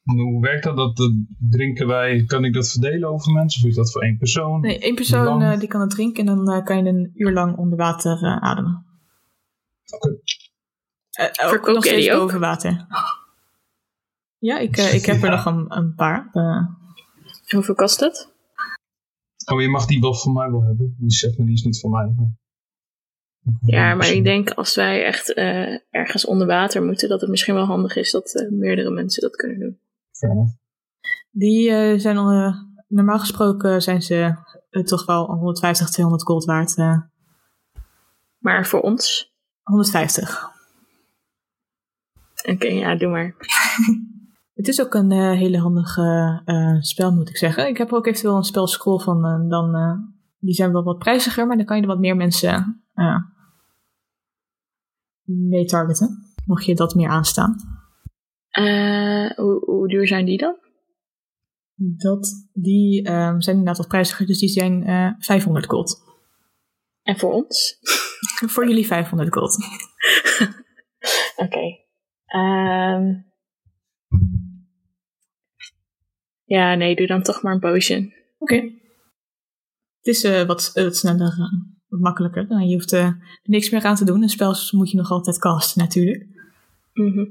Hoe 0.03 0.41
werkt 0.41 0.65
dat? 0.65 0.77
dat? 0.77 1.13
Drinken 1.51 1.87
wij, 1.87 2.25
kan 2.25 2.45
ik 2.45 2.53
dat 2.55 2.71
verdelen 2.71 3.09
over 3.09 3.33
mensen? 3.33 3.63
Of 3.63 3.69
is 3.69 3.77
dat 3.77 3.93
voor 3.93 4.03
één 4.03 4.17
persoon? 4.19 4.61
Nee, 4.61 4.79
één 4.79 4.95
persoon 4.95 5.43
eh, 5.43 5.59
die 5.59 5.69
kan 5.69 5.81
het 5.81 5.91
drinken 5.91 6.29
en 6.29 6.37
dan 6.37 6.51
eh, 6.51 6.65
kan 6.65 6.77
je 6.85 6.91
een 6.91 7.11
uur 7.15 7.33
lang 7.33 7.57
onder 7.57 7.79
water 7.79 8.13
eh, 8.23 8.37
ademen. 8.43 8.85
Oké. 9.95 10.09
Eh, 11.11 11.25
ook 11.25 11.49
Verkoop 11.51 11.75
nog 11.75 11.85
jij 11.85 11.93
steeds 12.01 12.15
ook? 12.15 12.21
boven 12.21 12.41
water. 12.41 12.87
Ja, 14.39 14.59
ik, 14.59 14.77
eh, 14.77 14.95
ik 14.95 15.07
heb 15.07 15.23
er 15.23 15.31
nog 15.31 15.45
een, 15.45 15.77
een 15.77 15.95
paar. 15.95 16.31
Hoeveel 17.49 17.75
kost 17.75 18.01
het? 18.01 18.29
Oh, 19.53 19.61
je 19.61 19.69
mag 19.69 19.87
die 19.87 20.01
wel 20.01 20.15
van 20.15 20.33
mij 20.33 20.51
wel 20.51 20.63
hebben. 20.63 20.97
Die 20.99 21.11
zegt 21.11 21.39
me, 21.39 21.45
die 21.45 21.55
is 21.55 21.63
niet 21.63 21.81
van 21.81 21.91
mij. 21.91 22.13
Maar... 22.17 22.39
Ja, 23.63 23.95
maar 23.95 24.11
ik 24.11 24.25
denk 24.25 24.51
als 24.51 24.75
wij 24.75 25.05
echt 25.05 25.35
eh, 25.35 25.79
ergens 25.91 26.27
onder 26.27 26.47
water 26.47 26.85
moeten, 26.85 27.09
dat 27.09 27.21
het 27.21 27.31
misschien 27.31 27.55
wel 27.55 27.65
handig 27.65 27.97
is 27.97 28.11
dat 28.11 28.35
eh, 28.35 28.51
meerdere 28.51 28.91
mensen 28.91 29.23
dat 29.23 29.37
kunnen 29.37 29.59
doen. 29.59 29.79
Die 31.31 31.71
eh, 31.71 31.99
zijn 31.99 32.17
al, 32.17 32.31
eh, 32.31 32.55
normaal 32.89 33.19
gesproken 33.19 33.83
zijn 33.83 34.03
ze 34.03 34.37
eh, 34.71 34.83
toch 34.83 35.07
wel 35.07 35.27
150, 35.27 35.91
200 35.91 36.27
gold 36.27 36.45
waard. 36.45 36.77
eh. 36.77 36.99
Maar 38.39 38.67
voor 38.67 38.81
ons? 38.81 39.33
150. 39.63 40.49
Oké, 42.45 42.67
ja, 42.67 42.97
doe 42.97 43.09
maar. 43.11 43.35
Het 44.55 44.69
is 44.69 44.81
ook 44.81 44.95
een 44.95 45.11
eh, 45.13 45.31
hele 45.39 45.59
handige 45.59 46.43
eh, 46.45 46.77
spel, 46.81 47.13
moet 47.13 47.29
ik 47.29 47.37
zeggen. 47.37 47.69
Ik 47.69 47.79
heb 47.79 47.93
ook 47.93 48.07
eventueel 48.07 48.37
een 48.37 48.43
spel 48.45 48.67
scroll 48.67 48.99
van, 49.01 49.49
dan, 49.49 49.75
eh, 49.75 49.93
die 50.39 50.55
zijn 50.55 50.73
wel 50.73 50.83
wat 50.83 50.99
prijziger, 50.99 51.47
maar 51.47 51.57
dan 51.57 51.67
kan 51.67 51.77
je 51.77 51.83
er 51.83 51.89
wat 51.89 51.99
meer 51.99 52.17
mensen 52.17 52.83
eh, 52.95 53.17
mee 55.23 55.65
targeten. 55.65 56.35
Mocht 56.47 56.65
je 56.65 56.75
dat 56.75 56.95
meer 56.95 57.09
aanstaan. 57.09 57.57
Eh, 58.51 59.31
hoe, 59.31 59.65
hoe 59.65 59.89
duur 59.89 60.07
zijn 60.07 60.25
die 60.25 60.39
dan? 60.39 60.57
Dat, 61.75 62.49
die 62.53 63.03
ehm, 63.03 63.41
zijn 63.41 63.57
inderdaad 63.57 63.79
wat 63.79 63.89
prijziger, 63.89 64.27
dus 64.27 64.39
die 64.39 64.49
zijn 64.49 64.85
eh 64.85 65.11
500 65.19 65.67
gold. 65.67 66.03
En 67.03 67.19
voor 67.19 67.33
ons? 67.33 67.79
Voor 68.53 68.69
jullie 68.69 68.87
500 68.87 69.33
gold. 69.33 69.57
Oké. 71.45 71.79
Ehm. 72.25 73.15
ja, 76.45 76.75
nee, 76.75 76.97
doe 76.97 77.07
dan 77.07 77.23
toch 77.23 77.43
maar 77.43 77.53
een 77.53 77.61
potion. 77.61 78.13
Oké. 78.39 78.55
Het 80.01 80.07
is 80.15 80.25
eh, 80.25 80.47
wat, 80.47 80.71
eh, 80.75 80.85
wat 80.85 80.97
sneller, 80.97 81.35
wat 81.89 82.01
makkelijker. 82.01 82.47
Nou, 82.47 82.63
je 82.63 82.75
hoeft 82.75 82.93
er 82.93 83.39
niks 83.43 83.71
meer 83.71 83.85
aan 83.85 83.97
te 83.97 84.05
doen. 84.05 84.23
Een 84.23 84.29
spel 84.29 84.55
moet 84.71 84.91
je 84.91 84.97
nog 84.97 85.11
altijd 85.11 85.39
casten 85.39 85.83
natuurlijk. 85.83 86.27
Mhm. 86.93 87.25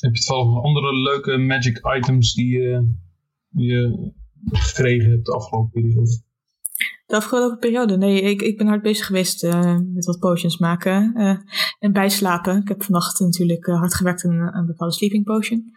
Heb 0.00 0.14
je 0.14 0.20
toevallig 0.20 0.54
nog 0.54 0.64
andere 0.64 0.96
leuke 0.96 1.36
magic 1.36 1.80
items 1.96 2.34
die, 2.34 2.70
eh, 2.70 2.80
die 3.48 3.70
je 3.70 4.12
gekregen 4.44 5.10
hebt 5.10 5.26
de 5.26 5.32
afgelopen 5.32 5.70
periode? 5.70 6.22
De 7.06 7.16
afgelopen 7.16 7.58
periode, 7.58 7.96
nee, 7.96 8.20
ik, 8.20 8.42
ik 8.42 8.56
ben 8.58 8.66
hard 8.66 8.82
bezig 8.82 9.06
geweest 9.06 9.44
eh, 9.44 9.78
met 9.94 10.04
wat 10.04 10.18
potions 10.18 10.58
maken 10.58 11.14
eh, 11.14 11.36
en 11.78 11.92
bijslapen. 11.92 12.56
Ik 12.60 12.68
heb 12.68 12.82
vannacht 12.82 13.20
natuurlijk 13.20 13.66
hard 13.66 13.94
gewerkt 13.94 14.24
aan 14.24 14.54
een, 14.54 14.66
bepaalde 14.66 14.94
sleeping 14.94 15.24
potion. 15.24 15.72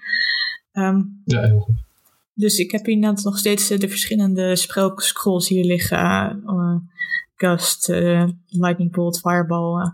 Ehm, 0.71 1.01
Ja, 1.25 1.41
heel 1.41 1.59
goed. 1.59 1.75
dus 2.33 2.57
ik 2.57 2.71
heb 2.71 2.87
inderdaad 2.87 3.23
nog 3.23 3.37
steeds 3.37 3.67
de 3.67 3.89
verschillende 3.89 4.55
spel 4.55 4.99
scrolls 4.99 5.47
hier 5.47 5.63
liggen. 5.63 6.43
Gust, 7.35 7.87
Lightning 8.47 8.91
Bolt, 8.91 9.19
Fireball, 9.19 9.93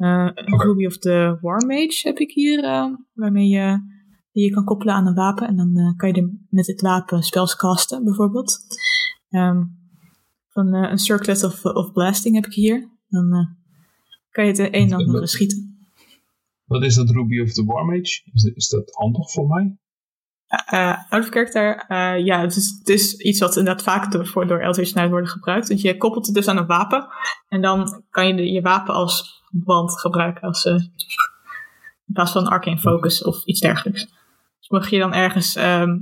eh, 0.00 0.26
eh, 0.26 0.60
Ruby 0.60 0.86
of 0.86 0.98
the 0.98 1.38
War 1.40 1.66
Mage 1.66 2.00
heb 2.02 2.18
ik 2.18 2.30
hier, 2.32 2.64
eh, 2.64 2.94
waarmee 3.12 3.48
je, 3.48 3.78
die 4.32 4.44
je 4.44 4.50
kan 4.50 4.64
koppelen 4.64 4.94
aan 4.94 5.06
een 5.06 5.14
wapen. 5.14 5.48
En 5.48 5.56
dan 5.56 5.76
eh, 5.76 5.96
kan 5.96 6.08
je 6.08 6.20
er 6.20 6.30
met 6.48 6.66
het 6.66 6.80
wapen 6.80 7.22
spells 7.22 7.56
casten, 7.56 8.04
bijvoorbeeld. 8.04 8.58
Ehm, 9.30 9.64
van 10.48 10.74
een 10.74 10.98
Circlet 10.98 11.44
of, 11.44 11.64
of 11.64 11.92
Blasting 11.92 12.34
heb 12.34 12.46
ik 12.46 12.52
hier. 12.52 12.88
Dan 13.08 13.56
kan 14.30 14.44
je 14.44 14.50
het 14.50 14.58
een 14.58 14.72
en 14.72 14.92
ander 14.92 15.28
schieten. 15.28 15.88
Wat 16.64 16.82
is 16.82 16.94
dat 16.94 17.10
Ruby 17.10 17.40
of 17.40 17.52
the 17.52 17.64
War 17.64 17.84
Mage? 17.84 18.22
Is, 18.32 18.44
is 18.54 18.68
dat 18.68 18.94
handig 18.94 19.30
voor 19.30 19.46
mij? 19.46 19.76
Eh 20.50 20.96
out 21.08 21.22
of 21.22 21.28
character, 21.28 21.84
eh, 21.88 22.24
ja, 22.24 22.40
het 22.40 22.56
is, 22.56 22.76
het 22.78 22.88
is 22.88 23.16
iets 23.16 23.40
wat 23.40 23.56
inderdaad 23.56 23.82
vaak 23.82 24.12
door, 24.12 24.46
door 24.46 24.58
Eldritch 24.58 24.92
Knight 24.92 25.10
wordt 25.10 25.30
gebruikt. 25.30 25.68
Dus 25.68 25.82
je 25.82 25.96
koppelt 25.96 26.26
het 26.26 26.34
dus 26.34 26.48
aan 26.48 26.56
een 26.56 26.66
wapen. 26.66 27.08
En 27.48 27.60
dan 27.60 28.02
kan 28.10 28.26
je 28.26 28.34
de, 28.34 28.52
je 28.52 28.60
wapen 28.60 28.94
als 28.94 29.42
band 29.50 30.00
gebruiken. 30.00 30.42
Als, 30.42 30.64
eh, 30.64 30.74
in 32.06 32.12
plaats 32.12 32.32
van 32.32 32.48
arcane 32.48 32.78
focus 32.78 33.24
of 33.24 33.44
iets 33.44 33.60
dergelijks. 33.60 34.06
Dus 34.58 34.68
mocht 34.68 34.90
je 34.90 34.98
dan 34.98 35.14
ergens 35.14 35.56
ehm, 35.56 35.96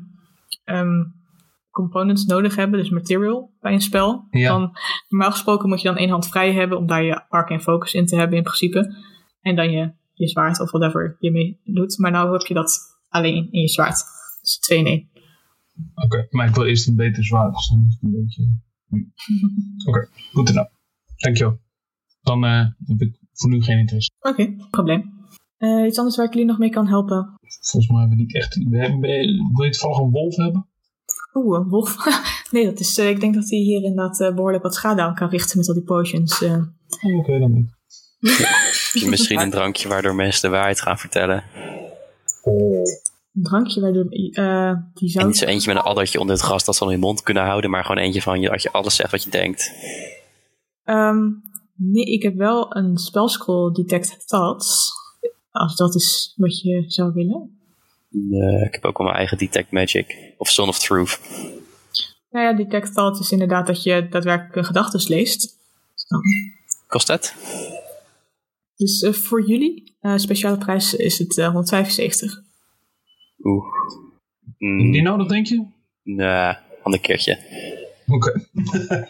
components 1.71 2.25
nodig 2.25 2.57
hebben, 2.57 2.79
dus 2.79 2.91
material 2.91 3.51
bij 3.61 3.73
een 3.73 3.81
spel. 3.81 4.27
Ja. 4.31 4.49
Dan, 4.49 4.79
normaal 5.09 5.31
gesproken 5.31 5.69
moet 5.69 5.81
je 5.81 5.89
dan 5.89 5.97
één 5.97 6.11
hand 6.11 6.29
vrij 6.29 6.53
hebben 6.53 6.79
om 6.79 6.87
daar 6.87 7.03
je 7.03 7.29
arcane 7.29 7.61
focus 7.61 7.95
in 7.95 8.07
te 8.07 8.17
hebben 8.17 8.37
in 8.37 8.43
principe. 8.43 8.95
En 9.41 9.57
dan 9.57 9.71
je, 9.71 9.93
je 10.15 10.29
zwaard 10.29 10.61
of 10.61 10.71
whatever 10.71 11.17
je 11.19 11.31
mee 11.31 11.61
doet. 11.65 11.99
Maar 11.99 12.11
nou 12.11 12.33
heb 12.33 12.47
je 12.47 12.55
dat 12.55 12.99
alleen 13.09 13.49
in 13.51 13.61
je 13.61 13.69
zwaard. 13.69 14.17
Dus 14.49 14.59
2 14.59 14.79
in 14.79 14.87
1. 14.87 15.09
Oké, 15.95 16.27
maar 16.31 16.49
ik 16.49 16.55
wil 16.55 16.65
eerst 16.67 16.89
een 16.89 16.97
beter 16.97 17.25
zwaard. 17.25 17.55
Dus 17.55 17.69
dan 17.69 17.85
is 17.87 17.93
het 17.95 18.03
een 18.03 18.11
beetje... 18.25 18.43
Oké, 19.89 20.09
goed 20.33 20.47
te 20.47 20.53
know. 20.53 20.67
Dankjewel. 21.17 21.59
Dan 22.23 22.45
eh, 22.45 22.67
heb 22.87 23.01
ik 23.01 23.19
voor 23.33 23.51
nu 23.51 23.63
geen 23.63 23.79
interesse. 23.79 24.11
Oké, 24.21 24.55
probleem. 24.71 25.17
Eh, 25.57 25.87
iets 25.87 25.99
anders 25.99 26.17
waar 26.17 26.27
ik 26.27 26.33
jullie 26.33 26.49
nog 26.49 26.59
mee 26.59 26.71
kan 26.71 26.87
helpen? 26.87 27.35
Volgens 27.61 27.93
mij 27.93 28.01
hebben 28.01 28.17
we 28.17 28.23
niet 28.23 28.35
echt... 28.35 28.57
We 28.57 28.79
hebben, 28.79 29.01
wil 29.55 29.65
je 29.65 29.71
toevallig 29.71 29.99
een 29.99 30.11
wolf 30.11 30.37
hebben? 30.37 30.67
Oeh, 31.35 31.59
een 31.59 31.69
wolf. 31.69 31.97
nee, 32.51 32.65
dat 32.65 32.81
is, 32.81 32.99
eh, 32.99 33.09
ik 33.09 33.21
denk 33.21 33.35
dat 33.35 33.51
hij 33.51 33.59
hier 33.59 33.83
inderdaad 33.83 34.21
eh, 34.21 34.35
behoorlijk 34.35 34.63
wat 34.63 34.75
schade 34.75 35.03
aan 35.03 35.15
kan 35.15 35.29
richten 35.29 35.59
met 35.59 35.69
al 35.69 35.75
die 35.75 35.83
potions. 35.83 36.43
eh. 36.43 36.53
Oh, 37.03 37.19
Oké, 37.19 37.39
dan 37.39 37.53
niet. 37.53 37.71
Heb 38.93 39.03
je 39.03 39.09
misschien 39.09 39.41
een 39.41 39.51
drankje 39.51 39.89
waardoor 39.89 40.15
mensen 40.15 40.43
de 40.43 40.57
waarheid 40.57 40.81
gaan 40.81 40.99
vertellen? 40.99 41.45
Een 43.39 43.45
drankje 43.45 43.81
eh, 44.33 44.73
die 44.95 45.19
En 45.19 45.27
niet 45.27 45.37
zo 45.37 45.45
eentje 45.45 45.75
met 45.75 45.83
een 45.83 45.89
addertje 45.89 46.21
onder 46.21 46.35
het 46.35 46.45
gras 46.45 46.65
dat 46.65 46.75
ze 46.75 46.81
dan 46.81 46.93
in 46.93 46.99
je 46.99 47.05
mond 47.05 47.23
kunnen 47.23 47.45
houden, 47.45 47.71
maar 47.71 47.85
gewoon 47.85 48.03
eentje 48.03 48.23
van 48.23 48.41
je, 48.41 48.49
dat 48.49 48.63
je 48.63 48.73
alles 48.73 48.97
zegt 48.97 49.11
wat 49.11 49.25
je 49.25 49.31
denkt. 49.31 49.73
Ehm, 50.85 51.31
nee, 51.75 52.05
ik 52.05 52.23
heb 52.23 52.35
wel 52.35 52.77
een 52.77 52.97
spellscroll 52.97 53.73
detect 53.73 54.29
thoughts. 54.29 54.93
Als 55.51 55.77
dat 55.77 55.95
is 55.95 56.35
wat 56.37 56.61
je 56.61 56.85
zou 56.87 57.13
willen. 57.13 57.59
Eh, 58.11 58.67
ik 58.67 58.73
heb 58.73 58.85
ook 58.85 58.99
wel 58.99 59.07
mijn 59.07 59.19
eigen 59.19 59.39
Detect 59.39 59.71
Magic. 59.71 60.35
Of 60.37 60.49
Son 60.49 60.69
of 60.69 60.79
Truth. 60.79 61.21
Nou 62.31 62.45
ja, 62.45 62.53
detect 62.53 62.95
thoughts 62.95 63.21
is 63.21 63.33
inderdaad 63.33 63.67
dat 63.67 63.83
je 63.83 64.09
daadwerkelijk 64.11 64.57
een 64.57 64.65
gedachtes 64.65 65.09
leest. 65.09 65.57
Kost 66.87 67.07
dat? 67.07 67.35
Dus 68.77 69.03
eh, 69.03 69.13
voor 69.13 69.47
jullie, 69.47 69.97
eh, 70.01 70.17
speciale 70.17 70.59
prijs 70.59 70.95
is 70.95 71.19
het 71.19 71.39
eh, 71.39 71.47
175. 71.47 72.43
Oeh. 73.49 73.65
Die 74.59 74.69
Mm, 75.01 75.03
nodig, 75.03 75.27
denk 75.29 75.47
je? 75.47 75.67
nee, 76.03 76.55
ander 76.83 77.01
keertje. 77.01 77.39
Oké. 78.07 78.33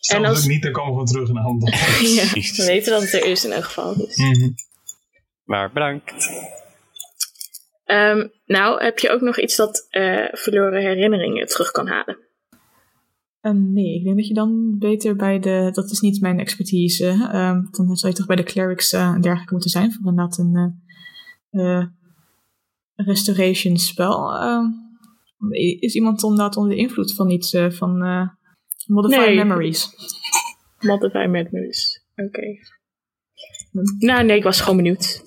Stel 0.00 0.24
als- 0.24 0.42
ik 0.42 0.48
niet, 0.48 0.62
dan 0.62 0.72
komen 0.72 0.98
we 1.04 1.10
terug 1.10 1.32
naar 1.32 1.42
handen. 1.42 1.72
ja, 2.18 2.24
we 2.32 2.64
weten 2.66 2.92
dat 2.92 3.02
het 3.02 3.12
er 3.12 3.24
is 3.24 3.44
in 3.44 3.52
elk 3.52 3.64
geval. 3.64 3.96
Dus. 3.96 4.16
Mhm. 4.16 4.50
Maar 5.44 5.72
bedankt. 5.72 6.28
Ehm, 7.84 8.26
nou, 8.46 8.82
heb 8.84 8.98
je 8.98 9.10
ook 9.10 9.20
nog 9.20 9.40
iets 9.40 9.56
dat 9.56 9.86
eh, 9.90 10.24
verloren 10.32 10.80
herinneringen 10.80 11.46
terug 11.46 11.70
kan 11.70 11.86
halen? 11.86 12.18
Eh, 13.40 13.52
nee, 13.52 13.94
ik 13.94 14.04
denk 14.04 14.16
dat 14.16 14.26
je 14.28 14.34
dan 14.34 14.76
beter 14.78 15.16
bij 15.16 15.38
de. 15.38 15.68
Dat 15.72 15.90
is 15.90 16.00
niet 16.00 16.20
mijn 16.20 16.38
expertise. 16.40 17.06
ehm, 17.06 17.62
dan 17.70 17.96
zou 17.96 18.12
je 18.12 18.18
toch 18.18 18.26
bij 18.26 18.36
de 18.36 18.42
clerics 18.42 18.92
eh, 18.92 19.00
en 19.08 19.20
dergelijke 19.20 19.52
moeten 19.52 19.70
zijn. 19.70 19.92
Voor 19.92 20.06
inderdaad 20.10 20.38
een 20.38 20.76
eh, 21.50 21.78
eh, 21.78 21.86
restoration 23.04 23.76
spel. 23.76 24.34
Ehm, 24.34 24.64
is 25.80 25.94
iemand 25.94 26.22
inderdaad 26.22 26.56
onder 26.56 26.70
de 26.76 26.80
invloed 26.82 27.14
van 27.14 27.30
iets 27.30 27.52
eh, 27.52 27.70
van 27.70 28.02
eh 28.02 28.28
Modify 28.86 29.18
Nee. 29.20 29.36
Memories? 29.36 29.90
Modify 30.80 31.26
Memories. 31.28 32.04
Oké. 32.16 32.42
Nou, 33.98 34.24
nee, 34.24 34.36
ik 34.36 34.42
was 34.42 34.60
gewoon 34.60 34.76
benieuwd. 34.76 35.22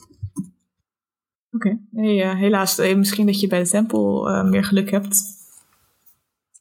Oké, 1.51 1.79
nee, 1.91 2.25
helaas. 2.25 2.77
eh, 2.77 2.95
misschien 2.97 3.25
dat 3.25 3.39
je 3.39 3.47
bij 3.47 3.63
de 3.63 3.69
tempel 3.69 4.43
meer 4.43 4.63
geluk 4.63 4.91
hebt. 4.91 5.21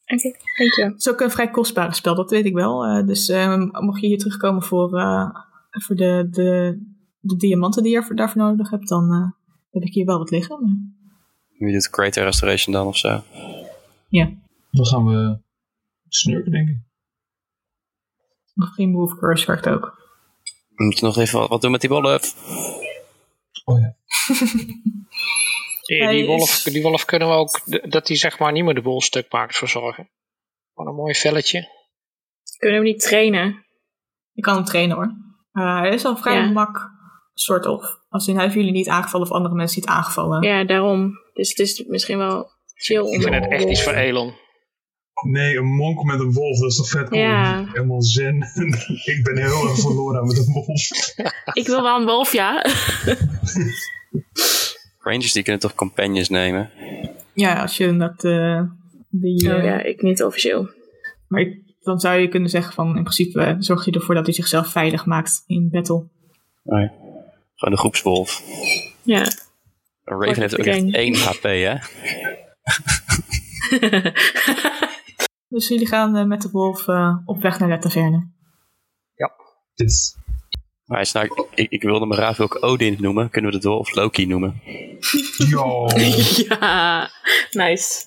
Oké, 0.05 0.35
dankjewel. 0.57 0.91
Het 0.91 0.99
is 0.99 1.09
ook 1.09 1.21
een 1.21 1.31
vrij 1.31 1.49
kostbare 1.51 1.93
spel, 1.93 2.15
dat 2.15 2.29
weet 2.29 2.45
ik 2.45 2.53
wel. 2.53 3.05
Dus 3.05 3.29
eh, 3.29 3.57
mocht 3.71 4.01
je 4.01 4.07
hier 4.07 4.17
terugkomen 4.17 4.63
voor, 4.63 4.89
voor 5.69 5.95
de, 5.95 6.27
de, 6.31 6.79
de 7.19 7.35
diamanten 7.35 7.83
die 7.83 7.91
je 7.99 8.03
daarvoor 8.15 8.43
nodig 8.43 8.69
hebt, 8.69 8.87
dan 8.87 9.35
heb 9.71 9.83
ik 9.83 9.93
hier 9.93 10.05
wel 10.05 10.17
wat 10.17 10.31
liggen. 10.31 10.95
Maar- 11.61 11.69
Wie 11.69 11.79
doet 11.79 11.87
Greater 11.93 12.23
Restoration 12.23 12.73
dan 12.73 12.87
of 12.87 12.97
zo? 12.97 13.23
ja, 14.09 14.31
Dan 14.71 14.85
gaan 14.85 15.05
we 15.05 15.41
snurken, 16.07 16.51
denk 16.51 16.69
ik. 16.69 16.77
nog 18.53 18.73
geen 18.73 18.91
move 18.91 19.15
curse 19.15 19.45
werkt 19.45 19.67
ook. 19.67 19.99
We 20.75 20.83
moeten 20.83 21.05
nog 21.05 21.17
even 21.17 21.39
wat, 21.39 21.49
wat 21.49 21.61
doen 21.61 21.71
met 21.71 21.81
die 21.81 21.89
wolf. 21.89 22.35
Oh 23.65 23.79
ja. 23.79 23.95
Die, 25.81 26.07
die, 26.09 26.25
wolf, 26.25 26.61
die 26.63 26.81
wolf 26.81 27.05
kunnen 27.05 27.27
we 27.27 27.33
ook, 27.33 27.61
dat 27.91 28.07
hij 28.07 28.17
zeg 28.17 28.39
maar 28.39 28.51
niet 28.51 28.63
meer 28.63 28.73
de 28.73 28.81
boel 28.81 29.01
stuk 29.01 29.31
maakt, 29.31 29.57
voor 29.57 29.67
zorgen. 29.67 30.09
Gewoon 30.73 30.89
een 30.89 30.95
mooi 30.99 31.15
velletje. 31.15 31.59
Kunnen 32.57 32.79
we 32.79 32.85
hem 32.85 32.93
niet 32.93 33.01
trainen? 33.03 33.65
Je 34.31 34.41
kan 34.41 34.55
hem 34.55 34.63
trainen 34.63 34.95
hoor. 34.95 35.15
Eh, 35.51 35.79
hij 35.79 35.89
is 35.93 36.05
al 36.05 36.17
vrij 36.17 36.35
Ja. 36.35 36.51
mak, 36.51 36.90
soort 37.43 37.65
of. 37.65 37.99
Als 38.09 38.27
in 38.27 38.33
hij 38.35 38.43
heeft 38.43 38.55
jullie 38.55 38.71
niet 38.71 38.89
aangevallen 38.89 39.27
of 39.27 39.33
andere 39.33 39.55
mensen 39.55 39.79
niet 39.81 39.89
aangevallen. 39.89 40.41
Ja, 40.41 40.63
daarom. 40.63 41.11
Dus 41.33 41.49
het 41.49 41.59
is 41.59 41.83
misschien 41.87 42.17
wel 42.17 42.49
chill 42.73 42.99
om 43.01 43.13
Ik 43.13 43.21
vind 43.21 43.35
het 43.35 43.47
echt 43.51 43.63
iets 43.63 43.83
voor 43.83 43.93
Elon. 43.93 44.33
Nee, 45.29 45.57
een 45.57 45.65
monk 45.75 46.03
met 46.03 46.19
een 46.19 46.33
wolf, 46.33 46.59
dat 46.59 46.69
is 46.69 46.75
toch 46.77 46.89
vet 46.89 47.09
cool? 47.09 47.21
Ja. 47.21 47.65
Helemaal 47.71 48.01
zen. 48.01 48.35
ik 49.15 49.19
ben 49.23 49.37
heel 49.37 49.67
erg 49.69 49.79
verloren 49.79 50.25
met 50.27 50.37
een 50.37 50.53
wolf. 50.53 50.89
Ik 51.53 51.67
wil 51.67 51.81
wel 51.81 51.99
een 51.99 52.05
wolf, 52.05 52.31
ja. 52.33 52.65
Rangers 54.99 55.31
die 55.31 55.43
kunnen 55.43 55.61
toch 55.61 55.75
companions 55.75 56.29
nemen? 56.29 56.69
Ja, 57.33 57.61
als 57.61 57.77
je 57.77 57.97
dat... 57.97 58.23
eh, 58.23 58.61
die, 59.09 59.47
Oh 59.51 59.57
eh, 59.57 59.63
ja, 59.63 59.83
ik 59.83 60.01
niet 60.01 60.23
officieel. 60.23 60.69
Maar 61.27 61.41
ik- 61.41 61.59
dan 61.79 61.99
zou 61.99 62.19
je 62.19 62.27
kunnen 62.27 62.49
zeggen 62.49 62.73
van... 62.73 62.87
In 62.87 63.03
principe 63.03 63.41
eh, 63.41 63.55
zorg 63.59 63.85
je 63.85 63.91
ervoor 63.91 64.15
dat 64.15 64.25
hij 64.25 64.33
zichzelf 64.33 64.67
veilig 64.67 65.05
maakt 65.05 65.43
in 65.47 65.69
battle. 65.71 66.07
Nee. 66.63 66.89
Gewoon 67.61 67.75
de 67.75 67.79
groepswolf. 67.79 68.43
Ja. 69.03 69.21
Een 70.03 70.21
Raven 70.21 70.41
heeft 70.41 70.59
ook 70.59 70.65
echt 70.65 70.79
Gang. 70.79 70.93
1 70.93 71.15
HP, 71.15 71.43
hè? 71.43 71.75
Dus 75.47 75.67
jullie 75.67 75.87
gaan 75.87 76.15
eh, 76.15 76.25
met 76.25 76.41
de 76.41 76.49
wolf 76.49 76.87
eh, 76.87 77.17
op 77.25 77.41
weg 77.41 77.59
naar 77.59 77.69
de 77.69 77.77
taverne. 77.77 78.29
Dit. 79.73 80.17
Maar 80.85 80.97
hij 80.97 81.01
is 81.01 81.11
nou, 81.11 81.47
ik, 81.55 81.71
ik 81.71 81.81
wilde 81.81 82.05
me 82.05 82.13
graag 82.13 82.39
ook 82.39 82.63
Odin 82.63 82.97
noemen. 82.99 83.29
Kunnen 83.29 83.51
we 83.51 83.57
de 83.57 83.63
dwarf 83.63 83.95
Loki 83.95 84.25
noemen? 84.25 84.61
Yo, 85.49 85.87
ja, 86.47 87.09
nice. 87.51 88.05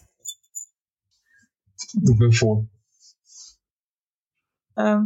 ik 2.02 2.18
ben 2.18 2.34
voor. 2.34 2.68
Ehm, 4.74 5.02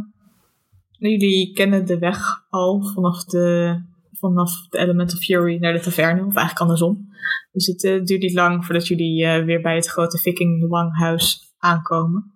jullie 0.91 1.53
kennen 1.53 1.85
de 1.85 1.99
weg 1.99 2.45
al 2.49 2.91
vanaf 2.93 3.23
de, 3.23 3.88
vanaf 4.19 4.67
de 4.69 4.77
Element 4.77 5.13
of 5.13 5.19
Fury 5.19 5.57
naar 5.59 5.73
de 5.73 5.79
taverne, 5.79 6.25
of 6.25 6.35
eigenlijk 6.35 6.59
andersom. 6.59 7.09
Dus 7.51 7.65
het 7.65 7.83
eh, 7.83 8.03
duurt 8.03 8.21
niet 8.21 8.33
lang 8.33 8.65
voordat 8.65 8.87
jullie 8.87 9.25
eh, 9.25 9.45
weer 9.45 9.61
bij 9.61 9.75
het 9.75 9.87
grote 9.87 10.17
Viking 10.17 10.69
Langhuis 10.69 11.53
aankomen. 11.57 12.33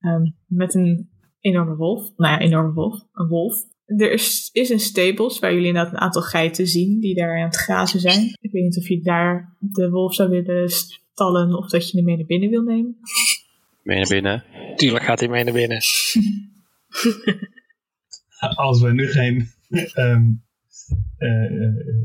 Ehm, 0.00 0.30
met 0.46 0.74
een 0.74 1.10
enorme 1.40 1.76
wolf. 1.76 2.12
Nou 2.16 2.32
ja, 2.32 2.40
enorme 2.40 2.72
wolf. 2.72 3.00
Een 3.12 3.28
wolf. 3.28 3.54
Er 3.86 4.12
is, 4.12 4.48
is 4.52 4.70
een 4.70 4.80
stables 4.80 5.38
waar 5.38 5.52
jullie 5.52 5.66
inderdaad 5.66 5.92
een 5.92 5.98
aantal 5.98 6.22
geiten 6.22 6.66
zien 6.66 7.00
die 7.00 7.14
daar 7.14 7.38
aan 7.38 7.46
het 7.46 7.56
grazen 7.56 8.00
zijn. 8.00 8.36
Ik 8.40 8.52
weet 8.52 8.62
niet 8.62 8.78
of 8.78 8.88
je 8.88 9.00
daar 9.00 9.56
de 9.58 9.90
wolf 9.90 10.14
zou 10.14 10.30
willen 10.30 10.68
stallen 10.68 11.56
of 11.58 11.68
dat 11.68 11.90
je 11.90 11.96
hem 11.96 12.06
mee 12.06 12.16
naar 12.16 12.26
binnen 12.26 12.50
wil 12.50 12.62
nemen. 12.62 12.96
Je 13.82 13.94
naar 13.94 14.08
binnen? 14.08 14.44
Tuurlijk 14.76 15.04
gaat 15.04 15.20
hij 15.20 15.28
mee 15.28 15.44
naar 15.44 15.52
binnen. 15.52 15.82
Als 18.56 18.80
wij 18.80 18.92
nu 18.92 19.06
geen 19.06 19.50
ehm 19.68 19.98
eh, 19.98 20.12
eh, 20.12 20.20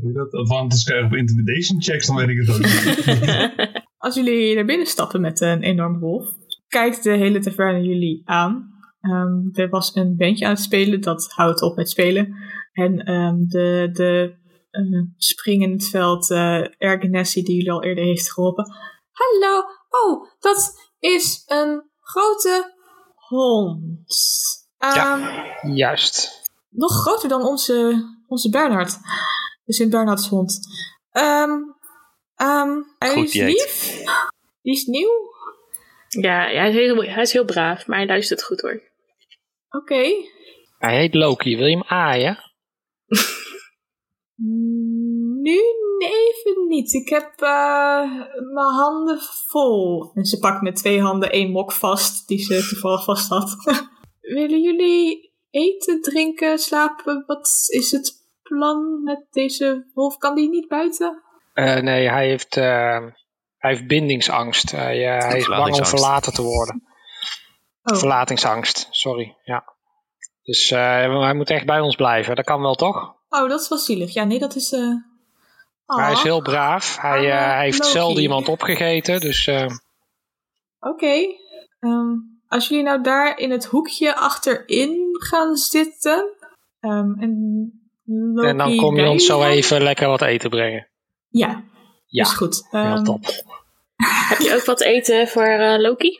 heet 0.02 0.14
dat? 0.14 0.34
advantage 0.34 0.84
krijgen 0.84 1.06
op 1.06 1.14
intimidation 1.14 1.82
checks, 1.82 2.06
dan 2.06 2.16
weet 2.16 2.28
ik 2.28 2.38
het 2.38 2.50
ook 2.50 2.58
niet. 2.58 3.86
Als 3.98 4.14
jullie 4.14 4.54
naar 4.54 4.64
binnen 4.64 4.86
stappen 4.86 5.20
met 5.20 5.40
een 5.40 5.62
enorme 5.62 5.98
wolf, 5.98 6.26
kijkt 6.68 7.02
de 7.02 7.10
hele 7.10 7.38
taverne 7.38 7.82
jullie 7.82 8.22
aan. 8.24 8.76
Ehm, 9.00 9.48
er 9.52 9.68
was 9.68 9.94
een 9.94 10.16
bandje 10.16 10.44
aan 10.44 10.52
het 10.52 10.60
spelen, 10.60 11.00
dat 11.00 11.32
houdt 11.34 11.62
op 11.62 11.76
met 11.76 11.90
spelen. 11.90 12.34
En 12.72 12.98
ehm, 12.98 13.36
de, 13.46 13.88
de 13.92 14.36
eh, 14.70 15.02
spring 15.16 15.62
in 15.62 15.70
het 15.72 15.88
veld, 15.88 16.30
eh 16.30 16.64
Ergenesi, 16.78 17.42
die 17.42 17.54
jullie 17.54 17.72
al 17.72 17.84
eerder 17.84 18.04
heeft 18.04 18.32
geholpen. 18.32 18.66
Hallo, 19.12 19.62
oh, 19.88 20.30
dat 20.38 20.90
is 20.98 21.42
een 21.46 21.82
grote 22.00 22.74
hond. 23.14 24.06
Ja. 24.78 25.18
Ehm, 25.62 25.72
Juist. 25.72 26.42
nog 26.68 26.92
groter 26.92 27.28
dan 27.28 27.42
onze, 27.42 28.04
onze 28.28 28.50
Bernhard. 28.50 28.98
De 29.64 29.72
Sint-Bernhard's 29.72 30.28
hond. 30.28 30.58
Ehm 31.10 31.50
ehm 32.34 32.82
hij 32.98 33.10
Goed 33.12 33.24
is 33.24 33.32
dieet. 33.32 33.46
lief. 33.46 34.02
Die 34.62 34.72
is 34.72 34.84
nieuw. 34.84 35.26
Ja, 36.08 36.40
hij, 36.42 36.68
is 36.68 36.74
heel, 36.74 37.02
hij 37.02 37.22
is 37.22 37.32
heel 37.32 37.44
braaf, 37.44 37.86
maar 37.86 37.98
hij 37.98 38.06
luistert 38.06 38.42
goed 38.42 38.60
hoor. 38.60 38.82
Oké. 39.68 40.02
Hij 40.78 40.96
heet 40.96 41.14
Loki. 41.14 41.56
Wil 41.56 41.66
je 41.66 41.76
hem 41.76 41.86
aaien? 41.86 42.38
Nu 45.42 45.60
even 45.98 46.66
niet. 46.68 46.92
Ik 46.92 47.08
heb 47.08 47.32
eh, 47.36 48.12
mijn 48.52 48.74
handen 48.76 49.18
vol. 49.46 50.10
En 50.14 50.24
ze 50.24 50.38
pakt 50.38 50.62
met 50.62 50.76
twee 50.76 51.00
handen 51.00 51.30
één 51.30 51.50
mok 51.50 51.72
vast, 51.72 52.28
die 52.28 52.38
ze 52.38 52.66
toevallig 52.68 53.04
vast 53.04 53.28
had. 53.28 53.56
Willen 54.20 54.62
jullie 54.62 55.27
eten, 55.50 56.02
drinken, 56.02 56.58
slapen? 56.58 57.24
Wat 57.26 57.48
is 57.66 57.90
het 57.90 58.12
plan 58.42 59.02
met 59.02 59.26
deze 59.30 59.90
wolf? 59.94 60.16
Kan 60.16 60.34
die 60.34 60.48
niet 60.48 60.68
buiten? 60.68 61.22
Eh, 61.52 61.76
nee, 61.76 62.08
hij 62.08 62.28
heeft, 62.28 62.56
eh, 62.56 62.98
hij 63.58 63.70
heeft 63.70 63.86
bindingsangst. 63.86 64.70
Hij, 64.70 65.16
eh, 65.16 65.28
hij 65.28 65.38
is 65.38 65.48
bang 65.48 65.74
om 65.74 65.84
verlaten 65.86 66.32
te 66.32 66.42
worden. 66.42 66.82
Oh. 67.82 67.96
Verlatingsangst, 67.96 68.86
sorry. 68.90 69.36
Ja. 69.44 69.64
Dus 70.42 70.70
eh, 70.70 70.78
hij 71.22 71.34
moet 71.34 71.50
echt 71.50 71.66
bij 71.66 71.80
ons 71.80 71.96
blijven. 71.96 72.36
Dat 72.36 72.44
kan 72.44 72.60
wel 72.60 72.74
toch? 72.74 73.16
Oh, 73.28 73.48
dat 73.48 73.60
is 73.60 73.68
wel 73.68 73.78
zielig. 73.78 74.14
Ja, 74.14 74.24
nee, 74.24 74.38
dat 74.38 74.54
is... 74.54 74.72
eh 74.72 74.94
Maar 75.86 76.02
hij 76.04 76.12
is 76.12 76.18
ah. 76.18 76.24
heel 76.24 76.42
braaf. 76.42 76.98
Hij, 77.00 77.30
eh, 77.30 77.46
hij 77.46 77.64
heeft 77.64 77.78
Loki. 77.78 77.90
zelden 77.90 78.22
iemand 78.22 78.48
opgegeten. 78.48 79.20
Dus 79.20 79.50
Oké. 80.80 81.36
Ehm, 81.80 82.12
als 82.48 82.68
jullie 82.68 82.84
nou 82.84 83.02
daar 83.02 83.38
in 83.38 83.50
het 83.50 83.64
hoekje 83.64 84.16
achterin 84.16 85.07
gaan 85.24 85.56
zitten. 85.56 86.36
ehm, 86.80 87.12
en, 87.20 87.72
Loki 88.04 88.48
en 88.48 88.56
dan 88.56 88.76
kom 88.76 88.96
je 88.96 89.08
ons 89.08 89.26
zo 89.26 89.42
even 89.42 89.82
lekker 89.82 90.08
wat 90.08 90.22
eten 90.22 90.50
brengen. 90.50 90.88
Ja, 91.28 91.64
Ja, 92.06 92.22
is 92.24 92.32
goed. 92.32 92.66
heel 92.70 92.80
Ehm, 92.80 93.04
top. 93.04 93.24
Heb 94.28 94.38
je 94.38 94.54
ook 94.54 94.64
wat 94.64 94.80
eten 94.80 95.28
voor 95.28 95.42
eh, 95.44 95.78
Loki? 95.80 96.18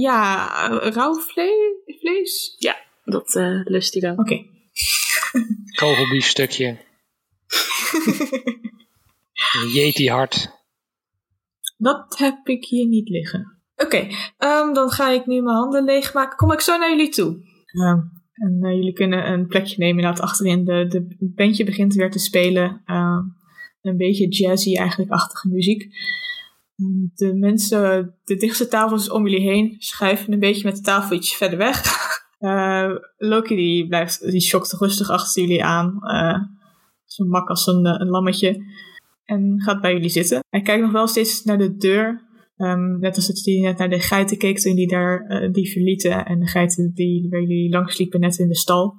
Ja, 0.00 0.46
rauw 0.82 1.14
vle- 1.14 1.82
vlees? 2.00 2.56
Dat 3.04 3.34
eh, 3.34 3.60
lust 3.64 3.92
hij 3.92 4.02
wel. 4.02 4.14
Oké. 4.16 4.44
Kogelbiefstukje. 5.80 6.78
Een 9.62 9.68
Yeti 9.72 10.08
hart. 10.10 10.50
Dat 11.76 12.18
heb 12.18 12.46
ik 12.48 12.64
hier 12.64 12.86
niet 12.86 13.08
liggen. 13.08 13.60
Oké, 13.76 14.08
ehm, 14.38 14.72
dan 14.72 14.90
ga 14.90 15.08
ik 15.08 15.26
nu 15.26 15.42
mijn 15.42 15.56
handen 15.56 15.84
leegmaken. 15.84 16.36
Kom 16.36 16.52
ik 16.52 16.60
zo 16.60 16.76
naar 16.78 16.90
jullie 16.90 17.08
toe. 17.08 17.50
Ehm, 17.72 17.98
en 18.32 18.58
eh, 18.62 18.74
jullie 18.74 18.92
kunnen 18.92 19.32
een 19.32 19.46
plekje 19.46 19.74
nemen 19.78 19.96
inderdaad 19.98 20.24
achterin. 20.24 20.64
De, 20.64 20.86
de 20.88 21.32
bandje 21.34 21.64
begint 21.64 21.94
weer 21.94 22.10
te 22.10 22.18
spelen. 22.18 22.82
Ehm, 22.84 23.20
een 23.82 23.96
beetje 23.96 24.28
jazzy 24.28 24.76
eigenlijk-achtige 24.76 25.48
muziek. 25.48 25.82
Ehm, 26.76 27.06
De 27.14 27.34
mensen, 27.34 28.14
de 28.24 28.36
dichtste 28.36 28.68
tafels 28.68 29.10
om 29.10 29.28
jullie 29.28 29.48
heen, 29.48 29.74
schuiven 29.78 30.32
een 30.32 30.38
beetje 30.38 30.64
met 30.64 30.76
de 30.76 30.82
tafel 30.82 31.22
verder 31.22 31.58
weg. 31.58 31.80
Eh, 32.42 32.90
Loki 33.16 33.56
die 33.56 33.86
blijft, 33.86 34.30
die 34.30 34.40
schokt 34.40 34.72
rustig 34.72 35.10
achter 35.10 35.42
jullie 35.42 35.64
aan. 35.64 35.98
eh, 36.02 36.42
zo 37.04 37.24
mak 37.24 37.48
als 37.48 37.66
een, 37.66 37.86
een 38.00 38.08
lammetje. 38.08 38.64
En 39.24 39.60
gaat 39.62 39.80
bij 39.80 39.92
jullie 39.92 40.08
zitten. 40.08 40.40
Hij 40.50 40.60
kijkt 40.62 40.82
nog 40.82 40.92
wel 40.92 41.06
steeds 41.06 41.44
naar 41.44 41.58
de 41.58 41.76
deur. 41.76 42.22
Ehm, 42.62 42.98
net 42.98 43.16
als 43.16 43.26
dat 43.26 43.40
hij 43.44 43.60
net 43.60 43.78
naar 43.78 43.88
de 43.88 44.00
geiten 44.00 44.38
keek 44.38 44.58
toen 44.58 44.74
die 44.74 44.88
daar 44.88 45.26
eh, 45.26 45.52
die 45.52 45.72
verlieten. 45.72 46.24
En 46.24 46.40
de 46.40 46.46
geiten 46.46 46.92
die 46.94 47.28
waar 47.30 47.40
jullie 47.40 47.70
langs 47.70 47.98
liepen 47.98 48.20
net 48.20 48.38
in 48.38 48.48
de 48.48 48.56
stal. 48.56 48.94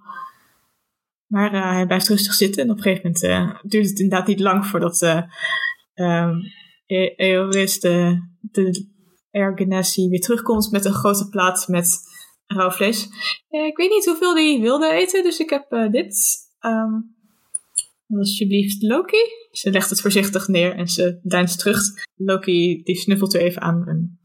Maar 1.27 1.53
eh, 1.53 1.71
hij 1.71 1.85
blijft 1.85 2.07
rustig 2.07 2.33
zitten. 2.33 2.63
En 2.63 2.69
op 2.69 2.77
een 2.77 2.83
gegeven 2.83 3.03
moment 3.03 3.23
eh, 3.23 3.69
duurt 3.69 3.89
het 3.89 3.99
inderdaad 3.99 4.27
niet 4.27 4.39
lang 4.39 4.65
voordat 4.65 5.01
eh 5.01 5.21
ehm, 5.93 6.35
E- 6.85 7.13
Eoris, 7.15 7.79
de, 7.79 8.21
de 8.41 8.91
weer 10.09 10.21
terugkomt 10.21 10.71
met 10.71 10.85
een 10.85 10.93
grote 10.93 11.29
plaat 11.29 11.67
met 11.67 11.99
rauw 12.45 12.71
vlees. 12.71 13.03
Ik 13.49 13.77
weet 13.77 13.89
niet 13.89 14.05
hoeveel 14.05 14.35
hij 14.35 14.59
wilde 14.61 14.91
eten, 14.91 15.23
dus 15.23 15.39
ik 15.39 15.49
heb 15.49 15.91
dit. 15.91 16.37
Ehm, 16.59 16.93
alsjeblieft, 18.07 18.81
Loki. 18.81 19.42
Ze 19.53 19.71
legt 19.71 19.89
het 19.89 20.01
voorzichtig 20.01 20.47
neer 20.47 20.75
en 20.75 20.87
ze 20.87 21.19
deinst 21.23 21.59
terug. 21.59 21.79
Loki 22.15 22.83
die 22.83 22.95
snuffelt 22.95 23.33
er 23.33 23.41
even 23.41 23.61
aan 23.61 23.87
en 23.87 24.19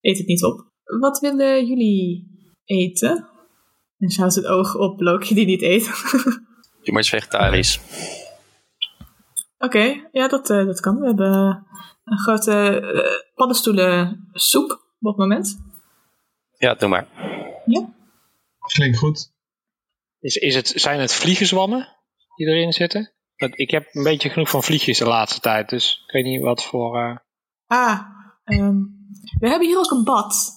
eet 0.00 0.18
het 0.18 0.26
niet 0.26 0.44
op. 0.44 0.70
Wat 1.00 1.20
willen 1.20 1.66
jullie 1.66 2.26
eten? 2.64 3.28
En 3.98 4.08
ze 4.08 4.20
houdt 4.20 4.34
het 4.34 4.46
oog 4.46 4.76
op 4.76 5.00
Loki 5.00 5.34
die 5.34 5.46
niet 5.46 5.62
eet. 5.62 5.86
Maar 6.84 6.96
eens 6.96 7.08
vegetarisch. 7.08 7.80
Oké, 9.58 10.08
ja, 10.12 10.28
dat, 10.28 10.50
eh, 10.50 10.66
dat 10.66 10.80
kan. 10.80 10.98
We 10.98 11.06
hebben 11.06 11.66
een 12.04 12.18
grote 12.18 12.52
eh 12.52 13.30
paddenstoelen 13.34 14.28
soep 14.32 14.70
op 14.70 15.06
het 15.08 15.16
moment. 15.16 15.58
Ja, 16.58 16.74
doe 16.74 16.88
maar. 16.88 17.08
Klinkt 18.58 18.98
goed. 18.98 19.32
Is, 20.20 20.36
is 20.36 20.54
het, 20.54 20.72
zijn 20.76 21.00
het 21.00 21.12
vliegenzwammen 21.12 21.88
die 22.36 22.46
erin 22.46 22.72
zitten? 22.72 23.12
Ik 23.50 23.70
heb 23.70 23.88
een 23.92 24.02
beetje 24.02 24.28
genoeg 24.30 24.48
van 24.50 24.62
vliegjes 24.62 24.98
de 24.98 25.06
laatste 25.06 25.40
tijd. 25.40 25.68
Dus 25.68 26.02
ik 26.06 26.12
weet 26.12 26.24
niet 26.24 26.42
wat 26.42 26.64
voor... 26.64 26.98
eh, 26.98 27.16
Ah, 27.66 28.00
ehm, 28.44 28.76
we 29.38 29.48
hebben 29.48 29.68
hier 29.68 29.78
ook 29.78 29.90
een 29.90 30.04
bad. 30.04 30.50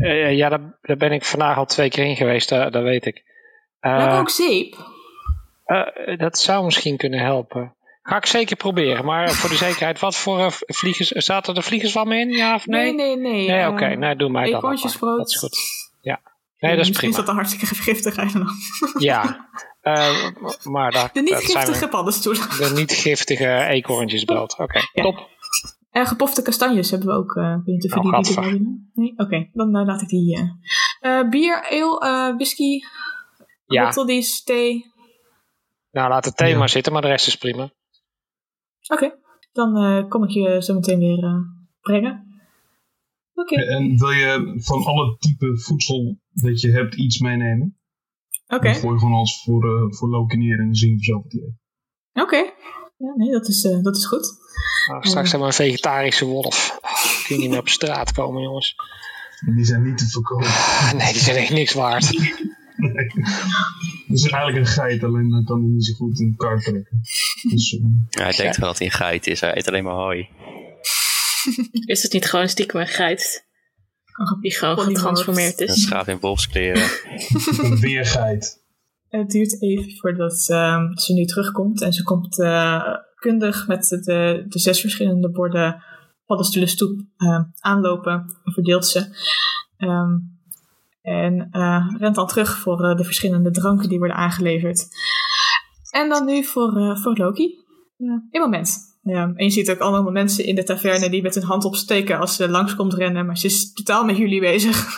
eh, 0.00 0.36
ja, 0.36 0.48
daar, 0.48 0.78
daar 0.82 0.96
ben 0.96 1.12
ik 1.12 1.24
vandaag 1.24 1.56
al 1.56 1.64
twee 1.66 1.88
keer 1.88 2.04
in 2.04 2.16
geweest. 2.16 2.48
Dat, 2.48 2.72
dat 2.72 2.82
weet 2.82 3.06
ik. 3.06 3.22
We 3.80 3.88
Eh, 3.88 3.98
hebben 3.98 4.18
ook 4.18 4.30
zeep. 4.30 4.76
eh, 5.64 6.18
dat 6.18 6.38
zou 6.38 6.64
misschien 6.64 6.96
kunnen 6.96 7.20
helpen. 7.20 7.74
Ga 8.02 8.16
ik 8.16 8.26
zeker 8.26 8.56
proberen. 8.56 9.04
Maar 9.04 9.30
voor 9.30 9.50
de 9.50 9.56
zekerheid, 9.56 9.98
wat 10.00 10.16
voor 10.16 10.38
uh, 10.38 10.46
vliegers... 10.50 11.08
Zaten 11.08 11.54
er 11.54 11.62
vliegerswammen 11.62 12.18
in, 12.18 12.30
ja 12.30 12.54
of 12.54 12.66
nee? 12.66 12.94
Nee, 12.94 13.16
nee, 13.16 13.32
nee. 13.32 13.46
Nee, 13.48 13.60
eh, 13.60 13.68
oké. 13.68 13.86
Nee, 13.86 14.16
doe 14.16 14.28
mij 14.30 14.44
dat. 14.44 14.54
Eekhoorntjesbrood. 14.54 15.18
Dat 15.18 15.28
is 15.28 15.38
goed. 15.38 15.58
Ja. 16.00 16.20
Nee, 16.58 16.70
dat 16.76 16.80
is 16.80 16.88
Misschien 16.88 16.94
prima. 16.94 17.10
is 17.10 17.16
dat 17.16 17.28
een 17.28 17.34
hartstikke 17.34 17.66
giftig 17.90 18.16
eigenlijk. 18.16 18.50
Ja. 18.98 19.22
Eh, 19.86 20.26
maar 20.62 20.92
daar, 20.92 21.10
De 21.12 21.20
niet 21.20 21.34
giftige 21.34 21.88
paddenstoelen. 21.88 22.42
De 22.58 22.70
niet 22.74 22.92
giftige 22.92 23.64
eekhoorntjesbrood. 23.66 24.58
Oké, 24.58 24.78
Ja. 24.92 25.02
top. 25.02 25.28
En 25.90 26.06
gepofte 26.06 26.42
kastanjes 26.42 26.90
hebben 26.90 27.08
we 27.08 27.14
ook. 27.14 27.36
eh, 27.36 27.42
Oh, 27.42 27.64
jullie 27.64 27.80
die 28.00 28.10
gadver. 28.10 28.36
erbij 28.36 28.52
willen. 28.52 28.90
Nee? 28.94 29.12
Oké, 29.16 29.48
dan 29.52 29.76
eh, 29.76 29.86
laat 29.86 30.02
ik 30.02 30.08
die... 30.08 30.36
eh 30.36 30.50
eh, 31.20 31.28
bier, 31.28 31.68
ale, 31.70 31.98
eh, 32.00 32.34
whisky, 32.36 32.80
Ja, 33.66 33.84
bottledies, 33.84 34.42
thee. 34.44 34.84
nou 35.90 36.08
laat 36.08 36.24
het 36.24 36.36
thema 36.36 36.60
Ja. 36.60 36.66
zitten, 36.66 36.92
maar 36.92 37.02
de 37.02 37.08
rest 37.08 37.26
is 37.26 37.36
prima. 37.36 37.70
Oké, 38.88 39.18
dan 39.52 39.76
eh, 39.76 40.08
kom 40.08 40.22
ik 40.24 40.30
je 40.30 40.62
zo 40.62 40.74
meteen 40.74 40.98
weer 40.98 41.24
eh, 41.24 41.38
brengen. 41.80 42.24
Oké, 43.34 43.54
En 43.54 43.98
wil 43.98 44.10
je 44.10 44.54
van 44.64 44.84
alle 44.84 45.16
type 45.18 45.58
voedsel 45.60 46.18
dat 46.32 46.60
je 46.60 46.70
hebt 46.70 46.94
iets 46.94 47.18
meenemen? 47.18 47.75
Oké, 48.46 48.64
Dan 48.64 48.74
gooi 48.74 48.92
je 48.92 48.98
gewoon 48.98 49.14
als 49.14 49.42
voor, 49.44 49.64
eh 49.64 49.92
voor 49.98 50.08
Loki 50.08 50.36
neer 50.36 50.58
en 50.58 50.64
dan 50.64 50.74
zien 50.74 50.96
we 50.96 51.04
zelf 51.04 51.22
wat 51.22 52.22
oké. 52.24 52.50
Ja, 52.98 53.12
nee, 53.16 53.30
dat 53.30 53.48
is, 53.48 53.64
eh, 53.64 53.82
dat 53.82 53.96
is 53.96 54.06
goed. 54.06 54.34
Nou, 54.90 55.06
straks 55.06 55.30
hebben 55.30 55.48
we 55.48 55.54
een 55.54 55.66
vegetarische 55.68 56.24
wolf. 56.24 56.78
Oh, 56.82 57.24
kun 57.24 57.34
je 57.36 57.40
niet 57.42 57.50
meer 57.50 57.58
op 57.58 57.68
straat 57.68 58.12
komen, 58.12 58.42
jongens. 58.42 58.76
En 59.46 59.54
die 59.54 59.64
zijn 59.64 59.82
niet 59.82 59.98
te 59.98 60.06
verkopen. 60.06 60.48
Nee, 60.96 61.12
die 61.12 61.22
zijn 61.22 61.36
echt 61.36 61.50
niks 61.50 61.72
waard. 61.72 62.10
Nee. 62.76 62.92
Dat 64.06 64.16
is 64.16 64.30
eigenlijk 64.30 64.56
een 64.66 64.72
geit, 64.72 65.04
alleen 65.04 65.30
dan 65.30 65.44
kan 65.44 65.60
hij 65.60 65.68
niet 65.68 65.84
zo 65.84 65.94
goed 65.94 66.20
in 66.20 66.34
elkaar 66.38 66.60
trekken. 66.60 67.00
Dus, 67.50 67.74
eh, 67.74 67.80
Ja, 68.08 68.22
hij 68.22 68.32
denkt 68.32 68.56
wel 68.56 68.68
dat 68.68 68.78
hij 68.78 68.86
een 68.86 68.92
geit 68.92 69.26
is. 69.26 69.40
Hij 69.40 69.56
eet 69.56 69.68
alleen 69.68 69.84
maar 69.84 69.94
hooi. 69.94 70.28
Is 71.84 72.02
het 72.02 72.12
niet 72.12 72.30
gewoon 72.30 72.48
stiekem 72.48 72.80
een 72.80 72.86
geit 72.86 73.45
die 74.40 74.54
gewoon 74.54 74.78
getransformeerd 74.78 75.60
Een 75.60 75.66
is? 75.66 75.82
schaap 75.82 76.08
in 76.08 76.20
wolfskleren. 76.20 76.82
een 77.62 77.80
weergeit. 77.80 78.64
Het 79.08 79.30
duurt 79.30 79.62
even 79.62 79.96
voordat 79.96 80.48
ehm, 80.48 80.96
ze 80.96 81.12
nu 81.12 81.24
terugkomt. 81.24 81.82
En 81.82 81.92
ze 81.92 82.02
komt 82.02 82.40
eh, 82.40 82.82
kundig 83.14 83.66
met 83.66 83.88
de, 83.88 84.44
de 84.48 84.58
zes 84.58 84.80
verschillende 84.80 85.30
borden 85.30 85.82
paddenstoelen 86.26 86.70
stoep 86.70 87.00
eh, 87.16 87.40
aanlopen. 87.58 88.12
En 88.44 88.52
verdeelt 88.52 88.86
ze. 88.86 89.06
Ehm, 89.76 90.14
en 91.06 91.48
eh, 91.50 91.94
rent 91.98 92.14
dan 92.14 92.26
terug 92.26 92.58
voor 92.58 92.84
eh, 92.84 92.96
de 92.96 93.04
verschillende 93.04 93.50
dranken 93.50 93.88
die 93.88 93.98
worden 93.98 94.16
aangeleverd. 94.16 94.88
En 95.90 96.08
dan 96.08 96.24
nu 96.24 96.44
voor, 96.44 96.76
eh, 96.76 96.96
voor 96.96 97.16
Loki. 97.16 97.64
Ja, 97.96 98.22
in 98.30 98.40
moment. 98.40 98.85
Ja, 99.06 99.32
en 99.34 99.44
je 99.44 99.50
ziet 99.50 99.70
ook 99.70 99.78
allemaal 99.78 100.12
mensen 100.12 100.44
in 100.44 100.54
de 100.54 100.62
taverne 100.64 101.10
die 101.10 101.22
met 101.22 101.34
hun 101.34 101.44
hand 101.44 101.64
opsteken 101.64 102.18
als 102.18 102.36
ze 102.36 102.48
langskomt 102.48 102.94
rennen. 102.94 103.26
Maar 103.26 103.38
ze 103.38 103.46
is 103.46 103.72
totaal 103.72 104.04
met 104.04 104.16
jullie 104.16 104.40
bezig. 104.40 104.84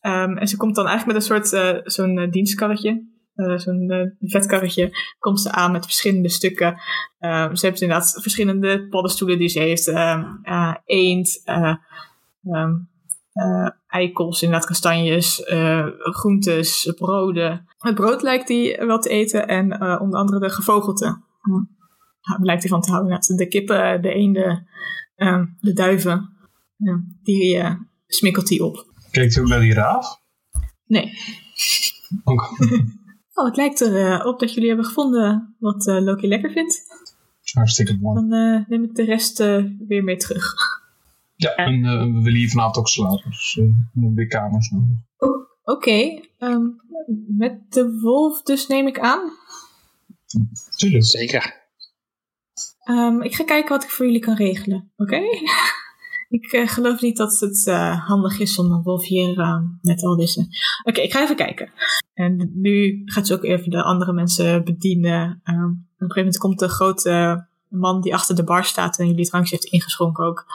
Ehm, 0.00 0.36
en 0.36 0.48
ze 0.48 0.56
komt 0.56 0.74
dan 0.74 0.86
eigenlijk 0.86 1.18
met 1.18 1.28
een 1.28 1.36
soort 1.36 1.52
eh, 1.52 1.80
zo'n 1.84 2.18
eh, 2.18 2.30
dienstkarretje. 2.30 3.04
eh, 3.34 3.58
zo'n 3.58 4.12
vetkarretje. 4.20 4.90
Komt 5.18 5.40
ze 5.40 5.52
aan 5.52 5.72
met 5.72 5.84
verschillende 5.84 6.28
stukken. 6.28 6.80
Ehm, 7.18 7.54
ze 7.54 7.66
heeft 7.66 7.80
inderdaad 7.80 8.18
verschillende 8.22 8.88
paddenstoelen 8.88 9.38
die 9.38 9.48
ze 9.48 9.58
heeft. 9.58 9.88
ehm, 9.88 10.24
eh, 10.42 10.74
eend. 10.84 11.42
eikels, 13.86 14.42
inderdaad 14.42 14.66
kastanjes, 14.68 15.42
groentes, 15.98 16.92
broden. 16.96 17.66
Het 17.78 17.94
brood 17.94 18.22
lijkt 18.22 18.48
hij 18.48 18.82
wel 18.86 18.98
te 18.98 19.08
eten 19.08 19.48
en 19.48 19.80
onder 20.00 20.18
andere 20.18 20.40
de 20.40 20.50
gevogelte. 20.50 21.20
Hm. 21.40 21.79
Lijkt 22.40 22.62
hij 22.62 22.70
van 22.70 22.80
te 22.80 22.90
houden. 22.90 23.36
De 23.36 23.48
kippen, 23.48 24.02
de 24.02 24.12
eenden, 24.12 24.68
ehm, 25.16 25.46
de 25.60 25.72
duiven. 25.72 26.28
Ja, 26.76 27.04
die 27.22 27.56
eh, 27.56 27.74
smikkelt 28.06 28.48
hij 28.48 28.60
op. 28.60 28.86
Kijkt 29.10 29.36
u 29.36 29.40
ook 29.40 29.48
naar 29.48 29.60
die 29.60 29.74
raaf? 29.74 30.20
Nee. 30.86 31.12
Ook. 32.24 32.48
Oh, 33.34 33.46
het 33.46 33.56
lijkt 33.56 33.80
erop 33.80 34.24
op 34.24 34.40
dat 34.40 34.54
jullie 34.54 34.68
hebben 34.68 34.86
gevonden 34.86 35.56
wat 35.58 35.86
eh, 35.86 36.02
Loki 36.02 36.28
lekker 36.28 36.50
vindt. 36.50 36.82
Hartstikke 37.52 37.98
mooi. 38.00 38.14
Dan 38.14 38.32
eh, 38.32 38.68
neem 38.68 38.84
ik 38.84 38.94
de 38.94 39.04
rest 39.04 39.40
eh, 39.40 39.64
weer 39.88 40.04
mee 40.04 40.16
terug. 40.16 40.54
Ja, 41.36 41.54
en 41.54 41.84
eh, 41.84 42.02
we 42.02 42.20
willen 42.22 42.38
hier 42.38 42.48
vanavond 42.48 42.76
ook 42.76 42.88
slapen. 42.88 43.30
Dus 43.30 43.56
eh, 43.58 43.64
we 43.64 43.74
hebben 43.92 44.14
weer 44.14 44.26
kamers 44.26 44.70
nodig. 44.70 44.98
Oké, 45.64 46.20
ehm, 46.38 46.62
met 47.26 47.72
de 47.72 47.98
wolf 48.00 48.42
dus 48.42 48.66
neem 48.66 48.86
ik 48.86 48.98
aan. 48.98 49.30
Tuurlijk. 50.76 51.04
Zeker. 51.04 51.59
Ehm, 52.90 53.20
ik 53.20 53.34
ga 53.34 53.44
kijken 53.44 53.70
wat 53.70 53.84
ik 53.84 53.90
voor 53.90 54.06
jullie 54.06 54.20
kan 54.20 54.34
regelen, 54.34 54.92
oké? 54.96 55.20
ik 56.38 56.52
eh, 56.52 56.68
geloof 56.68 57.00
niet 57.00 57.16
dat 57.16 57.40
het 57.40 57.66
eh, 57.66 58.06
handig 58.06 58.38
is 58.38 58.58
om 58.58 58.72
een 58.72 58.82
wolf 58.82 59.06
hier 59.06 59.38
eh, 59.38 59.62
met 59.80 60.04
al 60.04 60.16
deze... 60.16 60.46
Oké, 60.82 61.00
ik 61.00 61.12
ga 61.12 61.22
even 61.22 61.36
kijken. 61.36 61.72
En 62.14 62.50
nu 62.54 63.02
gaat 63.04 63.26
ze 63.26 63.34
ook 63.34 63.44
even 63.44 63.70
de 63.70 63.82
andere 63.82 64.12
mensen 64.12 64.64
bedienen. 64.64 65.40
Ehm, 65.44 65.64
op 65.64 65.70
een 65.70 66.10
gegeven 66.10 66.16
moment 66.16 66.38
komt 66.38 66.58
de 66.58 66.68
grote 66.68 67.46
man 67.68 68.00
die 68.00 68.14
achter 68.14 68.36
de 68.36 68.44
bar 68.44 68.64
staat 68.64 68.98
en 68.98 69.06
jullie 69.06 69.26
drankje 69.26 69.54
heeft 69.54 69.72
ingeschonken 69.72 70.24
ook. 70.24 70.46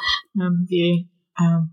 Die 0.65 1.09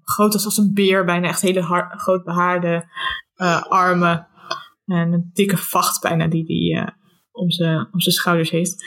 groot 0.03 0.35
is 0.35 0.45
als 0.45 0.59
een 0.59 0.75
beer, 0.75 1.05
bijna 1.05 1.29
echt 1.29 1.41
hele 1.41 1.63
groot 1.97 2.25
behaarde 2.25 2.89
eh, 3.35 3.63
armen. 3.63 4.27
En 4.87 5.13
een 5.13 5.31
dikke 5.33 5.57
vacht 5.57 6.03
bijna 6.03 6.27
die 6.27 6.85
om 7.33 7.51
zijn 7.51 7.89
om 7.93 8.01
zijn 8.01 8.15
schouders 8.15 8.51
heeft. 8.51 8.85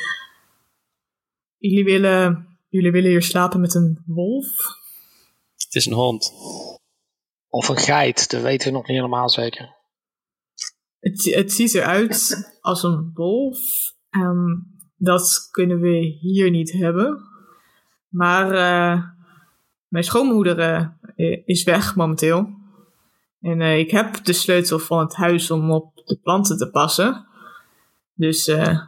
Jullie 1.66 1.84
willen, 1.84 2.58
jullie 2.70 2.92
willen 2.92 3.10
hier 3.10 3.22
slapen 3.22 3.60
met 3.60 3.74
een 3.74 4.04
wolf? 4.06 4.48
Het 5.56 5.76
is 5.76 5.86
een 5.86 5.94
hond. 5.94 6.34
Of 7.50 7.68
een 7.68 7.78
geit, 7.78 8.30
dat 8.30 8.42
weten 8.42 8.68
we 8.68 8.74
nog 8.74 8.88
niet 8.88 8.98
helemaal 8.98 9.30
zeker. 9.30 9.76
Het, 11.00 11.24
het 11.36 11.54
ziet 11.54 11.74
eruit 11.74 12.36
als 12.62 12.84
een 12.84 13.12
wolf. 13.14 13.60
Ehm, 14.10 14.56
dat 14.96 15.48
kunnen 15.52 15.80
we 15.80 16.18
hier 16.20 16.50
niet 16.50 16.72
hebben. 16.72 17.22
Maar 18.10 18.52
eh, 18.52 19.04
mijn 19.88 20.04
schoonmoeder 20.04 20.60
eh, 21.16 21.42
is 21.46 21.64
weg 21.64 21.96
momenteel. 21.96 22.50
En 23.42 23.62
eh, 23.62 23.78
ik 23.78 23.92
heb 23.92 24.24
de 24.24 24.34
sleutel 24.34 24.80
van 24.80 25.00
het 25.00 25.16
huis 25.16 25.52
om 25.52 25.72
op 25.72 26.02
de 26.06 26.20
planten 26.24 26.58
te 26.58 26.70
passen. 26.70 27.28
Dus 28.14 28.48
eh, 28.48 28.80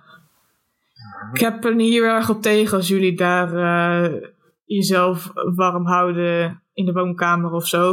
ik 1.34 1.40
heb 1.40 1.66
er 1.66 1.76
niet 1.76 1.92
heel 1.92 2.04
erg 2.04 2.30
op 2.30 2.42
tegen 2.42 2.78
als 2.78 2.88
jullie 2.88 3.16
daar 3.16 3.54
eh, 3.54 4.30
jezelf 4.66 5.32
warm 5.56 5.86
houden 5.86 6.64
in 6.74 6.86
de 6.86 6.92
woonkamer 6.94 7.52
of 7.52 7.68
zo. 7.68 7.92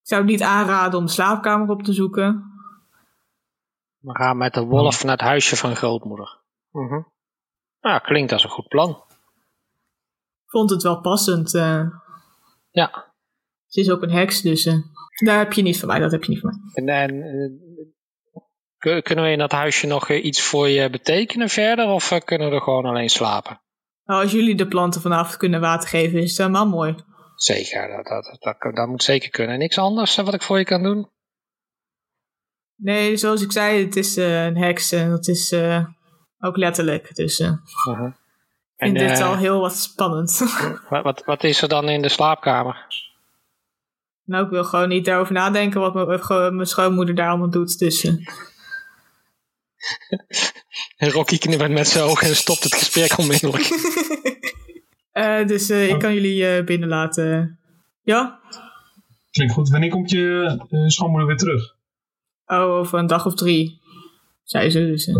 Ik 0.00 0.06
zou 0.06 0.20
het 0.22 0.30
niet 0.30 0.42
aanraden 0.42 0.98
om 0.98 1.04
de 1.04 1.10
slaapkamer 1.10 1.68
op 1.68 1.82
te 1.82 1.92
zoeken. 1.92 2.44
We 3.98 4.16
gaan 4.16 4.36
met 4.36 4.54
de 4.54 4.64
wolf 4.64 5.02
naar 5.02 5.12
het 5.12 5.20
huisje 5.20 5.56
van 5.56 5.76
grootmoeder. 5.76 6.38
Mhm. 6.70 7.00
Nou, 7.80 8.00
klinkt 8.00 8.32
als 8.32 8.44
een 8.44 8.50
goed 8.50 8.68
plan. 8.68 8.90
Ik 10.44 10.50
vond 10.56 10.70
het 10.70 10.82
wel 10.82 11.00
passend. 11.00 11.54
eh. 11.54 11.86
Ja. 12.70 13.12
ze 13.66 13.80
is 13.80 13.90
ook 13.90 14.02
een 14.02 14.10
heks, 14.10 14.40
dus 14.40 14.66
eh, 14.66 14.74
daar 15.24 15.38
heb 15.38 15.52
je 15.52 15.62
niet 15.62 15.78
van 15.78 15.88
mij. 15.88 15.98
Dat 15.98 16.10
heb 16.10 16.24
je 16.24 16.30
niet 16.30 16.40
van 16.40 16.60
mij. 16.74 16.84
En, 16.84 17.12
en, 17.12 17.60
kunnen 18.80 19.24
we 19.24 19.30
in 19.30 19.38
dat 19.38 19.52
huisje 19.52 19.86
nog 19.86 20.08
eh, 20.08 20.24
iets 20.24 20.40
voor 20.42 20.68
je 20.68 20.90
betekenen 20.90 21.48
verder? 21.48 21.86
Of 21.86 22.10
eh, 22.10 22.20
kunnen 22.20 22.48
we 22.48 22.54
er 22.54 22.62
gewoon 22.62 22.84
alleen 22.84 23.08
slapen? 23.10 23.60
Nou, 24.04 24.22
als 24.22 24.32
jullie 24.32 24.54
de 24.54 24.68
planten 24.68 25.00
vanavond 25.00 25.36
kunnen 25.36 25.60
water 25.60 25.88
geven, 25.88 26.18
is 26.22 26.28
het 26.28 26.38
helemaal 26.38 26.68
mooi. 26.68 26.94
Zeker, 27.34 27.88
dat, 27.96 28.06
dat, 28.06 28.36
dat, 28.40 28.74
dat 28.74 28.88
moet 28.88 29.02
zeker 29.02 29.30
kunnen. 29.30 29.58
Niks 29.58 29.78
anders 29.78 30.16
eh, 30.16 30.24
wat 30.24 30.34
ik 30.34 30.42
voor 30.42 30.58
je 30.58 30.64
kan 30.64 30.82
doen? 30.82 31.10
Nee, 32.76 33.16
zoals 33.16 33.42
ik 33.42 33.52
zei, 33.52 33.84
het 33.84 33.96
is 33.96 34.16
een 34.16 34.56
heks 34.56 34.92
en 34.92 35.10
dat 35.10 35.28
is 35.28 35.54
ook 36.38 36.56
letterlijk. 36.56 37.14
Dus 37.14 37.38
ik 37.40 37.46
Mhm. 37.84 38.02
vind 38.02 38.14
En 38.76 38.94
dit 38.94 39.18
eh, 39.18 39.28
al 39.28 39.36
heel 39.36 39.60
wat 39.60 39.76
spannend. 39.76 40.38
wat, 40.90 41.02
wat, 41.02 41.24
wat 41.24 41.44
is 41.44 41.62
er 41.62 41.68
dan 41.68 41.88
in 41.88 42.02
de 42.02 42.08
slaapkamer? 42.08 42.86
nou, 44.24 44.44
ik 44.44 44.50
wil 44.50 44.64
gewoon 44.64 44.88
niet 44.88 45.04
daarover 45.04 45.32
nadenken 45.34 45.80
wat 45.80 45.94
mijn, 46.52 46.66
schoonmoeder 46.66 47.14
daar 47.14 47.28
allemaal 47.28 47.50
doet. 47.50 47.78
Dus 47.78 48.02
Rocky 50.96 51.38
knippert 51.38 51.70
met 51.70 51.88
zijn 51.88 52.04
ogen 52.04 52.28
en 52.28 52.36
stopt 52.36 52.64
het 52.64 52.74
gesprek 52.74 53.18
onmiddellijk. 53.18 53.64
eh, 55.12 55.46
dus 55.46 55.70
eh, 55.70 55.88
ik 55.88 55.98
kan 55.98 56.14
jullie 56.14 56.46
eh, 56.46 56.64
binnenlaten. 56.64 57.58
Ja? 58.02 58.40
Klinkt 59.30 59.52
goed. 59.54 59.68
Wanneer 59.68 59.90
komt 59.90 60.10
je 60.10 60.56
eh, 60.70 60.86
schoonmoeder 60.86 61.26
weer 61.28 61.36
terug? 61.36 61.76
Oh, 62.46 62.58
over 62.60 62.98
een 62.98 63.06
dag 63.06 63.26
of 63.26 63.34
drie, 63.34 63.80
zei 64.42 64.70
ze. 64.70 64.78
Dus, 64.78 65.06
eh. 65.06 65.16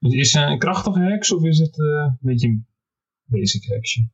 Is 0.00 0.30
ze 0.30 0.40
een 0.40 0.58
krachtige 0.58 1.00
heks 1.00 1.32
of 1.32 1.44
is 1.44 1.58
het 1.58 1.80
eh, 1.80 1.86
een 1.86 2.18
beetje 2.20 2.48
een 2.48 2.66
basic 3.24 3.64
heksje? 3.64 4.08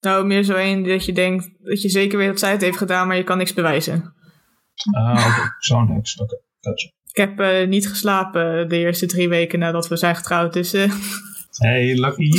Nou, 0.00 0.26
meer 0.26 0.42
zo 0.42 0.54
één 0.54 0.82
dat 0.82 1.04
je 1.04 1.12
denkt 1.12 1.50
dat 1.58 1.82
je 1.82 1.88
zeker 1.88 2.18
weet 2.18 2.28
dat 2.28 2.38
zij 2.38 2.50
het 2.50 2.60
heeft 2.60 2.76
gedaan, 2.76 3.06
maar 3.06 3.16
je 3.16 3.24
kan 3.24 3.38
niks 3.38 3.52
bewijzen. 3.52 4.14
Ah, 4.90 5.26
oké. 5.26 5.54
Zo'n 5.58 5.88
heks. 5.88 6.20
Oké, 6.20 6.40
gotcha. 6.60 6.90
Ik 7.12 7.18
heb 7.18 7.40
eh, 7.40 7.68
niet 7.68 7.88
geslapen 7.88 8.68
de 8.68 8.76
eerste 8.76 9.06
drie 9.06 9.28
weken 9.28 9.58
nadat 9.58 9.88
we 9.88 9.96
zijn 9.96 10.16
getrouwd, 10.16 10.52
dus 10.52 10.72
eh, 10.72 10.92
Hey, 11.50 11.94
Lucky. 11.94 12.30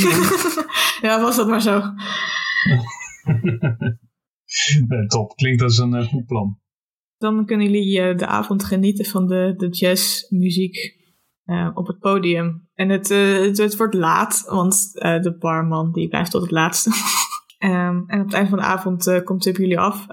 ja, 1.06 1.20
was 1.20 1.36
dat 1.36 1.48
maar 1.48 1.62
zo. 1.62 1.80
top, 5.06 5.36
klinkt 5.36 5.62
als 5.62 5.78
een 5.78 5.94
uh, 5.94 6.08
goed 6.08 6.26
plan. 6.26 6.58
Dan 7.18 7.46
kunnen 7.46 7.70
jullie 7.70 8.14
de 8.14 8.26
avond 8.26 8.64
genieten 8.64 9.04
van 9.04 9.26
de, 9.26 9.54
de 9.56 9.68
jazzmuziek 9.68 11.02
op 11.74 11.86
het 11.86 11.98
podium. 11.98 12.68
En 12.74 12.88
het, 12.88 13.08
het, 13.08 13.58
het, 13.58 13.76
wordt 13.76 13.94
laat, 13.94 14.44
want 14.48 14.92
de 14.92 15.36
barman 15.38 15.92
die 15.92 16.08
blijft 16.08 16.30
tot 16.30 16.42
het 16.42 16.50
laatste. 16.50 16.90
um, 17.58 18.04
en 18.10 18.20
op 18.20 18.24
het 18.24 18.34
einde 18.34 18.50
van 18.50 18.58
de 18.58 18.64
avond 18.64 19.22
komt 19.24 19.46
op 19.46 19.56
jullie 19.56 19.78
af. 19.78 20.06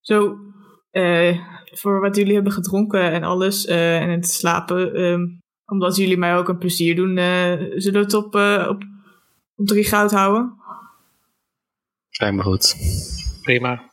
zo, 0.00 0.36
voor 1.78 2.00
wat 2.00 2.16
jullie 2.16 2.34
hebben 2.34 2.52
gedronken 2.52 3.12
en 3.12 3.22
alles 3.22 3.64
en 3.66 4.10
het 4.10 4.28
slapen, 4.28 5.00
um, 5.00 5.38
omdat 5.64 5.96
jullie 5.96 6.16
mij 6.16 6.36
ook 6.36 6.48
een 6.48 6.58
plezier 6.58 6.96
doen, 6.96 7.16
zullen 7.80 7.92
we 7.92 7.98
het 7.98 8.14
op, 8.14 8.34
op, 8.68 8.82
op 9.54 9.66
drie 9.66 9.84
goud 9.84 10.10
houden? 10.10 10.54
Lijkt 12.18 12.36
me 12.36 12.42
goed. 12.42 12.76
Prima. 13.42 13.92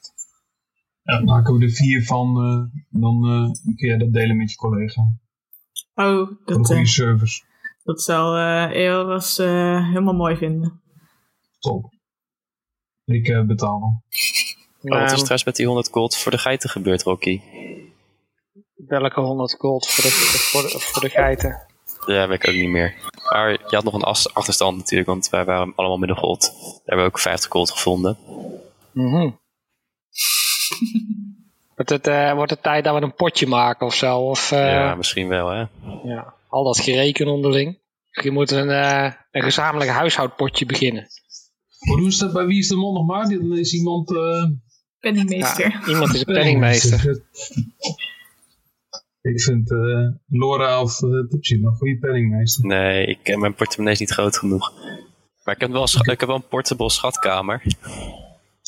Ja, 1.01 1.19
maken 1.19 1.57
we 1.57 1.65
er 1.65 1.71
vier 1.71 2.03
van, 2.03 2.45
uh, 2.45 2.81
dan 3.01 3.25
uh, 3.25 3.51
kun 3.75 3.87
jij 3.87 3.97
dat 3.97 4.13
delen 4.13 4.37
met 4.37 4.51
je 4.51 4.57
collega. 4.57 5.01
Oh, 5.93 6.31
dat, 6.45 6.57
een 6.57 6.65
goede 6.65 6.85
service. 6.85 7.43
Dat 7.83 8.01
zal 8.01 8.37
uh, 8.37 8.71
Eoras 8.71 9.37
helemaal 9.37 10.13
mooi 10.13 10.35
vinden. 10.35 10.81
Top. 11.59 11.93
Ik 13.05 13.47
betaal 13.47 14.03
Oh, 14.83 14.99
wat 14.99 15.11
is 15.11 15.15
trouwens 15.15 15.43
met 15.43 15.55
die 15.55 15.65
100 15.65 15.89
gold 15.91 16.17
voor 16.17 16.31
de 16.31 16.37
geiten 16.37 16.69
gebeurd, 16.69 17.03
Rocky? 17.03 17.41
Welke 18.75 19.21
100 19.21 19.55
gold 19.57 19.87
voor 19.87 20.03
de, 20.03 20.09
voor 20.09 20.61
de, 20.61 20.79
voor 20.79 21.01
de 21.01 21.09
geiten? 21.09 21.65
Ja, 22.05 22.27
weet 22.27 22.43
ik 22.43 22.49
ook 22.49 22.55
niet 22.55 22.69
meer. 22.69 22.95
Maar 23.31 23.51
je 23.51 23.75
had 23.75 23.83
nog 23.83 23.93
een 23.93 24.33
achterstand 24.33 24.77
natuurlijk, 24.77 25.09
want 25.09 25.29
wij 25.29 25.45
waren 25.45 25.73
allemaal 25.75 25.97
midden 25.97 26.17
gold. 26.17 26.41
Daar 26.41 26.81
hebben 26.85 27.05
we 27.05 27.11
ook 27.11 27.19
50 27.19 27.51
gold 27.51 27.71
gevonden. 27.71 28.17
Mm 28.93 29.39
wordt, 31.75 31.89
het, 31.89 32.07
uh, 32.07 32.33
wordt 32.33 32.51
het 32.51 32.63
tijd 32.63 32.83
dat 32.83 32.95
we 32.95 33.01
een 33.01 33.15
potje 33.15 33.47
maken 33.47 33.85
of 33.85 33.95
zo? 33.95 34.19
Of, 34.19 34.51
uh, 34.51 34.59
ja, 34.59 34.95
misschien 34.95 35.27
wel, 35.27 35.49
hè? 35.49 35.65
Ja, 36.03 36.33
al 36.47 36.63
dat 36.63 36.79
gereken 36.79 37.27
onderling. 37.27 37.79
Misschien 38.09 38.33
moeten 38.33 38.55
we 38.55 38.73
een, 38.73 39.05
uh, 39.05 39.13
een 39.31 39.41
gezamenlijk 39.41 39.91
huishoudpotje 39.91 40.65
beginnen. 40.65 41.07
Hoe 41.77 41.97
doen 41.97 42.11
ze 42.11 42.23
dat 42.23 42.33
bij 42.33 42.45
Wie 42.45 42.59
is 42.59 42.67
de 42.67 42.75
Mond 42.75 42.97
nog 42.97 43.05
maar? 43.05 43.29
Dan 43.29 43.57
is 43.57 43.73
iemand... 43.73 44.09
Penningmeester. 45.01 45.69
Ja, 45.69 45.87
iemand 45.87 46.13
is 46.13 46.19
een 46.19 46.33
penningmeester. 46.33 46.99
Ik 49.21 49.41
vind 49.41 49.69
Laura 50.27 50.81
of 50.81 51.01
uh, 51.01 51.27
Tipsy 51.29 51.55
nog 51.55 51.71
een 51.71 51.77
goede 51.77 51.97
penningmeester. 51.97 52.65
Nee, 52.65 53.05
ik, 53.05 53.37
mijn 53.37 53.53
portemonnee 53.53 53.93
is 53.93 53.99
niet 53.99 54.11
groot 54.11 54.37
genoeg. 54.37 54.73
Maar 55.43 55.55
ik 55.55 55.61
heb 55.61 55.71
wel, 55.71 55.83
ik 55.83 56.19
heb 56.19 56.25
wel 56.25 56.35
een 56.35 56.47
portable 56.47 56.89
schatkamer. 56.89 57.61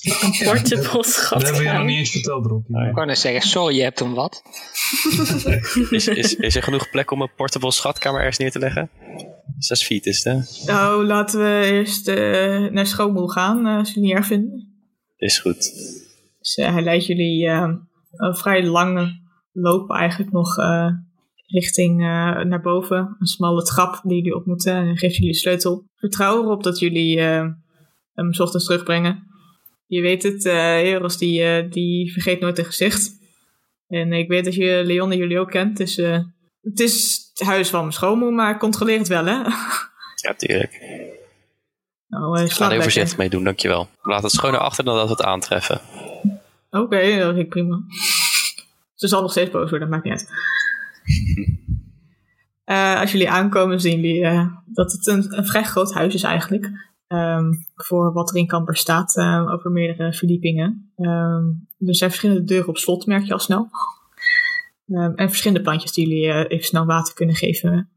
Een 0.04 0.36
portable 0.44 1.04
schatkamer. 1.04 1.46
Dat 1.46 1.56
hebben 1.56 1.72
we 1.72 1.78
nog 1.78 1.86
niet 1.86 1.98
eens 1.98 2.12
verteld, 2.12 2.46
Rocky. 2.46 2.88
Ik 2.88 2.94
kan 2.94 3.08
net 3.08 3.18
zeggen, 3.18 3.42
sorry, 3.42 3.76
je 3.76 3.82
hebt 3.82 4.00
hem 4.00 4.14
wat. 4.14 4.42
is, 5.90 6.08
is, 6.08 6.36
is 6.36 6.56
er 6.56 6.64
genoeg 6.64 6.90
plek 6.90 7.12
om 7.12 7.22
een 7.22 7.34
portable 7.36 7.72
schatkamer 7.72 8.20
ergens 8.20 8.38
neer 8.38 8.52
te 8.52 8.60
leggen? 8.60 8.90
Zes 9.58 9.84
feet 9.84 10.06
is 10.06 10.24
het, 10.24 10.34
hè? 10.34 10.72
Nou, 10.74 11.06
laten 11.06 11.40
we 11.40 11.66
eerst 11.72 12.08
uh, 12.08 12.72
naar 12.72 12.88
schoonmoel 12.88 13.28
gaan, 13.28 13.68
uh, 13.68 13.78
als 13.78 13.88
jullie 13.88 14.04
niet 14.04 14.18
erg 14.18 14.26
vinden. 14.26 14.74
Is 15.18 15.40
goed. 15.40 15.72
Dus 16.44 16.58
uh, 16.58 16.74
hij 16.74 16.82
leidt 16.82 17.06
jullie 17.06 17.48
een 17.48 18.36
vrij 18.36 18.66
lange 18.66 19.22
loop 19.52 19.92
eigenlijk 19.92 20.32
nog 20.32 20.56
richting 21.48 21.98
naar 21.98 22.62
boven. 22.62 23.16
Een 23.20 23.28
smalle 23.28 23.64
trap 23.64 24.02
die 24.04 24.18
jullie 24.18 24.36
op 24.36 24.46
moeten 24.46 24.74
en 24.74 24.98
geeft 24.98 25.16
jullie 25.16 25.34
sleutel. 25.34 25.86
Vertrouw 25.96 26.44
erop 26.44 26.64
dat 26.64 26.80
jullie 26.80 27.20
hem 27.20 28.34
s 28.34 28.40
ochtends 28.40 28.66
terugbrengen 28.66 29.32
je 29.94 30.02
weet 30.02 30.24
het, 30.24 30.46
uh, 30.46 31.18
die, 31.18 31.68
die 31.68 32.12
vergeet 32.12 32.40
nooit 32.40 32.58
een 32.58 32.66
gezicht. 32.66 33.12
En 33.88 34.14
ik 34.14 34.28
weet 34.28 34.46
dat 34.46 34.56
je 34.56 34.82
Leon 34.86 35.18
jullie 35.18 35.40
ook 35.40 35.52
kent. 35.52 35.78
Dus 35.78 35.96
het 36.62 36.80
is 36.80 37.30
het 37.34 37.48
huis 37.48 37.70
van 37.70 37.80
mijn 37.80 37.94
schoonmoeder, 37.94 38.36
maar 38.36 38.60
controleer 38.60 38.98
het 38.98 39.08
wel, 39.08 39.26
hè? 39.26 39.42
Ja, 40.24 40.34
tuurlijk. 40.36 40.80
Nou, 42.14 42.42
ik 42.42 42.52
ga 42.52 42.66
er 42.66 42.72
even 42.72 42.84
voorzichtig 42.84 43.18
mee 43.18 43.30
doen, 43.30 43.44
dankjewel. 43.44 43.88
Laat 44.02 44.24
het 44.24 44.32
schoner 44.32 44.60
achter 44.60 44.84
dan 44.84 44.96
dat 44.96 45.06
we 45.06 45.12
het 45.12 45.24
aantreffen. 45.24 45.82
Oké, 46.70 46.84
okay, 46.84 47.18
dat 47.18 47.28
vind 47.28 47.38
ik 47.38 47.50
prima. 47.50 47.82
Ze 48.96 49.08
zal 49.08 49.22
nog 49.22 49.32
steeds 49.32 49.52
boos 49.52 49.70
worden, 49.70 49.80
dat 49.80 49.90
maakt 49.90 50.04
niet 50.04 50.14
uit. 50.14 50.30
Uh, 52.66 53.00
als 53.02 53.12
jullie 53.12 53.30
aankomen, 53.30 53.82
zien 53.82 54.02
jullie 54.02 54.22
uh, 54.22 54.48
dat 54.66 54.92
het 54.92 55.08
een, 55.08 55.38
een 55.38 55.46
vrij 55.46 55.64
groot 55.64 55.94
huis 55.94 56.14
is 56.14 56.24
eigenlijk. 56.24 56.72
Um, 57.08 57.66
voor 57.76 58.14
wat 58.14 58.30
er 58.30 58.36
in 58.36 58.48
Kamper 58.48 58.78
staat 58.78 59.16
uh, 59.16 59.52
over 59.52 59.72
meerdere 59.72 60.14
verdiepingen. 60.14 60.94
Um, 60.98 61.68
er 61.80 61.96
zijn 61.96 62.10
verschillende 62.10 62.44
deuren 62.44 62.70
op 62.70 62.78
slot, 62.78 63.06
merk 63.06 63.24
je 63.24 63.34
al 63.34 63.40
snel. 63.40 63.70
Um, 64.88 65.16
en 65.16 65.30
verschillende 65.30 65.64
plantjes 65.64 65.92
die 65.92 66.08
jullie 66.08 66.48
even 66.48 66.66
snel 66.66 66.86
water 66.86 67.14
kunnen 67.14 67.36
geven. 67.36 67.90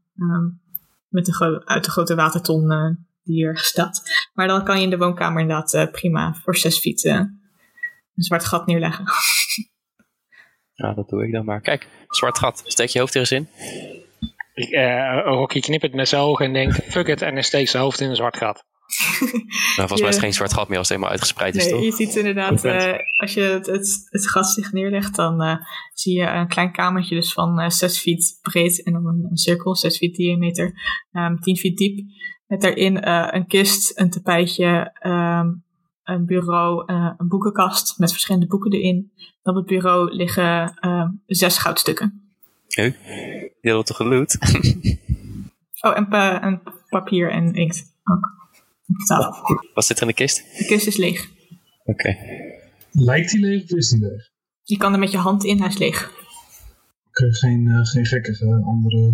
met 1.07 1.25
de 1.25 1.61
uit 1.65 1.83
de 1.83 1.91
grote 1.91 2.15
waterton 2.15 2.97
uh, 3.27 3.35
die 3.35 3.45
er 3.45 3.57
staat. 3.57 4.01
Maar 4.33 4.47
dan 4.47 4.63
kan 4.63 4.77
je 4.77 4.83
in 4.83 4.89
de 4.89 4.97
woonkamer 4.97 5.41
inderdaad 5.41 5.91
prima 5.91 6.33
voor 6.33 6.57
zes 6.57 6.79
feet 6.79 7.03
een 7.03 8.23
zwart 8.23 8.45
gat 8.45 8.65
neerleggen. 8.65 9.05
Ja, 10.73 10.93
dat 10.93 11.09
doe 11.09 11.25
ik 11.25 11.31
dan 11.31 11.45
maar. 11.45 11.61
Kijk, 11.61 11.87
zwart 12.07 12.37
gat. 12.37 12.61
Steek 12.65 12.89
je 12.89 12.99
hoofd 12.99 13.13
er 13.13 13.19
eens 13.19 13.31
in. 13.31 13.47
Ik, 14.53 14.69
Rocky 15.25 15.59
knippert 15.59 15.93
met 15.93 16.07
zijn 16.07 16.21
ogen 16.21 16.45
en 16.45 16.53
denkt, 16.53 16.83
fuck 16.83 17.07
it, 17.07 17.21
en 17.21 17.33
hij 17.33 17.41
steekt 17.41 17.69
zijn 17.69 17.83
hoofd 17.83 17.99
in 17.99 18.09
een 18.09 18.15
zwart 18.15 18.37
gat. 18.37 18.65
Nou, 19.75 19.89
volgens 19.89 19.99
mij 20.01 20.09
is 20.09 20.15
het 20.15 20.23
geen 20.23 20.33
zwart 20.33 20.53
gat 20.53 20.67
meer 20.67 20.77
als 20.77 20.89
het 20.89 20.97
helemaal 20.97 21.17
uitgespreid 21.17 21.55
is, 21.55 21.63
nee, 21.63 21.71
toch? 21.71 21.83
je 21.83 21.91
ziet 21.91 22.15
inderdaad, 22.15 22.65
uh, 22.65 22.93
als 23.17 23.33
je 23.33 23.41
het, 23.41 23.65
het, 23.65 24.07
het 24.09 24.29
gas 24.29 24.53
zich 24.53 24.71
neerlegt, 24.71 25.15
dan 25.15 25.43
uh, 25.43 25.55
zie 25.93 26.19
je 26.19 26.25
een 26.25 26.47
klein 26.47 26.71
kamertje 26.71 27.15
dus 27.15 27.33
van 27.33 27.61
uh, 27.61 27.69
6 27.69 27.99
feet 27.99 28.39
breed 28.41 28.83
en 28.83 28.93
dan 28.93 29.07
een, 29.07 29.27
een 29.29 29.37
cirkel, 29.37 29.75
6 29.75 29.97
feet 29.97 30.15
diameter, 30.15 30.73
um, 31.11 31.39
10 31.39 31.57
feet 31.57 31.77
diep. 31.77 31.99
Met 32.47 32.61
daarin 32.61 33.07
een 33.35 33.47
kist, 33.47 33.99
een 33.99 34.09
tapijtje, 34.09 34.93
um, 35.01 35.63
een 36.03 36.25
bureau, 36.25 36.83
een 37.17 37.27
boekenkast 37.27 37.99
met 37.99 38.11
verschillende 38.11 38.47
boeken 38.47 38.71
erin. 38.71 39.11
op 39.43 39.55
het 39.55 39.65
bureau 39.65 40.15
liggen 40.15 40.73
zes 41.25 41.57
goudstukken. 41.57 42.21
Huh? 42.67 42.93
Je 43.61 43.71
had 43.71 43.85
toch 43.85 43.97
geloot? 43.97 44.37
oh, 45.85 45.97
en, 45.97 46.07
pa 46.07 46.41
en 46.41 46.61
papier 46.89 47.31
en 47.31 47.53
inkt 47.53 47.93
ook. 48.03 48.35
Wat 49.73 49.85
zit 49.85 49.95
er 49.95 50.01
in 50.01 50.07
de 50.07 50.13
kist? 50.13 50.57
De 50.57 50.65
kist 50.65 50.87
is 50.87 50.97
leeg. 50.97 51.29
Oké. 51.83 51.91
Okay. 51.91 52.17
Lijkt 52.91 53.31
die 53.31 53.39
leeg 53.39 53.63
of 53.63 53.69
is 53.69 53.89
die 53.89 53.99
leeg? 53.99 54.29
Je 54.63 54.77
kan 54.77 54.93
er 54.93 54.99
met 54.99 55.11
je 55.11 55.17
hand 55.17 55.43
in, 55.43 55.59
hij 55.59 55.67
is 55.67 55.77
leeg. 55.77 56.09
Oké, 56.09 56.17
okay, 57.07 57.31
geen, 57.31 57.65
uh, 57.65 57.85
geen 57.85 58.05
gekke 58.05 58.61
andere 58.65 59.13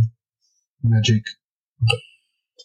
magic. 0.78 1.40
Okay. 1.80 2.13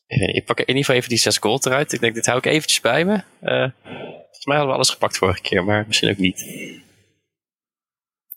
Ik 0.09 0.45
pak 0.45 0.59
in 0.59 0.67
ieder 0.67 0.81
geval 0.81 0.97
even 0.97 1.09
die 1.09 1.19
6 1.19 1.39
gold 1.39 1.67
eruit. 1.67 1.93
Ik 1.93 2.01
denk, 2.01 2.15
dit 2.15 2.27
hou 2.27 2.39
ik 2.39 2.47
eventjes 2.47 2.81
bij 2.81 3.05
me. 3.05 3.15
Uh, 3.43 3.71
volgens 3.83 4.45
mij 4.45 4.57
hadden 4.57 4.67
we 4.67 4.75
alles 4.75 4.91
gepakt 4.91 5.17
vorige 5.17 5.41
keer, 5.41 5.65
maar 5.65 5.85
misschien 5.87 6.11
ook 6.11 6.17
niet. 6.17 6.41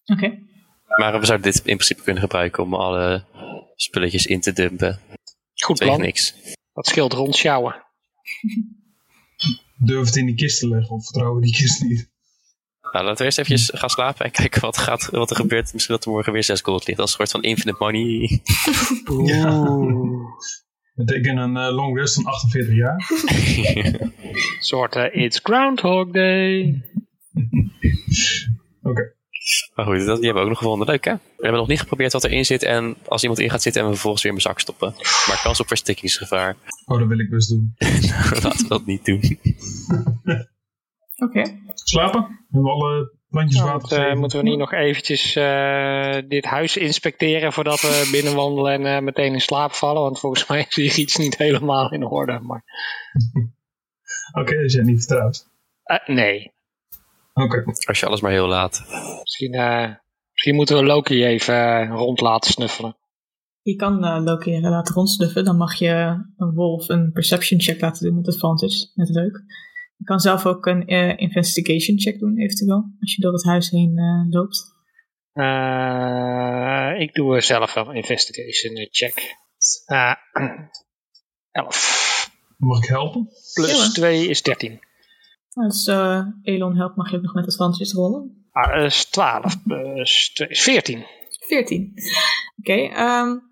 Oké. 0.05 0.25
Okay. 0.25 0.43
Maar 0.97 1.19
we 1.19 1.25
zouden 1.25 1.51
dit 1.51 1.57
in 1.57 1.75
principe 1.75 2.03
kunnen 2.03 2.21
gebruiken 2.21 2.63
om 2.63 2.73
alle 2.73 3.25
spulletjes 3.75 4.25
in 4.25 4.41
te 4.41 4.53
dumpen. 4.53 4.99
Goed 5.53 5.79
plan. 5.79 6.01
niks. 6.01 6.33
Dat 6.73 6.87
scheelt 6.87 7.13
rondsjouwen. 7.13 7.75
Durf 9.85 10.05
het 10.05 10.15
in 10.15 10.25
die 10.25 10.35
kist 10.35 10.59
te 10.59 10.67
leggen 10.67 10.95
of 10.95 11.03
vertrouwen 11.03 11.41
die 11.41 11.53
kist 11.53 11.83
niet? 11.83 12.09
Nou, 12.91 13.05
laten 13.05 13.17
we 13.17 13.23
eerst 13.23 13.37
even 13.37 13.79
gaan 13.79 13.89
slapen 13.89 14.25
en 14.25 14.31
kijken 14.41 14.61
wat, 14.61 14.77
gaat, 14.77 15.05
wat 15.05 15.29
er 15.29 15.35
gebeurt. 15.35 15.73
Misschien 15.73 15.95
dat 15.95 16.05
er 16.05 16.11
morgen 16.11 16.33
weer 16.33 16.43
6 16.43 16.61
gold 16.61 16.87
ligt. 16.87 16.99
Als 16.99 17.09
een 17.09 17.15
soort 17.15 17.31
van 17.31 17.43
infinite 17.43 17.83
money. 17.83 18.41
ja. 19.35 19.67
Betekent 21.05 21.39
een 21.39 21.55
uh, 21.55 21.75
long 21.75 21.97
rest 21.97 22.13
van 22.13 22.25
48 22.25 22.75
jaar. 22.75 22.95
soort 24.59 24.95
uh, 24.95 25.15
It's 25.15 25.39
Groundhog 25.43 26.11
Day. 26.11 26.81
Oké. 28.81 28.89
Okay. 28.89 29.13
Maar 29.75 29.85
goed, 29.85 30.05
dat, 30.05 30.15
die 30.15 30.25
hebben 30.25 30.33
we 30.33 30.39
ook 30.41 30.47
nog 30.47 30.57
gevonden. 30.57 30.87
Leuk 30.87 31.05
hè? 31.05 31.13
We 31.13 31.43
hebben 31.43 31.59
nog 31.59 31.69
niet 31.69 31.79
geprobeerd 31.79 32.13
wat 32.13 32.23
erin 32.23 32.45
zit 32.45 32.63
en 32.63 32.95
als 33.07 33.21
iemand 33.21 33.41
in 33.41 33.49
gaat 33.49 33.61
zitten 33.61 33.81
en 33.81 33.87
we 33.87 33.93
vervolgens 33.93 34.23
weer 34.23 34.31
in 34.31 34.37
mijn 34.37 34.49
zak 34.53 34.59
stoppen. 34.59 34.93
Maar 35.27 35.39
kans 35.43 35.59
op 35.59 35.67
verstikkingsgevaar. 35.67 36.55
Oh, 36.85 36.99
dat 36.99 37.07
wil 37.07 37.19
ik 37.19 37.29
best 37.29 37.49
doen. 37.49 37.75
Laten 38.43 38.61
we 38.61 38.65
dat 38.67 38.85
niet 38.85 39.05
doen. 39.05 39.21
Oké. 41.15 41.39
Okay. 41.39 41.61
Slapen? 41.73 42.21
Hebben 42.49 42.63
we 42.63 42.69
alle 42.69 43.13
nou, 43.31 43.65
water 43.65 43.97
moeten, 43.97 44.17
moeten 44.17 44.39
we 44.39 44.49
niet 44.49 44.57
nog 44.57 44.73
eventjes 44.73 45.35
uh, 45.35 46.17
dit 46.27 46.45
huis 46.45 46.77
inspecteren 46.77 47.53
voordat 47.53 47.81
we 47.81 48.07
binnenwandelen 48.11 48.71
en 48.71 48.81
uh, 48.81 48.99
meteen 48.99 49.33
in 49.33 49.41
slaap 49.41 49.71
vallen? 49.71 50.01
Want 50.01 50.19
volgens 50.19 50.47
mij 50.47 50.65
is 50.69 50.75
hier 50.75 50.97
iets 50.97 51.17
niet 51.17 51.37
helemaal 51.37 51.91
in 51.91 52.05
orde. 52.05 52.39
Maar... 52.39 52.63
Oké, 54.31 54.49
okay, 54.49 54.63
als 54.63 54.73
jij 54.73 54.83
niet 54.83 55.05
vertrouwt. 55.05 55.47
Uh, 55.85 56.15
nee. 56.15 56.51
Oké. 57.33 57.59
Okay. 57.59 57.75
Als 57.85 57.99
je 57.99 58.05
alles 58.05 58.21
maar 58.21 58.31
heel 58.31 58.47
laat. 58.47 58.85
Misschien, 59.21 59.55
uh, 59.55 59.89
misschien 60.31 60.55
moeten 60.55 60.75
we 60.75 60.83
Loki 60.83 61.25
even 61.25 61.55
uh, 61.55 61.89
rond 61.95 62.21
laten 62.21 62.51
snuffelen. 62.51 62.95
Je 63.61 63.75
kan 63.75 64.05
uh, 64.05 64.23
Loki 64.23 64.59
laten 64.59 64.95
rondsnuffen. 64.95 65.45
Dan 65.45 65.57
mag 65.57 65.73
je 65.73 66.23
een 66.37 66.53
wolf 66.53 66.89
een 66.89 67.11
perception 67.11 67.61
check 67.61 67.81
laten 67.81 68.05
doen 68.05 68.15
met 68.15 68.27
advantage. 68.27 68.89
Net 68.95 69.09
leuk. 69.09 69.43
Je 70.01 70.07
kan 70.07 70.19
zelf 70.19 70.45
ook 70.45 70.65
een 70.65 70.93
uh, 70.93 71.17
investigation 71.17 71.99
check 71.99 72.19
doen, 72.19 72.37
eventueel. 72.37 72.91
Als 72.99 73.15
je 73.15 73.21
door 73.21 73.33
het 73.33 73.45
huis 73.45 73.69
heen 73.69 73.97
uh, 73.97 74.29
loopt. 74.29 74.79
ik 77.01 77.13
doe 77.13 77.41
zelf 77.41 77.73
wel 77.73 77.89
een 77.89 77.95
investigation 77.95 78.87
check. 78.91 79.35
11. 81.51 82.31
Mag 82.57 82.83
ik 82.83 82.89
helpen? 82.89 83.29
Plus 83.53 83.93
2 83.93 84.27
is 84.27 84.41
13. 84.41 84.79
Als 85.53 85.87
uh, 85.87 86.25
Elon 86.41 86.77
helpt, 86.77 86.95
mag 86.95 87.11
je 87.11 87.17
ook 87.17 87.23
nog 87.23 87.33
met 87.33 87.45
advantages 87.45 87.93
rollen. 87.93 88.47
Ah, 88.51 88.75
dat 88.75 88.85
is 88.85 89.05
12. 89.05 89.63
Plus 89.63 90.31
2 90.33 90.49
is 90.49 90.61
14. 90.61 91.05
14. 91.47 91.93
Oké, 92.57 92.71
okay, 92.71 93.19
um, 93.21 93.50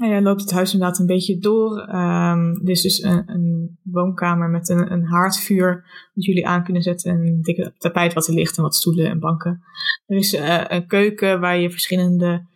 nou 0.00 0.12
ja, 0.12 0.20
loopt 0.20 0.40
het 0.40 0.50
huis 0.50 0.72
inderdaad 0.72 0.98
een 0.98 1.06
beetje 1.06 1.38
door. 1.38 1.88
Um, 1.94 2.60
is 2.64 2.82
dus 2.82 3.02
een, 3.02 3.22
een 3.26 3.78
woonkamer 3.82 4.48
met 4.48 4.68
een, 4.68 4.92
een, 4.92 5.04
haardvuur 5.04 5.84
dat 6.14 6.24
jullie 6.24 6.46
aan 6.46 6.64
kunnen 6.64 6.82
zetten. 6.82 7.14
Een 7.14 7.42
dikke 7.42 7.74
tapijt 7.78 8.12
wat 8.12 8.26
er 8.26 8.34
ligt 8.34 8.56
en 8.56 8.62
wat 8.62 8.74
stoelen 8.74 9.10
en 9.10 9.18
banken. 9.18 9.62
Er 10.06 10.16
is 10.16 10.34
uh, 10.34 10.64
een 10.68 10.86
keuken 10.86 11.40
waar 11.40 11.58
je 11.58 11.70
verschillende 11.70 12.46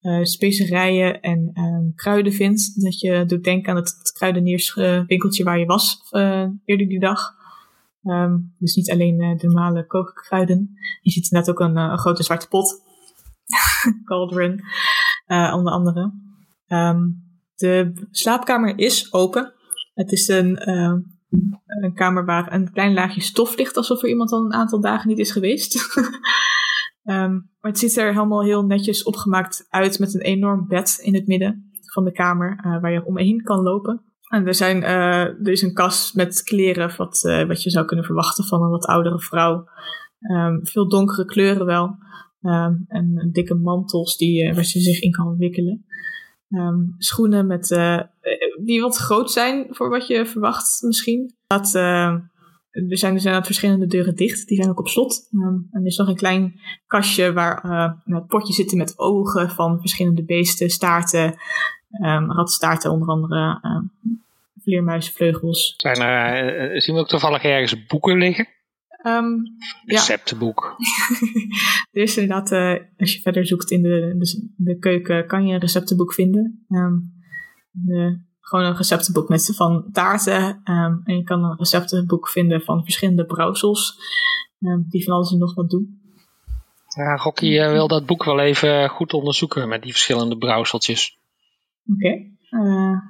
uh, 0.00 0.22
specerijen 0.22 1.20
en 1.20 1.50
um, 1.54 1.92
kruiden 1.94 2.32
vindt. 2.32 2.82
Dat 2.82 3.00
je 3.00 3.24
doet 3.26 3.44
denken 3.44 3.70
aan 3.70 3.76
het, 3.76 4.12
kruidenierswinkeltje 4.12 5.44
waar 5.44 5.58
je 5.58 5.66
was 5.66 6.00
uh, 6.10 6.46
eerder 6.64 6.88
die 6.88 7.00
dag. 7.00 7.36
Um, 8.02 8.54
dus 8.58 8.74
niet 8.74 8.90
alleen 8.90 9.16
de 9.16 9.46
normale 9.46 9.86
kookkruiden. 9.86 10.70
Je 11.02 11.10
ziet 11.10 11.30
inderdaad 11.30 11.50
ook 11.50 11.60
een, 11.60 11.76
een 11.76 11.98
grote 11.98 12.22
zwarte 12.22 12.48
pot. 12.48 12.82
Cauldron, 14.08 14.60
onder 15.26 15.72
andere. 15.72 16.26
Um, 16.68 17.26
de 17.54 17.92
slaapkamer 18.10 18.78
is 18.78 19.12
open. 19.12 19.52
Het 19.94 20.12
is 20.12 20.28
een, 20.28 20.70
een 21.66 21.94
kamer 21.94 22.24
waar 22.24 22.52
een 22.52 22.72
klein 22.72 22.92
laagje 22.92 23.20
stof 23.20 23.56
ligt, 23.56 23.76
alsof 23.76 24.02
er 24.02 24.08
iemand 24.08 24.32
al 24.32 24.44
een 24.44 24.52
aantal 24.52 24.80
dagen 24.80 25.08
niet 25.08 25.18
is 25.18 25.30
geweest. 25.30 25.96
Um, 27.04 27.50
maar 27.60 27.70
het 27.70 27.78
ziet 27.78 27.96
er 27.96 28.12
helemaal 28.12 28.42
heel 28.42 28.64
netjes 28.64 29.02
opgemaakt 29.02 29.66
uit 29.68 29.98
met 29.98 30.14
een 30.14 30.20
enorm 30.20 30.68
bed 30.68 30.98
in 31.02 31.14
het 31.14 31.26
midden 31.26 31.68
van 31.92 32.04
de 32.04 32.12
kamer 32.12 32.60
uh, 32.66 32.80
waar 32.80 32.92
je 32.92 33.04
omheen 33.04 33.42
kan 33.42 33.62
lopen. 33.62 34.02
En 34.28 34.46
er, 34.46 34.54
zijn, 34.54 34.82
uh, 34.82 35.24
er 35.24 35.48
is 35.48 35.62
een 35.62 35.74
kast 35.74 36.14
met 36.14 36.42
kleren, 36.42 36.96
wat, 36.96 37.22
uh, 37.26 37.44
wat 37.44 37.62
je 37.62 37.70
zou 37.70 37.86
kunnen 37.86 38.04
verwachten 38.04 38.44
van 38.44 38.62
een 38.62 38.70
wat 38.70 38.86
oudere 38.86 39.20
vrouw. 39.20 39.64
Veel 40.62 40.88
donkere 40.88 41.24
kleuren 41.24 41.66
wel. 41.66 41.96
En 42.88 43.28
dikke 43.32 43.54
mantels 43.54 44.16
die, 44.16 44.54
waar 44.54 44.64
ze 44.64 44.80
zich 44.80 45.00
in 45.00 45.10
kan 45.10 45.36
wikkelen. 45.36 45.84
Um, 46.50 46.94
schoenen 46.98 47.46
met, 47.46 47.68
die 48.64 48.80
wat 48.80 48.96
groot 48.96 49.30
zijn 49.30 49.66
voor 49.70 49.88
wat 49.88 50.06
je 50.06 50.26
verwacht 50.26 50.82
misschien. 50.82 51.34
Dat, 51.46 51.74
er 51.74 52.98
zijn 52.98 53.14
dus 53.14 53.22
verschillende 53.22 53.86
deuren 53.86 54.14
dicht. 54.16 54.48
Die 54.48 54.56
zijn 54.56 54.70
ook 54.70 54.78
op 54.78 54.88
slot. 54.88 55.28
Um, 55.32 55.68
en 55.70 55.80
er 55.80 55.86
is 55.86 55.96
nog 55.96 56.08
een 56.08 56.16
klein 56.16 56.60
kastje 56.86 57.32
waar 57.32 57.64
uh, 57.64 57.92
het 58.16 58.26
potje 58.26 58.52
zitten 58.52 58.78
met 58.78 58.98
ogen 58.98 59.50
van 59.50 59.80
verschillende 59.80 60.24
beesten, 60.24 60.70
staarten, 60.70 61.34
um, 62.02 62.32
ratstaarten 62.32 62.90
onder 62.90 63.08
andere, 63.08 63.60
vleermuizenvleugels. 64.62 65.74
Zijn 65.76 66.00
er, 66.00 66.72
uh, 66.72 66.80
zien 66.80 66.94
we 66.94 67.00
ook 67.00 67.08
toevallig 67.08 67.42
ergens 67.42 67.86
boeken 67.86 68.18
liggen? 68.18 68.48
Um, 69.02 69.42
Receptenboek. 69.84 70.76
er 71.92 72.02
is 72.02 72.16
inderdaad, 72.18 72.52
uh, 72.52 72.84
als 72.96 73.14
je 73.14 73.20
verder 73.20 73.46
zoekt 73.46 73.70
in 73.70 73.82
de, 73.82 74.14
de, 74.18 74.50
de, 74.56 74.78
keuken, 74.78 75.26
kan 75.26 75.46
je 75.46 75.54
een 75.54 75.60
receptenboek 75.60 76.14
vinden. 76.14 76.66
de 77.70 78.26
gewoon 78.40 78.64
een 78.64 78.76
receptenboek 78.76 79.28
met 79.28 79.52
van 79.54 79.88
taarten. 79.92 80.60
Um, 80.64 81.00
en 81.04 81.16
je 81.16 81.22
kan 81.22 81.44
een 81.44 81.56
receptenboek 81.56 82.28
vinden 82.28 82.62
van 82.62 82.82
verschillende 82.82 83.26
brouwsels. 83.26 83.96
Die 84.88 85.04
van 85.04 85.14
alles 85.14 85.32
en 85.32 85.38
nog 85.38 85.54
wat 85.54 85.70
doen. 85.70 86.00
Ja, 86.96 87.16
Rocky 87.16 87.46
uh, 87.46 87.70
wil 87.72 87.88
dat 87.88 88.06
boek 88.06 88.24
wel 88.24 88.40
even 88.40 88.88
goed 88.88 89.12
onderzoeken 89.12 89.68
met 89.68 89.82
die 89.82 89.90
verschillende 89.90 90.38
brouwseltjes. 90.38 91.18
Oké. 91.86 92.06
Okay. 92.06 92.36
Uh, 92.50 93.00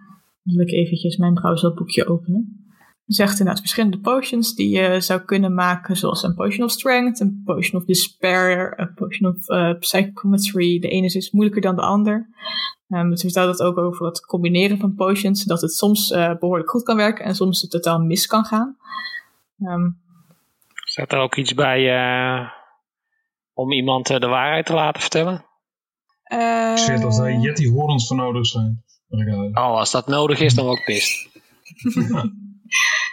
dan 0.43 0.56
wil 0.56 0.66
ik 0.66 0.73
eventjes 0.73 1.16
mijn 1.16 1.35
brouwselboekje 1.35 2.09
openen. 2.09 2.68
Zegt 3.09 3.30
inderdaad 3.30 3.60
verschillende 3.60 3.98
potions 3.98 4.55
die 4.55 4.68
je 4.68 5.01
zou 5.01 5.20
kunnen 5.20 5.55
maken, 5.55 5.97
zoals 5.97 6.22
een 6.22 6.35
potion 6.35 6.64
of 6.64 6.70
strength, 6.70 7.20
een 7.20 7.43
potion 7.44 7.80
of 7.80 7.86
despair, 7.86 8.78
een 8.80 8.94
potion 8.94 9.30
of 9.30 9.48
uh, 9.48 9.78
psychometry. 9.78 10.78
De 10.78 10.89
ene 10.89 11.06
is 11.06 11.30
moeilijker 11.30 11.62
dan 11.62 11.76
de 11.76 11.82
ander. 11.82 12.28
Um, 12.89 13.10
het 13.10 13.20
vertelt 13.20 13.59
het 13.59 13.62
ook 13.62 13.78
over 13.78 14.06
het 14.06 14.26
combineren 14.26 14.78
van 14.78 14.94
potions, 14.94 15.44
dat 15.44 15.60
het 15.60 15.72
soms 15.72 16.10
uh, 16.10 16.39
behoorlijk 16.39 16.70
goed 16.70 16.82
kan 16.82 16.97
werken 16.97 17.24
en 17.24 17.35
soms 17.35 17.60
het 17.60 17.70
totaal 17.70 17.98
mis 17.98 18.26
kan 18.26 18.44
gaan. 18.44 18.76
Um, 19.60 20.01
Staat 20.74 21.12
er 21.12 21.18
ook 21.18 21.36
iets 21.36 21.55
bij 21.55 21.80
uh, 21.80 22.51
om 23.52 23.72
iemand 23.72 24.10
uh, 24.10 24.18
de 24.18 24.26
waarheid 24.26 24.66
te 24.66 24.74
laten 24.74 25.01
vertellen? 25.01 25.44
Uh, 26.32 26.70
ik 26.70 26.78
zeg 26.78 27.01
dat 27.01 27.16
daar 27.16 27.32
Yeti 27.32 27.70
horens 27.70 28.06
voor 28.06 28.16
nodig 28.16 28.47
zijn. 28.47 28.82
Oh, 29.52 29.55
als 29.55 29.90
dat 29.90 30.06
nodig 30.06 30.40
is, 30.40 30.55
dan 30.55 30.66
ook 30.66 30.85
pist. 30.85 31.28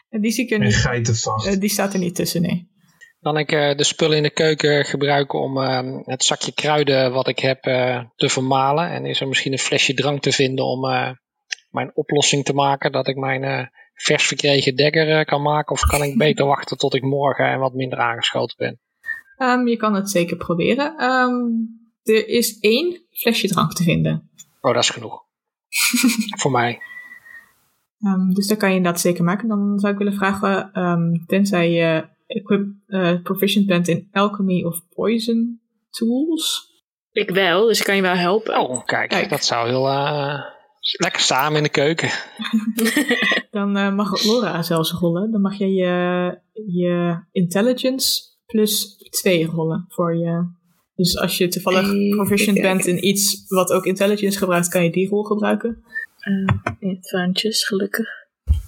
die 0.10 0.32
zie 0.32 0.44
ik 0.44 0.52
er 0.52 0.60
niet. 0.60 1.60
die 1.60 1.70
staat 1.70 1.94
er 1.94 2.00
niet 2.00 2.16
tussen, 2.16 2.42
nee. 2.42 2.74
Kan 3.20 3.38
ik 3.38 3.52
uh, 3.52 3.76
de 3.76 3.84
spullen 3.84 4.18
in 4.18 4.24
de 4.24 4.30
keuken 4.30 4.86
gebruiken 4.86 5.40
om 5.40 5.58
uh, 5.58 5.80
het 6.04 6.24
zakje 6.24 6.54
kruiden 6.54 7.12
wat 7.12 7.28
ik 7.28 7.40
heb 7.40 7.66
uh, 7.66 8.04
te 8.16 8.30
vermalen? 8.30 8.90
En 8.90 9.06
is 9.06 9.22
er 9.22 9.28
misschien 9.28 9.52
een 9.52 9.60
flesje 9.60 9.94
drank 9.94 10.22
te 10.22 10.32
vinden 10.32 10.66
om 10.66 10.80
mijn 11.70 11.92
oplossing 11.94 12.44
te 12.44 12.54
maken? 12.54 12.92
Dat 12.92 13.08
ik 13.08 13.16
mijn 13.16 13.70
vers 13.94 14.24
verkregen 14.24 14.76
dagger 14.76 15.26
kan 15.26 15.42
maken? 15.42 15.72
Of 15.72 15.82
kan 15.82 16.04
ik 16.04 16.18
beter 16.28 16.46
wachten 16.46 16.78
tot 16.78 16.94
ik 16.94 17.02
morgen 17.02 17.46
en 17.46 17.60
wat 17.60 17.74
minder 17.74 18.00
aangeschoten 18.00 18.56
ben? 18.58 18.80
Um, 19.38 19.68
je 19.68 19.78
kan 19.78 19.94
het 19.96 20.10
zeker 20.10 20.38
proberen. 20.38 21.04
Um, 21.04 21.68
er 22.04 22.28
is 22.28 22.60
één 22.60 23.06
flesje 23.12 23.48
drank 23.48 23.74
te 23.74 23.84
vinden. 23.84 24.30
Oh, 24.62 24.74
dat 24.74 24.84
is 24.84 24.90
genoeg. 24.90 25.24
Voor 26.42 26.52
mij. 26.52 26.80
Um, 28.06 28.34
dus 28.34 28.48
dat 28.48 28.58
kan 28.58 28.70
je 28.70 28.76
inderdaad 28.76 29.02
zeker 29.02 29.24
maken. 29.24 29.48
Dan 29.48 29.80
zou 29.80 29.94
ik 29.94 29.98
willen 29.98 30.14
vragen, 30.14 30.72
tenzij 31.28 31.72
je 31.72 32.06
equip, 32.28 32.68
uh, 32.88 33.22
proficient 33.24 33.66
bent 33.66 33.88
in 33.88 34.08
alchemy 34.12 34.64
of 34.64 34.82
poison 34.90 35.62
tools. 35.90 36.74
Ik 37.12 37.30
wel, 37.30 37.68
dus 37.68 37.80
ik 37.80 37.86
kan 37.86 37.96
je 37.96 38.02
wel 38.02 38.16
helpen. 38.16 38.60
Oh, 38.60 38.86
kijk, 38.86 39.10
kijk. 39.10 39.30
dat 39.30 39.46
zou 39.46 39.68
heel 39.68 39.88
uh, 39.88 40.40
lekker 40.80 41.22
samen 41.22 41.58
in 41.58 41.64
de 41.64 41.70
keuken. 41.70 42.10
Dan 43.52 43.78
uh, 43.78 43.96
mag 43.96 44.24
Laura 44.24 44.62
zelfs 44.62 44.92
rollen. 44.92 45.32
Dan 45.32 45.42
mag 45.42 45.58
je 45.58 45.74
je, 45.74 46.38
je 46.54 47.20
intelligence 47.32 48.22
plus 48.46 48.98
2 49.10 49.46
rollen 49.46 49.86
voor 49.88 50.18
je. 50.18 50.54
Dus 50.96 51.18
als 51.18 51.38
je 51.38 51.48
toevallig 51.48 52.16
proficient 52.16 52.62
bent 52.62 52.86
in 52.86 53.08
iets 53.08 53.44
wat 53.48 53.72
ook 53.72 53.86
intelligence 53.86 54.38
gebruikt, 54.38 54.68
kan 54.68 54.84
je 54.84 54.92
die 54.92 55.10
rol 55.10 55.24
gebruiken. 55.24 55.84
Uh, 56.26 56.92
advantages, 56.92 57.66
gelukkig. 57.66 58.08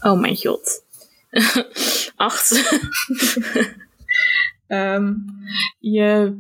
Oh 0.02 0.20
mijn 0.20 0.38
god. 0.38 0.86
Acht. 2.16 2.78
um, 4.68 5.26
je, 5.96 6.38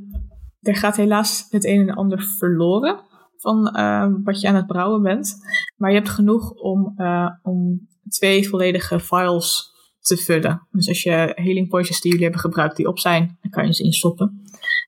er 0.61 0.75
gaat 0.75 0.95
helaas 0.95 1.47
het 1.49 1.65
een 1.65 1.89
en 1.89 1.95
ander 1.95 2.23
verloren 2.37 2.99
van 3.37 3.75
uh, 3.77 4.07
wat 4.23 4.41
je 4.41 4.47
aan 4.47 4.55
het 4.55 4.67
brouwen 4.67 5.01
bent. 5.01 5.35
Maar 5.75 5.89
je 5.89 5.97
hebt 5.97 6.09
genoeg 6.09 6.51
om, 6.51 6.93
uh, 6.97 7.29
om 7.43 7.87
twee 8.09 8.49
volledige 8.49 8.99
files 8.99 9.75
te 9.99 10.17
vullen. 10.17 10.67
Dus 10.71 10.87
als 10.87 11.03
je 11.03 11.31
healing 11.35 11.69
potions 11.69 12.01
die 12.01 12.11
jullie 12.11 12.25
hebben 12.25 12.43
gebruikt 12.43 12.75
die 12.75 12.87
op 12.87 12.99
zijn, 12.99 13.37
dan 13.41 13.51
kan 13.51 13.65
je 13.65 13.73
ze 13.73 13.83
instoppen. 13.83 14.41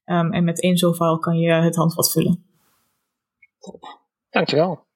Um, 0.06 0.34
en 0.34 0.44
met 0.44 0.62
één 0.62 0.78
zo'n 0.78 0.96
file 0.96 1.20
kan 1.20 1.38
je 1.38 1.52
het 1.52 1.76
handvat 1.76 2.12
vullen. 2.12 2.44
Dankjewel. 4.30 4.88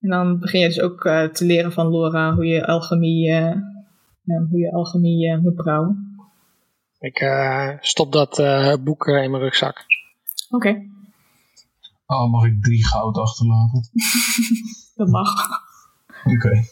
En 0.00 0.08
dan 0.08 0.38
begin 0.38 0.60
je 0.60 0.66
dus 0.66 0.80
ook 0.80 1.04
uh, 1.04 1.24
te 1.24 1.44
leren 1.44 1.72
van 1.72 1.90
Laura 1.90 2.34
hoe 2.34 2.46
je 2.46 2.66
alchemie 2.66 3.32
hoe 4.50 4.58
je 4.58 4.72
alchemie 4.72 5.28
uh, 5.28 5.38
moet 5.38 5.54
brouwen. 5.54 6.16
Ik 6.98 7.20
uh, 7.20 7.70
stop 7.80 8.12
dat 8.12 8.38
uh, 8.38 8.74
boek 8.80 9.06
in 9.06 9.30
mijn 9.30 9.42
rugzak. 9.42 9.84
Oké. 10.50 10.68
Okay. 10.68 10.90
Oh, 12.06 12.30
mag 12.30 12.44
ik 12.44 12.62
drie 12.62 12.86
goud 12.86 13.16
achterlaten? 13.16 13.82
dat 14.96 15.08
mag. 15.08 15.48
Oké. 16.24 16.34
Okay. 16.34 16.70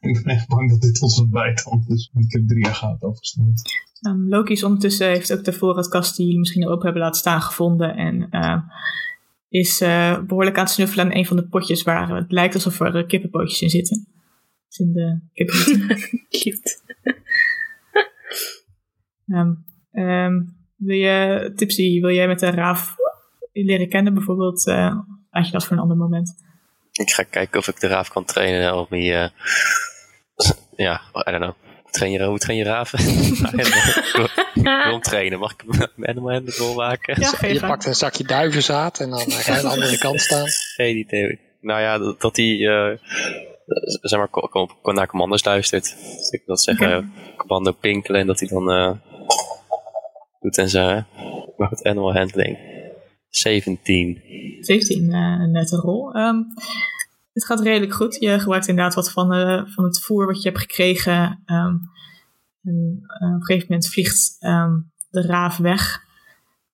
ik 0.00 0.22
ben 0.22 0.34
echt 0.34 0.48
bang 0.48 0.70
dat 0.70 0.80
dit 0.80 1.02
ons 1.02 1.18
wat 1.18 1.30
bijtand 1.30 1.86
dus 1.86 2.10
ik 2.14 2.32
heb 2.32 2.48
drie 2.48 2.66
goud 2.66 3.02
afgestaan. 3.02 3.52
Um, 4.00 4.28
Loki 4.28 4.52
is 4.52 4.64
ondertussen 4.64 5.06
heeft 5.06 5.32
ook 5.32 5.44
de 5.44 5.52
voorraadkast 5.52 6.16
die 6.16 6.24
jullie 6.24 6.40
misschien 6.40 6.68
open 6.68 6.84
hebben 6.84 7.02
laten 7.02 7.20
staan 7.20 7.42
gevonden 7.42 7.96
en 7.96 8.28
is 9.48 9.78
behoorlijk 10.26 10.56
aan 10.56 10.64
het 10.64 10.72
snuffelen 10.72 11.04
aan 11.04 11.14
een 11.14 11.26
van 11.26 11.36
de 11.36 11.48
potjes 11.48 11.82
waar 11.82 12.08
het 12.08 12.32
lijkt 12.32 12.54
alsof 12.54 12.80
er 12.80 13.06
kippenpootjes 13.06 13.62
in 13.62 13.70
zitten 13.70 14.08
in 14.78 14.92
de 14.92 15.20
Cute. 16.38 16.78
um, 19.26 19.64
um, 20.04 20.56
wil 20.76 20.96
je, 20.96 21.52
Tipsy, 21.54 22.00
wil 22.00 22.10
jij 22.10 22.26
met 22.26 22.42
een 22.42 22.54
raaf 22.54 22.96
leren 23.52 23.88
kennen 23.88 24.14
bijvoorbeeld 24.14 24.66
uh, 24.66 24.98
laat 25.30 25.46
je 25.46 25.52
dat 25.52 25.64
voor 25.64 25.76
een 25.76 25.82
ander 25.82 25.96
moment. 25.96 26.34
Ik 26.92 27.10
ga 27.10 27.22
kijken 27.22 27.58
of 27.58 27.68
ik 27.68 27.80
de 27.80 27.86
raaf 27.86 28.08
kan 28.08 28.24
trainen 28.24 28.74
of 28.74 28.88
die, 28.88 29.12
eh, 29.12 29.30
ja, 30.86 31.00
I 31.14 31.30
don't 31.30 31.42
know. 31.42 31.54
Train 31.90 32.12
je, 32.12 32.24
hoe 32.24 32.38
train 32.38 32.58
je 32.58 32.64
raven? 32.64 32.98
ik 32.98 34.52
wil 34.54 34.92
hem 34.92 35.00
trainen. 35.00 35.38
Mag 35.38 35.52
ik 35.52 35.64
hem 35.66 35.88
animal 36.10 36.32
handling 36.32 36.74
maken? 36.76 37.20
Ja, 37.20 37.48
Je 37.48 37.60
pakt 37.60 37.86
een 37.86 37.94
zakje 37.94 38.24
duivenzaad 38.24 39.00
en 39.00 39.10
dan 39.10 39.30
ga 39.30 39.52
je 39.52 39.58
aan 39.58 39.64
de 39.64 39.70
andere 39.70 39.98
kant 40.08 40.20
staan. 40.20 40.46
Geen 40.76 40.96
idee. 40.96 41.40
Nou 41.60 41.80
ja, 41.80 41.98
dat, 41.98 42.20
dat 42.20 42.36
hij 42.36 42.66
eh, 42.66 42.98
zeg 44.00 44.18
maar, 44.18 44.28
naar 44.94 45.06
commando's 45.06 45.44
luistert. 45.44 45.96
Dus 46.16 46.30
ik 46.30 46.42
wil 46.46 46.56
zeggen, 46.58 47.12
commando 47.36 47.72
pinkelen 47.72 48.20
en 48.20 48.26
dat 48.26 48.40
hij 48.40 48.48
dan 48.48 48.70
eh, 48.70 48.92
doet 50.40 50.58
en 50.58 50.68
zo. 50.68 50.88
hè. 50.88 51.00
Maar 51.56 51.68
goed, 51.68 51.84
animal 51.84 52.12
handling. 52.14 52.58
17. 53.28 54.22
17, 54.60 55.12
eh, 55.12 55.18
een 55.18 55.50
nette 55.50 55.76
rol. 55.76 56.12
Ehm, 56.12 56.36
het 57.38 57.46
gaat 57.46 57.60
redelijk 57.60 57.94
goed. 57.94 58.16
Je 58.20 58.38
gebruikt 58.38 58.68
inderdaad 58.68 58.94
wat 58.94 59.12
van, 59.12 59.32
eh, 59.32 59.62
van 59.66 59.84
het 59.84 60.00
voer 60.00 60.26
wat 60.26 60.42
je 60.42 60.48
hebt 60.48 60.60
gekregen. 60.60 61.42
Ehm, 61.44 61.76
en 62.62 63.04
eh, 63.06 63.28
op 63.28 63.34
een 63.34 63.44
gegeven 63.44 63.66
moment 63.68 63.88
vliegt 63.88 64.36
ehm, 64.38 64.78
de 65.10 65.22
raaf 65.22 65.56
weg. 65.56 66.06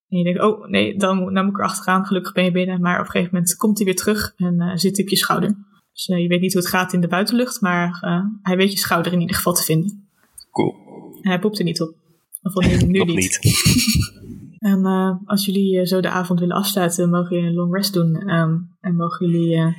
En 0.08 0.18
je 0.18 0.24
denkt, 0.24 0.40
oh 0.40 0.68
nee, 0.68 0.98
dan 0.98 1.16
moet, 1.16 1.34
dan 1.34 1.44
moet 1.44 1.54
ik 1.54 1.60
er 1.60 1.66
achteraan. 1.66 2.06
Gelukkig 2.06 2.32
ben 2.32 2.44
je 2.44 2.50
binnen. 2.50 2.80
Maar 2.80 2.98
op 2.98 3.04
een 3.04 3.10
gegeven 3.10 3.34
moment 3.34 3.56
komt 3.56 3.76
hij 3.76 3.86
weer 3.86 3.96
terug 3.96 4.32
en 4.36 4.60
eh, 4.60 4.76
zit 4.76 5.00
op 5.00 5.08
je 5.08 5.16
schouder. 5.16 5.56
Dus 5.92 6.06
je 6.06 6.28
weet 6.28 6.40
niet 6.40 6.52
hoe 6.52 6.62
het 6.62 6.70
gaat 6.70 6.92
in 6.92 7.00
de 7.00 7.08
buitenlucht, 7.08 7.60
maar 7.60 7.98
hij 8.42 8.56
weet 8.56 8.72
je 8.72 8.78
schouder 8.78 9.12
in 9.12 9.20
ieder 9.20 9.36
geval 9.36 9.52
te 9.52 9.62
vinden. 9.62 10.08
Cool. 10.50 10.74
En 11.22 11.30
hij 11.30 11.38
poept 11.38 11.58
er 11.58 11.64
niet 11.64 11.80
op. 11.80 11.94
Of 12.42 12.54
nu, 12.54 12.76
nu 12.76 13.04
niet. 13.04 13.38
niet. 13.42 14.12
En 14.58 14.84
als 15.24 15.44
jullie 15.44 15.86
zo 15.86 16.00
de 16.00 16.08
avond 16.08 16.40
willen 16.40 16.56
afsluiten, 16.56 17.10
mogen 17.10 17.34
jullie 17.34 17.50
een 17.50 17.54
long 17.54 17.74
rest 17.74 17.92
doen. 17.92 18.16
Ehm, 18.16 18.56
en 18.80 18.96
mogen 18.96 19.30
jullie, 19.30 19.74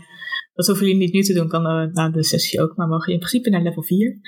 dat 0.55 0.67
hoeven 0.67 0.85
jullie 0.85 1.01
niet 1.01 1.13
nu 1.13 1.21
te 1.21 1.33
doen, 1.33 1.47
kan 1.47 1.65
eh, 1.65 1.93
na 1.93 2.09
de 2.09 2.23
sessie 2.23 2.61
ook, 2.61 2.75
maar 2.75 2.87
mogen 2.87 3.05
jullie 3.05 3.21
in 3.21 3.27
principe 3.27 3.49
naar 3.49 3.61
level 3.61 3.83
4. 3.83 4.19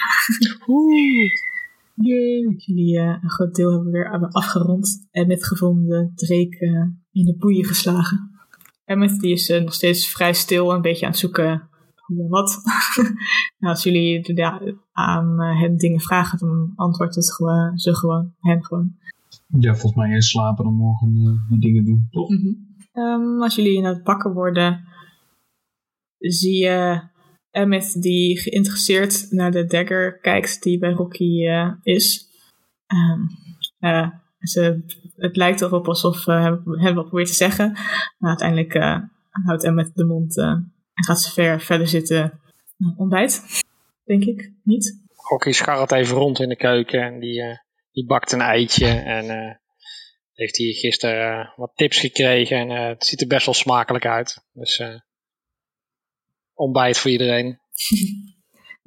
Yay. 1.95 2.55
Jullie 2.65 2.97
eh, 2.99 3.17
een 3.21 3.29
groot 3.29 3.55
deel 3.55 3.71
hebben 3.71 3.91
weer 3.91 4.29
afgerond 4.31 5.07
en 5.11 5.27
met 5.27 5.45
gevonden 5.45 6.11
Drake 6.15 6.93
in 7.11 7.25
de 7.25 7.35
boeien 7.37 7.65
geslagen. 7.65 8.31
Emmett 8.85 9.19
die 9.19 9.31
is 9.31 9.49
eh, 9.49 9.61
nog 9.63 9.73
steeds 9.73 10.07
vrij 10.09 10.33
stil, 10.33 10.73
een 10.73 10.81
beetje 10.81 11.05
aan 11.05 11.11
het 11.11 11.19
zoeken 11.19 11.69
hoe 11.95 12.23
en 12.23 12.29
wat. 12.29 12.61
nou, 13.59 13.73
als 13.73 13.83
jullie 13.83 14.21
de- 14.21 14.33
ja, 14.33 14.61
aan 14.91 15.41
eh, 15.41 15.59
hen 15.61 15.77
dingen 15.77 15.99
vragen, 15.99 16.39
dan 16.39 16.71
antwoordt 16.75 17.15
het 17.15 17.33
gewoon, 17.33 17.77
ze 17.77 17.95
gewoon, 17.95 18.33
hen 18.39 18.63
gewoon. 18.65 18.95
Ja, 19.59 19.71
volgens 19.71 19.95
mij 19.95 20.09
eerst 20.09 20.29
slapen 20.29 20.63
dan 20.63 20.73
morgen 20.73 21.13
die 21.49 21.59
dingen 21.59 21.85
doen, 21.85 22.07
toch? 22.11 22.29
Mhm. 22.29 22.53
Ehm, 22.91 23.41
als 23.41 23.55
jullie 23.55 23.75
inderdaad 23.75 24.05
wakker 24.05 24.33
worden, 24.33 24.83
zie 26.17 26.63
je 26.63 27.01
Emmett 27.51 28.01
die 28.01 28.39
geïnteresseerd 28.39 29.27
naar 29.29 29.51
de 29.51 29.65
dagger 29.65 30.19
kijkt 30.19 30.63
die 30.63 30.79
bij 30.79 30.91
Rocky 30.91 31.45
eh, 31.45 31.71
is. 31.83 32.25
Ehm, 32.87 33.21
eh, 33.79 34.09
ze, 34.39 34.83
het 35.15 35.35
lijkt 35.35 35.61
erop 35.61 35.87
alsof 35.87 36.27
uh, 36.27 36.43
hem, 36.43 36.61
hem 36.65 36.95
wat 36.95 37.07
probeert 37.07 37.27
te 37.27 37.33
zeggen, 37.33 37.71
maar 38.17 38.29
uiteindelijk 38.29 38.73
eh, 38.73 38.97
houdt 39.45 39.63
Emmet 39.63 39.91
de 39.95 40.05
mond 40.05 40.37
eh, 40.37 40.45
en 40.45 41.03
gaat 41.05 41.21
ze 41.21 41.31
ver, 41.31 41.61
verder 41.61 41.87
zitten. 41.87 42.39
Ontbijt, 42.97 43.63
denk 44.03 44.23
ik, 44.23 44.51
niet? 44.63 45.05
Rocky 45.15 45.51
scharrelt 45.51 45.91
even 45.91 46.15
rond 46.15 46.39
in 46.39 46.49
de 46.49 46.55
keuken 46.55 47.01
en 47.01 47.19
die, 47.19 47.41
die 47.91 48.05
bakt 48.05 48.31
een 48.31 48.41
eitje. 48.41 48.87
En 48.87 49.59
heeft 50.33 50.57
hij 50.57 50.71
gisteren 50.71 51.53
wat 51.55 51.71
tips 51.75 51.99
gekregen 51.99 52.57
en 52.57 52.69
het 52.69 53.05
ziet 53.05 53.21
er 53.21 53.27
best 53.27 53.45
wel 53.45 53.53
smakelijk 53.53 54.05
uit. 54.05 54.43
Dus 54.53 54.83
ontbijt 56.57 56.97
voor 56.97 57.11
iedereen. 57.11 57.45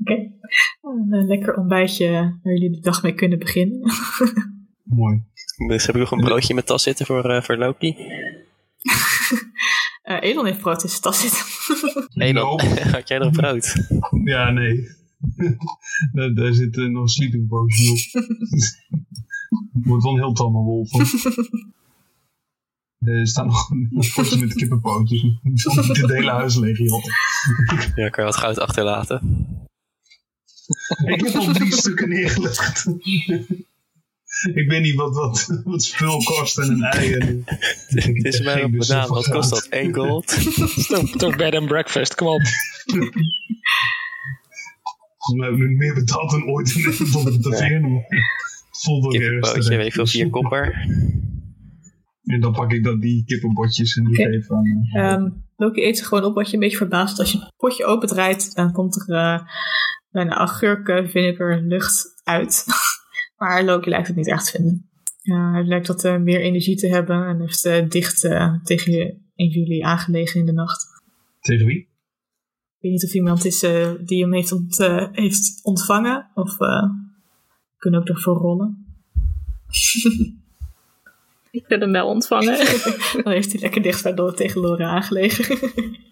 Oké, 0.00 0.12
okay. 0.12 0.32
een 1.10 1.26
lekker 1.26 1.56
ontbijtje 1.56 2.10
waar 2.42 2.52
jullie 2.52 2.70
de 2.70 2.80
dag 2.80 3.02
mee 3.02 3.14
kunnen 3.14 3.38
beginnen. 3.38 3.80
Mooi. 4.84 5.22
Dus 5.66 5.86
heb 5.86 5.94
ik 5.94 6.00
nog 6.00 6.10
een 6.10 6.24
broodje 6.24 6.54
met 6.54 6.66
tas 6.66 6.82
zitten 6.82 7.06
voor, 7.06 7.30
uh, 7.30 7.42
voor 7.42 7.56
Loki? 7.56 7.96
uh, 10.04 10.22
Elon 10.30 10.46
heeft 10.46 10.60
brood 10.60 10.82
in 10.82 10.88
zijn 10.88 11.02
tas 11.02 11.20
zitten. 11.20 11.44
Elon, 12.14 12.34
nope. 12.34 12.90
had 12.90 13.08
jij 13.08 13.18
nog 13.18 13.30
brood? 13.30 13.74
Ja, 14.24 14.50
nee. 14.50 14.88
daar, 16.12 16.34
daar 16.34 16.52
zit 16.52 16.76
uh, 16.76 16.88
nog 16.88 17.02
een 17.02 17.08
sleeping 17.08 17.48
potion 17.48 17.88
op. 17.90 18.24
Wordt 19.72 20.04
wel 20.04 20.12
een 20.12 20.18
heel 20.18 20.32
tamme 20.32 20.62
wolf. 20.62 20.90
Er 23.00 23.26
staat 23.26 23.46
nog 23.46 23.70
een 23.70 24.10
potje 24.14 24.38
met 24.38 24.54
kippenpootjes. 24.54 25.22
Het 25.98 26.10
hele 26.10 26.30
huis 26.30 26.56
leeg 26.56 26.78
Ja, 27.94 28.08
kan 28.08 28.24
je 28.24 28.30
wat 28.30 28.36
goud 28.36 28.58
achterlaten? 28.58 29.46
Ik 31.04 31.20
heb 31.20 31.34
al 31.34 31.52
drie 31.52 31.72
stukken 31.72 32.08
neergelegd. 32.08 32.86
ik 34.54 34.68
weet 34.68 34.82
niet 34.82 34.94
wat, 34.94 35.14
wat, 35.14 35.60
wat 35.64 35.82
spul 35.82 36.22
kost 36.22 36.58
en 36.58 36.70
een 36.70 36.82
ei. 36.82 37.12
En, 37.14 37.44
Dit 37.88 38.24
is 38.24 38.40
maar 38.40 38.62
een 38.62 38.76
banaan. 38.76 39.08
Wat 39.08 39.28
kost 39.28 39.50
dat? 39.50 39.66
1 39.66 39.94
gold? 39.94 40.26
toch, 40.88 41.10
toch 41.10 41.36
bed 41.36 41.54
and 41.54 41.66
breakfast, 41.66 42.14
kom 42.14 42.26
op. 42.26 42.42
We 45.36 45.42
hebben 45.42 45.58
nu 45.58 45.76
meer 45.76 45.94
betaald 45.94 46.30
dan 46.30 46.44
ooit 46.44 46.74
in 46.74 46.82
de 46.82 47.38
taverne. 47.40 48.04
Voelt 48.70 49.04
ook 49.04 49.14
ergens. 49.14 49.30
Kippenbootje, 49.30 49.76
weet 49.76 49.86
ik 49.86 49.92
veel, 49.92 50.06
4 50.06 50.30
kopper. 50.30 50.86
En 52.32 52.40
dan 52.40 52.52
pak 52.52 52.72
ik 52.72 52.84
dan 52.84 52.98
die 52.98 53.24
kippenbotjes 53.24 53.96
en 53.96 54.04
die 54.04 54.18
okay. 54.18 54.32
geef 54.32 54.50
aan. 54.50 54.66
Uh, 54.92 55.12
um, 55.12 55.44
Loki 55.56 55.82
eet 55.86 55.98
ze 55.98 56.04
gewoon 56.04 56.24
op 56.24 56.34
wat 56.34 56.46
je 56.48 56.54
een 56.54 56.60
beetje 56.60 56.76
verbaast. 56.76 57.18
Als 57.18 57.32
je 57.32 57.38
het 57.38 57.56
potje 57.56 57.84
opendraait, 57.84 58.54
dan 58.54 58.72
komt 58.72 58.96
er 58.96 59.14
uh, 59.14 59.40
bijna 60.10 60.36
augurken, 60.36 61.10
vinegar, 61.10 61.60
lucht 61.60 62.20
uit. 62.24 62.66
maar 63.38 63.64
Loki 63.64 63.90
lijkt 63.90 64.06
het 64.06 64.16
niet 64.16 64.28
echt 64.28 64.44
te 64.44 64.50
vinden. 64.50 64.90
Uh, 65.22 65.52
hij 65.52 65.64
lijkt 65.64 65.86
wat 65.86 66.20
meer 66.20 66.40
energie 66.40 66.76
te 66.76 66.88
hebben 66.88 67.26
en 67.26 67.40
heeft 67.40 67.90
dicht 67.90 68.20
tegen 68.64 68.92
je, 68.92 69.04
een 69.34 69.52
van 69.52 69.62
jullie 69.62 69.86
aangelegen 69.86 70.40
in 70.40 70.46
de 70.46 70.52
nacht. 70.52 70.86
Tegen 71.40 71.66
wie? 71.66 71.78
Ik 71.78 72.86
weet 72.86 72.92
niet 72.92 73.04
of 73.04 73.14
iemand 73.14 73.44
is 73.44 73.60
die 74.04 74.22
hem 74.22 74.32
heeft, 74.32 74.52
ont, 74.52 74.76
heeft 75.12 75.60
ontvangen 75.62 76.30
of 76.34 76.56
kunnen 77.76 78.00
ook 78.00 78.08
ervoor 78.08 78.36
rollen. 78.36 78.86
Ik 81.58 81.66
wil 81.66 81.80
hem 81.80 81.92
wel 81.92 82.06
ontvangen. 82.06 82.56
Dan 83.22 83.32
heeft 83.32 83.52
hij 83.52 83.60
lekker 83.60 83.82
dicht 83.82 84.02
bij 84.02 84.32
tegen 84.34 84.60
Laura 84.60 84.88
aangelegen. 84.88 85.58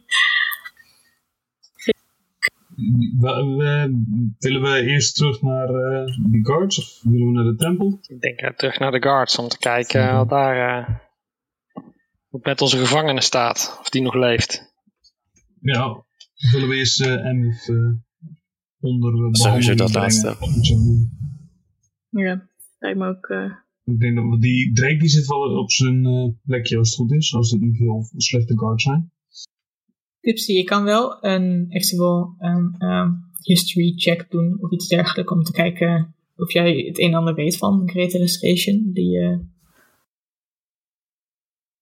willen 4.38 4.62
we 4.62 4.82
eerst 4.82 5.16
terug 5.16 5.42
naar 5.42 5.68
uh, 5.68 6.06
de 6.06 6.40
guards 6.42 6.78
of 6.78 7.00
willen 7.02 7.26
we 7.26 7.32
naar 7.32 7.44
de 7.44 7.54
tempel? 7.54 7.98
Ik 8.06 8.20
denk 8.20 8.40
uh, 8.40 8.50
terug 8.50 8.78
naar 8.78 8.90
de 8.90 9.02
guards 9.02 9.38
om 9.38 9.48
te 9.48 9.58
kijken 9.58 10.04
uh, 10.04 10.16
wat 10.16 10.28
daar 10.28 10.80
uh, 10.80 10.96
hoe 12.28 12.40
met 12.42 12.60
onze 12.60 12.78
gevangene 12.78 13.20
staat. 13.20 13.76
Of 13.80 13.88
die 13.88 14.02
nog 14.02 14.14
leeft. 14.14 14.72
Ja, 15.60 16.04
zullen 16.34 16.68
we 16.68 16.74
eerst 16.74 17.00
uh, 17.00 17.26
Emif 17.26 17.68
onder 18.80 19.12
de 19.12 19.28
Sowieso 19.30 19.74
dat 19.74 19.94
laatste. 19.94 20.36
Ja, 22.10 22.48
lijkt 22.78 22.98
me 22.98 23.06
ook... 23.06 23.26
Ik 23.88 24.00
denk 24.00 24.16
dat 24.16 24.40
die 24.40 24.72
Drake 24.72 24.96
die 24.96 25.08
zit 25.08 25.26
wel 25.26 25.58
op 25.58 25.70
zijn 25.70 26.04
uh, 26.06 26.28
plekje 26.46 26.78
als 26.78 26.88
het 26.88 26.96
goed 26.96 27.12
is, 27.12 27.34
als 27.34 27.50
het 27.50 27.60
niet 27.60 27.78
heel 27.78 28.08
slechte 28.16 28.58
guards 28.58 28.84
zijn. 28.84 29.12
Tipsy, 30.20 30.52
je 30.52 30.64
kan 30.64 30.84
wel 30.84 31.24
een 31.24 31.66
eventueel 31.68 32.34
een 32.38 32.88
um, 32.88 33.30
history 33.42 33.92
check 33.96 34.30
doen 34.30 34.56
of 34.60 34.70
iets 34.70 34.88
dergelijks 34.88 35.32
om 35.32 35.42
te 35.42 35.52
kijken 35.52 36.14
of 36.36 36.52
jij 36.52 36.76
het 36.76 36.98
een 36.98 37.06
en 37.06 37.14
ander 37.14 37.34
weet 37.34 37.56
van 37.56 37.88
Great 37.90 38.12
Illustration. 38.12 38.90
Die, 38.92 39.18
uh... 39.18 39.38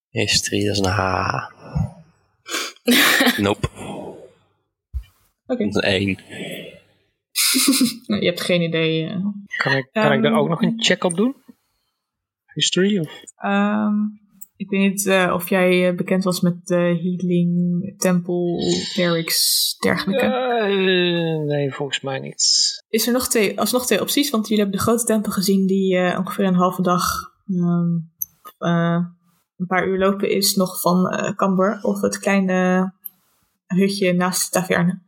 History, 0.08 0.64
dat 0.64 0.76
is 0.76 0.78
een 0.78 0.92
H. 0.92 1.30
nope. 3.46 3.68
Oké. 5.46 5.64
Dat 5.64 5.66
is 5.68 5.74
een 5.74 5.82
1. 5.82 6.06
nou, 8.06 8.20
je 8.20 8.26
hebt 8.26 8.40
geen 8.40 8.62
idee. 8.62 9.02
Uh... 9.02 9.26
Kan, 9.56 9.76
ik, 9.76 9.88
kan 9.92 10.06
um, 10.06 10.12
ik 10.12 10.22
daar 10.22 10.38
ook 10.38 10.48
nog 10.48 10.62
een 10.62 10.82
check 10.82 11.04
op 11.04 11.16
doen? 11.16 11.34
History? 12.56 12.98
Of? 12.98 13.10
Um, 13.44 14.20
ik 14.56 14.70
weet 14.70 14.80
niet 14.80 15.06
uh, 15.06 15.32
of 15.34 15.48
jij 15.48 15.90
uh, 15.90 15.96
bekend 15.96 16.24
was 16.24 16.40
met 16.40 16.66
de 16.66 16.74
Healing 16.74 17.94
Temple, 17.98 18.56
Clerics, 18.92 19.74
dergelijke. 19.78 20.26
Uh, 20.26 21.46
nee, 21.46 21.74
volgens 21.74 22.00
mij 22.00 22.18
niet. 22.18 22.84
Is 22.88 23.06
er 23.06 23.12
nog 23.12 23.28
twee, 23.28 23.60
alsnog 23.60 23.86
twee 23.86 24.00
opties? 24.00 24.30
Want 24.30 24.48
jullie 24.48 24.62
hebben 24.62 24.78
de 24.78 24.86
grote 24.86 25.04
tempel 25.04 25.32
gezien 25.32 25.66
die 25.66 25.96
eh, 25.96 26.18
ongeveer 26.18 26.44
een 26.44 26.54
halve 26.54 26.82
dag, 26.82 27.04
um, 27.46 28.12
een 29.56 29.66
paar 29.66 29.86
uur 29.86 29.98
lopen 29.98 30.30
is 30.30 30.54
nog 30.54 30.80
van 30.80 31.32
Camber. 31.36 31.78
Of 31.82 32.00
het 32.00 32.18
kleine 32.18 32.92
hutje 33.66 34.12
naast 34.12 34.52
de 34.52 34.60
taverne. 34.60 35.04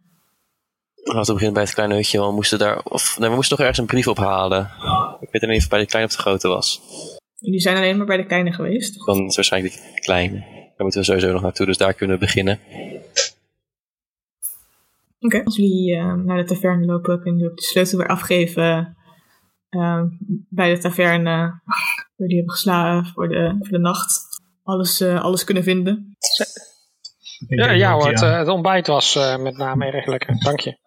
Laten 0.94 1.26
we 1.26 1.32
beginnen 1.32 1.54
bij 1.54 1.62
het 1.62 1.74
kleine 1.74 1.94
hutje. 1.94 2.18
Want 2.18 2.30
we 2.30 2.36
moesten 2.36 2.58
daar, 2.58 2.82
of, 2.82 3.18
nee, 3.18 3.28
we 3.28 3.34
moesten 3.34 3.56
nog 3.56 3.66
ergens 3.66 3.78
een 3.78 3.94
brief 3.94 4.08
ophalen. 4.08 4.70
Ik 5.20 5.28
weet 5.30 5.42
niet 5.42 5.50
of 5.50 5.60
het 5.60 5.68
bij 5.68 5.78
de 5.78 5.86
kleine 5.86 6.10
of 6.10 6.16
de 6.16 6.22
grote 6.22 6.48
was. 6.48 6.80
Jullie 7.39 7.60
zijn 7.60 7.77
alleen 7.77 7.97
maar 7.97 8.06
bij 8.06 8.16
de 8.16 8.27
kleine 8.27 8.52
geweest? 8.52 9.06
Dan 9.06 9.27
is 9.27 9.36
waarschijnlijk 9.36 9.74
de 9.74 10.01
kleine. 10.01 10.39
Daar 10.39 10.86
moeten 10.86 11.01
we 11.01 11.06
sowieso 11.06 11.32
nog 11.32 11.43
naartoe, 11.43 11.66
dus 11.66 11.77
daar 11.77 11.94
kunnen 11.94 12.19
we 12.19 12.24
beginnen. 12.24 12.60
Oké. 15.20 15.44
Als 15.44 15.56
jullie 15.56 15.97
uh, 15.97 16.15
naar 16.15 16.36
de 16.36 16.44
taverne 16.44 16.86
lopen, 16.86 17.20
kunnen 17.20 17.35
jullie 17.35 17.51
ook 17.51 17.56
de 17.56 17.65
sleutel 17.65 17.98
weer 17.98 18.09
afgeven 18.09 18.97
uh, 19.70 20.02
bij 20.48 20.74
de 20.74 20.81
taverne. 20.81 21.36
Waar 22.16 22.27
jullie 22.27 22.36
hebben 22.36 22.55
geslagen 22.55 23.12
voor 23.12 23.28
de, 23.28 23.56
voor 23.59 23.70
de 23.70 23.78
nacht. 23.78 24.27
Alles, 24.62 25.01
uh, 25.01 25.23
alles 25.23 25.44
kunnen 25.44 25.62
vinden. 25.62 26.16
Ja, 27.48 27.70
ja 27.70 27.93
hoor, 27.93 28.09
het, 28.09 28.20
het, 28.20 28.48
ontbijt 28.48 28.86
was 28.86 29.15
met 29.39 29.56
name 29.56 29.86
erg 29.86 30.06
lekker. 30.06 30.39
Dank 30.39 30.60
je. 30.60 30.78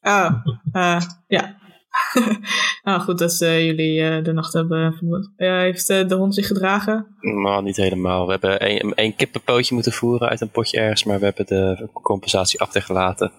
Ah, 0.00 1.02
ja. 1.26 1.57
ah, 2.82 3.00
goed 3.00 3.18
dat 3.18 3.38
jullie 3.38 4.00
uh, 4.00 4.24
de 4.24 4.32
nacht 4.32 4.52
hebben 4.52 4.94
vermoed. 4.94 5.30
Uh, 5.36 5.58
heeft 5.58 5.90
uh, 5.90 6.08
de 6.08 6.14
hond 6.14 6.34
zich 6.34 6.46
gedragen? 6.46 7.16
Nou, 7.20 7.62
niet 7.62 7.76
helemaal. 7.76 8.24
We 8.24 8.30
hebben 8.30 8.60
één, 8.60 8.94
één 8.94 9.16
kippenpootje 9.16 9.74
moeten 9.74 9.92
voeren 9.92 10.28
uit 10.28 10.40
een 10.40 10.50
potje 10.50 10.78
ergens, 10.78 11.04
maar 11.04 11.18
we 11.18 11.24
hebben 11.24 11.46
de 11.46 11.88
compensatie 11.92 12.60
achtergelaten. 12.60 13.32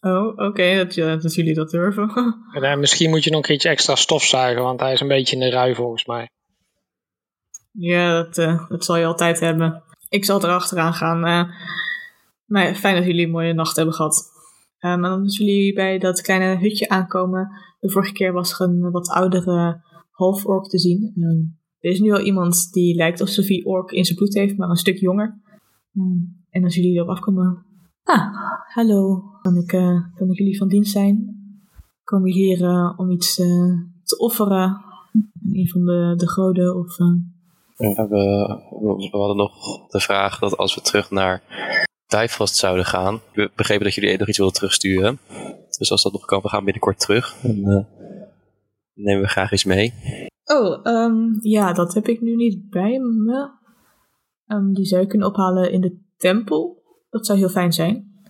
Oh, 0.00 0.26
oké, 0.26 0.44
okay, 0.44 0.76
dat, 0.76 1.22
dat, 1.22 1.34
jullie 1.34 1.54
dat 1.54 1.70
durven. 1.70 2.34
en, 2.52 2.80
misschien 2.80 3.10
moet 3.10 3.24
je 3.24 3.30
nog 3.30 3.48
iets 3.48 3.64
extra 3.64 3.94
stofzuigen, 3.94 4.62
want 4.62 4.80
hij 4.80 4.92
is 4.92 5.00
een 5.00 5.08
beetje 5.08 5.36
in 5.36 5.42
de 5.42 5.50
rui 5.50 5.74
volgens 5.74 6.04
mij. 6.04 6.28
Ja, 7.72 8.22
dat, 8.22 8.34
dat 8.68 8.84
zal 8.84 8.96
je 8.96 9.06
altijd 9.06 9.40
hebben. 9.40 9.82
Ik 10.08 10.24
zal 10.24 10.42
erachteraan 10.42 10.94
gaan. 10.94 11.20
maar 12.44 12.74
fijn 12.74 12.96
dat 12.96 13.04
jullie 13.04 13.24
een 13.24 13.30
mooie 13.30 13.52
nacht 13.52 13.76
hebben 13.76 13.94
gehad. 13.94 14.32
En 14.84 15.04
als 15.04 15.36
jullie 15.36 15.74
bij 15.74 15.98
dat 15.98 16.20
kleine 16.20 16.58
hutje 16.58 16.88
aankomen, 16.88 17.50
de 17.80 17.90
vorige 17.90 18.12
keer 18.12 18.32
was 18.32 18.60
er 18.60 18.68
een 18.68 18.90
wat 18.90 19.08
oudere 19.08 19.82
half-ork 20.10 20.68
te 20.68 20.78
zien. 20.78 21.12
Um, 21.16 21.58
er 21.78 21.90
is 21.90 22.00
nu 22.00 22.12
al 22.12 22.20
iemand 22.20 22.72
die 22.72 22.94
lijkt 22.94 23.20
of 23.20 23.28
Sophie 23.28 23.66
Ork 23.66 23.90
in 23.90 24.04
zijn 24.04 24.18
bloed 24.18 24.34
heeft, 24.34 24.56
maar 24.56 24.68
een 24.68 24.76
stuk 24.76 24.98
jonger. 24.98 25.40
Um, 25.94 26.44
en 26.50 26.64
als 26.64 26.74
jullie 26.74 26.94
erop 26.94 27.08
afkomen, 27.08 27.64
ah, 28.02 28.26
hallo, 28.74 29.22
kan 29.42 29.56
ik, 29.56 29.72
ik 30.28 30.38
jullie 30.38 30.58
van 30.58 30.68
dienst 30.68 30.92
zijn? 30.92 31.38
Komen 32.04 32.24
we 32.24 32.32
hier 32.32 32.60
uh, 32.60 32.92
om 32.96 33.10
iets 33.10 33.34
te 34.04 34.18
offeren? 34.18 34.84
Een 35.52 35.68
van 35.68 35.84
de, 35.84 36.14
de 36.16 36.28
goden 36.28 36.76
of... 36.76 36.96
We, 37.76 37.94
we 39.10 39.16
hadden 39.18 39.36
nog 39.36 39.86
de 39.88 40.00
vraag 40.00 40.38
dat 40.38 40.56
als 40.56 40.74
we 40.74 40.80
terug 40.80 41.10
naar 41.10 41.42
Bifrost 42.20 42.56
zouden 42.56 42.84
gaan. 42.84 43.20
We 43.32 43.50
begrepen 43.56 43.84
dat 43.84 43.94
jullie 43.94 44.18
nog 44.18 44.28
iets 44.28 44.38
wilden 44.38 44.56
terugsturen. 44.56 45.18
Dus 45.78 45.90
als 45.90 46.02
dat 46.02 46.12
nog 46.12 46.24
kan, 46.24 46.42
we 46.42 46.48
gaan 46.48 46.64
binnenkort 46.64 47.00
terug. 47.00 47.34
En 47.42 47.56
uh, 47.56 47.84
nemen 48.94 49.22
we 49.22 49.28
graag 49.28 49.52
iets 49.52 49.64
mee. 49.64 49.94
Oh, 50.44 50.84
um, 50.84 51.38
ja, 51.40 51.72
dat 51.72 51.94
heb 51.94 52.08
ik 52.08 52.20
nu 52.20 52.34
niet 52.34 52.70
bij 52.70 52.98
me. 52.98 53.50
Um, 54.46 54.72
die 54.74 54.84
zou 54.84 55.00
je 55.00 55.06
kunnen 55.06 55.28
ophalen 55.28 55.72
in 55.72 55.80
de 55.80 56.00
tempel. 56.16 56.82
Dat 57.10 57.26
zou 57.26 57.38
heel 57.38 57.48
fijn 57.48 57.72
zijn. 57.72 58.22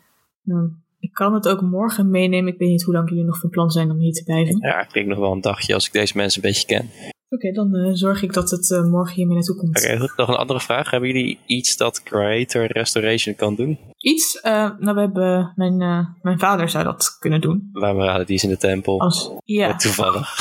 Um, 0.45 0.84
ik 1.05 1.13
kan 1.13 1.35
het 1.35 1.49
ook 1.49 1.61
morgen 1.61 2.11
meenemen. 2.11 2.53
Ik 2.53 2.59
weet 2.59 2.69
niet 2.69 2.83
hoe 2.83 2.95
lang 2.95 3.09
jullie 3.09 3.25
nog 3.25 3.39
van 3.39 3.51
plan 3.51 3.71
zijn 3.71 3.91
om 3.91 3.99
hier 3.99 4.13
te 4.13 4.25
blijven. 4.25 4.59
Ja, 4.61 4.81
ik 4.81 4.93
denk 4.93 5.07
nog 5.07 5.19
wel 5.19 5.33
een 5.33 5.41
dagje 5.41 5.75
als 5.75 5.87
ik 5.87 5.93
deze 5.93 6.17
mensen 6.17 6.43
een 6.43 6.51
beetje 6.51 6.67
ken. 6.67 6.91
Oké, 7.29 7.47
okay, 7.49 7.53
dan 7.53 7.77
uh, 7.77 7.91
zorg 7.93 8.23
ik 8.23 8.33
dat 8.33 8.51
het 8.51 8.71
uh, 8.71 8.85
morgen 8.85 9.15
hiermee 9.15 9.35
naartoe 9.35 9.57
komt. 9.57 9.79
Oké, 9.79 9.93
okay, 9.93 10.11
nog 10.17 10.29
een 10.29 10.37
andere 10.37 10.61
vraag. 10.61 10.91
Hebben 10.91 11.09
jullie 11.09 11.39
iets 11.47 11.77
dat 11.77 12.03
Creator 12.03 12.67
Restoration 12.67 13.35
kan 13.35 13.55
doen? 13.55 13.79
Iets? 13.99 14.41
Uh, 14.45 14.71
nou, 14.79 14.95
we 14.95 15.01
hebben... 15.01 15.53
Mijn, 15.55 15.77
mijn 16.23 16.39
vader 16.39 16.69
zou 16.69 16.85
dat 16.85 17.17
kunnen 17.19 17.41
doen. 17.41 17.69
Me 17.73 17.95
raden, 17.95 18.27
die 18.27 18.35
is 18.35 18.45
in 18.45 18.51
de 18.51 18.57
tempel. 18.57 19.01
Als, 19.01 19.31
ja. 19.45 19.67
Wat 19.67 19.81
toevallig. 19.81 20.37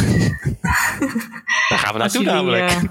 Daar 1.69 1.79
gaan 1.79 1.93
we 1.93 1.99
naartoe 1.99 2.23
jullie, 2.23 2.37
namelijk. 2.37 2.89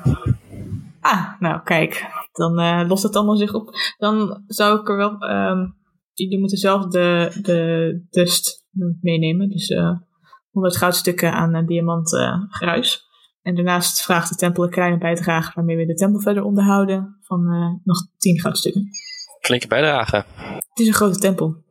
ah, 1.01 1.41
nou 1.41 1.63
kijk. 1.63 2.07
Dan 2.33 2.87
lost 2.87 3.03
het 3.03 3.17
allemaal 3.17 3.37
zich 3.37 3.55
op. 3.55 3.71
Dan 3.99 4.43
zou 4.47 4.81
ik 4.81 4.89
er 4.89 4.97
wel... 4.97 5.17
Jullie 6.23 6.39
moeten 6.39 6.59
zelf 6.59 6.87
de, 6.87 7.39
de 7.43 8.07
dust 8.11 8.67
meenemen. 9.01 9.49
Dus 9.49 9.75
100 10.51 10.77
goudstukken 10.77 11.33
aan 11.33 11.67
diamant 11.67 12.11
gruis. 12.49 13.11
En 13.43 13.55
daarnaast 13.55 14.03
vraagt 14.03 14.29
de 14.29 14.35
tempel 14.35 14.65
een 14.65 14.71
kleine 14.71 14.99
bijdrage 14.99 15.53
waarmee 15.55 15.77
we 15.77 15.87
de 15.87 15.95
tempel 15.95 16.21
verder 16.21 16.43
onderhouden 16.43 17.19
van 17.21 17.55
uh, 17.55 17.85
nog 17.85 17.99
10 18.17 18.41
goudstukken. 18.41 18.89
Flinke 19.41 19.67
bijdrage. 19.67 20.25
Het 20.69 20.79
is 20.79 20.87
een 20.87 20.95
grote 20.95 21.19
tempel. 21.19 21.65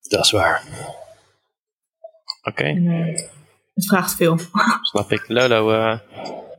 Dat 0.00 0.24
is 0.24 0.30
waar. 0.30 0.62
Oké. 2.42 2.60
Okay. 2.60 2.74
Uh, 2.74 3.16
het 3.74 3.86
vraagt 3.86 4.14
veel. 4.14 4.38
Snap 4.90 5.12
ik. 5.12 5.28
Lolo, 5.28 5.72
uh, 5.72 5.98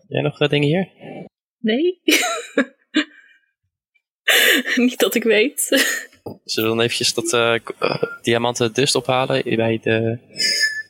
jij 0.08 0.22
nog 0.22 0.38
dingen 0.38 0.68
hier? 0.68 0.90
Nee. 1.60 2.02
Niet 4.86 5.00
dat 5.00 5.16
ik 5.16 5.24
weet. 5.24 5.70
Zullen 6.44 6.70
we 6.70 6.76
dan 6.76 6.86
eventjes 6.86 7.14
dat 7.14 7.62
diamanten 8.22 8.74
dust 8.74 8.96
ophalen 8.96 9.44
bij 9.44 9.80
de, 9.82 10.20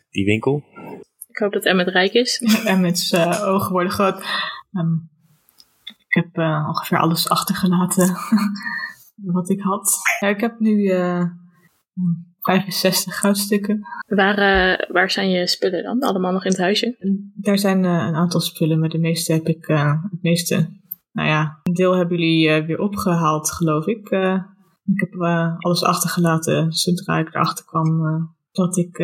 die 0.09 0.26
winkel? 0.26 0.64
Ik 1.27 1.38
hoop 1.38 1.53
dat 1.53 1.65
Emmet 1.65 1.88
rijk 1.88 2.14
is. 2.14 2.41
Emmet's 2.65 3.11
uh, 3.11 3.43
ogen 3.47 3.72
worden 3.72 3.91
groot. 3.91 4.23
Um, 4.73 5.09
ik 6.07 6.23
heb 6.23 6.38
uh, 6.38 6.65
ongeveer 6.68 6.97
alles 6.97 7.30
achtergelaten 7.30 8.15
wat 9.35 9.49
ik 9.49 9.61
had. 9.61 9.97
Ja, 10.19 10.27
ik 10.27 10.39
heb 10.39 10.59
nu 10.59 10.72
uh, 10.72 11.23
65 12.39 13.19
goudstukken. 13.19 13.88
Waar, 14.07 14.38
uh, 14.38 14.93
waar 14.93 15.11
zijn 15.11 15.30
je 15.30 15.47
spullen 15.47 15.84
dan? 15.84 15.99
Allemaal 15.99 16.31
nog 16.31 16.45
in 16.45 16.51
het 16.51 16.59
huisje? 16.59 16.95
Daar 17.35 17.57
zijn 17.57 17.84
uh, 17.84 17.91
een 17.91 18.15
aantal 18.15 18.39
spullen, 18.39 18.80
maar 18.80 18.89
de 18.89 18.97
meeste 18.97 19.34
heb 19.34 19.47
ik, 19.47 19.68
uh, 19.68 20.03
het 20.09 20.22
meeste, 20.22 20.69
nou 21.11 21.27
ja, 21.27 21.59
een 21.64 21.73
deel 21.73 21.95
hebben 21.95 22.18
jullie 22.18 22.64
weer 22.64 22.80
opgehaald, 22.80 23.51
geloof 23.51 23.88
ik. 23.88 24.09
Ik 24.93 24.99
heb 24.99 25.14
alles 25.57 25.84
achtergelaten 25.84 26.72
zodra 26.72 27.18
ik 27.18 27.27
erachter 27.27 27.65
kwam 27.65 28.01
dat 28.51 28.77
ik 28.77 28.97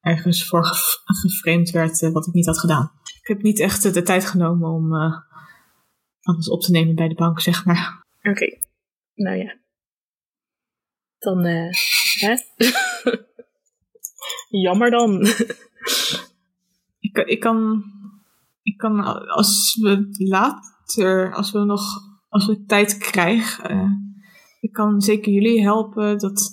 ergens 0.00 0.48
voor 0.48 0.64
geframed 1.04 1.70
werd 1.70 2.00
wat 2.12 2.26
ik 2.26 2.32
niet 2.32 2.46
had 2.46 2.58
gedaan. 2.58 2.92
Ik 3.20 3.28
heb 3.28 3.42
niet 3.42 3.60
echt 3.60 3.94
de 3.94 4.02
tijd 4.02 4.26
genomen 4.26 4.70
om 4.70 4.92
alles 6.20 6.48
op 6.50 6.60
te 6.60 6.70
nemen 6.70 6.94
bij 6.94 7.08
de 7.08 7.14
bank, 7.14 7.40
zeg 7.40 7.64
maar. 7.64 8.04
Oké, 8.18 8.28
okay. 8.28 8.62
nou 9.14 9.36
ja. 9.36 9.56
Dan, 11.18 11.44
hè? 12.24 12.36
Jammer 14.64 14.90
dan. 14.90 15.20
ik, 17.08 17.16
ik 17.16 17.40
kan, 17.40 17.84
ik 18.62 18.76
kan, 18.76 19.04
als 19.28 19.78
we 19.80 20.06
later, 20.18 21.34
als 21.34 21.52
we 21.52 21.58
nog, 21.58 21.82
als 22.28 22.46
we 22.46 22.64
tijd 22.64 22.98
krijgen, 22.98 24.07
ik 24.68 24.74
kan 24.74 25.00
zeker 25.00 25.32
jullie 25.32 25.62
helpen 25.62 26.18
dat 26.18 26.50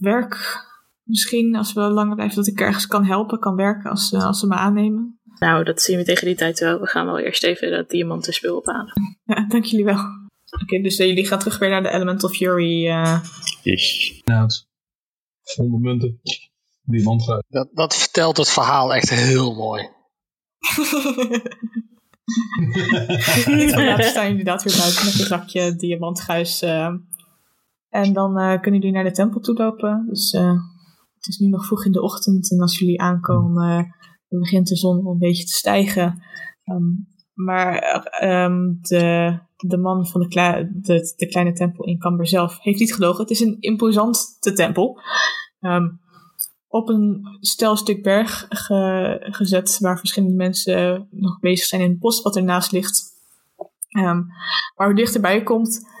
werk 0.00 0.62
misschien 1.02 1.56
als 1.56 1.72
we 1.72 1.80
langer 1.80 2.14
blijven, 2.14 2.36
dat 2.36 2.46
ik 2.46 2.60
ergens 2.60 2.86
kan 2.86 3.04
helpen, 3.04 3.38
kan 3.38 3.56
werken 3.56 3.90
als, 3.90 4.12
uh, 4.12 4.24
als 4.24 4.40
ze 4.40 4.46
me 4.46 4.54
aannemen. 4.54 5.18
Nou, 5.38 5.64
dat 5.64 5.82
zien 5.82 5.96
we 5.96 6.04
tegen 6.04 6.26
die 6.26 6.36
tijd 6.36 6.58
wel. 6.58 6.80
We 6.80 6.86
gaan 6.86 7.06
wel 7.06 7.18
eerst 7.18 7.44
even 7.44 7.70
dat 7.70 7.90
diamanten 7.90 8.32
spul 8.32 8.56
ophalen. 8.56 8.92
Ja, 9.24 9.46
dank 9.48 9.64
jullie 9.64 9.84
wel. 9.84 9.94
Oké, 9.94 10.62
okay, 10.62 10.82
dus 10.82 10.98
uh, 10.98 11.06
jullie 11.06 11.26
gaan 11.26 11.38
terug 11.38 11.58
weer 11.58 11.70
naar 11.70 11.82
de 11.82 11.90
Elemental 11.90 12.28
Fury. 12.28 12.86
Uh... 12.86 13.20
Yes. 13.62 14.20
Nou, 14.24 14.48
100 15.56 15.82
munten. 15.82 16.20
Diamant 16.82 17.26
dat, 17.48 17.68
dat 17.72 17.96
vertelt 17.96 18.36
het 18.36 18.50
verhaal 18.50 18.94
echt 18.94 19.10
heel 19.10 19.54
mooi. 19.54 19.82
Inderdaad 23.46 24.04
staan 24.04 24.22
jullie 24.22 24.38
inderdaad 24.38 24.62
weer 24.62 24.76
buiten 24.76 25.04
met 25.04 25.18
een 25.18 25.26
zakje 25.26 25.76
diamantguis. 25.76 26.62
En 27.94 28.12
dan 28.12 28.60
kunnen 28.60 28.80
jullie 28.80 28.92
naar 28.92 29.04
de 29.04 29.10
tempel 29.10 29.40
toe 29.40 29.54
lopen. 29.54 30.06
Dus 30.08 30.32
het 31.14 31.26
is 31.26 31.38
nu 31.38 31.48
nog 31.48 31.66
vroeg 31.66 31.84
in 31.84 31.92
de 31.92 32.02
ochtend 32.02 32.50
en 32.50 32.60
als 32.60 32.78
jullie 32.78 33.00
aankomen, 33.00 33.94
dan 34.28 34.40
begint 34.40 34.68
de 34.68 34.76
zon 34.76 35.04
al 35.04 35.12
een 35.12 35.18
beetje 35.18 35.44
te 35.44 35.52
stijgen. 35.52 36.22
Um, 36.64 37.08
maar 37.34 38.04
um, 38.22 38.78
de, 38.80 39.38
de 39.56 39.76
man 39.76 40.06
van 40.06 40.20
de, 40.20 40.28
de, 40.72 41.14
de, 41.16 41.26
kleine 41.26 41.52
tempel 41.52 41.84
in 41.84 41.98
Camber 41.98 42.26
zelf 42.26 42.58
heeft 42.60 42.78
niet 42.78 42.94
gelogen. 42.94 43.20
Het 43.20 43.30
is 43.30 43.40
een 43.40 43.56
imposante 43.60 44.52
tempel. 44.54 45.00
Um, 45.60 46.00
op 46.68 46.88
een 46.88 47.38
stelstuk 47.40 48.02
berg 48.02 48.46
ge 48.48 49.16
gezet 49.20 49.78
waar 49.78 49.98
verschillende 49.98 50.36
mensen 50.36 51.08
nog 51.10 51.38
bezig 51.40 51.66
zijn 51.66 51.82
in 51.82 51.90
het 51.90 51.98
bos 51.98 52.22
wat 52.22 52.36
ernaast 52.36 52.72
ligt. 52.72 53.02
maar 54.76 54.86
hoe 54.86 54.94
dichterbij 54.94 55.34
je 55.34 55.42
komt, 55.42 55.93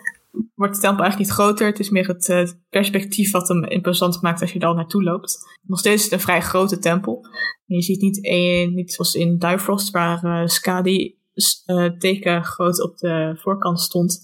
wordt 0.54 0.74
de 0.74 0.80
tempel 0.80 1.02
eigenlijk 1.02 1.18
niet 1.18 1.38
groter. 1.38 1.66
Het 1.66 1.78
is 1.78 1.90
meer 1.90 2.08
het 2.08 2.28
uh, 2.28 2.48
perspectief 2.68 3.30
wat 3.30 3.48
hem 3.48 3.64
imposant 3.64 4.22
maakt 4.22 4.40
als 4.40 4.52
je 4.52 4.58
er 4.58 4.66
al 4.66 4.74
naartoe 4.74 5.02
loopt. 5.02 5.38
Nog 5.62 5.78
steeds 5.78 5.96
is 5.96 6.04
het 6.04 6.12
een 6.12 6.20
vrij 6.20 6.40
grote 6.40 6.78
tempel. 6.78 7.24
En 7.66 7.76
je 7.76 7.82
ziet 7.82 8.00
niet, 8.00 8.18
een, 8.20 8.74
niet 8.74 8.92
zoals 8.92 9.14
in 9.14 9.38
Duyfrost, 9.38 9.90
waar 9.90 10.24
uh, 10.24 10.46
Skadi 10.46 11.18
uh, 11.66 11.86
teken 11.98 12.44
groot 12.44 12.82
op 12.82 12.98
de 12.98 13.38
voorkant 13.40 13.80
stond. 13.80 14.20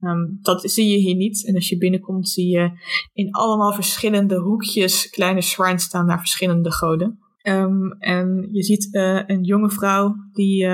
Um, 0.00 0.38
dat 0.42 0.70
zie 0.70 0.90
je 0.90 0.96
hier 0.96 1.14
niet. 1.14 1.46
En 1.46 1.54
als 1.54 1.68
je 1.68 1.78
binnenkomt, 1.78 2.28
zie 2.28 2.48
je 2.48 2.70
in 3.12 3.32
allemaal 3.32 3.72
verschillende 3.72 4.38
hoekjes 4.38 5.10
kleine 5.10 5.40
shrines 5.40 5.82
staan 5.82 6.06
naar 6.06 6.18
verschillende 6.18 6.72
goden. 6.72 7.18
Um, 7.42 7.92
en 7.92 8.48
je 8.52 8.62
ziet 8.62 8.88
een 9.26 9.42
jonge 9.42 9.70
vrouw 9.70 10.14
die 10.32 10.66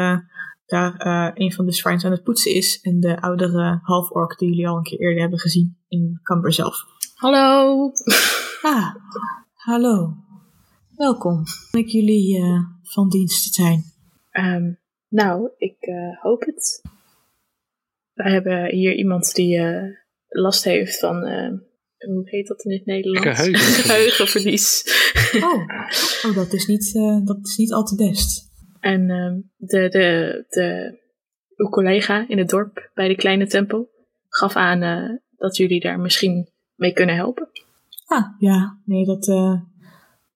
daar 0.69 0.97
eh, 0.97 1.31
een 1.35 1.53
van 1.53 1.66
de 1.66 1.73
shrines 1.73 2.05
aan 2.05 2.11
het 2.11 2.23
poetsen 2.23 2.55
is. 2.55 2.81
En 2.81 3.01
de 3.01 3.20
oudere 3.20 3.78
half-orc 3.82 4.39
die 4.39 4.49
jullie 4.49 4.69
al 4.69 4.77
een 4.77 4.82
keer 4.82 5.01
eerder 5.01 5.20
hebben 5.20 5.39
gezien 5.39 5.77
in 5.89 6.20
Camber 6.23 6.53
zelf. 6.53 6.77
Hallo. 7.15 7.93
Ah, 8.62 8.95
hallo. 9.55 10.15
Welkom. 10.97 11.43
Kan 11.70 11.81
ik 11.81 11.89
jullie 11.89 12.36
eh, 12.36 12.61
van 12.82 13.09
dienst 13.09 13.55
zijn? 13.55 13.82
Ehm, 14.31 14.73
nou, 15.09 15.51
ik 15.57 15.77
eh, 15.81 16.23
hoop 16.23 16.40
het. 16.40 16.82
We 18.15 18.31
hebben 18.31 18.74
hier 18.74 18.95
iemand 18.97 19.35
die 19.35 19.59
eh, 19.59 19.82
last 20.28 20.65
heeft 20.65 20.99
van, 20.99 21.24
eh, 21.24 21.51
hoe 21.99 22.23
heet 22.24 22.47
dat 22.47 22.65
in 22.65 22.73
het 22.73 22.86
Nederlands? 22.86 23.40
Geheugen. 23.40 23.61
Geheugenverlies. 23.90 24.85
Oh, 25.35 25.62
oh 26.27 26.35
dat, 26.35 26.53
is 26.53 26.66
niet, 26.66 26.95
eh, 26.95 27.24
dat 27.24 27.39
is 27.43 27.57
niet 27.57 27.73
al 27.73 27.85
te 27.85 27.95
best. 27.95 28.48
En 28.81 29.11
ehm, 29.11 29.41
de, 29.57 29.89
de, 29.89 30.45
de, 30.49 30.99
uw 31.57 31.69
collega 31.69 32.29
in 32.29 32.39
het 32.39 32.49
dorp 32.49 32.91
bij 32.95 33.09
de 33.09 33.17
kleine 33.17 33.47
tempel 33.47 33.89
gaf 34.29 34.57
aan 34.57 34.83
eh, 34.83 35.17
dat 35.37 35.57
jullie 35.57 35.81
daar 35.81 36.01
misschien 36.01 36.49
mee 36.75 36.93
kunnen 36.93 37.15
helpen. 37.15 37.49
Ah, 38.07 38.25
ja, 38.39 38.81
nee, 38.85 39.05
dat, 39.05 39.29
eh, 39.29 39.61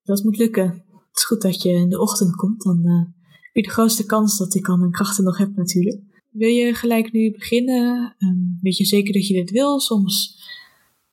dat 0.03 0.23
moet 0.25 0.39
lukken. 0.39 0.67
Het 0.67 1.21
is 1.21 1.25
goed 1.25 1.43
dat 1.43 1.63
je 1.63 1.71
in 1.71 1.89
de 1.89 2.01
ochtend 2.01 2.37
komt, 2.37 2.63
dan 2.63 2.85
eh, 2.85 3.15
heb 3.41 3.55
je 3.55 3.63
de 3.63 3.71
grootste 3.71 4.07
kans 4.07 4.39
dat 4.39 4.55
ik 4.55 4.69
al 4.69 4.77
mijn 4.77 4.91
krachten 4.91 5.25
nog 5.25 5.39
heb 5.39 5.57
natuurlijk. 5.57 6.03
Wil 6.31 6.49
je 6.49 6.75
gelijk 6.75 7.13
nu 7.13 7.33
beginnen? 7.33 8.15
Ehm, 8.19 8.39
weet 8.61 8.77
je 8.77 8.85
zeker 8.85 9.13
dat 9.13 9.27
je 9.27 9.35
dit 9.35 9.51
wil? 9.51 9.81
Soms 9.81 10.41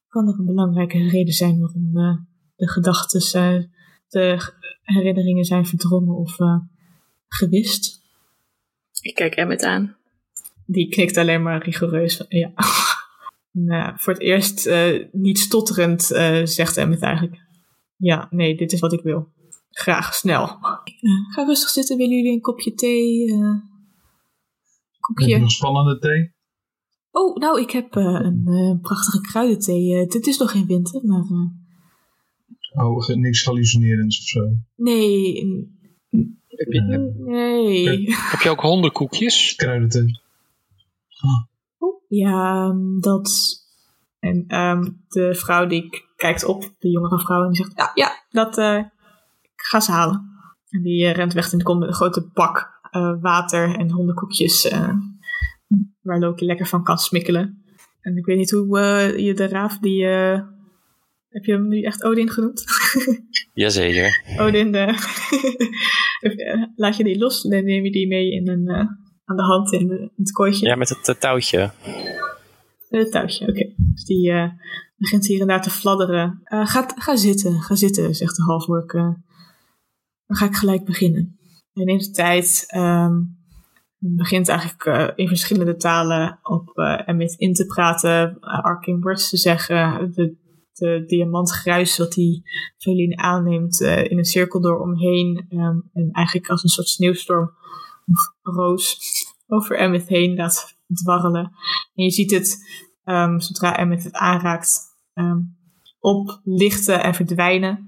kan 0.07 0.27
er 0.27 0.39
een 0.39 0.45
belangrijke 0.45 0.97
reden 0.97 1.33
zijn 1.33 1.59
waarom 1.59 1.91
de 2.55 2.69
gedachten, 2.69 3.71
de 4.07 4.53
herinneringen 4.81 5.45
zijn 5.45 5.65
verdrongen 5.65 6.15
of 6.15 6.37
gewist. 7.29 8.01
Ik 9.01 9.15
kijk 9.15 9.35
Emmet 9.35 9.63
aan. 9.63 9.95
Die 10.65 10.89
knikt 10.89 11.17
alleen 11.17 11.43
maar 11.43 11.63
rigoureus. 11.63 12.17
van, 12.17 12.25
Ja. 12.29 12.51
nou, 13.71 13.93
voor 13.99 14.13
het 14.13 14.21
eerst 14.21 14.65
eh, 14.65 15.05
niet 15.11 15.39
stotterend 15.39 16.11
eh, 16.11 16.45
zegt 16.45 16.77
Emmet 16.77 17.01
eigenlijk. 17.01 17.41
Ja, 17.97 18.27
nee, 18.31 18.55
dit 18.57 18.71
is 18.71 18.79
wat 18.79 18.93
ik 18.93 19.01
wil. 19.01 19.27
Graag, 19.71 20.13
snel. 20.13 20.43
Eh, 20.43 21.33
ga 21.33 21.43
rustig 21.45 21.69
zitten. 21.69 21.97
Willen 21.97 22.15
jullie 22.15 22.31
een 22.31 22.41
kopje 22.41 22.73
thee? 22.73 23.31
eh, 23.31 23.55
kopje... 24.99 25.37
nog 25.39 25.51
spannende 25.51 25.99
thee? 25.99 26.31
Oh, 27.11 27.35
nou, 27.37 27.61
ik 27.61 27.71
heb 27.71 27.95
eh, 27.95 28.03
een 28.03 28.43
eh, 28.47 28.81
prachtige 28.81 29.21
kruidenthee. 29.21 29.95
Eh, 29.95 30.07
dit 30.07 30.27
is 30.27 30.37
nog 30.37 30.51
geen 30.51 30.65
winter, 30.65 31.05
maar... 31.05 31.23
eh, 31.23 32.85
Oh, 32.85 33.07
niks 33.07 33.43
hallucinerends 33.45 34.19
of 34.19 34.25
zo. 34.25 34.39
nee, 34.75 35.43
nee. 36.67 38.15
Heb 38.15 38.39
je 38.41 38.49
ook 38.49 38.59
hondenkoekjes? 38.61 39.55
Kruidenthee. 39.55 40.19
Ja, 42.07 42.65
ehm, 42.67 42.99
dat. 42.99 43.29
En 44.19 44.43
ehm, 44.47 44.83
de 45.07 45.35
vrouw 45.35 45.65
die 45.67 45.89
kijkt 46.15 46.43
op, 46.45 46.73
de 46.79 46.89
jongere 46.89 47.19
vrouw, 47.19 47.41
en 47.43 47.47
die 47.51 47.57
zegt: 47.63 47.71
Ja, 47.75 47.91
ja 47.93 48.23
dat 48.29 48.57
eh, 48.57 48.77
ik 49.41 49.49
ga 49.61 49.79
ze 49.79 49.91
halen. 49.91 50.27
En 50.69 50.81
die 50.81 51.05
eh, 51.05 51.13
rent 51.13 51.33
weg 51.33 51.51
en 51.53 51.63
komt 51.63 51.79
met 51.79 51.87
een 51.89 51.95
grote 51.95 52.29
bak 52.33 52.79
eh, 52.91 53.13
water 53.21 53.75
en 53.75 53.91
hondenkoekjes. 53.91 54.67
eh, 54.67 54.93
waar 56.01 56.19
Loki 56.19 56.45
lekker 56.45 56.67
van 56.67 56.83
kan 56.83 56.97
smikkelen. 56.97 57.63
En 58.01 58.17
ik 58.17 58.25
weet 58.25 58.37
niet 58.37 58.51
hoe 58.51 58.79
eh, 58.79 59.17
je 59.17 59.33
de 59.33 59.47
raaf, 59.47 59.77
die. 59.77 60.05
eh, 60.05 60.41
heb 61.29 61.43
je 61.43 61.51
hem 61.51 61.67
nu 61.67 61.81
echt 61.81 62.03
Odin 62.03 62.29
genoemd? 62.29 62.63
Jazeker. 63.53 64.21
Odin, 64.37 64.71
de, 64.71 64.85
laat 66.75 66.97
je 66.97 67.03
die 67.03 67.17
los, 67.17 67.41
dan 67.41 67.63
neem 67.63 67.83
je 67.83 67.91
die 67.91 68.07
mee 68.07 68.31
in 68.31 68.47
een, 68.49 68.67
eh, 68.67 68.85
aan 69.25 69.35
de 69.35 69.43
hand 69.43 69.73
in, 69.73 69.87
de, 69.87 69.99
in 69.99 70.11
het 70.15 70.31
kooitje. 70.31 70.65
Ja, 70.67 70.75
met 70.75 70.89
het 70.89 71.07
eh, 71.07 71.15
touwtje. 71.15 71.71
Het 72.89 73.11
touwtje, 73.11 73.47
oké. 73.47 73.73
Dus 73.77 74.03
die 74.05 74.31
eh, 74.31 74.49
begint 74.97 75.25
hier 75.27 75.41
en 75.41 75.47
daar 75.47 75.61
te 75.61 75.69
fladderen. 75.69 76.39
Eh, 76.43 76.67
ga, 76.67 76.85
ga 76.95 77.15
zitten, 77.15 77.61
ga 77.61 77.75
zitten, 77.75 78.15
zegt 78.15 78.35
de 78.35 78.43
halfwork. 78.43 78.93
eh. 78.93 79.01
dan 80.25 80.37
ga 80.37 80.45
ik 80.45 80.55
gelijk 80.55 80.85
beginnen. 80.85 81.39
Hij 81.73 81.83
neemt 81.83 82.05
de 82.05 82.11
tijd. 82.11 82.63
ehm, 82.67 83.13
begint 84.01 84.47
eigenlijk 84.47 84.85
eh, 84.85 85.07
in 85.15 85.27
verschillende 85.27 85.75
talen 85.75 86.39
op 86.43 86.77
eh 86.77 87.01
Emmett 87.05 87.33
in 87.33 87.53
te 87.53 87.65
praten. 87.65 88.39
Arcane 88.39 88.99
words 88.99 89.29
te 89.29 89.37
zeggen. 89.37 90.11
De, 90.15 90.35
de 90.79 91.03
diamantgruis 91.07 91.97
wat 91.97 92.15
hij 92.15 92.41
Feline 92.77 93.17
aanneemt 93.17 93.81
eh, 93.81 94.03
in 94.03 94.17
een 94.17 94.25
cirkel 94.25 94.61
door 94.61 94.79
omheen. 94.79 95.45
ehm, 95.49 95.77
en 95.93 96.09
eigenlijk 96.11 96.49
als 96.49 96.63
een 96.63 96.69
soort 96.69 96.87
sneeuwstorm 96.87 97.51
of 98.05 98.33
roos 98.41 98.97
over 99.47 99.77
Emmett 99.77 100.07
heen 100.07 100.35
laat 100.35 100.77
dwarrelen. 100.87 101.51
En 101.95 102.03
je 102.03 102.11
ziet 102.11 102.31
het, 102.31 102.57
ehm, 103.03 103.39
zodra 103.39 103.77
Emmet 103.77 104.03
het 104.03 104.13
aanraakt, 104.13 104.79
ehm, 105.13 105.39
oplichten 105.99 107.03
en 107.03 107.13
verdwijnen. 107.13 107.87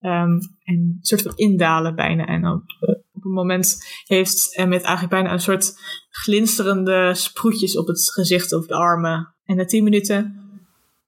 En 0.00 0.56
een 0.64 0.98
soort 1.00 1.22
van 1.22 1.32
indalen 1.36 1.94
bijna. 1.94 2.26
En 2.26 2.46
op, 2.46 2.62
eh, 2.80 2.94
op 3.12 3.24
een 3.24 3.30
moment 3.30 3.78
heeft 4.06 4.56
Emmet 4.56 4.82
eigenlijk 4.82 5.14
bijna 5.14 5.32
een 5.32 5.40
soort 5.40 5.74
glinsterende 6.10 7.14
sproetjes 7.14 7.76
op 7.76 7.86
het 7.86 8.12
gezicht 8.12 8.52
of 8.52 8.66
de 8.66 8.74
armen. 8.74 9.34
En 9.44 9.56
na 9.56 9.64
tien 9.64 9.84
minuten 9.84 10.40